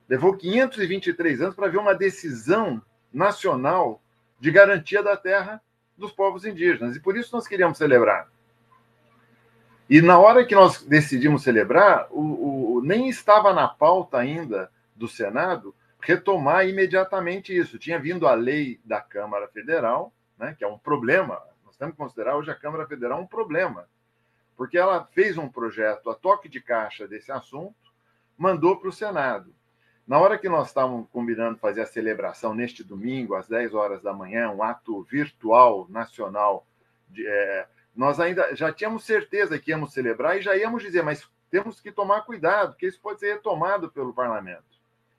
Levou 0.07 0.35
523 0.35 1.41
anos 1.41 1.55
para 1.55 1.67
ver 1.67 1.77
uma 1.77 1.95
decisão 1.95 2.81
nacional 3.11 4.01
de 4.39 4.51
garantia 4.51 5.01
da 5.01 5.17
terra 5.17 5.61
dos 5.97 6.11
povos 6.11 6.45
indígenas. 6.45 6.95
E 6.95 6.99
por 6.99 7.17
isso 7.17 7.35
nós 7.35 7.47
queríamos 7.47 7.77
celebrar. 7.77 8.27
E 9.89 10.01
na 10.01 10.17
hora 10.19 10.45
que 10.45 10.55
nós 10.55 10.83
decidimos 10.83 11.43
celebrar, 11.43 12.07
o, 12.11 12.77
o, 12.77 12.81
nem 12.83 13.07
estava 13.07 13.53
na 13.53 13.67
pauta 13.67 14.17
ainda 14.17 14.71
do 14.95 15.07
Senado 15.07 15.73
retomar 16.05 16.67
imediatamente 16.67 17.55
isso. 17.55 17.79
Tinha 17.79 17.99
vindo 17.99 18.27
a 18.27 18.33
lei 18.33 18.79
da 18.85 19.01
Câmara 19.01 19.47
Federal, 19.47 20.13
né, 20.37 20.55
que 20.57 20.63
é 20.63 20.67
um 20.67 20.77
problema 20.77 21.41
nós 21.75 21.77
temos 21.77 21.93
que 21.93 21.97
considerar 21.97 22.37
hoje 22.37 22.49
a 22.49 22.55
Câmara 22.55 22.87
Federal 22.87 23.19
um 23.19 23.27
problema, 23.27 23.85
porque 24.55 24.77
ela 24.77 25.05
fez 25.11 25.37
um 25.37 25.49
projeto 25.49 26.09
a 26.09 26.15
toque 26.15 26.47
de 26.47 26.61
caixa 26.61 27.05
desse 27.05 27.33
assunto, 27.33 27.75
mandou 28.37 28.77
para 28.77 28.87
o 28.87 28.93
Senado. 28.93 29.53
Na 30.07 30.17
hora 30.17 30.37
que 30.37 30.47
nós 30.47 30.67
estávamos 30.67 31.09
combinando 31.11 31.57
fazer 31.57 31.81
a 31.81 31.85
celebração 31.85 32.53
neste 32.53 32.81
domingo, 32.81 33.35
às 33.35 33.49
10 33.49 33.73
horas 33.73 34.01
da 34.01 34.13
manhã, 34.13 34.49
um 34.51 34.63
ato 34.63 35.03
virtual 35.03 35.85
nacional, 35.89 36.65
de, 37.09 37.27
é, 37.27 37.67
nós 37.93 38.21
ainda 38.21 38.55
já 38.55 38.71
tínhamos 38.71 39.03
certeza 39.03 39.59
que 39.59 39.71
íamos 39.71 39.91
celebrar 39.91 40.37
e 40.37 40.41
já 40.41 40.55
íamos 40.55 40.81
dizer, 40.81 41.03
mas 41.03 41.27
temos 41.51 41.81
que 41.81 41.91
tomar 41.91 42.21
cuidado, 42.21 42.71
porque 42.71 42.87
isso 42.87 43.01
pode 43.01 43.19
ser 43.19 43.33
retomado 43.33 43.91
pelo 43.91 44.13
parlamento. 44.13 44.63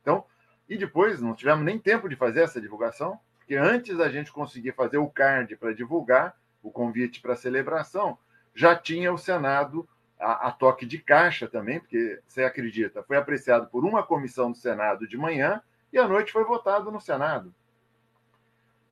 Então, 0.01 0.25
e 0.69 0.77
depois 0.77 1.21
não 1.21 1.35
tivemos 1.35 1.65
nem 1.65 1.79
tempo 1.79 2.09
de 2.09 2.17
fazer 2.17 2.41
essa 2.41 2.61
divulgação, 2.61 3.19
porque 3.39 3.55
antes 3.55 3.97
da 3.97 4.09
gente 4.09 4.33
conseguir 4.33 4.73
fazer 4.73 4.99
o 4.99 5.09
card 5.09 5.57
para 5.57 5.73
divulgar, 5.73 6.37
o 6.63 6.71
convite 6.71 7.21
para 7.21 7.35
a 7.35 7.37
celebração, 7.37 8.19
já 8.55 8.75
tinha 8.75 9.13
o 9.13 9.19
Senado 9.19 9.89
a, 10.19 10.49
a, 10.49 10.51
toque 10.51 10.85
de 10.85 10.99
caixa 10.99 11.47
também, 11.47 11.79
porque 11.79 12.21
você 12.27 12.43
acredita, 12.43 13.03
foi 13.03 13.17
apreciado 13.17 13.69
por 13.69 13.85
uma 13.85 14.03
comissão 14.03 14.51
do 14.51 14.57
Senado 14.57 15.07
de 15.07 15.17
manhã 15.17 15.63
e 15.93 15.99
à 15.99 16.09
noite 16.09 16.33
foi 16.33 16.43
votado 16.45 16.91
no 16.91 17.01
Senado. 17.01 17.55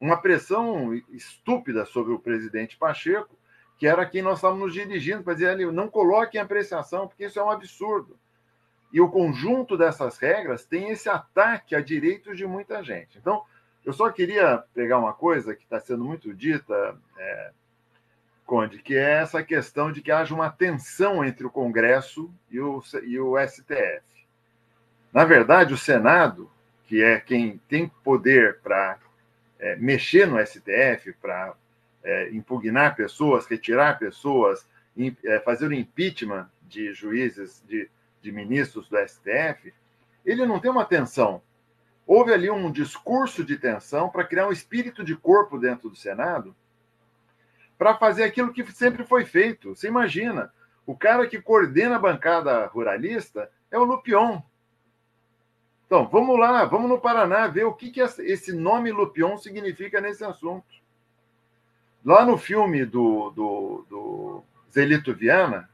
Uma 0.00 0.20
pressão 0.20 0.94
estúpida 1.10 1.84
sobre 1.84 2.12
o 2.12 2.18
presidente 2.18 2.76
Pacheco, 2.76 3.36
que 3.76 3.86
era 3.86 4.06
quem 4.06 4.22
nós 4.22 4.38
estávamos 4.38 4.66
nos 4.66 4.74
dirigindo 4.74 5.24
para 5.24 5.34
dizer 5.34 5.48
ali, 5.48 5.64
não 5.66 5.88
coloque 5.88 6.36
em 6.36 6.40
apreciação, 6.40 7.08
porque 7.08 7.24
isso 7.24 7.40
é 7.40 7.42
um 7.42 7.50
absurdo. 7.50 8.18
E 8.94 9.00
o 9.00 9.08
conjunto 9.08 9.76
dessas 9.76 10.18
regras 10.18 10.64
tem 10.64 10.90
esse 10.90 11.08
ataque 11.08 11.74
a 11.74 11.80
direitos 11.80 12.36
de 12.38 12.46
muita 12.46 12.80
gente. 12.84 13.18
Então, 13.18 13.42
eu 13.84 13.92
só 13.92 14.08
queria 14.08 14.62
pegar 14.72 15.00
uma 15.00 15.12
coisa 15.12 15.52
que 15.52 15.64
está 15.64 15.80
sendo 15.80 16.04
muito 16.04 16.32
dita 16.32 16.96
é, 17.18 17.50
Conde, 18.46 18.78
que 18.78 18.94
é 18.94 19.14
essa 19.14 19.42
questão 19.42 19.90
de 19.90 20.00
que 20.00 20.12
haja 20.12 20.32
uma 20.32 20.48
tensão 20.48 21.24
entre 21.24 21.44
o 21.44 21.50
Congresso 21.50 22.32
e 22.48 22.60
o, 22.60 22.80
e 23.02 23.18
o 23.18 23.34
STF. 23.44 24.04
Na 25.12 25.24
verdade, 25.24 25.74
o 25.74 25.78
Senado, 25.78 26.48
que 26.84 27.02
é 27.02 27.18
quem 27.18 27.60
tem 27.68 27.90
poder 28.04 28.60
para 28.60 29.00
é, 29.58 29.74
mexer 29.74 30.24
no 30.24 30.38
STF, 30.38 31.12
para 31.20 31.52
é, 32.04 32.30
impugnar 32.30 32.94
pessoas, 32.94 33.44
retirar 33.46 33.98
pessoas, 33.98 34.64
in, 34.96 35.16
é, 35.24 35.40
fazer 35.40 35.66
o 35.66 35.74
impeachment 35.74 36.48
de 36.62 36.94
juízes, 36.94 37.60
de, 37.66 37.90
de 38.24 38.32
ministros 38.32 38.88
do 38.88 38.96
STF, 38.96 39.72
ele 40.24 40.46
não 40.46 40.58
tem 40.58 40.70
uma 40.70 40.86
tensão. 40.86 41.42
Houve 42.06 42.32
ali 42.32 42.50
um 42.50 42.72
discurso 42.72 43.44
de 43.44 43.56
tensão 43.56 44.08
para 44.08 44.24
criar 44.24 44.48
um 44.48 44.52
espírito 44.52 45.04
de 45.04 45.14
corpo 45.14 45.58
dentro 45.58 45.90
do 45.90 45.96
Senado 45.96 46.56
para 47.76 47.96
fazer 47.96 48.24
aquilo 48.24 48.52
que 48.52 48.64
sempre 48.72 49.04
foi 49.04 49.26
feito. 49.26 49.76
Você 49.76 49.88
imagina, 49.88 50.50
o 50.86 50.96
cara 50.96 51.26
que 51.26 51.40
coordena 51.40 51.96
a 51.96 51.98
bancada 51.98 52.66
ruralista 52.66 53.50
é 53.70 53.78
o 53.78 53.84
Lupion. 53.84 54.40
Então, 55.86 56.08
vamos 56.08 56.38
lá, 56.38 56.64
vamos 56.64 56.88
no 56.88 57.00
Paraná 57.00 57.46
ver 57.46 57.64
o 57.64 57.74
que, 57.74 57.90
que 57.90 58.00
esse 58.00 58.52
nome 58.52 58.90
Lupion 58.90 59.36
significa 59.36 60.00
nesse 60.00 60.24
assunto. 60.24 60.66
Lá 62.02 62.24
no 62.24 62.38
filme 62.38 62.84
do, 62.84 63.30
do, 63.30 63.86
do 63.88 64.44
Zelito 64.72 65.14
Viana, 65.14 65.68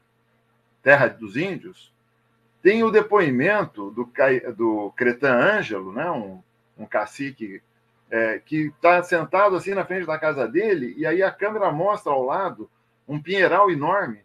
Terra 0.81 1.07
dos 1.07 1.37
Índios, 1.37 1.90
tem 2.61 2.83
o 2.83 2.91
depoimento 2.91 3.91
do, 3.91 4.11
do 4.55 4.93
Cretan 4.95 5.33
Ângelo, 5.33 5.91
né, 5.91 6.09
um, 6.11 6.41
um 6.77 6.85
cacique 6.85 7.61
é, 8.09 8.39
que 8.39 8.67
está 8.67 9.01
sentado 9.01 9.55
assim 9.55 9.73
na 9.73 9.85
frente 9.85 10.05
da 10.05 10.19
casa 10.19 10.47
dele, 10.47 10.93
e 10.97 11.05
aí 11.05 11.23
a 11.23 11.31
câmera 11.31 11.71
mostra 11.71 12.11
ao 12.11 12.23
lado 12.23 12.69
um 13.07 13.21
pinheiral 13.21 13.71
enorme, 13.71 14.23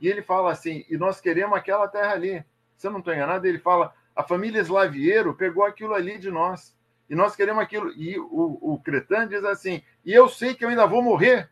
e 0.00 0.08
ele 0.08 0.22
fala 0.22 0.52
assim: 0.52 0.84
e 0.88 0.96
nós 0.96 1.20
queremos 1.20 1.56
aquela 1.56 1.88
terra 1.88 2.12
ali. 2.12 2.44
Se 2.76 2.86
eu 2.86 2.90
não 2.90 2.98
estou 2.98 3.14
enganado, 3.14 3.46
ele 3.46 3.58
fala: 3.58 3.92
a 4.14 4.22
família 4.22 4.60
Slaviero 4.60 5.34
pegou 5.34 5.64
aquilo 5.64 5.94
ali 5.94 6.18
de 6.18 6.30
nós, 6.30 6.76
e 7.08 7.14
nós 7.14 7.34
queremos 7.34 7.62
aquilo. 7.62 7.90
E 7.92 8.18
o, 8.18 8.58
o 8.74 8.80
Cretan 8.84 9.28
diz 9.28 9.44
assim: 9.44 9.82
e 10.04 10.12
eu 10.12 10.28
sei 10.28 10.54
que 10.54 10.64
eu 10.64 10.68
ainda 10.68 10.86
vou 10.86 11.02
morrer, 11.02 11.48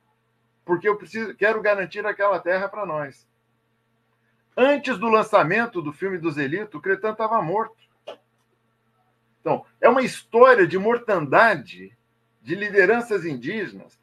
porque 0.64 0.88
eu 0.88 0.96
preciso, 0.96 1.34
quero 1.34 1.60
garantir 1.62 2.04
aquela 2.04 2.38
terra 2.38 2.68
para 2.68 2.86
nós. 2.86 3.26
Antes 4.56 4.96
do 4.98 5.08
lançamento 5.08 5.82
do 5.82 5.92
filme 5.92 6.16
do 6.16 6.30
Zelito, 6.30 6.78
o 6.78 6.80
Cretan 6.80 7.12
estava 7.12 7.42
morto. 7.42 7.76
Então, 9.40 9.64
é 9.80 9.88
uma 9.88 10.02
história 10.02 10.66
de 10.66 10.78
mortandade 10.78 11.96
de 12.40 12.54
lideranças 12.54 13.24
indígenas. 13.26 13.98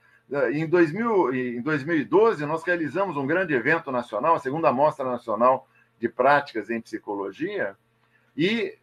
Em, 0.52 0.68
2000, 0.68 1.34
em 1.34 1.62
2012, 1.62 2.46
nós 2.46 2.64
realizamos 2.64 3.18
um 3.18 3.26
grande 3.26 3.54
evento 3.54 3.92
nacional, 3.92 4.36
a 4.36 4.40
segunda 4.40 4.72
Mostra 4.72 5.06
Nacional 5.06 5.68
de 6.00 6.08
Práticas 6.08 6.70
em 6.70 6.80
Psicologia, 6.82 7.76
e 8.36 8.78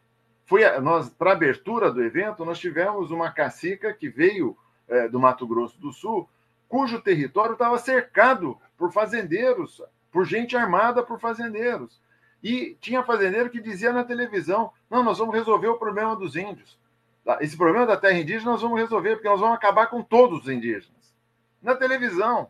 foi 0.47 0.69
nós 0.81 1.09
para 1.09 1.31
a 1.31 1.35
abertura 1.35 1.91
do 1.91 2.03
evento, 2.03 2.45
nós 2.45 2.59
tivemos 2.59 3.11
uma 3.11 3.31
cacica 3.31 3.93
que 3.93 4.09
veio 4.09 4.57
é, 4.89 5.09
do 5.09 5.21
Mato 5.21 5.47
Grosso 5.47 5.81
do 5.81 5.93
Sul, 5.93 6.29
cujo 6.69 7.01
território 7.01 7.53
estava 7.53 7.79
cercado 7.79 8.59
por 8.77 8.93
fazendeiros, 8.93 9.83
por 10.11 10.25
gente 10.25 10.57
armada 10.57 11.03
por 11.03 11.21
fazendeiros. 11.21 12.01
E 12.43 12.77
tinha 12.81 13.05
fazendeiro 13.05 13.51
que 13.51 13.61
dizia 13.61 13.93
na 13.93 14.05
televisão: 14.05 14.73
não, 14.89 15.03
nós 15.03 15.19
vamos 15.19 15.35
resolver 15.35 15.69
o 15.69 15.79
problema 15.79 16.17
dos 16.17 16.37
índios. 16.37 16.79
Tá? 17.25 17.39
Esse 17.41 17.57
problema 17.57 17.87
da 17.87 17.97
terra 17.97 18.19
indígena 18.19 18.53
nós 18.53 18.63
vamos 18.63 18.81
resolver, 18.81 19.17
porque 19.17 19.29
nós 19.29 19.41
vamos 19.41 19.57
acabar 19.57 19.87
com 19.89 20.03
todos 20.03 20.41
os 20.41 20.49
indígenas. 20.49 21.15
Na 21.63 21.75
televisão. 21.75 22.49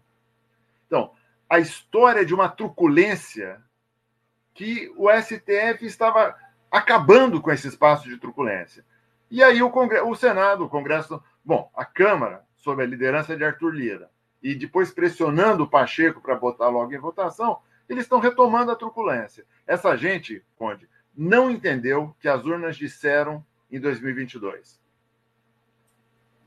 Então, 0.87 1.13
a 1.49 1.59
história 1.59 2.25
de 2.25 2.33
uma 2.33 2.49
truculência 2.49 3.61
que 4.55 4.93
o 4.97 5.09
STF 5.11 5.85
estava 5.85 6.37
acabando 6.71 7.41
com 7.41 7.51
esse 7.51 7.67
espaço 7.67 8.09
de 8.09 8.19
truculência. 8.19 8.85
E 9.31 9.43
aí 9.43 9.63
o, 9.63 9.71
Congresso, 9.71 10.09
o 10.09 10.15
Senado, 10.15 10.65
o 10.65 10.69
Congresso, 10.69 11.23
bom, 11.45 11.71
a 11.75 11.85
Câmara, 11.85 12.45
sob 12.57 12.83
a 12.83 12.87
liderança 12.87 13.37
de 13.37 13.45
Arthur 13.45 13.75
Lira, 13.75 14.11
e 14.43 14.55
depois 14.55 14.91
pressionando 14.91 15.65
o 15.65 15.69
Pacheco 15.69 16.21
para 16.21 16.35
botar 16.35 16.69
logo 16.69 16.93
em 16.93 16.99
votação, 16.99 17.59
eles 17.89 18.05
estão 18.05 18.21
retomando 18.21 18.71
a 18.71 18.77
truculência. 18.77 19.45
Essa 19.67 19.97
gente, 19.97 20.43
Conde, 20.57 20.89
não 21.17 21.51
entendeu 21.51 22.15
que 22.21 22.29
as 22.29 22.45
urnas 22.45 22.77
disseram 22.77 23.45
em 23.71 23.81
2022. 23.81 24.81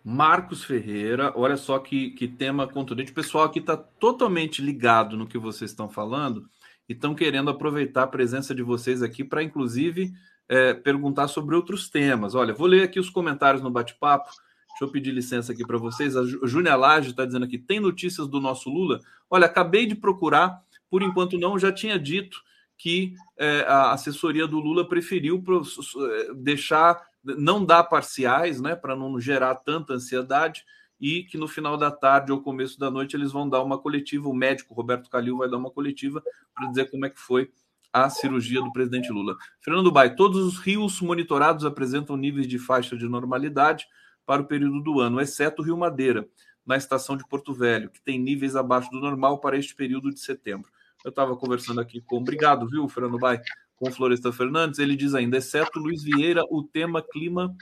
Marcos 0.04 0.66
Ferreira, 0.66 1.32
olha 1.36 1.56
só 1.56 1.80
que, 1.80 2.12
que 2.12 2.28
tema 2.28 2.68
contundente. 2.68 3.12
O 3.12 3.16
pessoal 3.16 3.46
aqui 3.46 3.60
está 3.60 3.78
totalmente 3.78 4.62
ligado 4.62 5.16
no 5.16 5.28
que 5.28 5.38
vocês 5.38 5.72
estão 5.72 5.90
falando 5.90 6.50
e 6.90 6.94
estão 6.94 7.16
querendo 7.16 7.50
aproveitar 7.50 8.04
a 8.04 8.08
presença 8.08 8.54
de 8.54 8.62
vocês 8.62 9.02
aqui 9.02 9.24
para, 9.24 9.42
inclusive, 9.42 10.12
é, 10.50 10.74
perguntar 10.74 11.30
sobre 11.30 11.56
outros 11.56 11.90
temas. 11.90 12.36
Olha, 12.36 12.54
vou 12.54 12.68
ler 12.68 12.84
aqui 12.84 13.00
os 13.00 13.10
comentários 13.10 13.64
no 13.64 13.72
bate-papo. 13.72 14.30
Deixa 14.74 14.86
eu 14.86 14.92
pedir 14.92 15.12
licença 15.12 15.54
aqui 15.54 15.66
para 15.66 15.78
vocês. 15.78 16.18
A 16.18 16.24
Júnia 16.26 16.76
Lage 16.76 17.12
está 17.12 17.26
dizendo 17.26 17.46
aqui: 17.46 17.58
tem 17.58 17.80
notícias 17.80 18.28
do 18.28 18.42
nosso 18.42 18.70
Lula? 18.70 19.00
Olha, 19.30 19.46
acabei 19.46 19.86
de 19.86 19.94
procurar, 19.96 20.62
por 20.90 21.04
enquanto 21.04 21.38
não, 21.38 21.60
já 21.60 21.72
tinha 21.72 21.98
dito 22.00 22.42
que 22.76 23.14
é, 23.38 23.62
a 23.68 23.92
assessoria 23.94 24.48
do 24.48 24.60
Lula 24.60 24.88
preferiu 24.88 25.42
é, 25.42 26.34
deixar, 26.34 27.02
não 27.24 27.64
dar 27.64 27.84
parciais, 27.84 28.60
né, 28.60 28.76
para 28.76 28.96
não 28.96 29.20
gerar 29.20 29.56
tanta 29.56 29.94
ansiedade, 29.94 30.66
e 31.00 31.24
que 31.24 31.38
no 31.38 31.48
final 31.48 31.78
da 31.78 31.92
tarde 31.92 32.32
ou 32.32 32.42
começo 32.42 32.80
da 32.80 32.90
noite 32.90 33.16
eles 33.16 33.32
vão 33.32 33.48
dar 33.48 33.62
uma 33.62 33.78
coletiva. 33.78 34.28
O 34.28 34.34
médico 34.34 34.74
Roberto 34.74 35.10
Calil 35.10 35.38
vai 35.38 35.50
dar 35.50 35.58
uma 35.58 35.70
coletiva 35.70 36.22
para 36.56 36.68
dizer 36.68 36.90
como 36.90 37.06
é 37.06 37.10
que 37.10 37.20
foi 37.20 37.52
a 37.92 38.10
cirurgia 38.10 38.60
do 38.60 38.74
presidente 38.74 39.12
Lula. 39.12 39.38
Fernando 39.62 39.92
Bai, 39.92 40.16
todos 40.16 40.44
os 40.44 40.58
rios 40.58 41.00
monitorados 41.00 41.64
apresentam 41.64 42.18
níveis 42.18 42.48
de 42.48 42.58
faixa 42.58 42.98
de 42.98 43.08
normalidade 43.08 43.86
para 44.26 44.42
o 44.42 44.46
período 44.46 44.82
do 44.82 45.00
ano, 45.00 45.20
exceto 45.20 45.62
o 45.62 45.66
Rio 45.66 45.78
Madeira, 45.78 46.28
na 46.66 46.78
estação 46.78 47.18
de 47.18 47.28
Porto 47.28 47.54
Velho, 47.54 47.90
que 47.90 48.02
tem 48.02 48.20
níveis 48.20 48.56
abaixo 48.56 48.90
do 48.90 49.00
normal 49.00 49.40
para 49.40 49.58
este 49.58 49.76
período 49.76 50.10
de 50.10 50.20
setembro. 50.20 50.72
Eu 51.04 51.10
estava 51.10 51.36
conversando 51.36 51.82
aqui 51.82 52.02
com, 52.02 52.18
obrigado, 52.18 52.68
viu, 52.68 52.88
Fernando 52.88 53.20
Bai, 53.20 53.42
com 53.76 53.90
o 53.90 53.92
Floresta 53.92 54.32
Fernandes, 54.32 54.80
ele 54.80 54.96
diz 54.96 55.14
ainda, 55.14 55.38
exceto 55.38 55.80
Luiz 55.80 56.04
Vieira, 56.04 56.44
o 56.50 56.64
tema 56.64 57.02
clima 57.02 57.54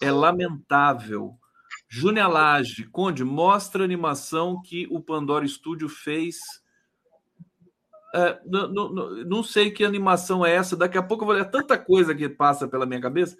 é 0.00 0.10
lamentável. 0.10 1.38
Júnia 1.88 2.26
Lage, 2.26 2.86
Conde, 2.86 3.22
mostra 3.22 3.82
a 3.82 3.84
animação 3.84 4.60
que 4.60 4.88
o 4.90 5.00
Pandora 5.00 5.46
Studio 5.46 5.88
fez. 5.88 6.38
É, 8.14 8.40
não, 8.44 8.68
não, 8.68 9.24
não, 9.24 9.42
sei 9.42 9.70
que 9.70 9.84
animação 9.84 10.44
é 10.44 10.54
essa, 10.54 10.76
daqui 10.76 10.98
a 10.98 11.02
pouco 11.02 11.22
eu 11.22 11.26
vou 11.26 11.36
ler 11.36 11.50
tanta 11.50 11.78
coisa 11.78 12.14
que 12.14 12.28
passa 12.28 12.66
pela 12.66 12.84
minha 12.84 13.00
cabeça. 13.00 13.36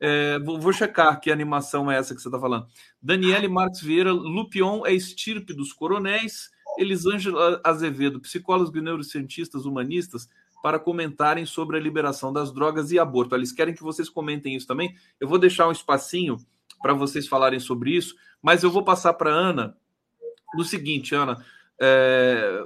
É, 0.00 0.38
vou, 0.38 0.60
vou, 0.60 0.72
checar 0.72 1.20
que 1.20 1.30
animação 1.30 1.90
é 1.90 1.96
essa 1.96 2.14
que 2.14 2.20
você 2.20 2.28
está 2.28 2.38
falando. 2.38 2.66
Daniele 3.00 3.48
Marques 3.48 3.80
Vieira, 3.80 4.12
Lupion 4.12 4.84
é 4.84 4.92
estirpe 4.92 5.52
dos 5.52 5.72
coronéis. 5.72 6.52
Elisângela 6.78 7.60
Azevedo, 7.62 8.20
psicólogos 8.20 8.74
e 8.74 8.80
neurocientistas 8.80 9.64
humanistas, 9.64 10.28
para 10.62 10.78
comentarem 10.78 11.44
sobre 11.44 11.76
a 11.76 11.80
liberação 11.80 12.32
das 12.32 12.52
drogas 12.52 12.90
e 12.90 12.98
aborto. 12.98 13.34
Eles 13.34 13.52
querem 13.52 13.74
que 13.74 13.82
vocês 13.82 14.08
comentem 14.08 14.56
isso 14.56 14.66
também. 14.66 14.94
Eu 15.20 15.28
vou 15.28 15.38
deixar 15.38 15.68
um 15.68 15.72
espacinho 15.72 16.36
para 16.80 16.94
vocês 16.94 17.28
falarem 17.28 17.60
sobre 17.60 17.94
isso, 17.94 18.14
mas 18.42 18.62
eu 18.62 18.70
vou 18.70 18.82
passar 18.82 19.14
para 19.14 19.30
Ana 19.30 19.76
no 20.54 20.64
seguinte, 20.64 21.14
Ana. 21.14 21.44
É, 21.80 22.64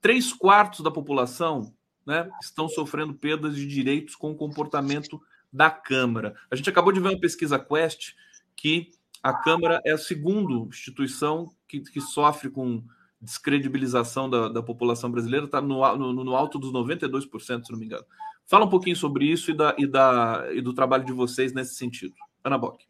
três 0.00 0.32
quartos 0.32 0.80
da 0.80 0.90
população 0.90 1.74
né, 2.06 2.30
estão 2.40 2.68
sofrendo 2.68 3.12
perdas 3.12 3.56
de 3.56 3.66
direitos 3.66 4.14
com 4.14 4.34
comportamento 4.34 5.20
da 5.56 5.70
Câmara. 5.70 6.34
A 6.50 6.54
gente 6.54 6.68
acabou 6.68 6.92
de 6.92 7.00
ver 7.00 7.08
uma 7.08 7.18
pesquisa 7.18 7.58
Quest 7.58 8.12
que 8.54 8.90
a 9.22 9.32
Câmara 9.32 9.80
é 9.86 9.92
a 9.92 9.98
segunda 9.98 10.52
instituição 10.68 11.50
que, 11.66 11.80
que 11.80 12.00
sofre 12.00 12.50
com 12.50 12.84
descredibilização 13.18 14.28
da, 14.28 14.48
da 14.48 14.62
população 14.62 15.10
brasileira, 15.10 15.46
está 15.46 15.60
no, 15.60 15.96
no, 15.96 16.24
no, 16.24 16.36
alto 16.36 16.58
dos 16.58 16.70
92%, 16.70 17.64
se 17.64 17.72
não 17.72 17.78
me 17.78 17.86
engano. 17.86 18.04
Fala 18.46 18.66
um 18.66 18.68
pouquinho 18.68 18.94
sobre 18.94 19.24
isso 19.24 19.50
e, 19.50 19.54
da, 19.54 19.74
e, 19.78 19.86
da, 19.86 20.46
e 20.52 20.60
do 20.60 20.74
trabalho 20.74 21.04
de 21.04 21.12
vocês 21.12 21.54
nesse 21.54 21.74
sentido. 21.74 22.14
Ana 22.44 22.58
Bock. 22.58 22.84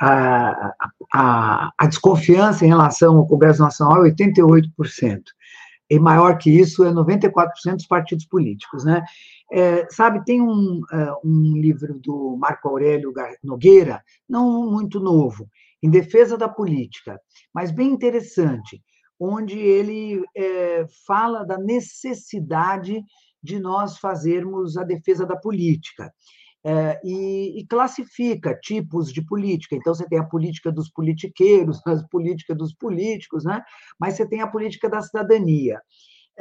A, 0.00 0.74
a, 1.14 1.72
a, 1.78 1.86
desconfiança 1.86 2.64
em 2.64 2.68
relação 2.68 3.16
ao 3.16 3.26
Congresso 3.26 3.62
Nacional 3.62 4.04
é 4.04 4.10
88%. 4.10 5.22
E 5.88 5.98
maior 5.98 6.38
que 6.38 6.50
isso 6.50 6.84
é 6.84 6.92
94% 6.92 7.76
dos 7.76 7.86
partidos 7.86 8.24
políticos, 8.24 8.84
né? 8.84 9.04
É, 9.52 9.86
sabe, 9.90 10.24
tem 10.24 10.40
um, 10.40 10.78
uh, 10.78 11.20
um 11.24 11.56
livro 11.56 11.98
do 11.98 12.36
Marco 12.36 12.68
Aurélio 12.68 13.12
Nogueira, 13.42 14.02
não 14.28 14.70
muito 14.70 15.00
novo, 15.00 15.48
em 15.82 15.90
defesa 15.90 16.36
da 16.36 16.48
política, 16.48 17.20
mas 17.52 17.70
bem 17.70 17.90
interessante, 17.90 18.80
onde 19.18 19.58
ele 19.58 20.22
é, 20.36 20.86
fala 21.06 21.44
da 21.44 21.58
necessidade 21.58 23.02
de 23.42 23.58
nós 23.58 23.98
fazermos 23.98 24.76
a 24.76 24.84
defesa 24.84 25.26
da 25.26 25.36
política. 25.36 26.12
É, 26.62 27.00
e, 27.02 27.58
e, 27.58 27.66
classifica 27.66 28.54
tipos 28.54 29.10
de 29.10 29.22
política. 29.22 29.74
Então, 29.74 29.94
você 29.94 30.06
tem 30.06 30.18
a 30.18 30.24
política 30.24 30.70
dos 30.70 30.90
politiqueiros, 30.90 31.80
a 31.86 32.02
política 32.10 32.54
dos 32.54 32.74
políticos, 32.74 33.44
né? 33.44 33.62
mas 33.98 34.14
você 34.14 34.28
tem 34.28 34.42
a 34.42 34.46
política 34.46 34.88
da 34.88 35.00
cidadania. 35.00 35.80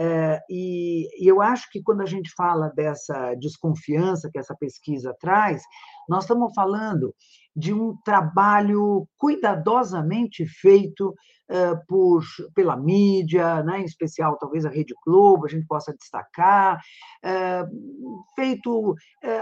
É, 0.02 0.40
e, 0.50 1.10
e, 1.22 1.28
eu 1.28 1.42
acho 1.42 1.70
que 1.70 1.84
quando 1.84 2.00
a 2.00 2.06
gente 2.06 2.32
fala 2.38 2.70
dessa 2.70 3.36
desconfiança 3.36 4.30
que 4.32 4.40
essa 4.40 4.56
pesquisa 4.56 5.14
traz, 5.20 5.62
nós 6.08 6.24
estamos 6.24 6.54
falando 6.56 7.14
de 7.54 7.74
um 7.74 7.98
trabalho 8.06 9.06
cuidadosamente 9.18 10.46
feito 10.48 11.14
é, 11.50 11.76
por, 11.86 12.24
pela 12.56 12.78
mídia, 12.78 13.62
né, 13.64 13.82
em 13.82 13.84
especial 13.84 14.38
talvez 14.38 14.66
a 14.66 14.70
Rede 14.70 14.94
Globo, 15.06 15.46
a 15.46 15.50
gente 15.50 15.68
possa 15.68 15.94
destacar, 15.94 16.80
é, 17.22 17.66
feito 18.36 18.96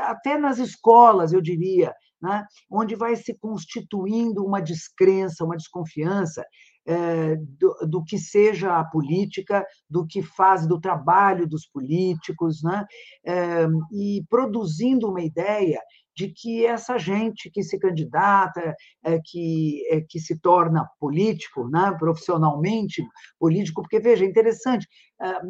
até 0.08 0.40
nas 0.40 0.58
escolas, 0.58 1.34
eu 1.34 1.42
diria, 1.42 1.94
né, 2.20 2.44
onde 2.72 2.96
vai 2.96 3.16
se 3.16 3.38
constituindo 3.38 4.44
uma 4.44 4.60
descrença, 4.60 5.46
uma 5.46 5.56
desconfiança 5.56 6.44
é, 6.88 7.36
do, 7.36 7.76
do, 7.88 8.04
que 8.04 8.18
seja 8.18 8.80
a 8.80 8.86
política, 8.86 9.66
do 9.90 10.08
que 10.08 10.22
faz 10.22 10.66
do 10.66 10.80
trabalho 10.80 11.46
dos 11.46 11.68
políticos, 11.68 12.64
né? 12.64 12.86
É, 13.26 13.68
e 13.92 14.24
produzindo 14.30 15.10
uma 15.10 15.22
ideia 15.22 15.82
de 16.16 16.30
que 16.30 16.66
essa 16.66 16.98
gente 16.98 17.52
que 17.52 17.62
se 17.62 17.78
candidata, 17.78 18.76
é, 19.04 19.20
que, 19.24 19.84
que 20.10 20.20
se 20.20 20.40
torna 20.40 20.90
político, 21.00 21.70
né, 21.70 21.96
profissionalmente 22.00 23.06
político, 23.40 23.84
porque, 23.84 24.00
veja, 24.00 24.26
é 24.26 24.28
interessante, 24.28 24.88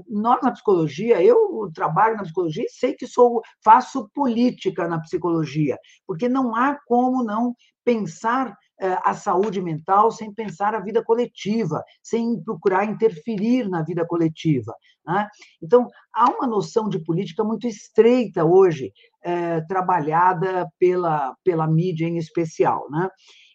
nós 0.10 0.42
na 0.44 0.52
psicologia, 0.52 1.24
eu 1.24 1.72
trabalho 1.74 2.18
na 2.18 2.24
psicologia 2.24 2.66
e 2.66 2.70
sei 2.70 2.94
que 2.94 3.08
sou, 3.08 3.42
faço 3.64 4.10
política 4.14 4.90
na 4.90 5.00
psicologia, 5.00 5.78
porque 6.06 6.28
não 6.28 6.54
há 6.54 6.78
como 6.86 7.24
não 7.24 7.56
pensar 7.86 8.54
a 8.80 9.14
saúde 9.14 9.62
mental 9.62 10.12
sem 10.12 10.32
pensar 10.32 10.76
a 10.76 10.80
vida 10.80 11.04
coletiva, 11.04 11.84
sem 12.02 12.40
procurar 12.44 12.86
interferir 12.86 13.68
na 13.68 13.84
vida 13.84 14.06
coletiva. 14.06 14.74
Né? 15.06 15.28
Então, 15.62 15.88
há 16.14 16.30
uma 16.30 16.46
noção 16.46 16.88
de 16.88 17.00
política 17.04 17.44
muito 17.44 17.68
estreita 17.68 18.46
hoje, 18.46 18.92
é, 19.24 19.62
trabalhada 19.62 20.68
pela, 20.80 21.36
pela 21.44 21.68
mídia 21.68 22.06
em 22.06 22.18
especial. 22.18 22.88
Né? 22.92 23.10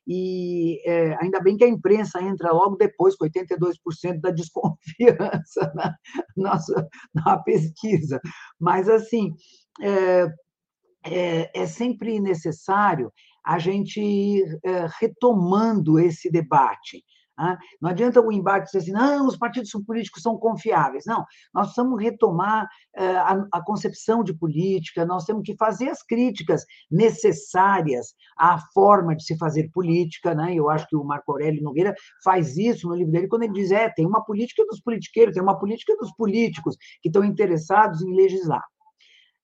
E 0.06 0.80
é, 0.84 1.16
ainda 1.20 1.40
bem 1.40 1.56
que 1.56 1.64
a 1.64 1.68
imprensa 1.68 2.20
entra 2.20 2.52
logo 2.52 2.76
depois, 2.76 3.14
com 3.14 3.26
82% 3.26 4.20
da 4.20 4.30
desconfiança 4.32 5.72
na, 5.74 5.94
nossa, 6.36 6.88
na 7.14 7.38
pesquisa. 7.38 8.20
Mas, 8.58 8.88
assim, 8.88 9.32
é, 9.80 10.26
é 11.54 11.66
sempre 11.66 12.18
necessário 12.18 13.12
a 13.44 13.58
gente 13.58 14.00
ir 14.00 14.58
eh, 14.64 14.86
retomando 15.00 15.98
esse 15.98 16.30
debate. 16.30 17.04
Né? 17.38 17.58
Não 17.80 17.90
adianta 17.90 18.20
o 18.20 18.30
embate 18.30 18.66
dizer 18.66 18.78
assim, 18.78 18.92
não, 18.92 19.26
os 19.26 19.36
partidos 19.36 19.70
políticos 19.86 20.22
são 20.22 20.36
confiáveis. 20.36 21.04
Não, 21.06 21.24
nós 21.52 21.66
precisamos 21.66 22.00
retomar 22.00 22.68
eh, 22.94 23.16
a 23.52 23.62
concepção 23.64 24.22
de 24.22 24.34
política, 24.34 25.04
nós 25.04 25.24
temos 25.24 25.42
que 25.42 25.56
fazer 25.56 25.88
as 25.88 26.02
críticas 26.02 26.64
necessárias 26.90 28.14
à 28.38 28.58
forma 28.72 29.16
de 29.16 29.24
se 29.24 29.36
fazer 29.38 29.70
política. 29.72 30.34
Né? 30.34 30.54
Eu 30.54 30.70
acho 30.70 30.86
que 30.86 30.96
o 30.96 31.04
Marco 31.04 31.32
Aurélio 31.32 31.62
Nogueira 31.62 31.94
faz 32.22 32.56
isso 32.56 32.88
no 32.88 32.94
livro 32.94 33.12
dele, 33.12 33.28
quando 33.28 33.44
ele 33.44 33.54
diz: 33.54 33.70
é, 33.72 33.88
tem 33.90 34.06
uma 34.06 34.24
política 34.24 34.64
dos 34.66 34.80
politiqueiros, 34.80 35.34
tem 35.34 35.42
uma 35.42 35.58
política 35.58 35.96
dos 35.96 36.12
políticos 36.12 36.76
que 37.00 37.08
estão 37.08 37.24
interessados 37.24 38.02
em 38.02 38.14
legislar 38.14 38.62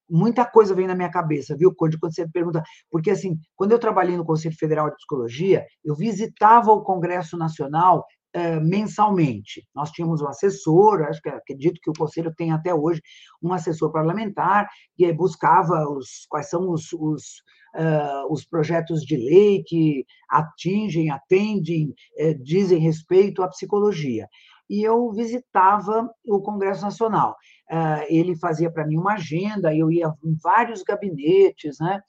muita 0.09 0.45
coisa 0.45 0.75
vem 0.75 0.87
na 0.87 0.95
minha 0.95 1.11
cabeça, 1.11 1.57
viu, 1.57 1.75
Conde, 1.75 1.99
quando 1.99 2.15
você 2.15 2.29
pergunta. 2.29 2.63
Porque, 2.91 3.11
assim, 3.11 3.39
quando 3.57 3.73
eu 3.73 3.79
trabalhei 3.79 4.17
no 4.17 4.25
Conselho 4.25 4.57
Federal 4.57 4.89
de 4.91 4.97
Psicologia, 4.97 5.67
eu 5.85 5.95
visitava 5.95 6.73
o 6.73 6.83
Congresso 6.83 7.37
Nacional 7.37 8.05
eh, 8.35 8.61
mensalmente. 8.61 9.67
Nós 9.75 9.91
tínhamos 9.91 10.21
um 10.21 10.29
assessor, 10.29 11.03
acho 11.03 11.21
que 11.21 11.31
acredito 11.31 11.81
que 11.83 11.89
o 11.89 11.95
Conselho 11.97 12.33
tem 12.37 12.53
até 12.53 12.75
hoje 12.75 13.01
um 13.43 13.55
assessor 13.55 13.91
parlamentar, 13.91 14.69
que 14.95 15.11
buscava 15.15 15.89
os, 15.89 16.27
quais 16.29 16.51
são 16.51 16.71
os, 16.71 16.93
os, 16.93 17.43
uh, 17.75 18.31
os 18.31 18.45
projetos 18.45 19.01
de 19.01 19.17
lei 19.17 19.63
que 19.67 20.05
atingem, 20.29 21.11
atendem, 21.11 21.95
eh, 22.19 22.35
dizem 22.35 22.79
respeito 22.79 23.43
à 23.43 23.49
psicologia. 23.49 24.29
E 24.69 24.83
eu 24.83 25.11
visitava 25.13 26.09
o 26.27 26.43
Congresso 26.43 26.83
Nacional. 26.83 27.35
Ah, 27.70 28.05
ele 28.09 28.36
fazia 28.36 28.70
para 28.70 28.86
mim 28.86 28.97
uma 28.97 29.15
agenda, 29.15 29.74
eu 29.74 29.90
ia 29.90 30.12
em 30.24 30.36
vários 30.43 30.82
gabinetes, 30.82 31.78
né? 31.81 32.01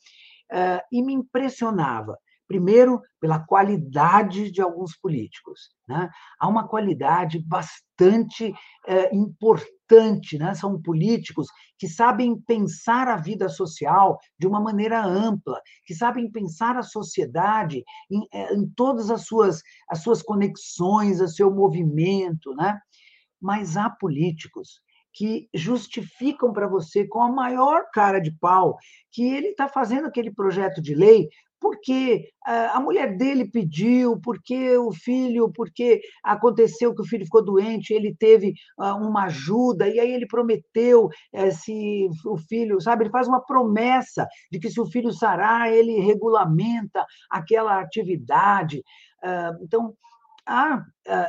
uh, 0.51 0.81
e 0.91 1.01
me 1.01 1.13
impressionava. 1.13 2.17
Primeiro, 2.47 2.99
pela 3.19 3.37
qualidade 3.37 4.49
de 4.49 4.59
alguns 4.59 4.97
políticos. 4.97 5.69
Né? 5.87 6.09
Há 6.39 6.47
uma 6.47 6.67
qualidade 6.67 7.37
bastante 7.45 8.51
é, 8.87 9.15
importante. 9.15 10.35
Né? 10.35 10.55
São 10.55 10.81
políticos 10.81 11.45
que 11.77 11.87
sabem 11.87 12.41
pensar 12.41 13.07
a 13.07 13.17
vida 13.17 13.49
social 13.49 14.17
de 14.39 14.47
uma 14.47 14.59
maneira 14.59 14.99
ampla, 15.05 15.61
que 15.85 15.93
sabem 15.93 16.31
pensar 16.31 16.75
a 16.75 16.81
sociedade 16.81 17.83
em, 18.09 18.27
é, 18.33 18.55
em 18.55 18.67
todas 18.67 19.11
as 19.11 19.27
suas, 19.27 19.61
as 19.87 20.01
suas 20.01 20.23
conexões, 20.23 21.21
o 21.21 21.27
seu 21.27 21.53
movimento. 21.53 22.55
Né? 22.55 22.79
Mas 23.39 23.77
há 23.77 23.91
políticos 23.91 24.81
que 25.19 25.49
justificam 25.53 26.53
para 26.53 26.65
você 26.65 27.05
com 27.05 27.21
a 27.21 27.29
maior 27.29 27.83
cara 27.93 28.19
de 28.19 28.31
pau 28.39 28.77
que 29.11 29.21
ele 29.21 29.47
está 29.47 29.67
fazendo 29.67 30.07
aquele 30.07 30.31
projeto 30.31 30.81
de 30.81 30.95
lei 30.95 31.27
porque 31.61 32.29
a 32.45 32.79
mulher 32.79 33.17
dele 33.17 33.45
pediu, 33.45 34.17
porque 34.21 34.77
o 34.77 34.93
filho, 34.93 35.51
porque 35.51 35.99
aconteceu 36.23 36.95
que 36.95 37.01
o 37.01 37.05
filho 37.05 37.25
ficou 37.25 37.43
doente, 37.43 37.93
ele 37.93 38.15
teve 38.17 38.53
uma 38.77 39.25
ajuda, 39.25 39.85
e 39.85 39.99
aí 39.99 40.09
ele 40.09 40.25
prometeu 40.25 41.09
eh, 41.33 41.51
se 41.51 42.07
o 42.25 42.37
filho, 42.37 42.79
sabe, 42.79 43.03
ele 43.03 43.11
faz 43.11 43.27
uma 43.27 43.41
promessa 43.41 44.25
de 44.49 44.57
que 44.57 44.69
se 44.69 44.79
o 44.79 44.85
filho 44.85 45.11
sarar, 45.11 45.69
ele 45.69 45.99
regulamenta 45.99 47.05
aquela 47.29 47.81
atividade. 47.81 48.81
Então, 49.61 49.93
ah, 50.49 50.83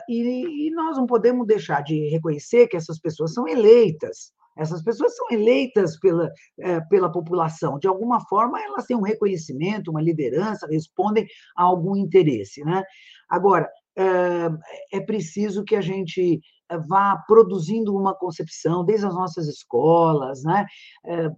e 0.09 0.71
nós 0.75 0.97
não 0.97 1.07
podemos 1.07 1.47
deixar 1.47 1.83
de 1.83 2.09
reconhecer 2.09 2.69
que 2.69 2.77
essas 2.77 2.99
pessoas 2.99 3.35
são 3.35 3.47
eleitas. 3.47 4.33
Essas 4.57 4.83
pessoas 4.83 5.15
são 5.17 5.27
eleitas 5.31 5.99
pela, 5.99 6.31
é, 6.59 6.81
pela 6.83 7.11
população. 7.11 7.79
De 7.79 7.87
alguma 7.87 8.21
forma, 8.27 8.61
elas 8.63 8.85
têm 8.87 8.97
um 8.97 9.03
reconhecimento, 9.03 9.91
uma 9.91 10.03
liderança, 10.03 10.67
respondem 10.67 11.27
a 11.57 11.63
algum 11.63 11.97
interesse. 11.97 12.63
Né? 12.65 12.83
Agora, 13.29 13.71
é, 13.97 14.97
é 14.99 15.01
preciso 15.01 15.65
que 15.65 15.77
a 15.77 15.81
gente 15.81 16.41
vá 16.79 17.17
produzindo 17.27 17.97
uma 17.97 18.15
concepção 18.15 18.85
desde 18.85 19.07
as 19.07 19.15
nossas 19.15 19.49
escolas, 19.49 20.43
né? 20.43 20.67
É, 21.05 21.31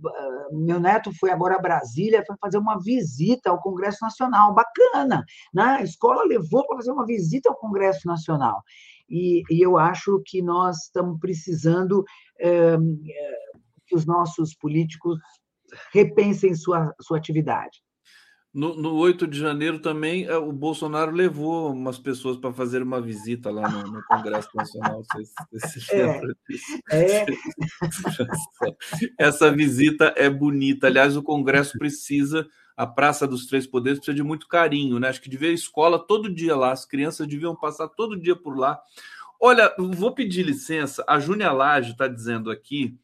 meu 0.52 0.80
neto 0.80 1.10
foi 1.18 1.30
agora 1.30 1.56
a 1.56 1.62
Brasília, 1.62 2.24
foi 2.26 2.36
fazer 2.40 2.58
uma 2.58 2.78
visita 2.78 3.50
ao 3.50 3.60
Congresso 3.60 3.98
Nacional, 4.02 4.54
bacana, 4.54 5.24
né? 5.52 5.78
A 5.78 5.82
escola 5.82 6.24
levou 6.24 6.66
para 6.66 6.76
fazer 6.76 6.92
uma 6.92 7.06
visita 7.06 7.48
ao 7.48 7.56
Congresso 7.56 8.06
Nacional 8.06 8.62
e, 9.08 9.42
e 9.50 9.60
eu 9.60 9.76
acho 9.76 10.22
que 10.24 10.40
nós 10.40 10.84
estamos 10.84 11.20
precisando 11.20 12.02
é, 12.40 12.76
que 13.86 13.94
os 13.94 14.06
nossos 14.06 14.54
políticos 14.54 15.18
repensem 15.92 16.54
sua, 16.54 16.94
sua 17.00 17.18
atividade. 17.18 17.82
No, 18.54 18.76
no 18.76 18.94
8 18.96 19.26
de 19.26 19.38
janeiro 19.38 19.78
também, 19.78 20.26
eh, 20.26 20.36
o 20.36 20.52
Bolsonaro 20.52 21.10
levou 21.10 21.72
umas 21.72 21.98
pessoas 21.98 22.36
para 22.36 22.52
fazer 22.52 22.82
uma 22.82 23.00
visita 23.00 23.50
lá 23.50 23.66
no, 23.66 23.82
no 23.90 24.04
Congresso 24.04 24.50
Nacional. 24.54 25.02
Vocês, 25.02 25.32
vocês 25.50 25.88
é, 26.90 27.22
é. 27.22 27.26
Essa 29.18 29.50
visita 29.50 30.12
é 30.18 30.28
bonita. 30.28 30.86
Aliás, 30.86 31.16
o 31.16 31.22
Congresso 31.22 31.78
precisa, 31.78 32.46
a 32.76 32.86
Praça 32.86 33.26
dos 33.26 33.46
Três 33.46 33.66
Poderes 33.66 33.98
precisa 33.98 34.14
de 34.14 34.22
muito 34.22 34.46
carinho, 34.46 35.00
né? 35.00 35.08
Acho 35.08 35.22
que 35.22 35.30
devia 35.30 35.50
escola 35.50 35.98
todo 35.98 36.32
dia 36.32 36.54
lá, 36.54 36.72
as 36.72 36.84
crianças 36.84 37.26
deviam 37.26 37.56
passar 37.56 37.88
todo 37.88 38.20
dia 38.20 38.36
por 38.36 38.58
lá. 38.58 38.78
Olha, 39.40 39.74
vou 39.78 40.12
pedir 40.12 40.42
licença, 40.42 41.02
a 41.08 41.18
Júnia 41.18 41.50
Lage 41.52 41.92
está 41.92 42.06
dizendo 42.06 42.50
aqui. 42.50 42.98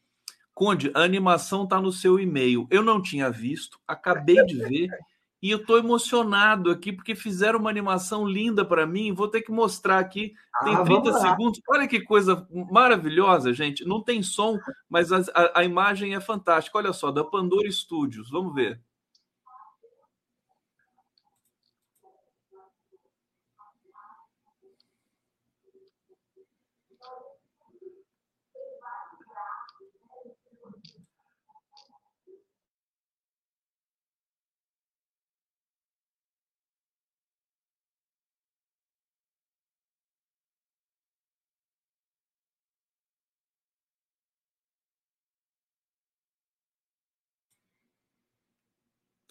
Conde, 0.53 0.91
a 0.93 1.01
animação 1.01 1.65
está 1.65 1.81
no 1.81 1.91
seu 1.91 2.21
e-mail. 2.21 2.67
Eu 2.71 2.83
não 2.83 3.01
tinha 3.01 3.31
visto, 3.31 3.81
acabei 3.89 4.45
de 4.45 4.57
ver 4.57 4.89
e 5.41 5.51
eu 5.51 5.59
estou 5.59 5.79
emocionado 5.79 6.71
aqui 6.71 6.93
porque 6.93 7.15
fizeram 7.15 7.61
uma 7.61 7.71
animação 7.71 8.27
linda 8.27 8.65
para 8.65 8.87
mim. 8.87 9.13
Vou 9.13 9.29
ter 9.29 9.43
que 9.43 9.53
mostrar 9.53 9.99
aqui. 9.99 10.35
Tem 10.65 10.75
ah, 10.75 10.83
30 10.83 11.13
segundos. 11.15 11.61
Olha 11.69 11.87
que 11.87 12.01
coisa 12.01 12.47
maravilhosa, 12.71 13.53
gente. 13.53 13.85
Não 13.85 14.03
tem 14.03 14.23
som, 14.23 14.59
mas 14.89 15.13
a, 15.13 15.23
a, 15.35 15.61
a 15.61 15.65
imagem 15.65 16.15
é 16.15 16.21
fantástica. 16.21 16.79
Olha 16.79 16.93
só, 16.93 17.13
da 17.13 17.23
Pandora 17.23 17.71
Studios. 17.71 18.31
Vamos 18.31 18.53
ver. 18.53 18.81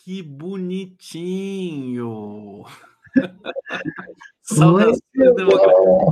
Que 0.07 0.23
bonitinho! 0.23 1.83
Saudações 4.41 5.01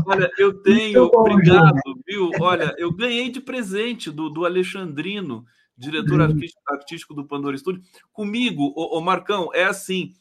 Olha, 0.06 0.30
eu 0.38 0.62
tenho, 0.62 1.10
bom, 1.10 1.22
obrigado, 1.22 1.80
viu? 2.06 2.30
Olha, 2.42 2.76
eu 2.78 2.92
ganhei 2.92 3.30
de 3.30 3.40
presente 3.40 4.12
do, 4.12 4.30
do 4.30 4.44
Alexandrino, 4.44 5.46
diretor 5.78 6.20
hum. 6.20 6.38
artístico 6.68 7.14
do 7.14 7.26
Pandora 7.26 7.58
Studio. 7.58 7.82
Comigo, 8.12 8.74
o, 8.76 8.98
o 9.00 9.02
Marcão, 9.02 9.50
é 9.54 9.64
assim: 9.64 10.14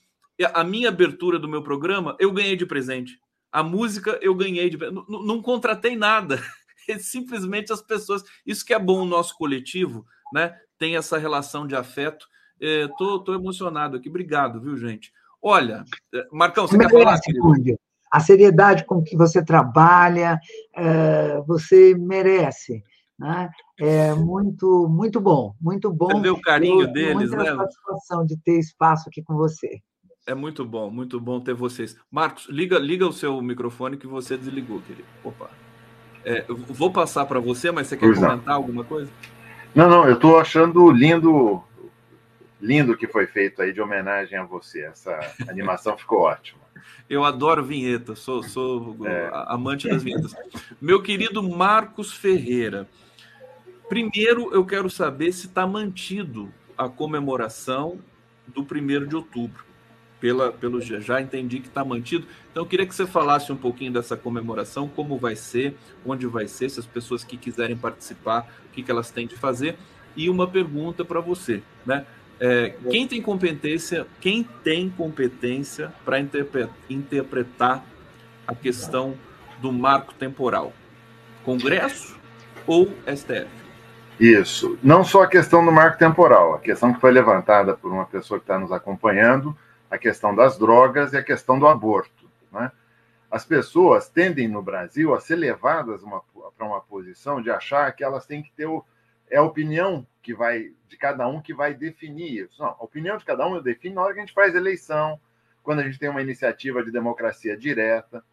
a 0.52 0.62
minha 0.62 0.90
abertura 0.90 1.36
do 1.36 1.48
meu 1.48 1.64
programa 1.64 2.16
eu 2.20 2.30
ganhei 2.30 2.54
de 2.54 2.64
presente. 2.66 3.18
A 3.50 3.64
música 3.64 4.16
eu 4.22 4.36
ganhei 4.36 4.70
de 4.70 4.76
não, 4.76 5.04
não 5.04 5.42
contratei 5.42 5.96
nada. 5.96 6.40
É 6.86 6.98
simplesmente 6.98 7.72
as 7.72 7.80
pessoas. 7.80 8.22
Isso 8.46 8.62
que 8.62 8.74
é 8.74 8.78
bom 8.78 9.00
o 9.00 9.06
nosso 9.06 9.34
coletivo, 9.38 10.06
né? 10.34 10.54
Tem 10.78 10.96
essa 10.96 11.16
relação 11.16 11.66
de 11.66 11.74
afeto 11.74 12.28
é, 12.64 12.88
tô, 12.96 13.18
tô 13.18 13.34
emocionado 13.34 13.96
aqui. 13.96 14.08
Obrigado, 14.08 14.58
viu, 14.58 14.76
gente? 14.76 15.12
Olha, 15.42 15.84
é, 16.14 16.26
Marcão, 16.32 16.66
você 16.66 16.78
quer 16.78 16.90
falar? 16.90 17.20
Querido? 17.20 17.78
A 18.10 18.20
seriedade 18.20 18.84
com 18.86 19.02
que 19.02 19.16
você 19.16 19.44
trabalha, 19.44 20.38
é, 20.74 21.40
você 21.46 21.94
merece. 21.94 22.82
Né? 23.18 23.50
É 23.78 24.14
muito, 24.14 24.88
muito 24.88 25.20
bom, 25.20 25.54
muito 25.60 25.92
bom. 25.92 26.08
Você 26.08 26.20
vê 26.20 26.30
o 26.30 26.40
carinho 26.40 26.82
Eu, 26.82 26.92
deles, 26.92 27.30
né? 27.30 27.44
satisfação 27.54 28.24
de 28.24 28.36
ter 28.38 28.58
espaço 28.58 29.08
aqui 29.08 29.22
com 29.22 29.34
você. 29.34 29.80
É 30.26 30.34
muito 30.34 30.64
bom, 30.64 30.90
muito 30.90 31.20
bom 31.20 31.38
ter 31.38 31.54
vocês. 31.54 31.96
Marcos, 32.10 32.46
liga, 32.48 32.78
liga 32.78 33.06
o 33.06 33.12
seu 33.12 33.42
microfone 33.42 33.98
que 33.98 34.06
você 34.06 34.38
desligou, 34.38 34.80
querido. 34.80 35.06
Opa. 35.22 35.50
É, 36.24 36.46
vou 36.48 36.90
passar 36.90 37.26
para 37.26 37.38
você, 37.38 37.70
mas 37.70 37.88
você 37.88 37.96
quer 37.96 38.06
pois 38.06 38.18
comentar 38.18 38.46
não. 38.46 38.54
alguma 38.54 38.84
coisa? 38.84 39.10
Não, 39.74 39.90
não, 39.90 40.06
eu 40.06 40.14
estou 40.14 40.38
achando 40.38 40.90
lindo 40.90 41.62
lindo 42.64 42.96
que 42.96 43.06
foi 43.06 43.26
feito 43.26 43.60
aí 43.60 43.74
de 43.74 43.80
homenagem 43.80 44.38
a 44.38 44.44
você. 44.44 44.86
Essa 44.86 45.20
animação 45.46 45.96
ficou 45.98 46.20
ótima. 46.20 46.64
Eu 47.08 47.24
adoro 47.24 47.62
vinheta, 47.62 48.16
sou, 48.16 48.42
sou 48.42 48.96
é. 49.06 49.30
amante 49.46 49.88
das 49.88 50.02
vinhetas. 50.02 50.34
Meu 50.80 51.02
querido 51.02 51.42
Marcos 51.42 52.12
Ferreira, 52.12 52.88
primeiro 53.88 54.52
eu 54.52 54.64
quero 54.64 54.88
saber 54.88 55.32
se 55.32 55.46
está 55.46 55.66
mantido 55.66 56.52
a 56.76 56.88
comemoração 56.88 57.98
do 58.48 58.62
1 58.62 59.06
de 59.06 59.14
outubro. 59.14 59.62
Pela, 60.20 60.50
pelo 60.50 60.80
já 60.80 61.20
entendi 61.20 61.60
que 61.60 61.68
está 61.68 61.84
mantido. 61.84 62.26
Então 62.50 62.62
eu 62.62 62.66
queria 62.66 62.86
que 62.86 62.94
você 62.94 63.06
falasse 63.06 63.52
um 63.52 63.56
pouquinho 63.56 63.92
dessa 63.92 64.16
comemoração, 64.16 64.88
como 64.88 65.18
vai 65.18 65.36
ser, 65.36 65.76
onde 66.04 66.26
vai 66.26 66.48
ser, 66.48 66.70
se 66.70 66.80
as 66.80 66.86
pessoas 66.86 67.22
que 67.22 67.36
quiserem 67.36 67.76
participar, 67.76 68.50
o 68.64 68.70
que, 68.70 68.82
que 68.82 68.90
elas 68.90 69.10
têm 69.10 69.26
de 69.26 69.36
fazer. 69.36 69.76
E 70.16 70.30
uma 70.30 70.46
pergunta 70.46 71.04
para 71.04 71.20
você, 71.20 71.62
né? 71.84 72.06
É, 72.40 72.74
quem 72.90 73.06
tem 73.06 73.22
competência, 73.22 74.06
quem 74.20 74.42
tem 74.42 74.90
competência 74.90 75.92
para 76.04 76.18
interpretar 76.90 77.84
a 78.46 78.54
questão 78.54 79.14
do 79.60 79.72
marco 79.72 80.12
temporal? 80.14 80.72
Congresso 81.44 82.18
ou 82.66 82.86
STF? 83.06 83.48
Isso. 84.18 84.78
Não 84.82 85.04
só 85.04 85.22
a 85.22 85.28
questão 85.28 85.64
do 85.64 85.72
marco 85.72 85.98
temporal, 85.98 86.54
a 86.54 86.58
questão 86.58 86.92
que 86.92 87.00
foi 87.00 87.10
levantada 87.10 87.74
por 87.74 87.92
uma 87.92 88.06
pessoa 88.06 88.38
que 88.38 88.44
está 88.44 88.58
nos 88.58 88.72
acompanhando, 88.72 89.56
a 89.90 89.98
questão 89.98 90.34
das 90.34 90.58
drogas 90.58 91.12
e 91.12 91.16
a 91.16 91.22
questão 91.22 91.58
do 91.58 91.66
aborto. 91.66 92.28
Né? 92.52 92.70
As 93.30 93.44
pessoas 93.44 94.08
tendem 94.08 94.48
no 94.48 94.62
Brasil 94.62 95.14
a 95.14 95.20
ser 95.20 95.36
levadas 95.36 96.02
para 96.56 96.66
uma 96.66 96.80
posição 96.80 97.42
de 97.42 97.50
achar 97.50 97.90
que 97.92 98.04
elas 98.04 98.26
têm 98.26 98.42
que 98.42 98.52
ter 98.52 98.66
o, 98.66 98.84
é 99.30 99.38
a 99.38 99.42
opinião 99.42 100.06
que 100.24 100.34
vai 100.34 100.72
de 100.88 100.96
cada 100.96 101.28
um 101.28 101.40
que 101.40 101.52
vai 101.52 101.74
definir 101.74 102.44
isso. 102.44 102.60
Não, 102.60 102.70
a 102.70 102.82
opinião 102.82 103.18
de 103.18 103.24
cada 103.26 103.46
um 103.46 103.54
eu 103.54 103.62
defino 103.62 103.96
na 103.96 104.02
hora 104.02 104.14
que 104.14 104.20
a 104.20 104.22
gente 104.22 104.32
faz 104.32 104.54
eleição, 104.54 105.20
quando 105.62 105.80
a 105.80 105.82
gente 105.84 105.98
tem 105.98 106.08
uma 106.08 106.22
iniciativa 106.22 106.82
de 106.82 106.90
democracia 106.90 107.54
direta. 107.54 108.24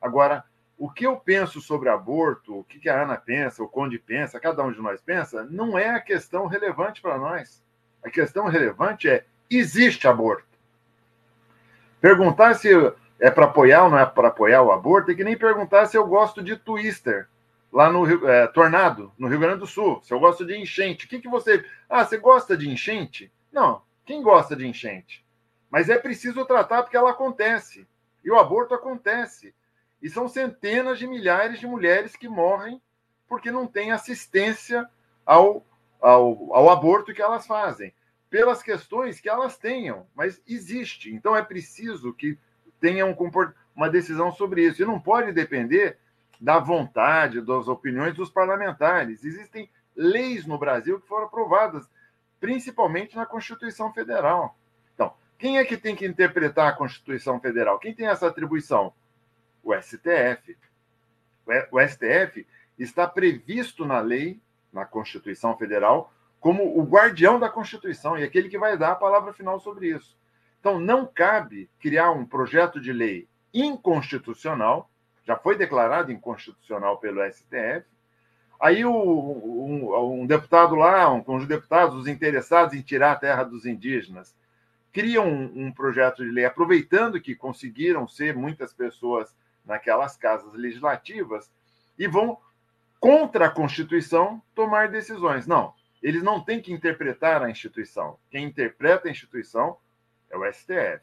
Agora, 0.00 0.44
o 0.76 0.90
que 0.90 1.06
eu 1.06 1.16
penso 1.16 1.58
sobre 1.60 1.88
aborto, 1.88 2.58
o 2.58 2.64
que 2.64 2.86
a 2.88 3.02
Ana 3.02 3.16
pensa, 3.16 3.62
o 3.62 3.68
Conde 3.68 3.98
pensa, 3.98 4.38
cada 4.38 4.62
um 4.62 4.70
de 4.70 4.80
nós 4.80 5.00
pensa, 5.00 5.42
não 5.50 5.78
é 5.78 5.88
a 5.88 6.00
questão 6.00 6.46
relevante 6.46 7.00
para 7.00 7.16
nós. 7.16 7.64
A 8.04 8.10
questão 8.10 8.46
relevante 8.46 9.08
é 9.08 9.24
existe 9.50 10.06
aborto. 10.06 10.46
Perguntar 11.98 12.54
se 12.54 12.68
é 13.18 13.30
para 13.30 13.46
apoiar 13.46 13.84
ou 13.84 13.90
não 13.90 13.98
é 13.98 14.04
para 14.04 14.28
apoiar 14.28 14.62
o 14.62 14.70
aborto 14.70 15.10
é 15.10 15.14
que 15.14 15.24
nem 15.24 15.36
perguntar 15.36 15.86
se 15.86 15.96
eu 15.96 16.06
gosto 16.06 16.42
de 16.42 16.56
twister 16.56 17.26
lá 17.72 17.90
no 17.90 18.02
Rio, 18.02 18.28
é, 18.28 18.46
Tornado, 18.46 19.12
no 19.18 19.28
Rio 19.28 19.40
Grande 19.40 19.60
do 19.60 19.66
Sul. 19.66 20.00
Se 20.02 20.12
eu 20.12 20.20
gosto 20.20 20.44
de 20.44 20.56
enchente. 20.56 21.06
O 21.06 21.08
que, 21.08 21.20
que 21.20 21.28
você. 21.28 21.64
Ah, 21.88 22.04
você 22.04 22.16
gosta 22.18 22.56
de 22.56 22.68
enchente? 22.68 23.32
Não. 23.52 23.82
Quem 24.04 24.22
gosta 24.22 24.56
de 24.56 24.66
enchente? 24.66 25.24
Mas 25.70 25.88
é 25.88 25.98
preciso 25.98 26.44
tratar 26.44 26.82
porque 26.82 26.96
ela 26.96 27.10
acontece. 27.10 27.86
E 28.24 28.30
o 28.30 28.38
aborto 28.38 28.74
acontece. 28.74 29.54
E 30.00 30.08
são 30.08 30.28
centenas 30.28 30.98
de 30.98 31.06
milhares 31.06 31.60
de 31.60 31.66
mulheres 31.66 32.16
que 32.16 32.28
morrem 32.28 32.80
porque 33.28 33.50
não 33.50 33.66
têm 33.66 33.92
assistência 33.92 34.88
ao, 35.26 35.66
ao, 36.00 36.54
ao 36.54 36.70
aborto 36.70 37.12
que 37.12 37.20
elas 37.20 37.46
fazem. 37.46 37.92
Pelas 38.30 38.62
questões 38.62 39.20
que 39.20 39.28
elas 39.28 39.58
tenham, 39.58 40.06
mas 40.14 40.40
existe. 40.46 41.12
Então 41.12 41.36
é 41.36 41.42
preciso 41.42 42.12
que 42.14 42.38
tenha 42.80 43.04
um 43.04 43.16
uma 43.74 43.88
decisão 43.90 44.32
sobre 44.32 44.66
isso. 44.66 44.82
E 44.82 44.86
não 44.86 45.00
pode 45.00 45.32
depender 45.32 45.98
da 46.40 46.58
vontade, 46.58 47.40
das 47.40 47.68
opiniões 47.68 48.14
dos 48.14 48.30
parlamentares. 48.30 49.24
Existem 49.24 49.68
leis 49.94 50.46
no 50.46 50.58
Brasil 50.58 51.00
que 51.00 51.08
foram 51.08 51.26
aprovadas, 51.26 51.88
principalmente 52.40 53.16
na 53.16 53.26
Constituição 53.26 53.92
Federal. 53.92 54.56
Então, 54.94 55.12
quem 55.36 55.58
é 55.58 55.64
que 55.64 55.76
tem 55.76 55.96
que 55.96 56.06
interpretar 56.06 56.68
a 56.68 56.76
Constituição 56.76 57.40
Federal? 57.40 57.78
Quem 57.78 57.94
tem 57.94 58.06
essa 58.06 58.28
atribuição? 58.28 58.92
O 59.62 59.74
STF. 59.74 60.56
O 61.72 61.80
STF 61.80 62.46
está 62.78 63.06
previsto 63.06 63.84
na 63.84 64.00
lei, 64.00 64.40
na 64.72 64.84
Constituição 64.84 65.56
Federal, 65.56 66.12
como 66.38 66.78
o 66.78 66.84
guardião 66.84 67.40
da 67.40 67.48
Constituição 67.48 68.16
e 68.16 68.22
aquele 68.22 68.48
que 68.48 68.58
vai 68.58 68.78
dar 68.78 68.92
a 68.92 68.96
palavra 68.96 69.32
final 69.32 69.58
sobre 69.58 69.88
isso. 69.88 70.16
Então, 70.60 70.78
não 70.78 71.06
cabe 71.06 71.68
criar 71.80 72.12
um 72.12 72.24
projeto 72.24 72.80
de 72.80 72.92
lei 72.92 73.28
inconstitucional 73.52 74.88
já 75.28 75.36
foi 75.36 75.58
declarado 75.58 76.10
inconstitucional 76.10 76.96
pelo 76.96 77.20
STF. 77.30 77.84
Aí 78.58 78.82
o, 78.82 78.90
um, 78.90 80.22
um, 80.22 80.26
deputado 80.26 80.74
lá, 80.74 81.12
um 81.12 81.22
conjunto 81.22 81.50
de 81.50 81.54
deputados, 81.54 81.94
os 81.94 82.08
interessados 82.08 82.72
em 82.72 82.80
tirar 82.80 83.12
a 83.12 83.16
terra 83.16 83.44
dos 83.44 83.66
indígenas, 83.66 84.34
criam 84.90 85.28
um, 85.28 85.66
um 85.66 85.70
projeto 85.70 86.24
de 86.24 86.30
lei, 86.30 86.46
aproveitando 86.46 87.20
que 87.20 87.34
conseguiram 87.34 88.08
ser 88.08 88.34
muitas 88.34 88.72
pessoas 88.72 89.36
naquelas 89.66 90.16
casas 90.16 90.54
legislativas, 90.54 91.52
e 91.98 92.08
vão, 92.08 92.38
contra 92.98 93.46
a 93.46 93.50
Constituição, 93.50 94.42
tomar 94.54 94.88
decisões. 94.88 95.46
Não, 95.46 95.74
eles 96.02 96.22
não 96.22 96.40
têm 96.40 96.62
que 96.62 96.72
interpretar 96.72 97.42
a 97.42 97.50
instituição. 97.50 98.18
Quem 98.30 98.46
interpreta 98.46 99.08
a 99.08 99.10
instituição 99.10 99.76
é 100.30 100.38
o 100.38 100.50
STF. 100.50 101.02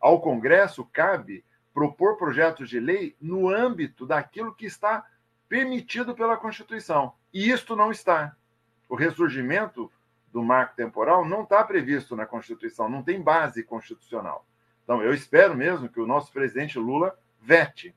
Ao 0.00 0.20
Congresso 0.20 0.84
cabe 0.92 1.44
propor 1.72 2.16
projetos 2.16 2.68
de 2.68 2.78
lei 2.78 3.16
no 3.20 3.48
âmbito 3.48 4.06
daquilo 4.06 4.54
que 4.54 4.66
está 4.66 5.06
permitido 5.48 6.14
pela 6.14 6.36
Constituição. 6.36 7.12
E 7.32 7.50
isto 7.50 7.76
não 7.76 7.90
está. 7.90 8.36
O 8.88 8.94
ressurgimento 8.94 9.90
do 10.32 10.42
marco 10.42 10.74
temporal 10.74 11.24
não 11.24 11.42
está 11.42 11.62
previsto 11.62 12.16
na 12.16 12.26
Constituição, 12.26 12.88
não 12.88 13.02
tem 13.02 13.20
base 13.20 13.62
constitucional. 13.62 14.46
Então, 14.82 15.02
eu 15.02 15.12
espero 15.12 15.54
mesmo 15.54 15.88
que 15.88 16.00
o 16.00 16.06
nosso 16.06 16.32
presidente 16.32 16.78
Lula 16.78 17.16
vete. 17.40 17.94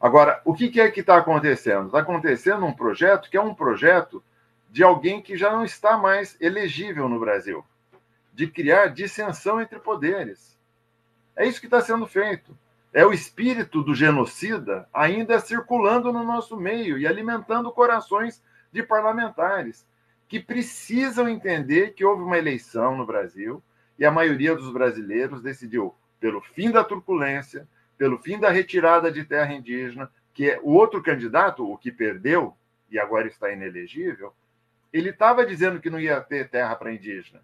Agora, 0.00 0.40
o 0.44 0.54
que 0.54 0.80
é 0.80 0.90
que 0.90 1.00
está 1.00 1.16
acontecendo? 1.16 1.86
Está 1.86 2.00
acontecendo 2.00 2.66
um 2.66 2.72
projeto 2.72 3.30
que 3.30 3.36
é 3.36 3.40
um 3.40 3.54
projeto 3.54 4.22
de 4.70 4.82
alguém 4.82 5.22
que 5.22 5.36
já 5.36 5.50
não 5.52 5.64
está 5.64 5.96
mais 5.96 6.36
elegível 6.40 7.08
no 7.08 7.18
Brasil, 7.18 7.64
de 8.32 8.46
criar 8.46 8.88
dissensão 8.88 9.60
entre 9.60 9.78
poderes. 9.78 10.58
É 11.36 11.46
isso 11.46 11.60
que 11.60 11.66
está 11.66 11.80
sendo 11.80 12.06
feito. 12.06 12.56
É 12.92 13.04
o 13.04 13.12
espírito 13.12 13.82
do 13.82 13.94
genocida 13.94 14.88
ainda 14.92 15.40
circulando 15.40 16.12
no 16.12 16.22
nosso 16.22 16.56
meio 16.56 16.96
e 16.96 17.06
alimentando 17.06 17.72
corações 17.72 18.42
de 18.72 18.82
parlamentares 18.82 19.86
que 20.28 20.40
precisam 20.40 21.28
entender 21.28 21.94
que 21.94 22.04
houve 22.04 22.22
uma 22.22 22.38
eleição 22.38 22.96
no 22.96 23.04
Brasil 23.04 23.62
e 23.98 24.04
a 24.04 24.10
maioria 24.10 24.54
dos 24.54 24.72
brasileiros 24.72 25.42
decidiu 25.42 25.94
pelo 26.20 26.40
fim 26.40 26.70
da 26.70 26.82
turbulência, 26.82 27.68
pelo 27.98 28.18
fim 28.18 28.38
da 28.38 28.50
retirada 28.50 29.10
de 29.10 29.24
terra 29.24 29.52
indígena, 29.52 30.10
que 30.32 30.50
é 30.50 30.60
o 30.62 30.72
outro 30.72 31.02
candidato, 31.02 31.70
o 31.70 31.76
que 31.76 31.92
perdeu 31.92 32.56
e 32.90 32.98
agora 32.98 33.26
está 33.26 33.52
inelegível, 33.52 34.32
ele 34.92 35.10
estava 35.10 35.44
dizendo 35.44 35.80
que 35.80 35.90
não 35.90 35.98
ia 35.98 36.20
ter 36.20 36.48
terra 36.48 36.74
para 36.76 36.92
indígena. 36.92 37.42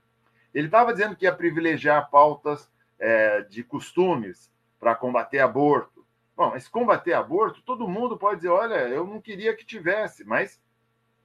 Ele 0.55 0.67
estava 0.67 0.93
dizendo 0.93 1.17
que 1.17 1.25
ia 1.25 1.33
privilegiar 1.33 2.09
pautas 2.11 2.71
é, 3.01 3.41
de 3.43 3.65
costumes 3.65 4.51
para 4.79 4.95
combater 4.95 5.41
aborto. 5.41 6.07
Bom, 6.37 6.51
mas 6.51 6.69
combater 6.69 7.15
aborto, 7.15 7.63
todo 7.63 7.89
mundo 7.89 8.17
pode 8.17 8.37
dizer: 8.37 8.51
olha, 8.51 8.89
eu 8.89 9.07
não 9.07 9.21
queria 9.21 9.57
que 9.57 9.65
tivesse, 9.65 10.25
mas 10.25 10.61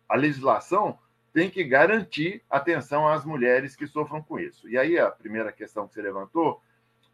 a 0.10 0.15
legislação 0.15 0.97
tem 1.34 1.49
que 1.49 1.64
garantir 1.64 2.41
atenção 2.49 3.07
às 3.07 3.26
mulheres 3.26 3.76
que 3.76 3.85
sofram 3.85 4.22
com 4.22 4.39
isso. 4.39 4.69
E 4.69 4.77
aí 4.77 4.97
a 4.97 5.11
primeira 5.11 5.52
questão 5.52 5.88
que 5.88 5.93
você 5.93 6.02
levantou, 6.02 6.61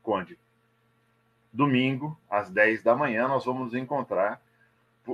Conde, 0.02 0.38
domingo, 1.52 2.18
às 2.30 2.50
10 2.50 2.84
da 2.84 2.96
manhã, 2.96 3.28
nós 3.28 3.46
vamos 3.46 3.66
nos 3.66 3.74
encontrar 3.74 4.42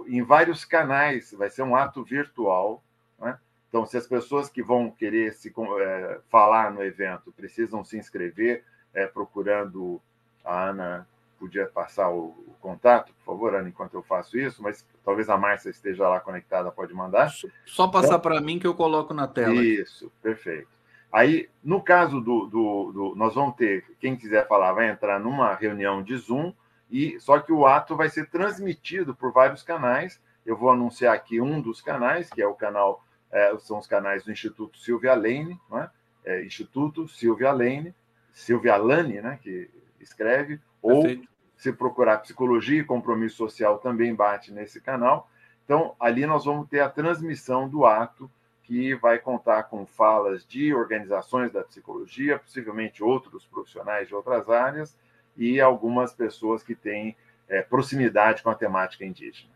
em 0.08 0.22
vários 0.22 0.66
canais, 0.66 1.34
vai 1.34 1.50
ser 1.50 1.64
um 1.64 1.76
ato 1.76 2.04
virtual. 2.04 2.84
Né? 3.20 3.38
Então, 3.70 3.86
se 3.86 3.98
as 3.98 4.08
pessoas 4.08 4.50
que 4.50 4.62
vão 4.62 4.92
querer 4.92 5.34
se 5.34 5.54
é, 5.82 6.20
falar 6.30 6.72
no 6.72 6.84
evento 6.84 7.32
precisam 7.32 7.84
se 7.84 7.98
inscrever, 7.98 8.64
é, 8.98 9.06
procurando 9.06 10.02
a 10.44 10.70
Ana. 10.70 11.08
Podia 11.40 11.68
passar 11.68 12.10
o, 12.10 12.30
o, 12.48 12.56
contato, 12.60 13.14
por 13.14 13.34
favor, 13.34 13.54
Ana, 13.54 13.70
enquanto 13.70 13.94
eu 13.94 14.02
faço 14.02 14.40
isso, 14.40 14.64
mas 14.64 14.84
talvez 15.06 15.30
a 15.30 15.38
Márcia 15.38 15.70
esteja 15.70 16.10
lá 16.10 16.20
conectada, 16.20 16.72
pode 16.72 16.96
mandar. 16.96 17.32
Só 17.64 17.88
passar 17.88 18.08
então, 18.08 18.20
para 18.22 18.42
mim 18.42 18.58
que 18.58 18.66
eu 18.66 18.74
coloco 18.74 19.14
na 19.14 19.28
tela. 19.28 19.54
Isso, 19.54 20.12
perfeito. 20.20 20.68
Aí, 21.12 21.48
no 21.64 21.80
caso 21.80 22.20
do, 22.20 22.48
do, 22.48 22.92
do, 22.92 23.16
Nós 23.16 23.36
vamos 23.36 23.56
ter, 23.56 23.86
quem 24.00 24.16
quiser 24.16 24.48
falar, 24.48 24.74
vai 24.74 24.90
entrar 24.90 25.20
numa 25.20 25.54
reunião 25.54 26.02
de 26.02 26.18
Zoom, 26.18 26.52
e 26.90 27.20
só 27.20 27.40
que 27.40 27.54
o 27.54 27.68
ato 27.68 27.96
vai 27.96 28.10
ser 28.10 28.28
transmitido 28.32 29.16
por 29.16 29.32
vários 29.32 29.62
canais. 29.62 30.20
Eu 30.44 30.58
vou 30.58 30.72
anunciar 30.72 31.14
aqui 31.14 31.40
um 31.40 31.62
dos 31.62 31.82
canais, 31.82 32.32
que 32.32 32.42
é 32.42 32.48
o 32.48 32.56
canal, 32.56 33.04
é, 33.32 33.56
são 33.60 33.78
os 33.78 33.86
canais 33.86 34.24
do 34.24 34.32
Instituto 34.32 34.80
Silvia 34.80 35.14
Lane, 35.14 35.60
né? 35.70 35.88
é, 36.26 36.44
Instituto 36.44 37.08
Silvia 37.08 37.52
Lane, 37.52 37.94
Silvia 38.38 38.78
Lani, 38.78 39.20
né, 39.20 39.40
que 39.42 39.68
escreve, 40.00 40.60
Perfeito. 40.82 41.22
ou 41.22 41.28
se 41.58 41.74
procurar 41.74 42.20
Psicologia 42.20 42.82
e 42.82 42.84
Compromisso 42.84 43.36
Social 43.36 43.80
também 43.80 44.14
bate 44.14 44.54
nesse 44.54 44.80
canal. 44.80 45.28
Então, 45.66 45.96
ali 46.00 46.24
nós 46.28 46.46
vamos 46.46 46.70
ter 46.70 46.80
a 46.80 46.90
transmissão 46.90 47.68
do 47.68 47.84
ato, 47.84 48.30
que 48.62 48.94
vai 48.96 49.18
contar 49.18 49.64
com 49.64 49.88
falas 49.88 50.46
de 50.46 50.72
organizações 50.72 51.52
da 51.52 51.64
psicologia, 51.64 52.38
possivelmente 52.38 53.04
outros 53.04 53.44
profissionais 53.46 54.08
de 54.08 54.14
outras 54.14 54.48
áreas, 54.50 54.96
e 55.36 55.60
algumas 55.60 56.14
pessoas 56.14 56.62
que 56.62 56.76
têm 56.76 57.18
é, 57.50 57.64
proximidade 57.64 58.44
com 58.44 58.52
a 58.52 58.56
temática 58.56 59.04
indígena. 59.04 59.52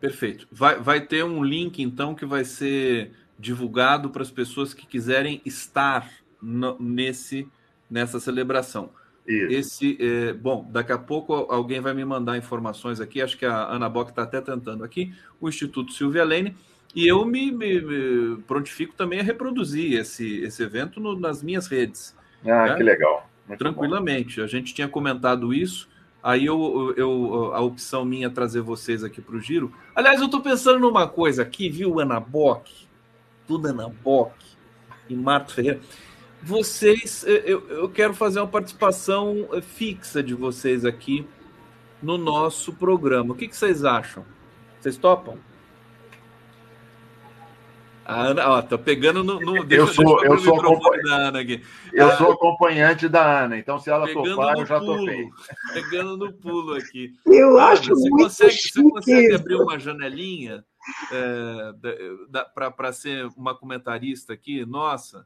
Perfeito. 0.00 0.48
Vai, 0.50 0.80
vai 0.80 1.00
ter 1.02 1.24
um 1.24 1.44
link, 1.44 1.82
então, 1.82 2.14
que 2.14 2.24
vai 2.24 2.44
ser 2.44 3.12
divulgado 3.38 4.08
para 4.08 4.22
as 4.22 4.30
pessoas 4.30 4.72
que 4.72 4.86
quiserem 4.86 5.42
estar 5.44 6.10
no, 6.40 6.78
nesse 6.80 7.46
nessa 7.92 8.18
celebração. 8.18 8.90
Isso. 9.28 9.52
Esse, 9.52 9.98
é, 10.00 10.32
bom, 10.32 10.68
daqui 10.72 10.90
a 10.90 10.98
pouco 10.98 11.32
alguém 11.32 11.80
vai 11.80 11.94
me 11.94 12.04
mandar 12.04 12.36
informações 12.36 13.00
aqui, 13.00 13.20
acho 13.20 13.38
que 13.38 13.44
a 13.44 13.66
Ana 13.68 13.88
Bock 13.88 14.10
está 14.10 14.22
até 14.22 14.40
tentando 14.40 14.82
aqui, 14.82 15.14
o 15.40 15.48
Instituto 15.48 15.92
Silvia 15.92 16.24
Lene, 16.24 16.56
e 16.94 17.06
eu 17.06 17.24
me, 17.24 17.52
me, 17.52 17.80
me, 17.80 18.42
prontifico 18.42 18.94
também 18.94 19.20
a 19.20 19.22
reproduzir 19.22 19.98
esse, 19.98 20.40
esse 20.40 20.62
evento 20.62 20.98
no, 20.98 21.18
nas 21.18 21.42
minhas 21.42 21.66
redes. 21.66 22.16
Ah, 22.44 22.68
né? 22.68 22.76
que 22.76 22.82
legal. 22.82 23.30
Muito 23.46 23.58
Tranquilamente. 23.58 24.38
Bom. 24.38 24.44
A 24.44 24.46
gente 24.46 24.74
tinha 24.74 24.88
comentado 24.88 25.54
isso, 25.54 25.88
aí 26.22 26.44
eu, 26.46 26.92
eu, 26.96 27.54
a 27.54 27.60
opção 27.60 28.04
minha 28.04 28.26
é 28.26 28.30
trazer 28.30 28.60
vocês 28.60 29.04
aqui 29.04 29.20
para 29.20 29.36
o 29.36 29.40
giro. 29.40 29.72
Aliás, 29.94 30.18
eu 30.18 30.26
estou 30.26 30.40
pensando 30.40 30.80
numa 30.80 31.06
coisa 31.06 31.42
aqui, 31.42 31.70
viu, 31.70 32.00
Ana 32.00 32.18
Bock? 32.18 32.88
Tudo 33.46 33.68
Ana 33.68 33.88
Bock 33.88 34.34
e 35.08 35.14
Marto 35.14 35.52
Ferreira 35.52 35.80
vocês, 36.42 37.24
eu, 37.24 37.68
eu 37.68 37.88
quero 37.88 38.14
fazer 38.14 38.40
uma 38.40 38.48
participação 38.48 39.48
eh, 39.52 39.60
fixa 39.60 40.22
de 40.22 40.34
vocês 40.34 40.84
aqui 40.84 41.26
no 42.02 42.18
nosso 42.18 42.72
programa. 42.72 43.32
O 43.32 43.36
que, 43.36 43.46
que 43.46 43.56
vocês 43.56 43.84
acham? 43.84 44.24
Vocês 44.80 44.96
topam? 44.96 45.38
A 48.04 48.20
Ana, 48.20 48.48
ó, 48.48 48.60
tá 48.62 48.76
pegando 48.76 49.22
no. 49.22 49.40
no 49.40 49.64
deixa, 49.64 49.82
eu 49.82 49.86
sou, 49.86 50.04
deixa 50.04 50.26
eu, 50.26 50.32
eu 50.32 50.38
sou 50.40 50.60
acompanhante 50.60 51.08
da 51.08 51.16
Ana 51.16 51.40
aqui. 51.40 51.62
Eu 51.92 52.06
ah, 52.08 52.16
sou 52.16 52.32
acompanhante 52.32 53.08
da 53.08 53.44
Ana, 53.44 53.58
então 53.58 53.78
se 53.78 53.90
ela 53.90 54.12
topar, 54.12 54.58
eu 54.58 54.66
já 54.66 54.80
pulo, 54.80 54.98
topei. 54.98 55.28
Pegando 55.72 56.16
no 56.16 56.32
pulo 56.32 56.74
aqui. 56.74 57.14
Eu 57.24 57.58
ah, 57.58 57.68
acho 57.68 57.90
você 57.90 58.10
muito 58.10 58.24
consegue, 58.24 58.56
Você 58.56 58.82
consegue 58.82 59.34
abrir 59.34 59.54
uma 59.54 59.78
janelinha 59.78 60.64
é, 61.12 61.72
para 62.66 62.92
ser 62.92 63.26
uma 63.36 63.54
comentarista 63.54 64.32
aqui? 64.32 64.66
Nossa, 64.66 65.24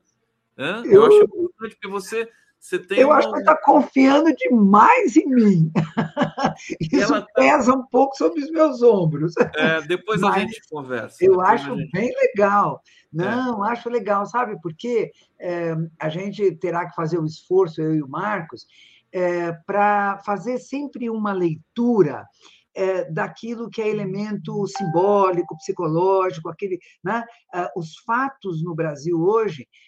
Eu, 0.57 0.85
eu 0.85 1.07
acho 1.07 1.23
importante 1.24 1.74
porque 1.74 1.89
você 1.89 2.28
você 2.66 2.81
tem 2.81 2.99
eu 2.99 3.09
uma... 3.09 3.19
acho 3.19 3.33
que 3.33 3.39
está 3.39 3.57
confiando 3.57 4.35
demais 4.35 5.16
em 5.16 5.28
mim. 5.28 5.73
Isso 6.81 7.12
tá... 7.12 7.27
pesa 7.35 7.73
um 7.73 7.87
pouco 7.87 8.16
sobre 8.16 8.43
os 8.43 8.51
meus 8.51 8.83
ombros. 8.83 9.35
É, 9.55 9.81
depois 9.83 10.20
Mas 10.20 10.35
a 10.35 10.39
gente 10.41 10.61
conversa. 10.69 11.16
Eu 11.20 11.41
acho 11.41 11.77
gente... 11.77 11.93
bem 11.93 12.12
legal. 12.16 12.83
Não, 13.12 13.65
é. 13.65 13.70
acho 13.70 13.89
legal, 13.89 14.27
sabe? 14.27 14.61
Porque 14.61 15.12
é, 15.39 15.77
a 16.01 16.09
gente 16.09 16.57
terá 16.57 16.89
que 16.89 16.97
fazer 16.97 17.19
o 17.19 17.23
um 17.23 17.27
esforço, 17.27 17.81
eu 17.81 17.95
e 17.95 18.03
o 18.03 18.09
Marcos, 18.09 18.66
é, 19.12 19.53
para 19.65 20.19
fazer 20.24 20.59
sempre 20.59 21.09
uma 21.09 21.33
leitura 21.33 22.27
é, 22.74 23.11
daquilo 23.11 23.70
que 23.70 23.81
é 23.81 23.89
elemento 23.89 24.66
simbólico, 24.66 25.57
psicológico, 25.57 26.49
aquele, 26.49 26.78
né? 27.03 27.24
É, 27.55 27.70
os 27.77 27.97
fatos 27.99 28.62
no 28.62 28.74
Brasil 28.74 29.19
hoje 29.19 29.66
é, 29.66 29.85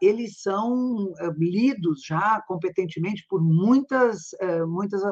eles 0.00 0.40
são 0.42 1.12
é, 1.20 1.30
lidos 1.36 2.02
já 2.06 2.42
competentemente 2.46 3.24
por 3.28 3.42
muitas, 3.42 4.32
é, 4.40 4.64
muitas, 4.64 5.02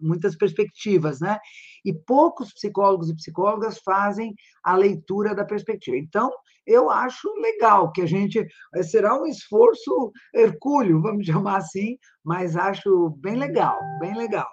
muitas 0.00 0.36
perspectivas, 0.36 1.20
né? 1.20 1.38
E 1.84 1.92
poucos 1.92 2.52
psicólogos 2.52 3.08
e 3.10 3.16
psicólogas 3.16 3.78
fazem 3.84 4.34
a 4.62 4.76
leitura 4.76 5.34
da 5.34 5.44
perspectiva. 5.44 5.96
Então, 5.96 6.30
eu 6.66 6.90
acho 6.90 7.28
legal 7.40 7.92
que 7.92 8.00
a 8.00 8.06
gente 8.06 8.46
será 8.82 9.20
um 9.20 9.26
esforço 9.26 10.12
hercúleo, 10.34 11.00
vamos 11.00 11.26
chamar 11.26 11.58
assim, 11.58 11.96
mas 12.24 12.56
acho 12.56 13.10
bem 13.20 13.36
legal, 13.36 13.78
bem 14.00 14.16
legal. 14.16 14.48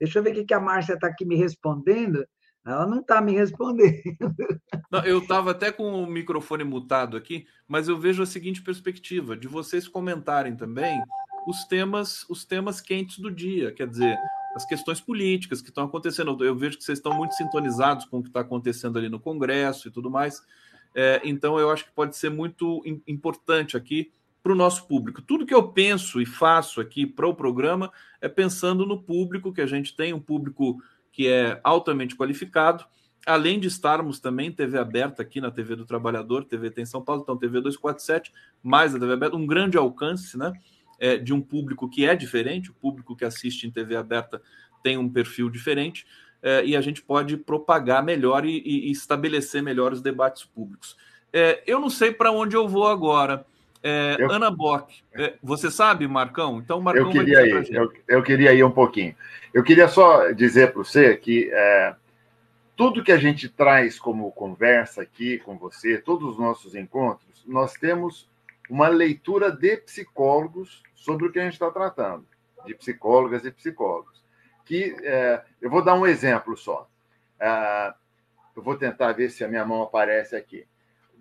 Deixa 0.00 0.18
eu 0.18 0.22
ver 0.22 0.36
o 0.36 0.46
que 0.46 0.54
a 0.54 0.60
Márcia 0.60 0.94
está 0.94 1.06
aqui 1.06 1.24
me 1.24 1.36
respondendo. 1.36 2.24
Ela 2.64 2.86
não 2.86 3.00
está 3.00 3.20
me 3.20 3.32
respondendo. 3.32 4.16
Não, 4.90 5.00
eu 5.04 5.18
estava 5.18 5.50
até 5.50 5.72
com 5.72 6.02
o 6.02 6.06
microfone 6.06 6.62
mutado 6.64 7.16
aqui, 7.16 7.46
mas 7.66 7.88
eu 7.88 7.98
vejo 7.98 8.22
a 8.22 8.26
seguinte 8.26 8.62
perspectiva 8.62 9.36
de 9.36 9.48
vocês 9.48 9.88
comentarem 9.88 10.54
também 10.54 11.02
os 11.46 11.64
temas, 11.64 12.24
os 12.28 12.44
temas 12.44 12.80
quentes 12.80 13.18
do 13.18 13.30
dia, 13.30 13.72
quer 13.72 13.88
dizer, 13.88 14.16
as 14.54 14.64
questões 14.64 15.00
políticas 15.00 15.60
que 15.60 15.70
estão 15.70 15.84
acontecendo. 15.84 16.44
Eu 16.44 16.54
vejo 16.54 16.78
que 16.78 16.84
vocês 16.84 16.98
estão 16.98 17.14
muito 17.14 17.34
sintonizados 17.34 18.04
com 18.04 18.18
o 18.18 18.22
que 18.22 18.28
está 18.28 18.40
acontecendo 18.40 18.98
ali 18.98 19.08
no 19.08 19.18
Congresso 19.18 19.88
e 19.88 19.90
tudo 19.90 20.10
mais. 20.10 20.42
É, 20.94 21.20
então, 21.24 21.58
eu 21.58 21.70
acho 21.70 21.86
que 21.86 21.92
pode 21.92 22.16
ser 22.16 22.30
muito 22.30 22.82
importante 23.06 23.76
aqui 23.76 24.12
para 24.42 24.52
o 24.52 24.56
nosso 24.56 24.86
público. 24.86 25.22
Tudo 25.22 25.46
que 25.46 25.54
eu 25.54 25.68
penso 25.68 26.20
e 26.20 26.26
faço 26.26 26.80
aqui 26.80 27.06
para 27.06 27.26
o 27.26 27.34
programa 27.34 27.92
é 28.20 28.28
pensando 28.28 28.84
no 28.84 29.00
público 29.00 29.52
que 29.52 29.60
a 29.60 29.66
gente 29.66 29.94
tem, 29.96 30.12
um 30.12 30.20
público 30.20 30.82
que 31.12 31.28
é 31.28 31.60
altamente 31.62 32.16
qualificado, 32.16 32.84
além 33.26 33.60
de 33.60 33.68
estarmos 33.68 34.18
também 34.18 34.50
TV 34.50 34.78
aberta 34.78 35.22
aqui 35.22 35.40
na 35.40 35.50
TV 35.50 35.76
do 35.76 35.84
Trabalhador, 35.84 36.44
TV 36.44 36.70
tem 36.70 36.84
São 36.84 37.02
Paulo, 37.02 37.22
então 37.22 37.36
TV 37.36 37.60
247, 37.60 38.32
mais 38.62 38.94
a 38.94 38.98
TV 38.98 39.12
aberta, 39.12 39.36
um 39.36 39.46
grande 39.46 39.76
alcance, 39.76 40.36
né? 40.36 40.52
É, 40.98 41.16
de 41.16 41.32
um 41.32 41.40
público 41.40 41.88
que 41.88 42.06
é 42.06 42.14
diferente, 42.14 42.70
o 42.70 42.74
público 42.74 43.16
que 43.16 43.24
assiste 43.24 43.66
em 43.66 43.70
TV 43.70 43.96
aberta 43.96 44.40
tem 44.82 44.96
um 44.96 45.08
perfil 45.08 45.50
diferente, 45.50 46.06
é, 46.42 46.64
e 46.64 46.76
a 46.76 46.80
gente 46.80 47.02
pode 47.02 47.36
propagar 47.36 48.04
melhor 48.04 48.44
e, 48.44 48.62
e 48.64 48.90
estabelecer 48.90 49.62
melhor 49.62 49.92
os 49.92 50.00
debates 50.00 50.44
públicos. 50.44 50.96
É, 51.32 51.62
eu 51.66 51.80
não 51.80 51.90
sei 51.90 52.12
para 52.12 52.30
onde 52.30 52.56
eu 52.56 52.68
vou 52.68 52.86
agora. 52.86 53.46
É, 53.82 54.16
eu... 54.18 54.30
Ana 54.30 54.50
Bock, 54.50 55.02
é, 55.12 55.34
você 55.42 55.70
sabe, 55.70 56.06
Marcão? 56.06 56.58
Então, 56.58 56.80
Marcão 56.80 57.06
eu 57.06 57.10
queria 57.10 57.46
ir, 57.46 57.74
eu, 57.74 57.92
eu, 58.06 58.22
queria 58.22 58.52
ir 58.52 58.62
um 58.62 58.70
pouquinho. 58.70 59.14
Eu 59.52 59.64
queria 59.64 59.88
só 59.88 60.30
dizer 60.30 60.72
para 60.72 60.84
você 60.84 61.16
que 61.16 61.50
é, 61.52 61.96
tudo 62.76 63.02
que 63.02 63.10
a 63.10 63.18
gente 63.18 63.48
traz 63.48 63.98
como 63.98 64.30
conversa 64.30 65.02
aqui 65.02 65.38
com 65.38 65.58
você, 65.58 65.98
todos 65.98 66.30
os 66.30 66.38
nossos 66.38 66.76
encontros, 66.76 67.44
nós 67.44 67.72
temos 67.72 68.30
uma 68.70 68.86
leitura 68.86 69.50
de 69.50 69.76
psicólogos 69.78 70.82
sobre 70.94 71.26
o 71.26 71.32
que 71.32 71.40
a 71.40 71.44
gente 71.44 71.54
está 71.54 71.70
tratando, 71.70 72.24
de 72.64 72.74
psicólogas 72.74 73.44
e 73.44 73.50
psicólogos. 73.50 74.22
Que 74.64 74.94
é, 75.02 75.42
eu 75.60 75.68
vou 75.68 75.82
dar 75.82 75.94
um 75.94 76.06
exemplo 76.06 76.56
só. 76.56 76.88
É, 77.40 77.92
eu 78.54 78.62
vou 78.62 78.76
tentar 78.76 79.12
ver 79.12 79.28
se 79.30 79.42
a 79.42 79.48
minha 79.48 79.64
mão 79.64 79.82
aparece 79.82 80.36
aqui 80.36 80.64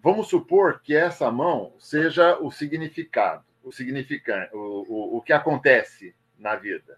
vamos 0.02 0.28
supor 0.28 0.82
que 0.82 0.95
essa 0.95 1.32
mão 1.32 1.73
seja 1.78 2.38
o 2.40 2.52
significado, 2.52 3.44
o 3.64 3.72
significante, 3.72 4.53
o, 4.53 4.86
o, 4.88 5.18
o 5.18 5.22
que 5.22 5.32
acontece 5.32 6.15
na 6.38 6.56
vida. 6.56 6.98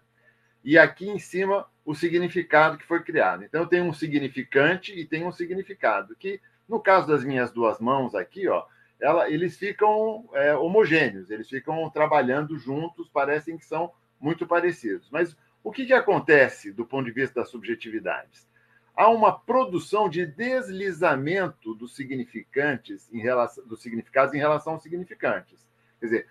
E 0.64 0.78
aqui 0.78 1.08
em 1.08 1.18
cima, 1.18 1.66
o 1.84 1.94
significado 1.94 2.78
que 2.78 2.86
foi 2.86 3.02
criado. 3.02 3.44
Então, 3.44 3.66
tenho 3.66 3.84
um 3.84 3.92
significante 3.92 4.98
e 4.98 5.04
tenho 5.04 5.28
um 5.28 5.32
significado, 5.32 6.16
que 6.16 6.40
no 6.66 6.80
caso 6.80 7.06
das 7.06 7.22
minhas 7.22 7.52
duas 7.52 7.78
mãos 7.78 8.14
aqui, 8.14 8.48
ó, 8.48 8.64
ela, 8.98 9.28
eles 9.28 9.58
ficam 9.58 10.26
é, 10.32 10.56
homogêneos, 10.56 11.30
eles 11.30 11.48
ficam 11.48 11.90
trabalhando 11.90 12.58
juntos, 12.58 13.08
parecem 13.10 13.58
que 13.58 13.66
são 13.66 13.92
muito 14.18 14.46
parecidos. 14.46 15.10
Mas 15.10 15.36
o 15.62 15.70
que, 15.70 15.84
que 15.84 15.92
acontece 15.92 16.72
do 16.72 16.86
ponto 16.86 17.04
de 17.04 17.12
vista 17.12 17.40
das 17.40 17.50
subjetividades? 17.50 18.48
Há 18.96 19.08
uma 19.08 19.32
produção 19.32 20.08
de 20.08 20.24
deslizamento 20.26 21.74
dos 21.74 21.94
significantes 21.96 23.12
em 23.12 23.20
relação, 23.20 23.66
dos 23.66 23.82
significados 23.82 24.34
em 24.34 24.38
relação 24.38 24.74
aos 24.74 24.82
significantes. 24.82 25.66
Quer 25.98 26.06
dizer, 26.06 26.28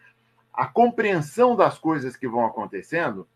a 0.53 0.67
compreensão 0.67 1.55
das 1.55 1.77
coisas 1.77 2.15
que 2.15 2.27
vão 2.27 2.45
acontecendo 2.45 3.27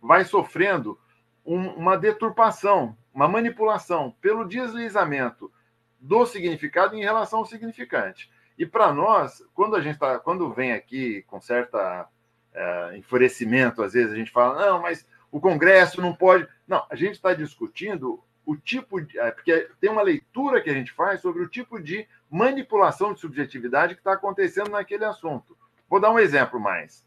vai 0.00 0.24
sofrendo 0.24 0.98
um, 1.44 1.68
uma 1.70 1.96
deturpação, 1.96 2.96
uma 3.14 3.28
manipulação 3.28 4.14
pelo 4.20 4.44
deslizamento 4.44 5.52
do 6.00 6.26
significado 6.26 6.96
em 6.96 7.02
relação 7.02 7.40
ao 7.40 7.46
significante. 7.46 8.30
E 8.58 8.64
para 8.64 8.92
nós, 8.92 9.42
quando 9.54 9.76
a 9.76 9.80
gente 9.80 9.98
tá, 9.98 10.18
quando 10.18 10.52
vem 10.52 10.72
aqui 10.72 11.22
com 11.22 11.40
certa 11.40 12.08
é, 12.52 12.96
enfurecimento, 12.96 13.82
às 13.82 13.92
vezes 13.92 14.12
a 14.12 14.16
gente 14.16 14.30
fala, 14.30 14.66
não, 14.66 14.82
mas 14.82 15.06
o 15.30 15.40
Congresso 15.40 16.00
não 16.00 16.14
pode. 16.14 16.48
Não, 16.66 16.84
a 16.88 16.96
gente 16.96 17.14
está 17.14 17.34
discutindo 17.34 18.22
o 18.46 18.56
tipo 18.56 19.00
de. 19.00 19.18
É, 19.18 19.32
porque 19.32 19.68
tem 19.80 19.90
uma 19.90 20.02
leitura 20.02 20.62
que 20.62 20.70
a 20.70 20.72
gente 20.72 20.92
faz 20.92 21.20
sobre 21.20 21.42
o 21.42 21.48
tipo 21.48 21.82
de 21.82 22.08
manipulação 22.30 23.12
de 23.12 23.20
subjetividade 23.20 23.94
que 23.94 24.00
está 24.00 24.12
acontecendo 24.12 24.70
naquele 24.70 25.04
assunto. 25.04 25.58
Vou 25.90 26.00
dar 26.00 26.12
um 26.12 26.18
exemplo 26.18 26.60
mais. 26.60 27.04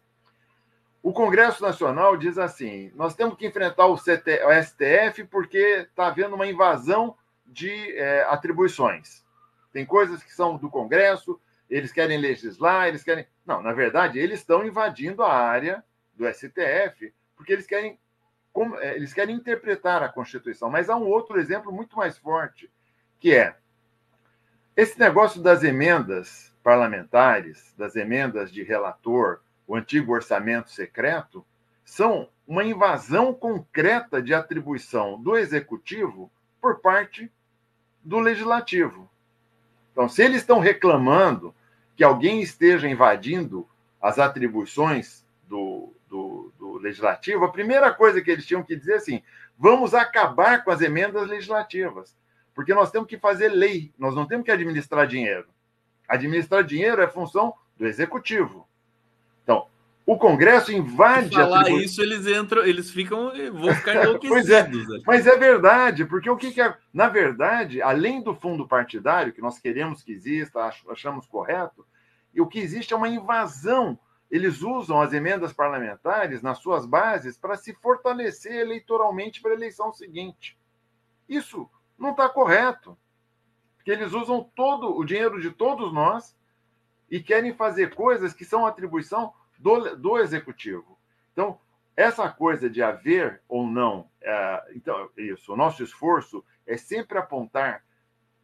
O 1.02 1.14
Congresso 1.14 1.64
Nacional 1.64 2.18
diz 2.18 2.38
assim: 2.38 2.92
nós 2.94 3.16
temos 3.16 3.38
que 3.38 3.48
enfrentar 3.48 3.86
o, 3.88 3.96
CT, 3.96 4.44
o 4.44 4.64
STF 4.64 5.24
porque 5.32 5.58
está 5.58 6.08
havendo 6.08 6.36
uma 6.36 6.46
invasão 6.46 7.16
de 7.48 7.72
é, 7.96 8.24
atribuições. 8.24 9.26
Tem 9.72 9.86
coisas 9.86 10.22
que 10.22 10.34
são 10.34 10.58
do 10.58 10.70
Congresso, 10.70 11.40
eles 11.70 11.92
querem 11.94 12.18
legislar, 12.18 12.90
eles 12.90 13.04
querem. 13.04 13.26
Não, 13.46 13.62
na 13.62 13.72
verdade, 13.72 14.20
eles 14.20 14.40
estão 14.40 14.66
invadindo 14.66 15.24
a 15.24 15.34
área 15.34 15.84
do 16.14 16.28
STF 16.28 17.14
porque 17.38 17.54
eles 17.54 17.66
querem 17.66 17.98
como, 18.60 18.76
é, 18.76 18.94
eles 18.94 19.14
querem 19.14 19.38
interpretar 19.38 20.04
a 20.04 20.10
Constituição. 20.10 20.70
Mas 20.70 20.90
há 20.90 20.98
um 20.98 21.08
outro 21.08 21.40
exemplo 21.40 21.72
muito 21.72 21.96
mais 21.96 22.18
forte, 22.18 22.70
que 23.18 23.34
é 23.34 23.56
esse 24.76 25.00
negócio 25.00 25.42
das 25.42 25.64
emendas 25.64 26.54
parlamentares, 26.62 27.74
das 27.78 27.96
emendas 27.96 28.52
de 28.52 28.62
relator, 28.62 29.40
o 29.66 29.78
antigo 29.78 30.12
orçamento 30.12 30.72
secreto, 30.72 31.46
são 31.86 32.28
uma 32.46 32.66
invasão 32.66 33.34
concreta 33.34 34.22
de 34.22 34.34
atribuição 34.34 35.18
do 35.18 35.38
executivo 35.38 36.30
por 36.60 36.82
parte 36.82 37.32
do 38.04 38.20
legislativo. 38.20 39.10
Então, 39.94 40.10
se 40.10 40.22
eles 40.22 40.42
estão 40.42 40.60
reclamando 40.60 41.56
que 41.96 42.04
alguém 42.04 42.42
esteja 42.42 42.90
invadindo 42.90 43.66
as 44.02 44.20
atribuições 44.20 45.26
do, 45.48 45.94
legislativo, 46.80 47.46
a 47.46 47.52
primeira 47.52 47.94
coisa 47.94 48.22
que 48.22 48.32
eles 48.32 48.46
tinham 48.46 48.64
que 48.64 48.76
dizer 48.76 48.94
é 48.94 48.98
assim: 48.98 49.24
vamos 49.58 49.94
acabar 49.94 50.64
com 50.64 50.72
as 50.72 50.82
emendas 50.82 51.28
legislativas, 51.28 52.16
porque 52.54 52.74
nós 52.74 52.92
temos 52.92 53.08
que 53.08 53.18
fazer 53.18 53.50
lei, 53.50 53.94
nós 53.98 54.16
não 54.16 54.26
temos 54.26 54.46
que 54.46 54.52
administrar 54.52 55.08
dinheiro. 55.08 55.48
Administrar 56.08 56.64
dinheiro 56.64 57.02
é 57.02 57.08
função 57.08 57.54
do 57.78 57.86
executivo. 57.86 58.68
Então, 59.44 59.68
o 60.06 60.18
Congresso 60.18 60.72
invade. 60.72 61.30
Se 61.30 61.36
falar 61.36 61.62
atribu... 61.62 61.82
isso, 61.82 62.02
eles 62.02 62.26
entram, 62.26 62.66
eles 62.66 62.90
ficam, 62.90 63.32
vão 63.54 63.76
ficar 63.76 63.94
enlouquecidos. 64.04 64.50
é, 64.50 65.02
mas 65.06 65.28
é 65.28 65.38
verdade, 65.38 66.04
porque 66.06 66.30
o 66.30 66.36
que, 66.36 66.52
que 66.52 66.62
é. 66.62 66.76
Na 66.92 67.08
verdade, 67.08 67.82
além 67.82 68.22
do 68.22 68.34
fundo 68.34 68.68
partidário, 68.68 69.32
que 69.32 69.42
nós 69.42 69.60
queremos 69.60 70.02
que 70.02 70.12
exista, 70.12 70.72
achamos 70.90 71.28
correto, 71.28 71.86
e 72.34 72.42
o 72.42 72.48
que 72.48 72.60
existe 72.60 72.94
é 72.94 72.98
uma 72.98 73.08
invasão 73.08 74.00
eles 74.30 74.62
usam 74.62 75.02
as 75.02 75.12
emendas 75.12 75.52
parlamentares 75.52 76.42
nas 76.42 76.60
suas 76.60 76.86
bases 76.86 77.38
para 77.38 77.56
se 77.56 77.74
fortalecer 77.74 78.54
eleitoralmente 78.54 79.42
para 79.42 79.52
a 79.52 79.56
eleição 79.56 79.92
seguinte. 79.92 80.58
Isso 81.28 81.70
não 81.98 82.12
está 82.12 82.30
correto. 82.30 82.98
Porque 83.76 83.92
eles 83.92 84.14
usam 84.14 84.44
todo 84.56 84.96
o 84.96 85.04
dinheiro 85.04 85.42
de 85.42 85.52
todos 85.52 85.92
nós 85.92 86.38
e 87.10 87.20
querem 87.20 87.54
fazer 87.54 87.96
coisas 87.96 88.34
que 88.34 88.46
são 88.46 88.66
atribuição 88.66 89.34
do, 89.58 89.96
do 89.96 90.18
executivo. 90.18 91.00
Então, 91.32 91.60
essa 91.96 92.30
coisa 92.30 92.70
de 92.70 92.84
haver 92.84 93.42
ou 93.48 93.66
não, 93.66 94.10
é, 94.22 94.72
então, 94.76 95.10
isso, 95.18 95.52
o 95.52 95.58
nosso 95.58 95.84
esforço 95.84 96.44
é 96.68 96.78
sempre 96.78 97.18
apontar 97.18 97.84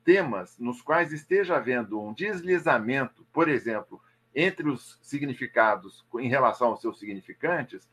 temas 0.03 0.57
nos 0.57 0.81
quais 0.81 1.11
esteja 1.11 1.55
havendo 1.55 2.01
um 2.01 2.13
deslizamento, 2.13 3.25
por 3.31 3.47
exemplo, 3.47 4.01
entre 4.35 4.69
os 4.69 4.99
significados 5.01 6.05
em 6.19 6.27
relação 6.27 6.67
aos 6.67 6.81
seus 6.81 6.99
significantes 6.99 7.87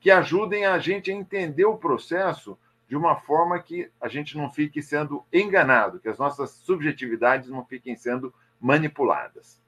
que 0.00 0.10
ajudem 0.10 0.64
a 0.66 0.78
gente 0.78 1.10
a 1.10 1.14
entender 1.14 1.64
o 1.64 1.76
processo 1.76 2.58
de 2.88 2.96
uma 2.96 3.14
forma 3.14 3.58
que 3.58 3.88
a 4.00 4.08
gente 4.08 4.36
não 4.36 4.50
fique 4.50 4.82
sendo 4.82 5.24
enganado, 5.32 6.00
que 6.00 6.08
as 6.08 6.18
nossas 6.18 6.50
subjetividades 6.50 7.48
não 7.48 7.64
fiquem 7.64 7.96
sendo 7.96 8.34
manipuladas. 8.60 9.62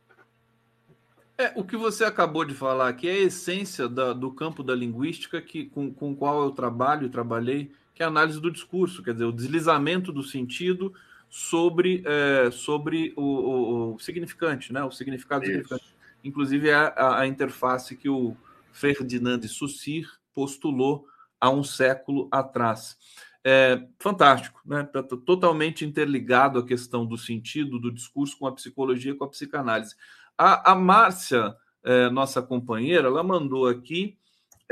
É, 1.37 1.53
o 1.57 1.65
que 1.65 1.77
você 1.77 2.05
acabou 2.05 2.45
de 2.45 2.55
falar 2.55 2.89
aqui 2.89 3.09
é 3.09 3.13
a 3.13 3.19
essência 3.19 3.89
da, 3.89 4.13
do 4.13 4.31
campo 4.31 4.63
da 4.63 4.75
linguística 4.75 5.41
que, 5.41 5.67
com, 5.67 5.93
com 5.93 6.13
o 6.13 6.17
qual 6.17 6.43
eu 6.43 6.51
trabalho 6.51 7.07
e 7.07 7.11
trabalhei, 7.11 7.73
que 7.95 8.03
é 8.03 8.07
a 8.07 8.09
análise 8.09 8.41
do 8.41 8.51
discurso, 8.51 9.03
quer 9.03 9.13
dizer, 9.13 9.25
o 9.25 9.33
deslizamento 9.33 10.13
do 10.13 10.23
sentido 10.23 10.95
sobre, 11.29 12.05
é, 12.07 12.51
sobre 12.51 13.13
o, 13.17 13.23
o, 13.23 13.95
o, 13.95 13.99
significante, 13.99 14.73
né? 14.73 14.85
o 14.85 14.91
significado 14.91 15.45
significante. 15.45 15.94
Inclusive, 16.25 16.71
é 16.71 16.75
a, 16.75 17.21
a, 17.21 17.27
interface 17.27 17.95
que 17.95 18.09
o 18.09 18.35
Ferdinand 18.73 19.39
de 19.39 19.49
Saussure 19.49 20.09
postulou 20.35 21.07
há 21.39 21.51
um 21.51 21.63
século 21.63 22.29
atrás. 22.33 22.97
É 23.45 23.87
fantástico, 23.99 24.59
né? 24.65 24.85
Tá 24.85 25.03
totalmente 25.03 25.85
interligado 25.85 26.59
a 26.59 26.67
questão 26.67 27.05
do 27.05 27.19
sentido 27.19 27.79
do 27.79 27.93
discurso 27.93 28.39
com 28.39 28.47
a 28.47 28.53
psicologia, 28.53 29.15
com 29.15 29.25
a 29.25 29.29
psicanálise. 29.29 29.95
A, 30.37 30.73
a 30.73 30.75
Márcia, 30.75 31.55
é, 31.85 32.09
nossa 32.09 32.41
companheira, 32.41 33.09
ela 33.09 33.23
mandou 33.23 33.69
aqui 33.69 34.17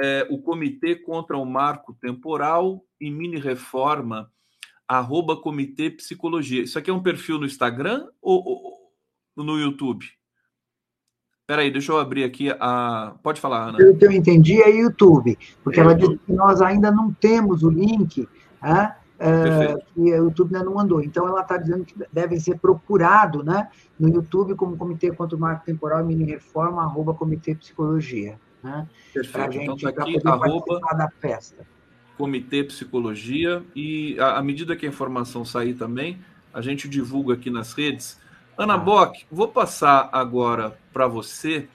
é, 0.00 0.26
o 0.30 0.40
Comitê 0.40 0.96
contra 0.96 1.36
o 1.36 1.44
Marco 1.44 1.92
Temporal 1.92 2.82
e 2.98 3.10
Mini 3.10 3.38
Reforma, 3.38 4.32
arroba 4.88 5.36
Comitê 5.36 5.90
Psicologia. 5.90 6.62
Isso 6.62 6.78
aqui 6.78 6.88
é 6.88 6.94
um 6.94 7.02
perfil 7.02 7.38
no 7.38 7.44
Instagram 7.44 8.08
ou, 8.22 8.42
ou 8.42 9.44
no 9.44 9.58
YouTube? 9.58 10.10
Peraí, 11.46 11.70
deixa 11.70 11.92
eu 11.92 11.98
abrir 11.98 12.24
aqui 12.24 12.50
a. 12.58 13.14
Pode 13.22 13.40
falar, 13.40 13.68
Ana. 13.68 13.78
Pelo 13.78 13.96
que 13.96 14.06
eu 14.06 14.12
entendi, 14.12 14.62
é 14.62 14.70
YouTube, 14.70 15.36
porque 15.64 15.80
é 15.80 15.82
ela 15.82 15.94
disse 15.94 16.18
que 16.18 16.32
nós 16.32 16.62
ainda 16.62 16.90
não 16.90 17.12
temos 17.12 17.62
o 17.62 17.70
link, 17.70 18.28
né? 18.62 18.96
Uh, 19.22 19.78
que 19.94 20.00
o 20.00 20.24
YouTube 20.24 20.54
ainda 20.54 20.64
não 20.64 20.74
mandou. 20.74 21.02
Então, 21.02 21.28
ela 21.28 21.42
está 21.42 21.56
dizendo 21.56 21.84
que 21.84 21.94
deve 22.12 22.40
ser 22.40 22.58
procurado 22.58 23.44
né, 23.44 23.68
no 23.98 24.08
YouTube 24.08 24.56
como 24.56 24.76
Comitê 24.76 25.12
contra 25.12 25.36
o 25.36 25.40
Marco 25.40 25.64
Temporal 25.64 26.00
e 26.00 26.04
Mini 26.04 26.24
Reforma, 26.24 26.82
arroba 26.82 27.14
Comitê 27.14 27.54
Psicologia. 27.54 28.36
Né, 28.64 28.88
Perfeito. 29.14 29.52
Gente, 29.52 29.62
então, 29.62 29.76
está 29.76 29.88
aqui, 29.90 30.18
arroba 30.24 30.80
da 30.96 31.08
festa. 31.20 31.64
Comitê 32.18 32.64
Psicologia. 32.64 33.62
E 33.76 34.16
à 34.18 34.42
medida 34.42 34.74
que 34.74 34.86
a 34.86 34.88
informação 34.88 35.44
sair 35.44 35.74
também, 35.74 36.18
a 36.52 36.60
gente 36.60 36.88
divulga 36.88 37.34
aqui 37.34 37.48
nas 37.48 37.74
redes. 37.74 38.20
Ana. 38.56 38.76
Bock, 38.76 39.24
vou 39.30 39.48
passar 39.48 40.10
agora 40.12 40.78
para 40.92 41.06
você. 41.06 41.68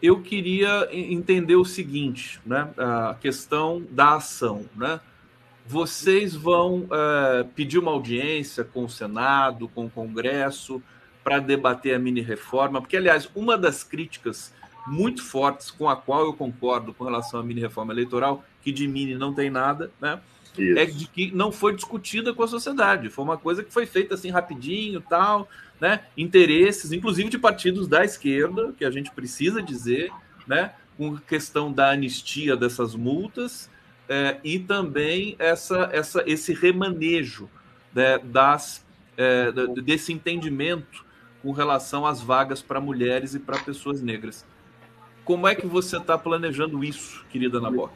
Eu 0.00 0.20
queria 0.20 0.88
entender 0.92 1.56
o 1.56 1.64
seguinte, 1.64 2.38
né? 2.44 2.68
A 2.76 3.16
questão 3.20 3.82
da 3.90 4.16
ação, 4.16 4.66
né? 4.76 5.00
Vocês 5.66 6.34
vão 6.34 6.80
uh, 6.80 7.44
pedir 7.54 7.78
uma 7.78 7.90
audiência 7.90 8.62
com 8.62 8.84
o 8.84 8.88
Senado, 8.88 9.68
com 9.68 9.86
o 9.86 9.90
Congresso, 9.90 10.82
para 11.24 11.38
debater 11.38 11.94
a 11.94 11.98
mini 11.98 12.20
reforma, 12.20 12.80
porque, 12.80 12.96
aliás, 12.96 13.28
uma 13.34 13.58
das 13.58 13.82
críticas 13.82 14.54
muito 14.86 15.22
fortes 15.22 15.70
com 15.70 15.88
a 15.88 15.96
qual 15.96 16.24
eu 16.24 16.32
concordo 16.32 16.94
com 16.94 17.04
relação 17.04 17.40
à 17.40 17.42
mini 17.42 17.60
reforma 17.60 17.92
eleitoral, 17.92 18.42
que 18.62 18.72
de 18.72 18.88
mini 18.88 19.14
não 19.14 19.34
tem 19.34 19.50
nada, 19.50 19.90
né? 20.00 20.20
Isso. 20.58 20.78
É 20.78 20.86
de 20.86 21.06
que 21.06 21.30
não 21.32 21.52
foi 21.52 21.74
discutida 21.74 22.34
com 22.34 22.42
a 22.42 22.48
sociedade. 22.48 23.08
Foi 23.08 23.24
uma 23.24 23.36
coisa 23.36 23.62
que 23.62 23.72
foi 23.72 23.86
feita 23.86 24.14
assim 24.14 24.30
rapidinho, 24.30 25.00
tal, 25.00 25.48
né? 25.80 26.00
Interesses, 26.16 26.92
inclusive 26.92 27.28
de 27.28 27.38
partidos 27.38 27.86
da 27.86 28.04
esquerda, 28.04 28.72
que 28.76 28.84
a 28.84 28.90
gente 28.90 29.10
precisa 29.10 29.62
dizer, 29.62 30.10
né? 30.46 30.72
Com 30.96 31.16
questão 31.16 31.72
da 31.72 31.90
anistia 31.90 32.56
dessas 32.56 32.94
multas 32.94 33.70
é, 34.08 34.38
e 34.42 34.58
também 34.58 35.36
essa, 35.38 35.90
essa, 35.92 36.24
esse 36.26 36.54
remanejo 36.54 37.48
né, 37.94 38.18
das, 38.18 38.84
é, 39.16 39.52
desse 39.82 40.12
entendimento 40.12 41.04
com 41.42 41.52
relação 41.52 42.06
às 42.06 42.20
vagas 42.20 42.62
para 42.62 42.80
mulheres 42.80 43.34
e 43.34 43.38
para 43.38 43.58
pessoas 43.58 44.00
negras. 44.00 44.44
Como 45.24 45.46
é 45.46 45.54
que 45.54 45.66
você 45.66 45.98
está 45.98 46.16
planejando 46.16 46.82
isso, 46.82 47.24
querida 47.30 47.58
Ana 47.58 47.70
Bock? 47.70 47.92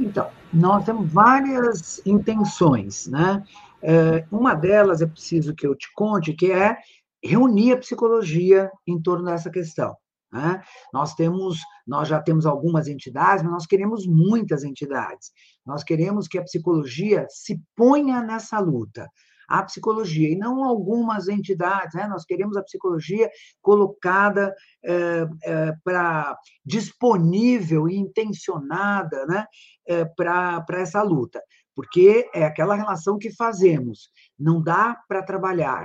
Então, 0.00 0.30
nós 0.52 0.84
temos 0.84 1.12
várias 1.12 2.00
intenções, 2.06 3.06
né? 3.06 3.44
É, 3.82 4.24
uma 4.32 4.54
delas 4.54 5.02
é 5.02 5.06
preciso 5.06 5.54
que 5.54 5.66
eu 5.66 5.74
te 5.74 5.92
conte, 5.94 6.32
que 6.32 6.50
é 6.50 6.76
reunir 7.22 7.72
a 7.72 7.78
psicologia 7.78 8.70
em 8.86 9.00
torno 9.00 9.26
dessa 9.26 9.50
questão. 9.50 9.94
Né? 10.32 10.62
Nós 10.92 11.14
temos, 11.14 11.58
nós 11.86 12.08
já 12.08 12.20
temos 12.20 12.46
algumas 12.46 12.88
entidades, 12.88 13.42
mas 13.42 13.52
nós 13.52 13.66
queremos 13.66 14.06
muitas 14.06 14.64
entidades. 14.64 15.30
Nós 15.66 15.82
queremos 15.84 16.28
que 16.28 16.38
a 16.38 16.42
psicologia 16.42 17.26
se 17.28 17.60
ponha 17.76 18.22
nessa 18.22 18.58
luta. 18.58 19.08
A 19.50 19.64
psicologia, 19.64 20.30
e 20.30 20.36
não 20.36 20.64
algumas 20.64 21.28
entidades, 21.28 21.94
né? 21.94 22.06
nós 22.06 22.24
queremos 22.24 22.56
a 22.56 22.62
psicologia 22.62 23.28
colocada 23.60 24.54
é, 24.84 25.26
é, 25.42 25.72
para 25.84 26.38
disponível 26.64 27.88
e 27.88 27.96
intencionada 27.96 29.26
né? 29.26 29.44
É, 29.86 30.04
para 30.04 30.64
essa 30.74 31.02
luta, 31.02 31.42
porque 31.74 32.30
é 32.32 32.44
aquela 32.44 32.76
relação 32.76 33.18
que 33.18 33.34
fazemos. 33.34 34.10
Não 34.38 34.62
dá 34.62 34.96
para 35.08 35.22
trabalhar 35.22 35.84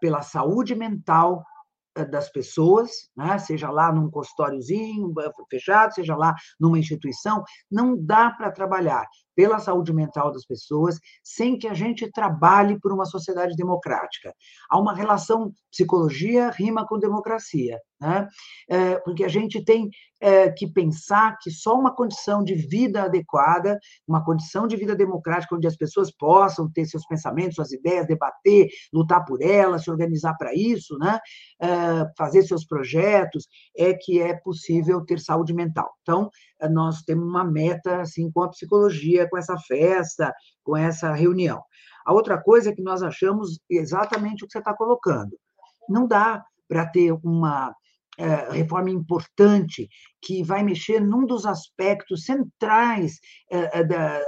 pela 0.00 0.22
saúde 0.22 0.74
mental 0.74 1.44
eh, 1.96 2.04
das 2.04 2.30
pessoas, 2.30 2.90
né? 3.16 3.38
seja 3.38 3.70
lá 3.70 3.92
num 3.92 4.10
consultóriozinho 4.10 5.12
fechado, 5.50 5.94
seja 5.94 6.14
lá 6.16 6.34
numa 6.58 6.78
instituição, 6.78 7.42
não 7.70 7.96
dá 7.96 8.30
para 8.30 8.52
trabalhar 8.52 9.06
pela 9.40 9.58
saúde 9.58 9.90
mental 9.90 10.30
das 10.30 10.44
pessoas 10.44 10.98
sem 11.24 11.58
que 11.58 11.66
a 11.66 11.72
gente 11.72 12.10
trabalhe 12.10 12.78
por 12.78 12.92
uma 12.92 13.06
sociedade 13.06 13.56
democrática. 13.56 14.34
Há 14.68 14.78
uma 14.78 14.94
relação 14.94 15.50
psicologia 15.70 16.50
rima 16.50 16.86
com 16.86 16.98
democracia, 16.98 17.78
né? 17.98 18.28
É, 18.68 18.98
porque 18.98 19.24
a 19.24 19.28
gente 19.28 19.64
tem 19.64 19.88
é, 20.20 20.50
que 20.50 20.66
pensar 20.66 21.38
que 21.40 21.50
só 21.50 21.78
uma 21.78 21.94
condição 21.94 22.44
de 22.44 22.54
vida 22.54 23.04
adequada, 23.04 23.78
uma 24.06 24.22
condição 24.22 24.66
de 24.66 24.76
vida 24.76 24.94
democrática 24.94 25.54
onde 25.54 25.66
as 25.66 25.76
pessoas 25.76 26.10
possam 26.10 26.70
ter 26.70 26.84
seus 26.84 27.06
pensamentos, 27.06 27.54
suas 27.54 27.72
ideias, 27.72 28.06
debater, 28.06 28.68
lutar 28.92 29.24
por 29.24 29.40
elas, 29.40 29.84
se 29.84 29.90
organizar 29.90 30.34
para 30.36 30.52
isso, 30.54 30.98
né? 30.98 31.18
É, 31.62 31.68
fazer 32.18 32.42
seus 32.42 32.66
projetos, 32.66 33.46
é 33.74 33.94
que 33.94 34.20
é 34.20 34.34
possível 34.34 35.02
ter 35.04 35.18
saúde 35.18 35.54
mental. 35.54 35.90
Então, 36.02 36.28
nós 36.70 37.02
temos 37.02 37.26
uma 37.26 37.44
meta 37.44 38.02
assim 38.02 38.30
com 38.30 38.42
a 38.42 38.48
psicologia, 38.48 39.28
com 39.30 39.38
essa 39.38 39.56
festa, 39.58 40.34
com 40.62 40.76
essa 40.76 41.14
reunião. 41.14 41.62
A 42.04 42.12
outra 42.12 42.42
coisa 42.42 42.70
é 42.70 42.74
que 42.74 42.82
nós 42.82 43.02
achamos 43.02 43.60
exatamente 43.68 44.44
o 44.44 44.46
que 44.46 44.52
você 44.52 44.58
está 44.58 44.74
colocando. 44.74 45.38
Não 45.88 46.06
dá 46.06 46.44
para 46.68 46.86
ter 46.86 47.12
uma 47.24 47.74
é, 48.18 48.52
reforma 48.52 48.90
importante 48.90 49.88
que 50.22 50.42
vai 50.42 50.62
mexer 50.62 51.00
num 51.00 51.24
dos 51.24 51.46
aspectos 51.46 52.24
centrais 52.24 53.18
é, 53.50 53.82
da, 53.82 54.20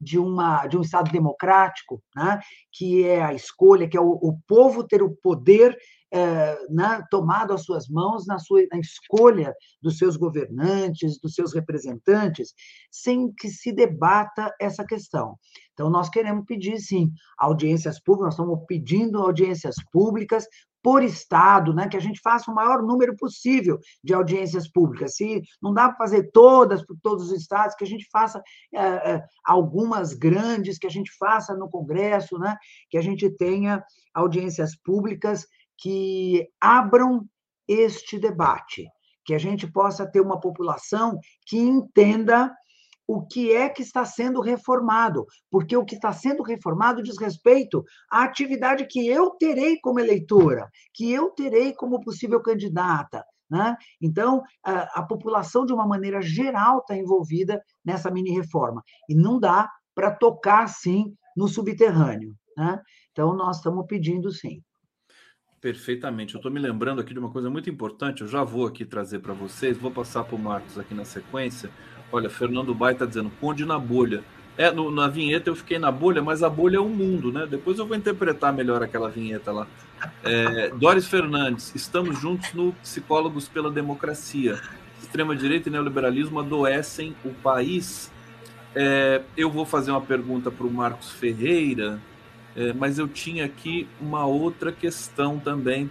de, 0.00 0.18
uma, 0.18 0.66
de 0.66 0.76
um 0.76 0.82
Estado 0.82 1.10
democrático, 1.10 2.02
né? 2.14 2.40
que 2.70 3.06
é 3.06 3.22
a 3.22 3.32
escolha, 3.32 3.88
que 3.88 3.96
é 3.96 4.00
o, 4.00 4.10
o 4.10 4.38
povo 4.46 4.84
ter 4.84 5.02
o 5.02 5.16
poder 5.22 5.76
é, 6.12 6.66
né, 6.68 7.02
tomado 7.10 7.54
às 7.54 7.64
suas 7.64 7.88
mãos 7.88 8.26
na, 8.26 8.38
sua, 8.38 8.60
na 8.70 8.78
escolha 8.78 9.54
dos 9.80 9.96
seus 9.96 10.16
governantes, 10.16 11.18
dos 11.18 11.34
seus 11.34 11.54
representantes, 11.54 12.52
sem 12.90 13.32
que 13.32 13.48
se 13.48 13.72
debata 13.72 14.54
essa 14.60 14.84
questão. 14.84 15.38
Então, 15.72 15.88
nós 15.88 16.10
queremos 16.10 16.44
pedir, 16.44 16.78
sim, 16.78 17.10
audiências 17.38 17.98
públicas, 17.98 18.36
nós 18.36 18.46
estamos 18.46 18.66
pedindo 18.68 19.18
audiências 19.18 19.76
públicas 19.90 20.46
por 20.82 21.02
estado, 21.02 21.72
né, 21.72 21.88
que 21.88 21.96
a 21.96 22.00
gente 22.00 22.20
faça 22.20 22.50
o 22.50 22.54
maior 22.54 22.82
número 22.82 23.16
possível 23.16 23.78
de 24.02 24.12
audiências 24.12 24.68
públicas. 24.68 25.14
Se 25.14 25.40
não 25.62 25.72
dá 25.72 25.88
para 25.88 25.96
fazer 25.96 26.30
todas 26.32 26.84
por 26.84 26.96
todos 27.00 27.30
os 27.30 27.32
estados, 27.40 27.76
que 27.76 27.84
a 27.84 27.86
gente 27.86 28.06
faça 28.10 28.42
é, 28.74 29.12
é, 29.12 29.24
algumas 29.44 30.12
grandes, 30.12 30.78
que 30.78 30.86
a 30.86 30.90
gente 30.90 31.10
faça 31.16 31.54
no 31.54 31.70
Congresso, 31.70 32.36
né, 32.36 32.56
que 32.90 32.98
a 32.98 33.02
gente 33.02 33.30
tenha 33.30 33.82
audiências 34.12 34.76
públicas 34.76 35.46
que 35.82 36.48
abram 36.60 37.26
este 37.66 38.18
debate, 38.18 38.86
que 39.24 39.34
a 39.34 39.38
gente 39.38 39.70
possa 39.70 40.06
ter 40.06 40.20
uma 40.20 40.38
população 40.38 41.18
que 41.46 41.58
entenda 41.58 42.54
o 43.06 43.26
que 43.26 43.52
é 43.52 43.68
que 43.68 43.82
está 43.82 44.04
sendo 44.04 44.40
reformado, 44.40 45.26
porque 45.50 45.76
o 45.76 45.84
que 45.84 45.96
está 45.96 46.12
sendo 46.12 46.42
reformado 46.42 47.02
diz 47.02 47.18
respeito 47.18 47.84
à 48.10 48.22
atividade 48.22 48.86
que 48.86 49.06
eu 49.08 49.30
terei 49.30 49.78
como 49.80 49.98
eleitora, 49.98 50.68
que 50.94 51.12
eu 51.12 51.30
terei 51.30 51.74
como 51.74 52.00
possível 52.00 52.40
candidata. 52.40 53.24
Né? 53.50 53.76
Então, 54.00 54.40
a, 54.64 55.00
a 55.00 55.02
população, 55.02 55.66
de 55.66 55.72
uma 55.74 55.86
maneira 55.86 56.22
geral, 56.22 56.78
está 56.78 56.96
envolvida 56.96 57.60
nessa 57.84 58.10
mini-reforma, 58.10 58.82
e 59.08 59.14
não 59.14 59.38
dá 59.38 59.68
para 59.94 60.10
tocar, 60.10 60.62
assim, 60.62 61.14
no 61.36 61.48
subterrâneo. 61.48 62.34
Né? 62.56 62.80
Então, 63.10 63.34
nós 63.34 63.56
estamos 63.56 63.84
pedindo, 63.86 64.30
sim. 64.30 64.62
Perfeitamente. 65.62 66.34
Eu 66.34 66.38
estou 66.38 66.50
me 66.50 66.58
lembrando 66.58 67.00
aqui 67.00 67.14
de 67.14 67.20
uma 67.20 67.28
coisa 67.28 67.48
muito 67.48 67.70
importante. 67.70 68.22
Eu 68.22 68.26
já 68.26 68.42
vou 68.42 68.66
aqui 68.66 68.84
trazer 68.84 69.20
para 69.20 69.32
vocês. 69.32 69.78
Vou 69.78 69.92
passar 69.92 70.24
para 70.24 70.34
o 70.34 70.38
Marcos 70.38 70.76
aqui 70.76 70.92
na 70.92 71.04
sequência. 71.04 71.70
Olha, 72.10 72.28
Fernando 72.28 72.74
Bai 72.74 72.94
está 72.94 73.06
dizendo 73.06 73.30
Conde 73.40 73.64
na 73.64 73.78
bolha. 73.78 74.24
É, 74.58 74.72
no, 74.72 74.90
na 74.90 75.06
vinheta 75.06 75.48
eu 75.48 75.54
fiquei 75.54 75.78
na 75.78 75.92
bolha, 75.92 76.20
mas 76.20 76.42
a 76.42 76.50
bolha 76.50 76.78
é 76.78 76.80
um 76.80 76.88
mundo, 76.88 77.32
né? 77.32 77.46
Depois 77.48 77.78
eu 77.78 77.86
vou 77.86 77.96
interpretar 77.96 78.52
melhor 78.52 78.82
aquela 78.82 79.08
vinheta 79.08 79.52
lá. 79.52 79.68
É, 80.24 80.70
Doris 80.70 81.06
Fernandes, 81.06 81.72
estamos 81.76 82.20
juntos 82.20 82.52
no 82.52 82.72
Psicólogos 82.82 83.48
pela 83.48 83.70
Democracia. 83.70 84.60
Extrema-direita 85.00 85.68
e 85.68 85.72
neoliberalismo 85.72 86.40
adoecem 86.40 87.14
o 87.24 87.30
país. 87.30 88.10
É, 88.74 89.22
eu 89.36 89.48
vou 89.48 89.64
fazer 89.64 89.92
uma 89.92 90.00
pergunta 90.00 90.50
para 90.50 90.66
o 90.66 90.70
Marcos 90.72 91.12
Ferreira, 91.12 92.00
é, 92.56 92.72
mas 92.72 92.98
eu 92.98 93.08
tinha 93.08 93.44
aqui 93.44 93.88
uma 94.00 94.26
outra 94.26 94.70
questão 94.70 95.38
também 95.38 95.90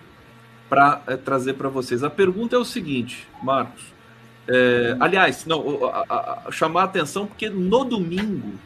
para 0.69 1.01
é, 1.07 1.17
trazer 1.17 1.53
para 1.53 1.69
vocês. 1.69 2.03
A 2.03 2.09
pergunta 2.09 2.55
é 2.55 2.59
o 2.59 2.65
seguinte, 2.65 3.27
Marcos. 3.41 3.83
É, 4.47 4.95
aliás, 4.99 5.45
não, 5.45 5.85
a, 5.85 6.45
a, 6.47 6.51
chamar 6.51 6.81
a 6.81 6.85
atenção 6.85 7.25
porque 7.25 7.49
no 7.49 7.83
domingo 7.83 8.59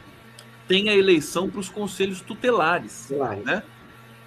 tem 0.68 0.90
a 0.90 0.96
eleição 0.96 1.50
para 1.50 1.60
os 1.60 1.70
conselhos 1.70 2.22
tutelares. 2.22 3.12
Né? 3.44 3.64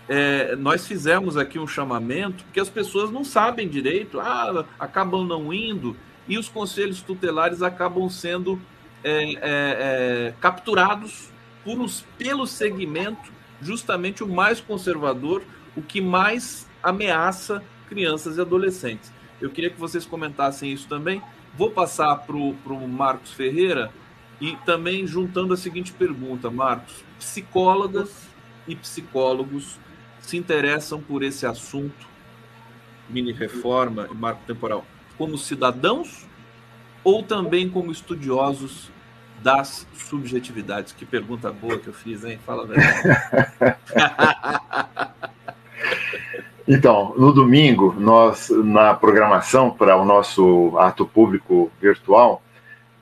É, 0.09 0.57
nós 0.57 0.87
fizemos 0.87 1.37
aqui 1.37 1.59
um 1.59 1.67
chamamento 1.67 2.45
porque 2.45 2.61
as 2.61 2.71
pessoas 2.71 3.11
não 3.11 3.25
sabem 3.25 3.69
direito, 3.69 4.19
ah, 4.21 4.65
acabam 4.79 5.25
não 5.25 5.53
indo, 5.53 5.97
e 6.27 6.39
os 6.39 6.49
conselhos 6.49 7.03
tutelares 7.03 7.63
acabam 7.63 8.09
sendo 8.09 8.61
é, 9.05 9.25
é, 9.25 9.39
é 9.41 10.35
capturados 10.41 11.31
por 11.65 11.81
os, 11.81 12.05
pelo 12.17 12.47
segmento 12.47 13.38
justamente 13.61 14.23
o 14.23 14.29
mais 14.29 14.61
conservador, 14.61 15.43
o 15.77 15.83
que 15.83 16.01
mais 16.01 16.69
ameaça 16.83 17.63
crianças 17.89 18.37
e 18.37 18.41
adolescentes. 18.41 19.13
Eu 19.41 19.51
queria 19.51 19.71
que 19.71 19.79
vocês 19.79 20.05
comentassem 20.05 20.73
isso 20.73 20.89
também. 20.89 21.23
Vou 21.57 21.71
passar 21.71 22.17
para 22.17 22.37
o 22.37 22.89
Marcos 22.89 23.33
Ferreira 23.33 23.93
e 24.41 24.57
também 24.65 25.07
juntando 25.07 25.55
a 25.55 25.57
seguinte 25.57 25.93
pergunta, 25.93 26.51
Marcos: 26.51 27.05
psicólogas 27.19 28.29
e 28.67 28.77
psicólogos 28.77 29.79
se 30.21 30.37
interessam 30.37 31.01
por 31.01 31.23
esse 31.23 31.47
assunto, 31.47 32.07
mini 33.09 33.33
reforma 33.33 34.09
e 34.11 34.15
marco 34.15 34.43
temporal, 34.47 34.85
como 35.17 35.39
cidadãos 35.39 36.27
ou 37.03 37.23
também 37.23 37.69
como 37.69 37.91
estudiosos 37.91 38.91
das 39.43 39.87
subjetividades? 39.95 40.93
Que 40.93 41.07
pergunta 41.07 41.53
boa 41.53 41.79
que 41.79 41.89
eu 41.89 41.95
fiz, 41.95 42.25
hein? 42.25 42.39
Fala 42.45 42.67
a. 42.67 42.69
Então, 46.71 47.15
no 47.17 47.33
domingo, 47.33 47.95
nós, 47.99 48.51
na 48.51 48.93
programação 48.93 49.71
para 49.71 49.97
o 49.97 50.05
nosso 50.05 50.77
ato 50.77 51.07
público 51.07 51.73
virtual, 51.81 52.43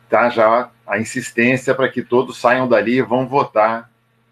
tá 0.09 0.29
já 0.31 0.71
a 0.87 1.01
insistência 1.01 1.75
para 1.75 1.89
que 1.89 2.01
todos 2.01 2.39
saiam 2.39 2.69
dali 2.69 2.99
e 2.99 3.03
vão 3.03 3.27
votar 3.27 3.91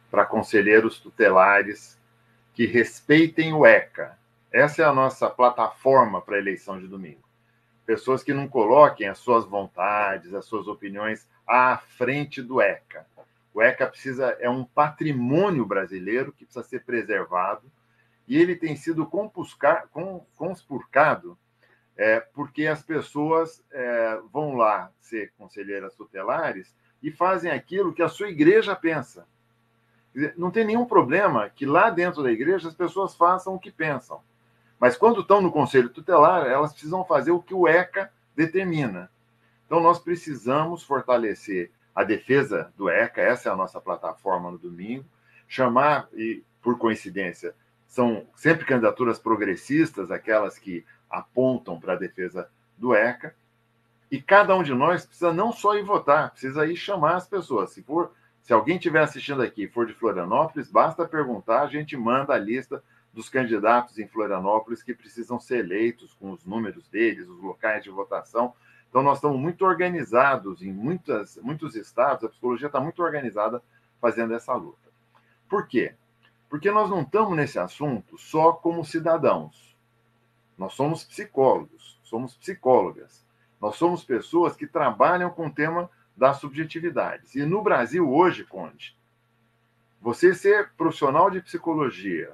para 0.08 0.24
conselheiros 0.24 1.00
tutelares 1.00 1.98
que 2.54 2.64
respeitem 2.64 3.52
o 3.52 3.66
ECA. 3.66 4.16
Essa 4.52 4.82
é 4.82 4.84
a 4.84 4.92
nossa 4.92 5.28
plataforma 5.28 6.20
para 6.20 6.36
a 6.36 6.38
eleição 6.38 6.78
de 6.78 6.86
domingo. 6.86 7.24
Pessoas 7.84 8.22
que 8.22 8.32
não 8.32 8.46
coloquem 8.46 9.08
as 9.08 9.18
suas 9.18 9.44
vontades, 9.44 10.32
as 10.32 10.44
suas 10.44 10.68
opiniões 10.68 11.26
à 11.46 11.76
frente 11.76 12.42
do 12.42 12.60
ECA. 12.60 13.06
O 13.52 13.62
ECA 13.62 13.86
precisa 13.86 14.36
é 14.40 14.50
um 14.50 14.64
patrimônio 14.64 15.64
brasileiro 15.64 16.32
que 16.32 16.44
precisa 16.44 16.66
ser 16.66 16.84
preservado 16.84 17.70
e 18.26 18.36
ele 18.36 18.56
tem 18.56 18.74
sido 18.74 19.06
conspurcado 20.36 21.38
é, 21.96 22.20
porque 22.20 22.66
as 22.66 22.82
pessoas 22.82 23.62
é, 23.70 24.18
vão 24.32 24.56
lá 24.56 24.90
ser 25.00 25.32
conselheiras 25.38 25.94
tutelares 25.94 26.74
e 27.02 27.10
fazem 27.10 27.50
aquilo 27.50 27.92
que 27.92 28.02
a 28.02 28.08
sua 28.08 28.28
igreja 28.28 28.74
pensa. 28.74 29.26
Dizer, 30.12 30.34
não 30.36 30.50
tem 30.50 30.64
nenhum 30.64 30.86
problema 30.86 31.48
que 31.50 31.66
lá 31.66 31.90
dentro 31.90 32.22
da 32.22 32.32
igreja 32.32 32.68
as 32.68 32.74
pessoas 32.74 33.14
façam 33.14 33.54
o 33.54 33.58
que 33.58 33.70
pensam. 33.70 34.20
Mas 34.78 34.96
quando 34.96 35.20
estão 35.20 35.40
no 35.40 35.52
conselho 35.52 35.88
tutelar, 35.88 36.46
elas 36.46 36.72
precisam 36.72 37.04
fazer 37.04 37.30
o 37.30 37.42
que 37.42 37.54
o 37.54 37.68
ECA 37.68 38.12
determina. 38.34 39.10
Então, 39.66 39.80
nós 39.80 39.98
precisamos 39.98 40.82
fortalecer 40.82 41.70
a 41.94 42.02
defesa 42.02 42.72
do 42.76 42.88
ECA, 42.88 43.20
essa 43.20 43.48
é 43.48 43.52
a 43.52 43.56
nossa 43.56 43.80
plataforma 43.80 44.50
no 44.50 44.58
domingo, 44.58 45.04
chamar, 45.46 46.08
e 46.12 46.42
por 46.60 46.78
coincidência, 46.78 47.54
são 47.86 48.26
sempre 48.34 48.64
candidaturas 48.64 49.18
progressistas, 49.18 50.10
aquelas 50.10 50.58
que 50.58 50.84
apontam 51.08 51.78
para 51.78 51.92
a 51.92 51.98
defesa 51.98 52.48
do 52.76 52.94
ECA. 52.94 53.34
E 54.10 54.20
cada 54.20 54.56
um 54.56 54.62
de 54.62 54.74
nós 54.74 55.06
precisa 55.06 55.32
não 55.32 55.52
só 55.52 55.76
ir 55.76 55.84
votar, 55.84 56.30
precisa 56.30 56.66
ir 56.66 56.76
chamar 56.76 57.16
as 57.16 57.28
pessoas. 57.28 57.70
Se 57.70 57.82
for, 57.82 58.12
se 58.42 58.52
alguém 58.52 58.76
estiver 58.76 59.02
assistindo 59.02 59.42
aqui 59.42 59.64
e 59.64 59.68
for 59.68 59.86
de 59.86 59.94
Florianópolis, 59.94 60.70
basta 60.70 61.06
perguntar, 61.06 61.62
a 61.62 61.66
gente 61.68 61.96
manda 61.96 62.34
a 62.34 62.38
lista 62.38 62.82
dos 63.12 63.28
candidatos 63.28 63.98
em 63.98 64.08
Florianópolis 64.08 64.82
que 64.82 64.92
precisam 64.92 65.38
ser 65.38 65.58
eleitos, 65.60 66.14
com 66.14 66.32
os 66.32 66.44
números 66.44 66.88
deles, 66.88 67.28
os 67.28 67.40
locais 67.40 67.84
de 67.84 67.90
votação. 67.90 68.52
Então, 68.94 69.02
nós 69.02 69.18
estamos 69.18 69.40
muito 69.40 69.64
organizados 69.64 70.62
em 70.62 70.72
muitas, 70.72 71.36
muitos 71.38 71.74
estados, 71.74 72.22
a 72.22 72.28
psicologia 72.28 72.68
está 72.68 72.78
muito 72.78 73.02
organizada 73.02 73.60
fazendo 74.00 74.32
essa 74.32 74.54
luta. 74.54 74.88
Por 75.48 75.66
quê? 75.66 75.96
Porque 76.48 76.70
nós 76.70 76.88
não 76.88 77.02
estamos 77.02 77.36
nesse 77.36 77.58
assunto 77.58 78.16
só 78.16 78.52
como 78.52 78.84
cidadãos. 78.84 79.76
Nós 80.56 80.74
somos 80.74 81.02
psicólogos, 81.02 81.98
somos 82.04 82.36
psicólogas. 82.36 83.26
Nós 83.60 83.74
somos 83.74 84.04
pessoas 84.04 84.54
que 84.54 84.64
trabalham 84.64 85.28
com 85.28 85.48
o 85.48 85.52
tema 85.52 85.90
das 86.16 86.36
subjetividades. 86.36 87.34
E 87.34 87.44
no 87.44 87.62
Brasil 87.62 88.08
hoje, 88.08 88.44
Conde, 88.44 88.96
você 90.00 90.32
ser 90.32 90.70
profissional 90.76 91.32
de 91.32 91.40
psicologia 91.40 92.32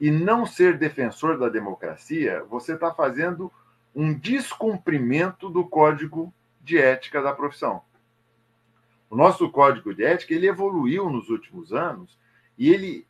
e 0.00 0.08
não 0.08 0.46
ser 0.46 0.78
defensor 0.78 1.36
da 1.36 1.48
democracia, 1.48 2.44
você 2.44 2.74
está 2.74 2.94
fazendo 2.94 3.50
um 3.94 4.12
descumprimento 4.12 5.48
do 5.48 5.64
código 5.64 6.32
de 6.60 6.78
ética 6.78 7.22
da 7.22 7.32
profissão. 7.32 7.82
O 9.08 9.16
nosso 9.16 9.48
código 9.50 9.94
de 9.94 10.04
ética 10.04 10.34
ele 10.34 10.48
evoluiu 10.48 11.08
nos 11.08 11.28
últimos 11.28 11.72
anos 11.72 12.18
e 12.58 12.70
ele 12.70 13.06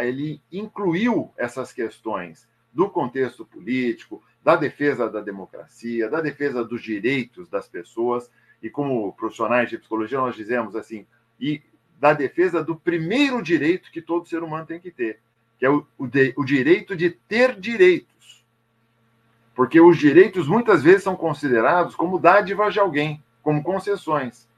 ele 0.00 0.40
incluiu 0.50 1.30
essas 1.36 1.70
questões 1.70 2.48
do 2.72 2.88
contexto 2.88 3.44
político, 3.44 4.22
da 4.42 4.56
defesa 4.56 5.08
da 5.08 5.20
democracia, 5.20 6.08
da 6.08 6.20
defesa 6.20 6.64
dos 6.64 6.82
direitos 6.82 7.48
das 7.48 7.68
pessoas, 7.68 8.30
e 8.62 8.70
como 8.70 9.12
profissionais 9.12 9.68
de 9.68 9.76
psicologia 9.76 10.18
nós 10.18 10.34
dizemos 10.34 10.74
assim, 10.74 11.06
e 11.38 11.60
da 11.98 12.12
defesa 12.12 12.64
do 12.64 12.74
primeiro 12.74 13.42
direito 13.42 13.90
que 13.90 14.00
todo 14.00 14.28
ser 14.28 14.42
humano 14.42 14.66
tem 14.66 14.80
que 14.80 14.90
ter, 14.90 15.20
que 15.58 15.66
é 15.66 15.70
o, 15.70 15.86
o, 15.98 16.06
de, 16.06 16.32
o 16.36 16.44
direito 16.44 16.96
de 16.96 17.10
ter 17.10 17.58
direitos. 17.60 18.08
Porque 19.54 19.80
os 19.80 19.98
direitos 19.98 20.48
muitas 20.48 20.82
vezes 20.82 21.02
são 21.02 21.14
considerados 21.14 21.94
como 21.94 22.18
dádivas 22.18 22.72
de 22.72 22.80
alguém, 22.80 23.22
como 23.42 23.62
concessões. 23.62 24.48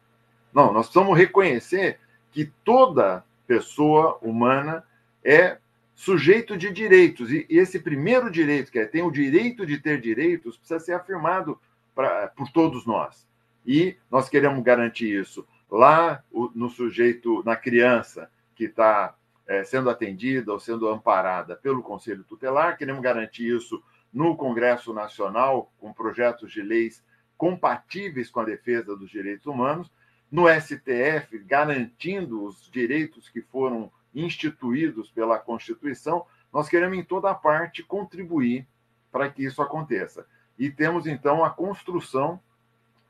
Não, 0.52 0.72
nós 0.72 0.86
precisamos 0.86 1.18
reconhecer 1.18 1.98
que 2.30 2.52
toda 2.64 3.24
pessoa 3.46 4.18
humana 4.22 4.84
é 5.22 5.58
sujeito 5.94 6.56
de 6.56 6.70
direitos. 6.70 7.30
E 7.30 7.46
esse 7.48 7.78
primeiro 7.78 8.30
direito, 8.30 8.70
que 8.70 8.78
é 8.78 8.86
tem 8.86 9.02
o 9.02 9.10
direito 9.10 9.66
de 9.66 9.78
ter 9.78 10.00
direitos, 10.00 10.56
precisa 10.56 10.80
ser 10.80 10.92
afirmado 10.92 11.58
pra, 11.94 12.28
por 12.28 12.50
todos 12.50 12.86
nós. 12.86 13.26
E 13.66 13.96
nós 14.10 14.28
queremos 14.28 14.62
garantir 14.62 15.20
isso 15.20 15.46
lá 15.70 16.22
no 16.54 16.68
sujeito, 16.68 17.42
na 17.44 17.56
criança 17.56 18.30
que 18.54 18.64
está 18.64 19.14
é, 19.46 19.64
sendo 19.64 19.90
atendida 19.90 20.52
ou 20.52 20.60
sendo 20.60 20.88
amparada 20.88 21.56
pelo 21.56 21.82
Conselho 21.82 22.24
Tutelar, 22.24 22.76
queremos 22.76 23.02
garantir 23.02 23.56
isso 23.56 23.82
no 24.14 24.36
Congresso 24.36 24.94
Nacional, 24.94 25.72
com 25.78 25.92
projetos 25.92 26.52
de 26.52 26.62
leis 26.62 27.04
compatíveis 27.36 28.30
com 28.30 28.38
a 28.38 28.44
defesa 28.44 28.96
dos 28.96 29.10
direitos 29.10 29.46
humanos, 29.46 29.90
no 30.30 30.44
STF, 30.48 31.38
garantindo 31.40 32.44
os 32.44 32.70
direitos 32.70 33.28
que 33.28 33.42
foram 33.42 33.90
instituídos 34.14 35.10
pela 35.10 35.38
Constituição, 35.38 36.24
nós 36.52 36.68
queremos 36.68 36.96
em 36.96 37.02
toda 37.02 37.34
parte 37.34 37.82
contribuir 37.82 38.66
para 39.10 39.28
que 39.28 39.44
isso 39.44 39.60
aconteça. 39.60 40.24
E 40.56 40.70
temos 40.70 41.06
então 41.06 41.44
a 41.44 41.50
construção 41.50 42.40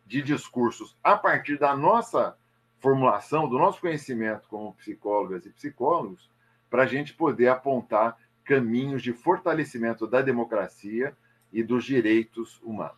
de 0.06 0.22
discursos 0.22 0.96
a 1.04 1.16
partir 1.16 1.58
da 1.58 1.76
nossa 1.76 2.36
formulação, 2.78 3.48
do 3.48 3.58
nosso 3.58 3.80
conhecimento 3.80 4.48
como 4.48 4.74
psicólogas 4.74 5.44
e 5.44 5.50
psicólogos, 5.50 6.30
para 6.70 6.82
a 6.82 6.86
gente 6.86 7.12
poder 7.14 7.48
apontar 7.48 8.18
caminhos 8.44 9.02
de 9.02 9.12
fortalecimento 9.12 10.06
da 10.06 10.20
democracia 10.20 11.16
e 11.52 11.62
dos 11.62 11.84
direitos 11.84 12.60
humanos. 12.62 12.94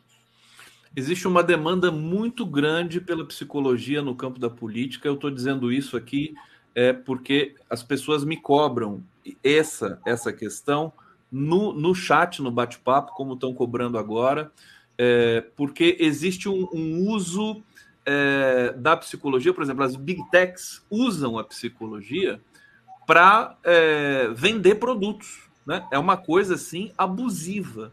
Existe 0.95 1.29
uma 1.29 1.43
demanda 1.43 1.91
muito 1.91 2.47
grande 2.47 3.01
pela 3.01 3.25
psicologia 3.27 4.01
no 4.01 4.17
campo 4.17 4.39
da 4.39 4.49
política. 4.49 5.09
Eu 5.09 5.15
estou 5.15 5.31
dizendo 5.31 5.73
isso 5.73 5.97
aqui 5.97 6.35
é 6.75 6.93
porque 6.93 7.55
as 7.71 7.83
pessoas 7.83 8.23
me 8.23 8.37
cobram 8.37 9.03
essa 9.43 9.99
essa 10.05 10.31
questão 10.33 10.93
no, 11.31 11.73
no 11.73 11.95
chat, 11.95 12.43
no 12.43 12.51
bate-papo, 12.51 13.13
como 13.15 13.35
estão 13.35 13.53
cobrando 13.53 13.99
agora, 13.99 14.53
é, 14.97 15.43
porque 15.57 15.97
existe 15.99 16.49
um, 16.49 16.69
um 16.73 17.09
uso 17.09 17.63
é, 18.05 18.73
da 18.77 18.97
psicologia, 18.97 19.53
por 19.53 19.63
exemplo, 19.63 19.83
as 19.83 19.97
big 19.97 20.23
techs 20.31 20.85
usam 20.89 21.39
a 21.39 21.45
psicologia 21.45 22.41
para 23.07 23.57
é, 23.63 24.29
vender 24.35 24.77
produtos. 24.77 25.49
Né? 25.65 25.87
É 25.91 25.99
uma 25.99 26.17
coisa 26.17 26.55
assim 26.55 26.93
abusiva. 26.99 27.93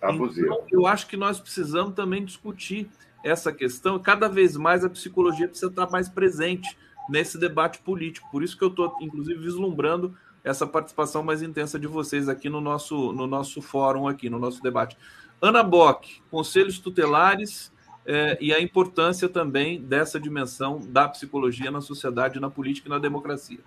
Abusiva. 0.00 0.46
Então, 0.46 0.66
eu 0.70 0.86
acho 0.86 1.06
que 1.06 1.16
nós 1.16 1.40
precisamos 1.40 1.94
também 1.94 2.24
discutir 2.24 2.88
essa 3.22 3.52
questão. 3.52 3.98
Cada 3.98 4.28
vez 4.28 4.56
mais 4.56 4.84
a 4.84 4.90
psicologia 4.90 5.48
precisa 5.48 5.70
estar 5.70 5.90
mais 5.90 6.08
presente 6.08 6.76
nesse 7.08 7.38
debate 7.38 7.80
político. 7.80 8.28
Por 8.30 8.42
isso 8.42 8.56
que 8.56 8.64
eu 8.64 8.68
estou, 8.68 8.96
inclusive, 9.00 9.38
vislumbrando 9.38 10.14
essa 10.42 10.66
participação 10.66 11.22
mais 11.22 11.42
intensa 11.42 11.78
de 11.78 11.86
vocês 11.86 12.28
aqui 12.28 12.48
no 12.48 12.60
nosso, 12.60 13.12
no 13.12 13.26
nosso 13.26 13.60
fórum, 13.60 14.08
aqui 14.08 14.30
no 14.30 14.38
nosso 14.38 14.62
debate. 14.62 14.96
Ana 15.40 15.62
Bock, 15.62 16.22
conselhos 16.30 16.78
tutelares 16.78 17.72
é, 18.06 18.38
e 18.40 18.52
a 18.52 18.60
importância 18.60 19.28
também 19.28 19.80
dessa 19.82 20.18
dimensão 20.18 20.80
da 20.88 21.08
psicologia 21.08 21.70
na 21.70 21.80
sociedade, 21.80 22.40
na 22.40 22.48
política 22.48 22.88
e 22.88 22.90
na 22.90 22.98
democracia. 22.98 23.60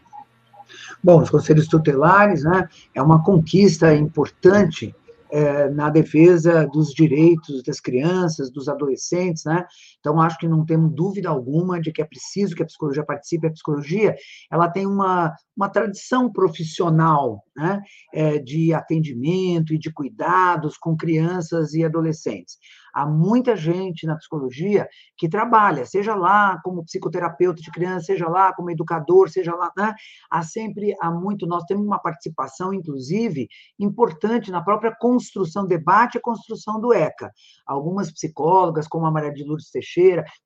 Bom, 1.03 1.21
os 1.21 1.29
conselhos 1.29 1.67
tutelares 1.67 2.43
né, 2.43 2.67
é 2.93 3.01
uma 3.01 3.23
conquista 3.23 3.93
importante 3.93 4.95
é, 5.31 5.67
na 5.69 5.89
defesa 5.89 6.67
dos 6.71 6.93
direitos 6.93 7.63
das 7.63 7.79
crianças, 7.79 8.51
dos 8.51 8.69
adolescentes, 8.69 9.45
né? 9.45 9.65
Então, 10.03 10.19
acho 10.19 10.37
que 10.37 10.49
não 10.49 10.65
temos 10.65 10.93
dúvida 10.93 11.29
alguma 11.29 11.79
de 11.79 11.89
que 11.89 12.01
é 12.01 12.05
preciso 12.05 12.53
que 12.53 12.61
a 12.61 12.65
psicologia 12.65 13.05
participe. 13.05 13.47
A 13.47 13.51
psicologia, 13.51 14.13
ela 14.51 14.67
tem 14.67 14.85
uma, 14.85 15.33
uma 15.55 15.69
tradição 15.69 16.29
profissional, 16.29 17.41
né? 17.55 17.81
É, 18.13 18.37
de 18.37 18.73
atendimento 18.73 19.73
e 19.73 19.79
de 19.79 19.93
cuidados 19.93 20.77
com 20.77 20.97
crianças 20.97 21.73
e 21.73 21.85
adolescentes. 21.85 22.57
Há 22.93 23.07
muita 23.07 23.55
gente 23.55 24.05
na 24.05 24.15
psicologia 24.15 24.87
que 25.17 25.27
trabalha, 25.27 25.83
seja 25.83 26.13
lá 26.13 26.59
como 26.63 26.83
psicoterapeuta 26.85 27.59
de 27.59 27.71
criança, 27.71 28.05
seja 28.05 28.29
lá 28.29 28.53
como 28.53 28.69
educador, 28.69 29.29
seja 29.29 29.55
lá, 29.55 29.71
né? 29.75 29.95
Há 30.29 30.43
sempre, 30.43 30.95
há 31.01 31.09
muito, 31.09 31.47
nós 31.47 31.63
temos 31.63 31.83
uma 31.83 31.97
participação, 31.97 32.71
inclusive, 32.71 33.47
importante 33.79 34.51
na 34.51 34.63
própria 34.63 34.95
construção, 34.95 35.65
debate 35.65 36.19
e 36.19 36.21
construção 36.21 36.79
do 36.79 36.93
ECA. 36.93 37.31
Algumas 37.65 38.11
psicólogas, 38.11 38.87
como 38.87 39.07
a 39.07 39.11
Maria 39.11 39.33
de 39.33 39.43
Lourdes 39.43 39.71
Teixeira, 39.71 39.92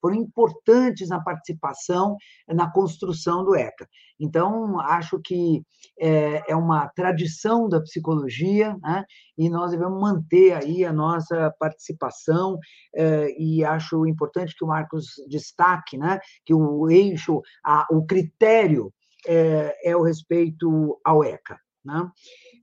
foram 0.02 0.16
importantes 0.16 1.10
na 1.10 1.20
participação 1.22 2.16
na 2.48 2.72
construção 2.72 3.44
do 3.44 3.56
ECA. 3.56 3.88
Então, 4.20 4.80
acho 4.80 5.20
que 5.20 5.62
é, 6.00 6.52
é 6.52 6.56
uma 6.56 6.88
tradição 6.90 7.70
da 7.70 7.80
psicologia, 7.82 8.76
né? 8.82 9.04
e 9.38 9.50
nós 9.50 9.72
devemos 9.72 10.00
manter 10.00 10.54
aí 10.54 10.84
a 10.84 10.92
nossa 10.92 11.54
participação, 11.60 12.58
é, 12.96 13.30
e 13.40 13.64
acho 13.64 14.06
importante 14.06 14.56
que 14.58 14.66
o 14.66 14.68
Marcos 14.68 15.06
destaque 15.30 15.98
né? 15.98 16.20
que 16.46 16.54
o 16.54 16.90
eixo, 16.90 17.42
a, 17.64 17.86
o 17.92 18.06
critério 18.06 18.92
é, 19.28 19.92
é 19.92 19.96
o 19.96 20.02
respeito 20.02 21.00
ao 21.04 21.24
ECA. 21.24 21.60
Né? 21.86 22.10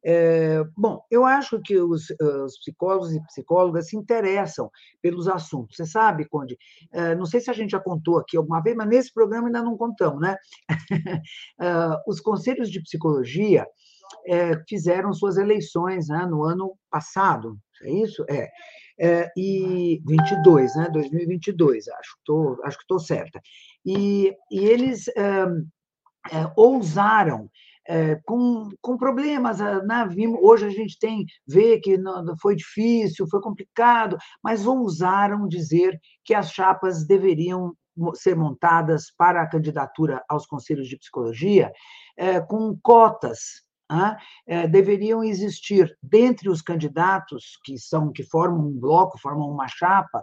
É, 0.07 0.63
bom, 0.77 1.03
eu 1.11 1.25
acho 1.25 1.59
que 1.63 1.79
os, 1.79 2.11
os, 2.11 2.59
psicólogos 2.59 3.15
e 3.15 3.25
psicólogas 3.25 3.89
se 3.89 3.97
interessam 3.97 4.71
pelos 5.01 5.27
assuntos. 5.29 5.77
Você 5.77 5.87
sabe, 5.87 6.29
Conde, 6.29 6.59
é, 6.93 7.15
não 7.15 7.25
sei 7.25 7.41
se 7.41 7.51
a 7.51 7.55
gente 7.55 7.71
já 7.71 7.81
contou 7.81 8.19
aqui 8.19 8.37
alguma 8.37 8.61
vez, 8.61 8.77
mas 8.77 8.87
nesse 8.87 9.13
programa 9.15 9.49
ainda 9.49 9.63
não 9.63 9.79
contamos, 9.79 10.21
né? 10.21 10.37
é, 11.59 11.67
os 12.07 12.21
conselhos 12.21 12.71
de 12.71 12.83
psicologia 12.83 13.67
é, 14.27 14.63
fizeram 14.69 15.13
suas 15.15 15.39
eleições 15.39 16.09
né, 16.09 16.27
no 16.27 16.45
ano 16.45 16.77
passado, 16.91 17.59
é 17.83 17.91
isso? 17.91 18.27
É. 18.29 18.51
é 19.01 19.31
e 19.35 20.03
22, 20.07 20.77
né? 20.77 20.91
2022, 20.93 21.89
acho, 21.89 22.19
tô, 22.27 22.61
acho 22.63 22.77
que 22.77 22.85
estou 22.85 22.99
certa. 22.99 23.41
E, 23.87 24.37
e 24.51 24.59
eles 24.59 25.07
ousaram 26.57 27.51
é, 27.87 28.17
com, 28.25 28.71
com 28.81 28.97
problemas. 28.97 29.61
Ah, 29.61 29.83
né? 29.83 30.09
Hoje 30.41 30.67
a 30.67 30.71
gente 30.71 30.99
tem, 30.99 31.27
vê 31.47 31.79
que 31.79 31.97
não, 31.97 32.37
foi 32.39 32.57
difícil, 32.57 33.29
foi 33.29 33.41
complicado, 33.41 34.17
mas 34.43 34.67
ousaram 34.67 35.47
dizer 35.49 35.99
que 36.25 36.35
as 36.35 36.51
chapas 36.51 37.07
deveriam 37.07 37.75
ser 38.15 38.35
montadas 38.35 39.13
para 39.17 39.43
a 39.43 39.49
candidatura 39.49 40.23
aos 40.29 40.47
conselhos 40.47 40.89
de 40.89 40.99
psicologia 40.99 41.73
é, 42.17 42.41
com 42.41 42.77
cotas 42.83 43.63
é, 44.49 44.67
deveriam 44.67 45.23
existir 45.23 45.97
dentre 46.03 46.49
os 46.49 46.61
candidatos 46.61 47.59
que 47.65 47.79
são 47.79 48.11
que 48.11 48.25
formam 48.25 48.67
um 48.67 48.81
bloco, 48.81 49.21
formam 49.21 49.49
uma 49.49 49.69
chapa, 49.69 50.23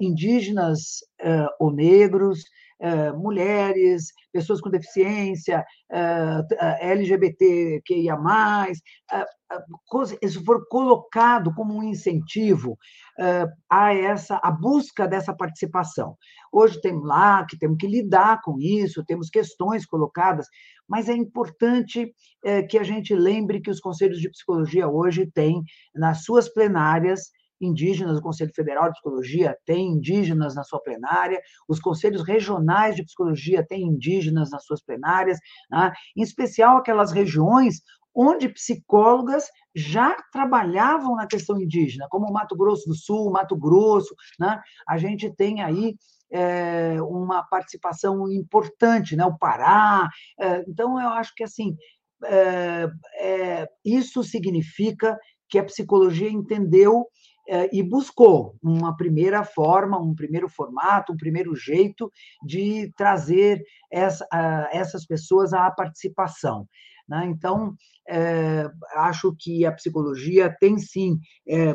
indígenas 0.00 1.00
ou 1.58 1.72
negros, 1.72 2.44
mulheres, 3.16 4.12
pessoas 4.32 4.60
com 4.60 4.70
deficiência, 4.70 5.64
uh, 5.90 6.54
LGBTQIA, 6.80 8.16
uh, 8.16 10.16
isso 10.22 10.44
for 10.44 10.66
colocado 10.68 11.52
como 11.54 11.74
um 11.74 11.82
incentivo 11.82 12.78
a 13.68 13.92
essa 13.92 14.40
a 14.42 14.50
busca 14.50 15.06
dessa 15.06 15.34
participação. 15.34 16.16
Hoje 16.52 16.80
tem 16.80 16.98
lá 17.00 17.44
que 17.44 17.58
temos 17.58 17.76
que 17.76 17.86
lidar 17.86 18.40
com 18.42 18.58
isso, 18.58 19.04
temos 19.04 19.28
questões 19.28 19.84
colocadas, 19.84 20.46
mas 20.88 21.08
é 21.08 21.12
importante 21.12 22.14
que 22.70 22.78
a 22.78 22.84
gente 22.84 23.14
lembre 23.14 23.60
que 23.60 23.70
os 23.70 23.80
conselhos 23.80 24.20
de 24.20 24.30
psicologia 24.30 24.88
hoje 24.88 25.26
têm 25.26 25.62
nas 25.94 26.24
suas 26.24 26.48
plenárias 26.48 27.30
indígenas, 27.60 28.18
o 28.18 28.22
Conselho 28.22 28.52
Federal 28.54 28.84
de 28.84 28.92
Psicologia 28.92 29.56
tem 29.64 29.88
indígenas 29.88 30.54
na 30.54 30.62
sua 30.64 30.80
plenária, 30.80 31.40
os 31.68 31.80
conselhos 31.80 32.22
regionais 32.26 32.96
de 32.96 33.04
psicologia 33.04 33.64
têm 33.66 33.82
indígenas 33.82 34.50
nas 34.50 34.64
suas 34.64 34.82
plenárias, 34.82 35.38
né? 35.70 35.92
em 36.16 36.22
especial 36.22 36.76
aquelas 36.76 37.12
regiões 37.12 37.82
onde 38.14 38.48
psicólogas 38.48 39.46
já 39.74 40.16
trabalhavam 40.32 41.14
na 41.14 41.26
questão 41.26 41.60
indígena, 41.60 42.08
como 42.10 42.32
Mato 42.32 42.56
Grosso 42.56 42.88
do 42.88 42.94
Sul, 42.94 43.30
Mato 43.30 43.56
Grosso, 43.56 44.14
né? 44.38 44.60
a 44.88 44.98
gente 44.98 45.30
tem 45.36 45.62
aí 45.62 45.94
é, 46.32 46.96
uma 47.02 47.42
participação 47.44 48.30
importante, 48.30 49.14
né? 49.16 49.24
o 49.24 49.36
Pará. 49.36 50.08
É, 50.38 50.64
então, 50.68 51.00
eu 51.00 51.08
acho 51.10 51.32
que 51.34 51.44
assim 51.44 51.76
é, 52.24 53.66
isso 53.84 54.22
significa 54.22 55.18
que 55.48 55.58
a 55.58 55.64
psicologia 55.64 56.30
entendeu 56.30 57.04
é, 57.04 57.08
e 57.72 57.82
buscou 57.82 58.54
uma 58.62 58.96
primeira 58.96 59.42
forma, 59.42 60.00
um 60.00 60.14
primeiro 60.14 60.48
formato, 60.48 61.12
um 61.12 61.16
primeiro 61.16 61.56
jeito 61.56 62.10
de 62.44 62.92
trazer 62.96 63.60
essa, 63.90 64.26
essas 64.72 65.04
pessoas 65.04 65.52
à 65.52 65.68
participação. 65.70 66.68
Né? 67.08 67.26
Então, 67.26 67.74
é, 68.08 68.70
acho 68.94 69.34
que 69.36 69.66
a 69.66 69.72
psicologia 69.72 70.54
tem 70.60 70.78
sim 70.78 71.18
é, 71.48 71.74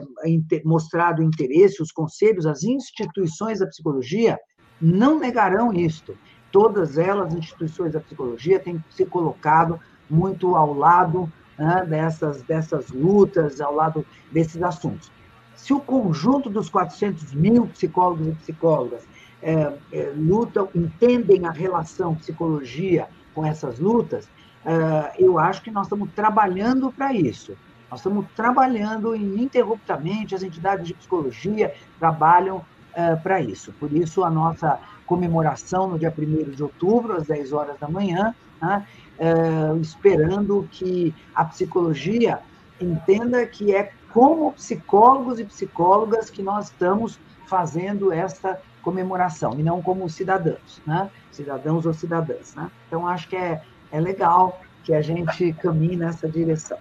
mostrado 0.64 1.22
interesse, 1.22 1.84
os 1.84 1.92
conselhos, 1.92 2.46
as 2.46 2.64
instituições 2.64 3.60
da 3.60 3.68
psicologia 3.68 4.40
não 4.80 5.20
negarão 5.20 5.74
isto. 5.74 6.18
Todas 6.54 6.98
elas, 6.98 7.34
instituições 7.34 7.92
da 7.92 8.00
psicologia, 8.00 8.62
têm 8.62 8.82
se 8.90 9.06
colocado 9.06 9.78
muito 10.10 10.56
ao 10.56 10.74
lado 10.74 11.30
né, 11.60 11.86
dessas, 11.86 12.42
dessas 12.44 12.90
lutas, 12.90 13.60
ao 13.60 13.76
lado 13.76 14.06
desses 14.32 14.64
assuntos 14.64 15.12
se 15.56 15.74
o 15.74 15.80
conjunto 15.80 16.50
dos 16.50 16.70
400 16.70 17.34
mil 17.34 17.68
psicólogos 17.68 18.28
e 18.28 18.32
psicólogas 18.32 19.08
é, 19.42 19.74
é, 19.92 20.14
lutam, 20.16 20.70
entendem 20.74 21.46
a 21.46 21.52
relação 21.52 22.16
psicologia 22.16 23.08
com 23.34 23.46
essas 23.46 23.80
lutas, 23.80 24.30
é, 24.66 25.14
eu 25.20 25.38
acho 25.38 25.62
que 25.62 25.72
nós 25.72 25.86
estamos 25.86 26.10
trabalhando 26.16 26.92
para 26.92 27.14
isso. 27.14 27.56
Nós 27.90 28.00
estamos 28.00 28.26
trabalhando 28.36 29.16
ininterruptamente, 29.16 30.34
as 30.34 30.44
entidades 30.44 30.88
de 30.88 30.94
psicologia 30.94 31.74
trabalham 32.00 32.66
é, 32.94 33.16
para 33.16 33.40
isso. 33.42 33.72
Por 33.74 33.94
isso, 33.94 34.24
a 34.24 34.30
nossa 34.30 34.80
comemoração 35.06 35.88
no 35.88 36.00
dia 36.00 36.14
1 36.18 36.52
de 36.52 36.64
outubro, 36.64 37.16
às 37.16 37.28
10 37.28 37.54
horas 37.54 37.80
da 37.80 37.88
manhã, 37.88 38.34
né, 38.62 38.86
é, 39.20 39.78
esperando 39.80 40.68
que 40.72 41.14
a 41.34 41.46
psicologia 41.46 42.40
entenda 42.82 43.46
que 43.46 43.74
é 43.74 43.92
como 44.16 44.54
psicólogos 44.54 45.42
e 45.42 45.44
psicólogas 45.44 46.30
que 46.30 46.42
nós 46.42 46.68
estamos 46.68 47.20
fazendo 47.48 48.14
esta 48.14 48.62
comemoração, 48.82 49.60
e 49.60 49.62
não 49.62 49.82
como 49.82 50.10
cidadãos, 50.10 50.82
né? 50.88 51.12
cidadãos 51.34 51.86
ou 51.86 51.94
cidadãs. 51.94 52.56
Né? 52.56 52.72
Então, 52.88 53.06
acho 53.06 53.28
que 53.28 53.36
é, 53.36 53.62
é 53.92 54.00
legal 54.00 54.62
que 54.86 54.94
a 54.94 55.02
gente 55.02 55.52
caminhe 55.62 55.98
nessa 55.98 56.30
direção. 56.30 56.78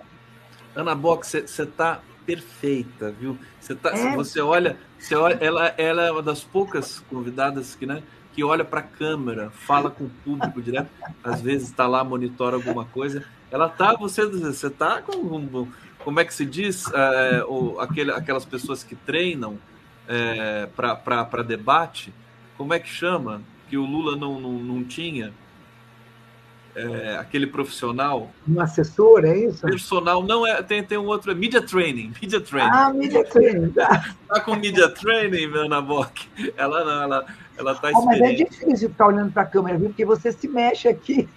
Ana 0.76 0.94
Bock, 0.94 1.26
você 1.26 1.40
está 1.40 2.00
perfeita, 2.24 3.10
viu? 3.10 3.36
Você, 3.58 3.74
tá, 3.74 3.90
é. 3.90 4.14
você 4.14 4.40
olha, 4.40 4.78
você 4.96 5.16
olha 5.16 5.36
ela, 5.40 5.74
ela 5.76 6.02
é 6.04 6.12
uma 6.12 6.22
das 6.22 6.44
poucas 6.44 7.00
convidadas 7.10 7.74
que, 7.74 7.84
né, 7.84 8.04
que 8.32 8.44
olha 8.44 8.64
para 8.64 8.78
a 8.78 8.84
câmera, 8.84 9.50
fala 9.50 9.90
com 9.90 10.04
o 10.04 10.10
público 10.24 10.62
direto, 10.62 10.88
às 11.24 11.40
vezes 11.40 11.68
está 11.68 11.88
lá, 11.88 12.04
monitora 12.04 12.54
alguma 12.54 12.84
coisa. 12.84 13.24
Ela 13.50 13.68
tá, 13.68 13.96
você, 13.96 14.24
você 14.24 14.70
tá 14.70 15.02
com 15.02 15.16
como 16.04 16.20
é 16.20 16.24
que 16.24 16.34
se 16.34 16.44
diz? 16.44 16.84
É, 16.92 17.42
aquele, 17.80 18.12
aquelas 18.12 18.44
pessoas 18.44 18.84
que 18.84 18.94
treinam 18.94 19.58
é, 20.06 20.68
para 20.76 21.42
debate, 21.42 22.12
como 22.56 22.74
é 22.74 22.78
que 22.78 22.88
chama? 22.88 23.42
Que 23.68 23.76
o 23.76 23.84
Lula 23.84 24.14
não, 24.16 24.38
não, 24.38 24.52
não 24.52 24.84
tinha? 24.84 25.32
É, 26.76 27.16
aquele 27.18 27.46
profissional. 27.46 28.30
Um 28.48 28.60
assessor, 28.60 29.24
é 29.24 29.38
isso? 29.38 29.62
Personal, 29.62 30.22
não 30.24 30.46
é. 30.46 30.60
Tem, 30.62 30.82
tem 30.82 30.98
um 30.98 31.06
outro, 31.06 31.30
é 31.30 31.34
media 31.34 31.62
training. 31.62 32.12
Media 32.20 32.40
training. 32.40 32.70
Ah, 32.70 32.92
media 32.92 33.24
training. 33.24 33.70
Tá, 33.70 34.40
com 34.44 34.56
media 34.56 34.88
training, 34.88 35.46
meu 35.46 35.68
Naboc. 35.68 36.26
Ela 36.56 36.84
não, 36.84 37.02
ela, 37.02 37.26
ela 37.56 37.74
tá 37.74 37.90
oh, 37.94 38.04
Mas 38.04 38.20
é 38.20 38.32
difícil 38.32 38.90
ficar 38.90 39.08
olhando 39.08 39.32
para 39.32 39.42
a 39.42 39.46
câmera, 39.46 39.78
viu? 39.78 39.88
Porque 39.88 40.04
você 40.04 40.32
se 40.32 40.48
mexe 40.48 40.88
aqui. 40.88 41.28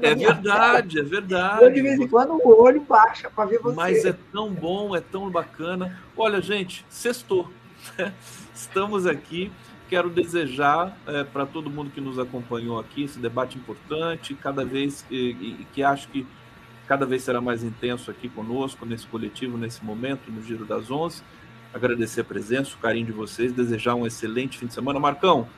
É 0.00 0.14
verdade, 0.14 0.98
é 0.98 1.02
verdade. 1.02 1.64
Eu, 1.64 1.70
de 1.70 1.82
vez 1.82 1.98
em 1.98 2.06
quando 2.06 2.32
o 2.32 2.62
olho 2.62 2.80
baixa 2.82 3.30
para 3.30 3.46
ver 3.46 3.58
você. 3.58 3.74
Mas 3.74 4.04
é 4.04 4.14
tão 4.32 4.52
bom, 4.52 4.94
é 4.94 5.00
tão 5.00 5.28
bacana. 5.30 5.98
Olha, 6.16 6.40
gente, 6.40 6.84
sextou. 6.88 7.50
Estamos 8.54 9.06
aqui. 9.06 9.50
Quero 9.88 10.08
desejar 10.08 10.96
é, 11.06 11.24
para 11.24 11.44
todo 11.44 11.68
mundo 11.68 11.90
que 11.90 12.00
nos 12.00 12.18
acompanhou 12.18 12.78
aqui 12.78 13.04
esse 13.04 13.18
debate 13.18 13.58
importante, 13.58 14.34
cada 14.34 14.64
vez 14.64 15.02
que, 15.02 15.66
que 15.72 15.82
acho 15.82 16.08
que 16.08 16.26
cada 16.86 17.04
vez 17.04 17.22
será 17.22 17.40
mais 17.40 17.62
intenso 17.62 18.10
aqui 18.10 18.28
conosco, 18.28 18.86
nesse 18.86 19.06
coletivo, 19.06 19.56
nesse 19.58 19.84
momento, 19.84 20.30
no 20.30 20.42
Giro 20.42 20.64
das 20.64 20.90
Onze. 20.90 21.22
Agradecer 21.72 22.20
a 22.20 22.24
presença, 22.24 22.74
o 22.76 22.78
carinho 22.78 23.06
de 23.06 23.12
vocês, 23.12 23.52
desejar 23.52 23.94
um 23.94 24.06
excelente 24.06 24.58
fim 24.58 24.66
de 24.66 24.74
semana. 24.74 25.00
Marcão, 25.00 25.48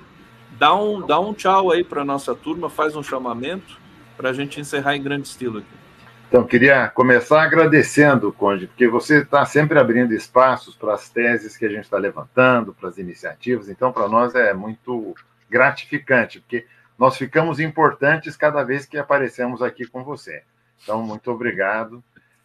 dá 0.59 0.75
um, 0.75 1.07
dá 1.07 1.19
um 1.21 1.33
tchau 1.33 1.71
aí 1.71 1.85
para 1.85 2.05
nossa 2.05 2.35
turma, 2.35 2.69
faz 2.69 2.97
um 2.97 3.03
chamamento 3.03 3.79
para 4.17 4.31
a 4.31 4.33
gente 4.33 4.61
encerrar 4.61 4.97
em 4.97 5.03
grande 5.03 5.29
estilo 5.29 5.59
aqui. 5.59 5.87
Então, 6.29 6.45
queria 6.45 6.89
começar 6.89 7.43
agradecendo, 7.43 8.33
Conde, 8.33 8.67
porque 8.67 8.89
você 8.89 9.23
está 9.23 9.47
sempre 9.47 9.79
abrindo 9.79 10.13
espaços 10.13 10.75
para 10.75 10.95
as 10.95 11.09
teses 11.09 11.57
que 11.57 11.65
a 11.65 11.69
gente 11.69 11.85
está 11.85 11.99
levantando, 11.99 12.75
para 12.75 12.89
as 12.89 12.99
iniciativas. 12.99 13.69
Então, 13.69 13.93
para 13.93 14.09
nós 14.09 14.35
é 14.35 14.53
muito 14.53 15.15
gratificante, 15.49 16.41
porque 16.41 16.67
nós 16.99 17.17
ficamos 17.17 17.61
importantes 17.61 18.37
cada 18.37 18.65
vez 18.65 18.85
que 18.85 18.99
aparecemos 18.99 19.63
aqui 19.63 19.87
com 19.87 20.03
você. 20.03 20.43
Então, 20.83 21.01
muito 21.03 21.31
obrigado. 21.31 22.03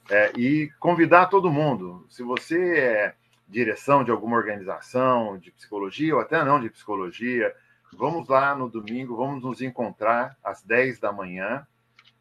É, 0.09 0.31
e 0.37 0.69
convidar 0.79 1.27
todo 1.27 1.51
mundo, 1.51 2.05
se 2.09 2.21
você 2.21 2.77
é 2.77 3.13
direção 3.47 4.03
de 4.03 4.11
alguma 4.11 4.37
organização 4.37 5.37
de 5.37 5.51
psicologia, 5.51 6.15
ou 6.15 6.21
até 6.21 6.43
não 6.43 6.59
de 6.59 6.69
psicologia, 6.69 7.53
vamos 7.97 8.27
lá 8.27 8.55
no 8.55 8.69
domingo, 8.69 9.15
vamos 9.15 9.43
nos 9.43 9.61
encontrar 9.61 10.37
às 10.43 10.61
10 10.63 10.99
da 10.99 11.11
manhã 11.11 11.65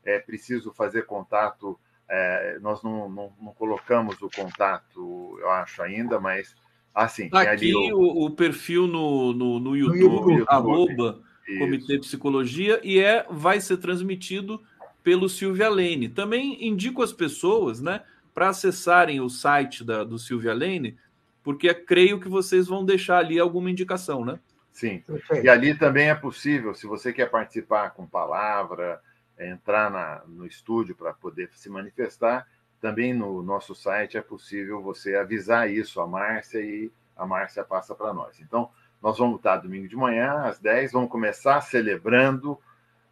é 0.05 0.19
preciso 0.19 0.73
fazer 0.73 1.07
contato. 1.07 1.79
É, 2.09 2.59
nós 2.61 2.83
não, 2.83 3.09
não, 3.09 3.33
não, 3.41 3.53
colocamos 3.53 4.21
o 4.21 4.29
contato, 4.31 5.39
eu 5.41 5.51
acho 5.51 5.83
ainda, 5.83 6.19
mas 6.19 6.55
assim. 6.95 7.29
Tá 7.29 7.43
aqui 7.43 7.73
o... 7.73 8.27
o... 8.27 8.31
perfil 8.31 8.87
no, 8.87 9.33
no, 9.33 9.61
no 9.61 9.77
YouTube, 9.77 9.99
no 10.01 10.31
YouTube. 10.33 10.45
arroba 10.49 11.21
Comitê 11.59 11.99
Psicologia, 11.99 12.81
e 12.83 12.99
é, 12.99 13.27
vai 13.31 13.61
ser 13.61 13.77
transmitido 13.77 14.61
pelo 15.03 15.29
Silvia 15.29 15.69
Lane. 15.69 16.09
Também 16.09 16.67
indico 16.67 17.03
as 17.03 17.13
pessoas, 17.13 17.81
né, 17.81 18.03
para 18.35 18.49
acessarem 18.49 19.21
o 19.21 19.29
site 19.29 19.85
da, 19.85 20.03
do 20.05 20.19
Silvia 20.19 20.55
Lane, 20.55 20.97
porque 21.43 21.73
creio 21.73 22.21
que 22.21 22.29
vocês 22.29 22.67
vão 22.67 22.85
deixar 22.85 23.19
ali 23.19 23.39
alguma 23.39 23.71
indicação, 23.71 24.25
né? 24.25 24.39
Sim. 24.73 25.03
E 25.43 25.49
ali 25.49 25.75
também 25.75 26.09
é 26.11 26.15
possível, 26.15 26.75
se 26.75 26.87
você 26.87 27.13
quer 27.13 27.31
participar 27.31 27.91
com 27.91 28.07
palavra, 28.07 29.01
entrar 29.39 29.91
na, 29.91 30.23
no 30.27 30.47
estúdio 30.47 30.95
para 30.95 31.13
poder 31.13 31.51
se 31.55 31.69
manifestar, 31.69 32.47
também 32.81 33.13
no 33.13 33.43
nosso 33.43 33.75
site 33.75 34.17
é 34.17 34.23
possível 34.23 34.81
você 34.83 35.15
avisar 35.15 35.71
isso 35.71 36.01
à 36.01 36.07
Márcia 36.07 36.61
e 36.61 36.91
a 37.17 37.27
Márcia 37.27 37.63
passa 37.63 37.95
para 37.95 38.13
nós. 38.13 38.41
Então, 38.41 38.71
nós 39.03 39.19
vamos 39.19 39.37
estar 39.37 39.59
domingo 39.59 39.89
de 39.89 39.97
manhã, 39.97 40.45
às 40.45 40.59
10, 40.59 40.93
vamos 40.93 41.11
começar 41.11 41.61
celebrando 41.61 42.59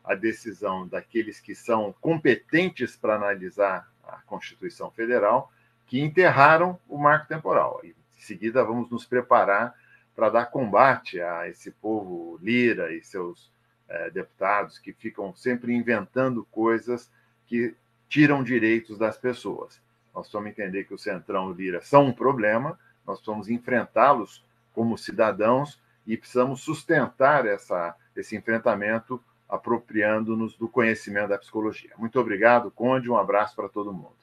a 0.05 0.14
decisão 0.14 0.86
daqueles 0.86 1.40
que 1.40 1.55
são 1.55 1.94
competentes 2.01 2.97
para 2.97 3.14
analisar 3.14 3.86
a 4.06 4.16
Constituição 4.22 4.90
Federal, 4.90 5.52
que 5.86 6.01
enterraram 6.01 6.78
o 6.89 6.97
marco 6.97 7.28
temporal. 7.28 7.80
E, 7.85 7.89
em 7.89 8.20
seguida, 8.20 8.64
vamos 8.64 8.90
nos 8.90 9.05
preparar 9.05 9.74
para 10.19 10.31
dar 10.31 10.47
combate 10.47 11.20
a 11.20 11.49
esse 11.49 11.70
povo 11.70 12.40
lira 12.43 12.93
e 12.93 13.01
seus 13.01 13.53
é, 13.89 14.11
deputados 14.11 14.77
que 14.77 14.93
ficam 14.93 15.32
sempre 15.32 15.73
inventando 15.73 16.45
coisas 16.51 17.09
que 17.47 17.73
tiram 18.09 18.43
direitos 18.43 18.99
das 18.99 19.16
pessoas. 19.16 19.81
Nós 20.12 20.23
precisamos 20.23 20.51
entender 20.51 20.82
que 20.82 20.93
o 20.93 20.99
Centrão 20.99 21.51
e 21.51 21.53
o 21.53 21.55
Lira 21.55 21.81
são 21.81 22.07
um 22.07 22.12
problema, 22.12 22.77
nós 23.07 23.19
precisamos 23.19 23.49
enfrentá-los 23.49 24.45
como 24.74 24.99
cidadãos 24.99 25.81
e 26.05 26.16
precisamos 26.16 26.62
sustentar 26.62 27.47
essa, 27.47 27.95
esse 28.16 28.35
enfrentamento 28.35 29.23
apropriando-nos 29.49 30.57
do 30.57 30.69
conhecimento 30.69 31.28
da 31.28 31.39
psicologia. 31.39 31.93
Muito 31.97 32.19
obrigado, 32.19 32.73
Conde, 32.73 33.09
um 33.09 33.16
abraço 33.16 33.55
para 33.55 33.69
todo 33.69 33.93
mundo. 33.93 34.19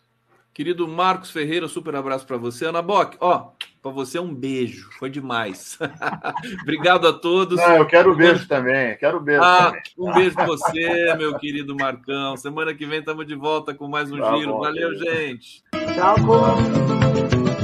Querido 0.53 0.89
Marcos 0.89 1.31
Ferreira, 1.31 1.69
super 1.69 1.95
abraço 1.95 2.27
para 2.27 2.35
você. 2.35 2.65
Ana 2.65 2.81
Bock, 2.81 3.17
ó, 3.21 3.51
para 3.85 3.91
você 3.91 4.17
um 4.17 4.33
beijo, 4.33 4.89
foi 4.97 5.11
demais. 5.11 5.77
Obrigado 6.63 7.07
a 7.07 7.13
todos. 7.13 7.55
Não, 7.59 7.77
eu 7.77 7.85
quero 7.85 8.15
beijo 8.15 8.47
também, 8.47 8.97
quero 8.97 9.19
beijo 9.19 9.43
ah, 9.43 9.65
também. 9.65 9.81
Um 9.95 10.11
beijo 10.11 10.33
para 10.33 10.47
você, 10.47 11.13
meu 11.15 11.37
querido 11.37 11.75
Marcão. 11.75 12.35
Semana 12.35 12.73
que 12.73 12.83
vem 12.83 12.97
estamos 12.97 13.27
de 13.27 13.35
volta 13.35 13.75
com 13.75 13.87
mais 13.87 14.11
um 14.11 14.17
tá 14.17 14.35
giro. 14.37 14.53
Bom, 14.53 14.59
Valeu, 14.61 14.91
gente. 14.97 15.63
Tchau, 15.93 16.15
bom. 16.17 17.54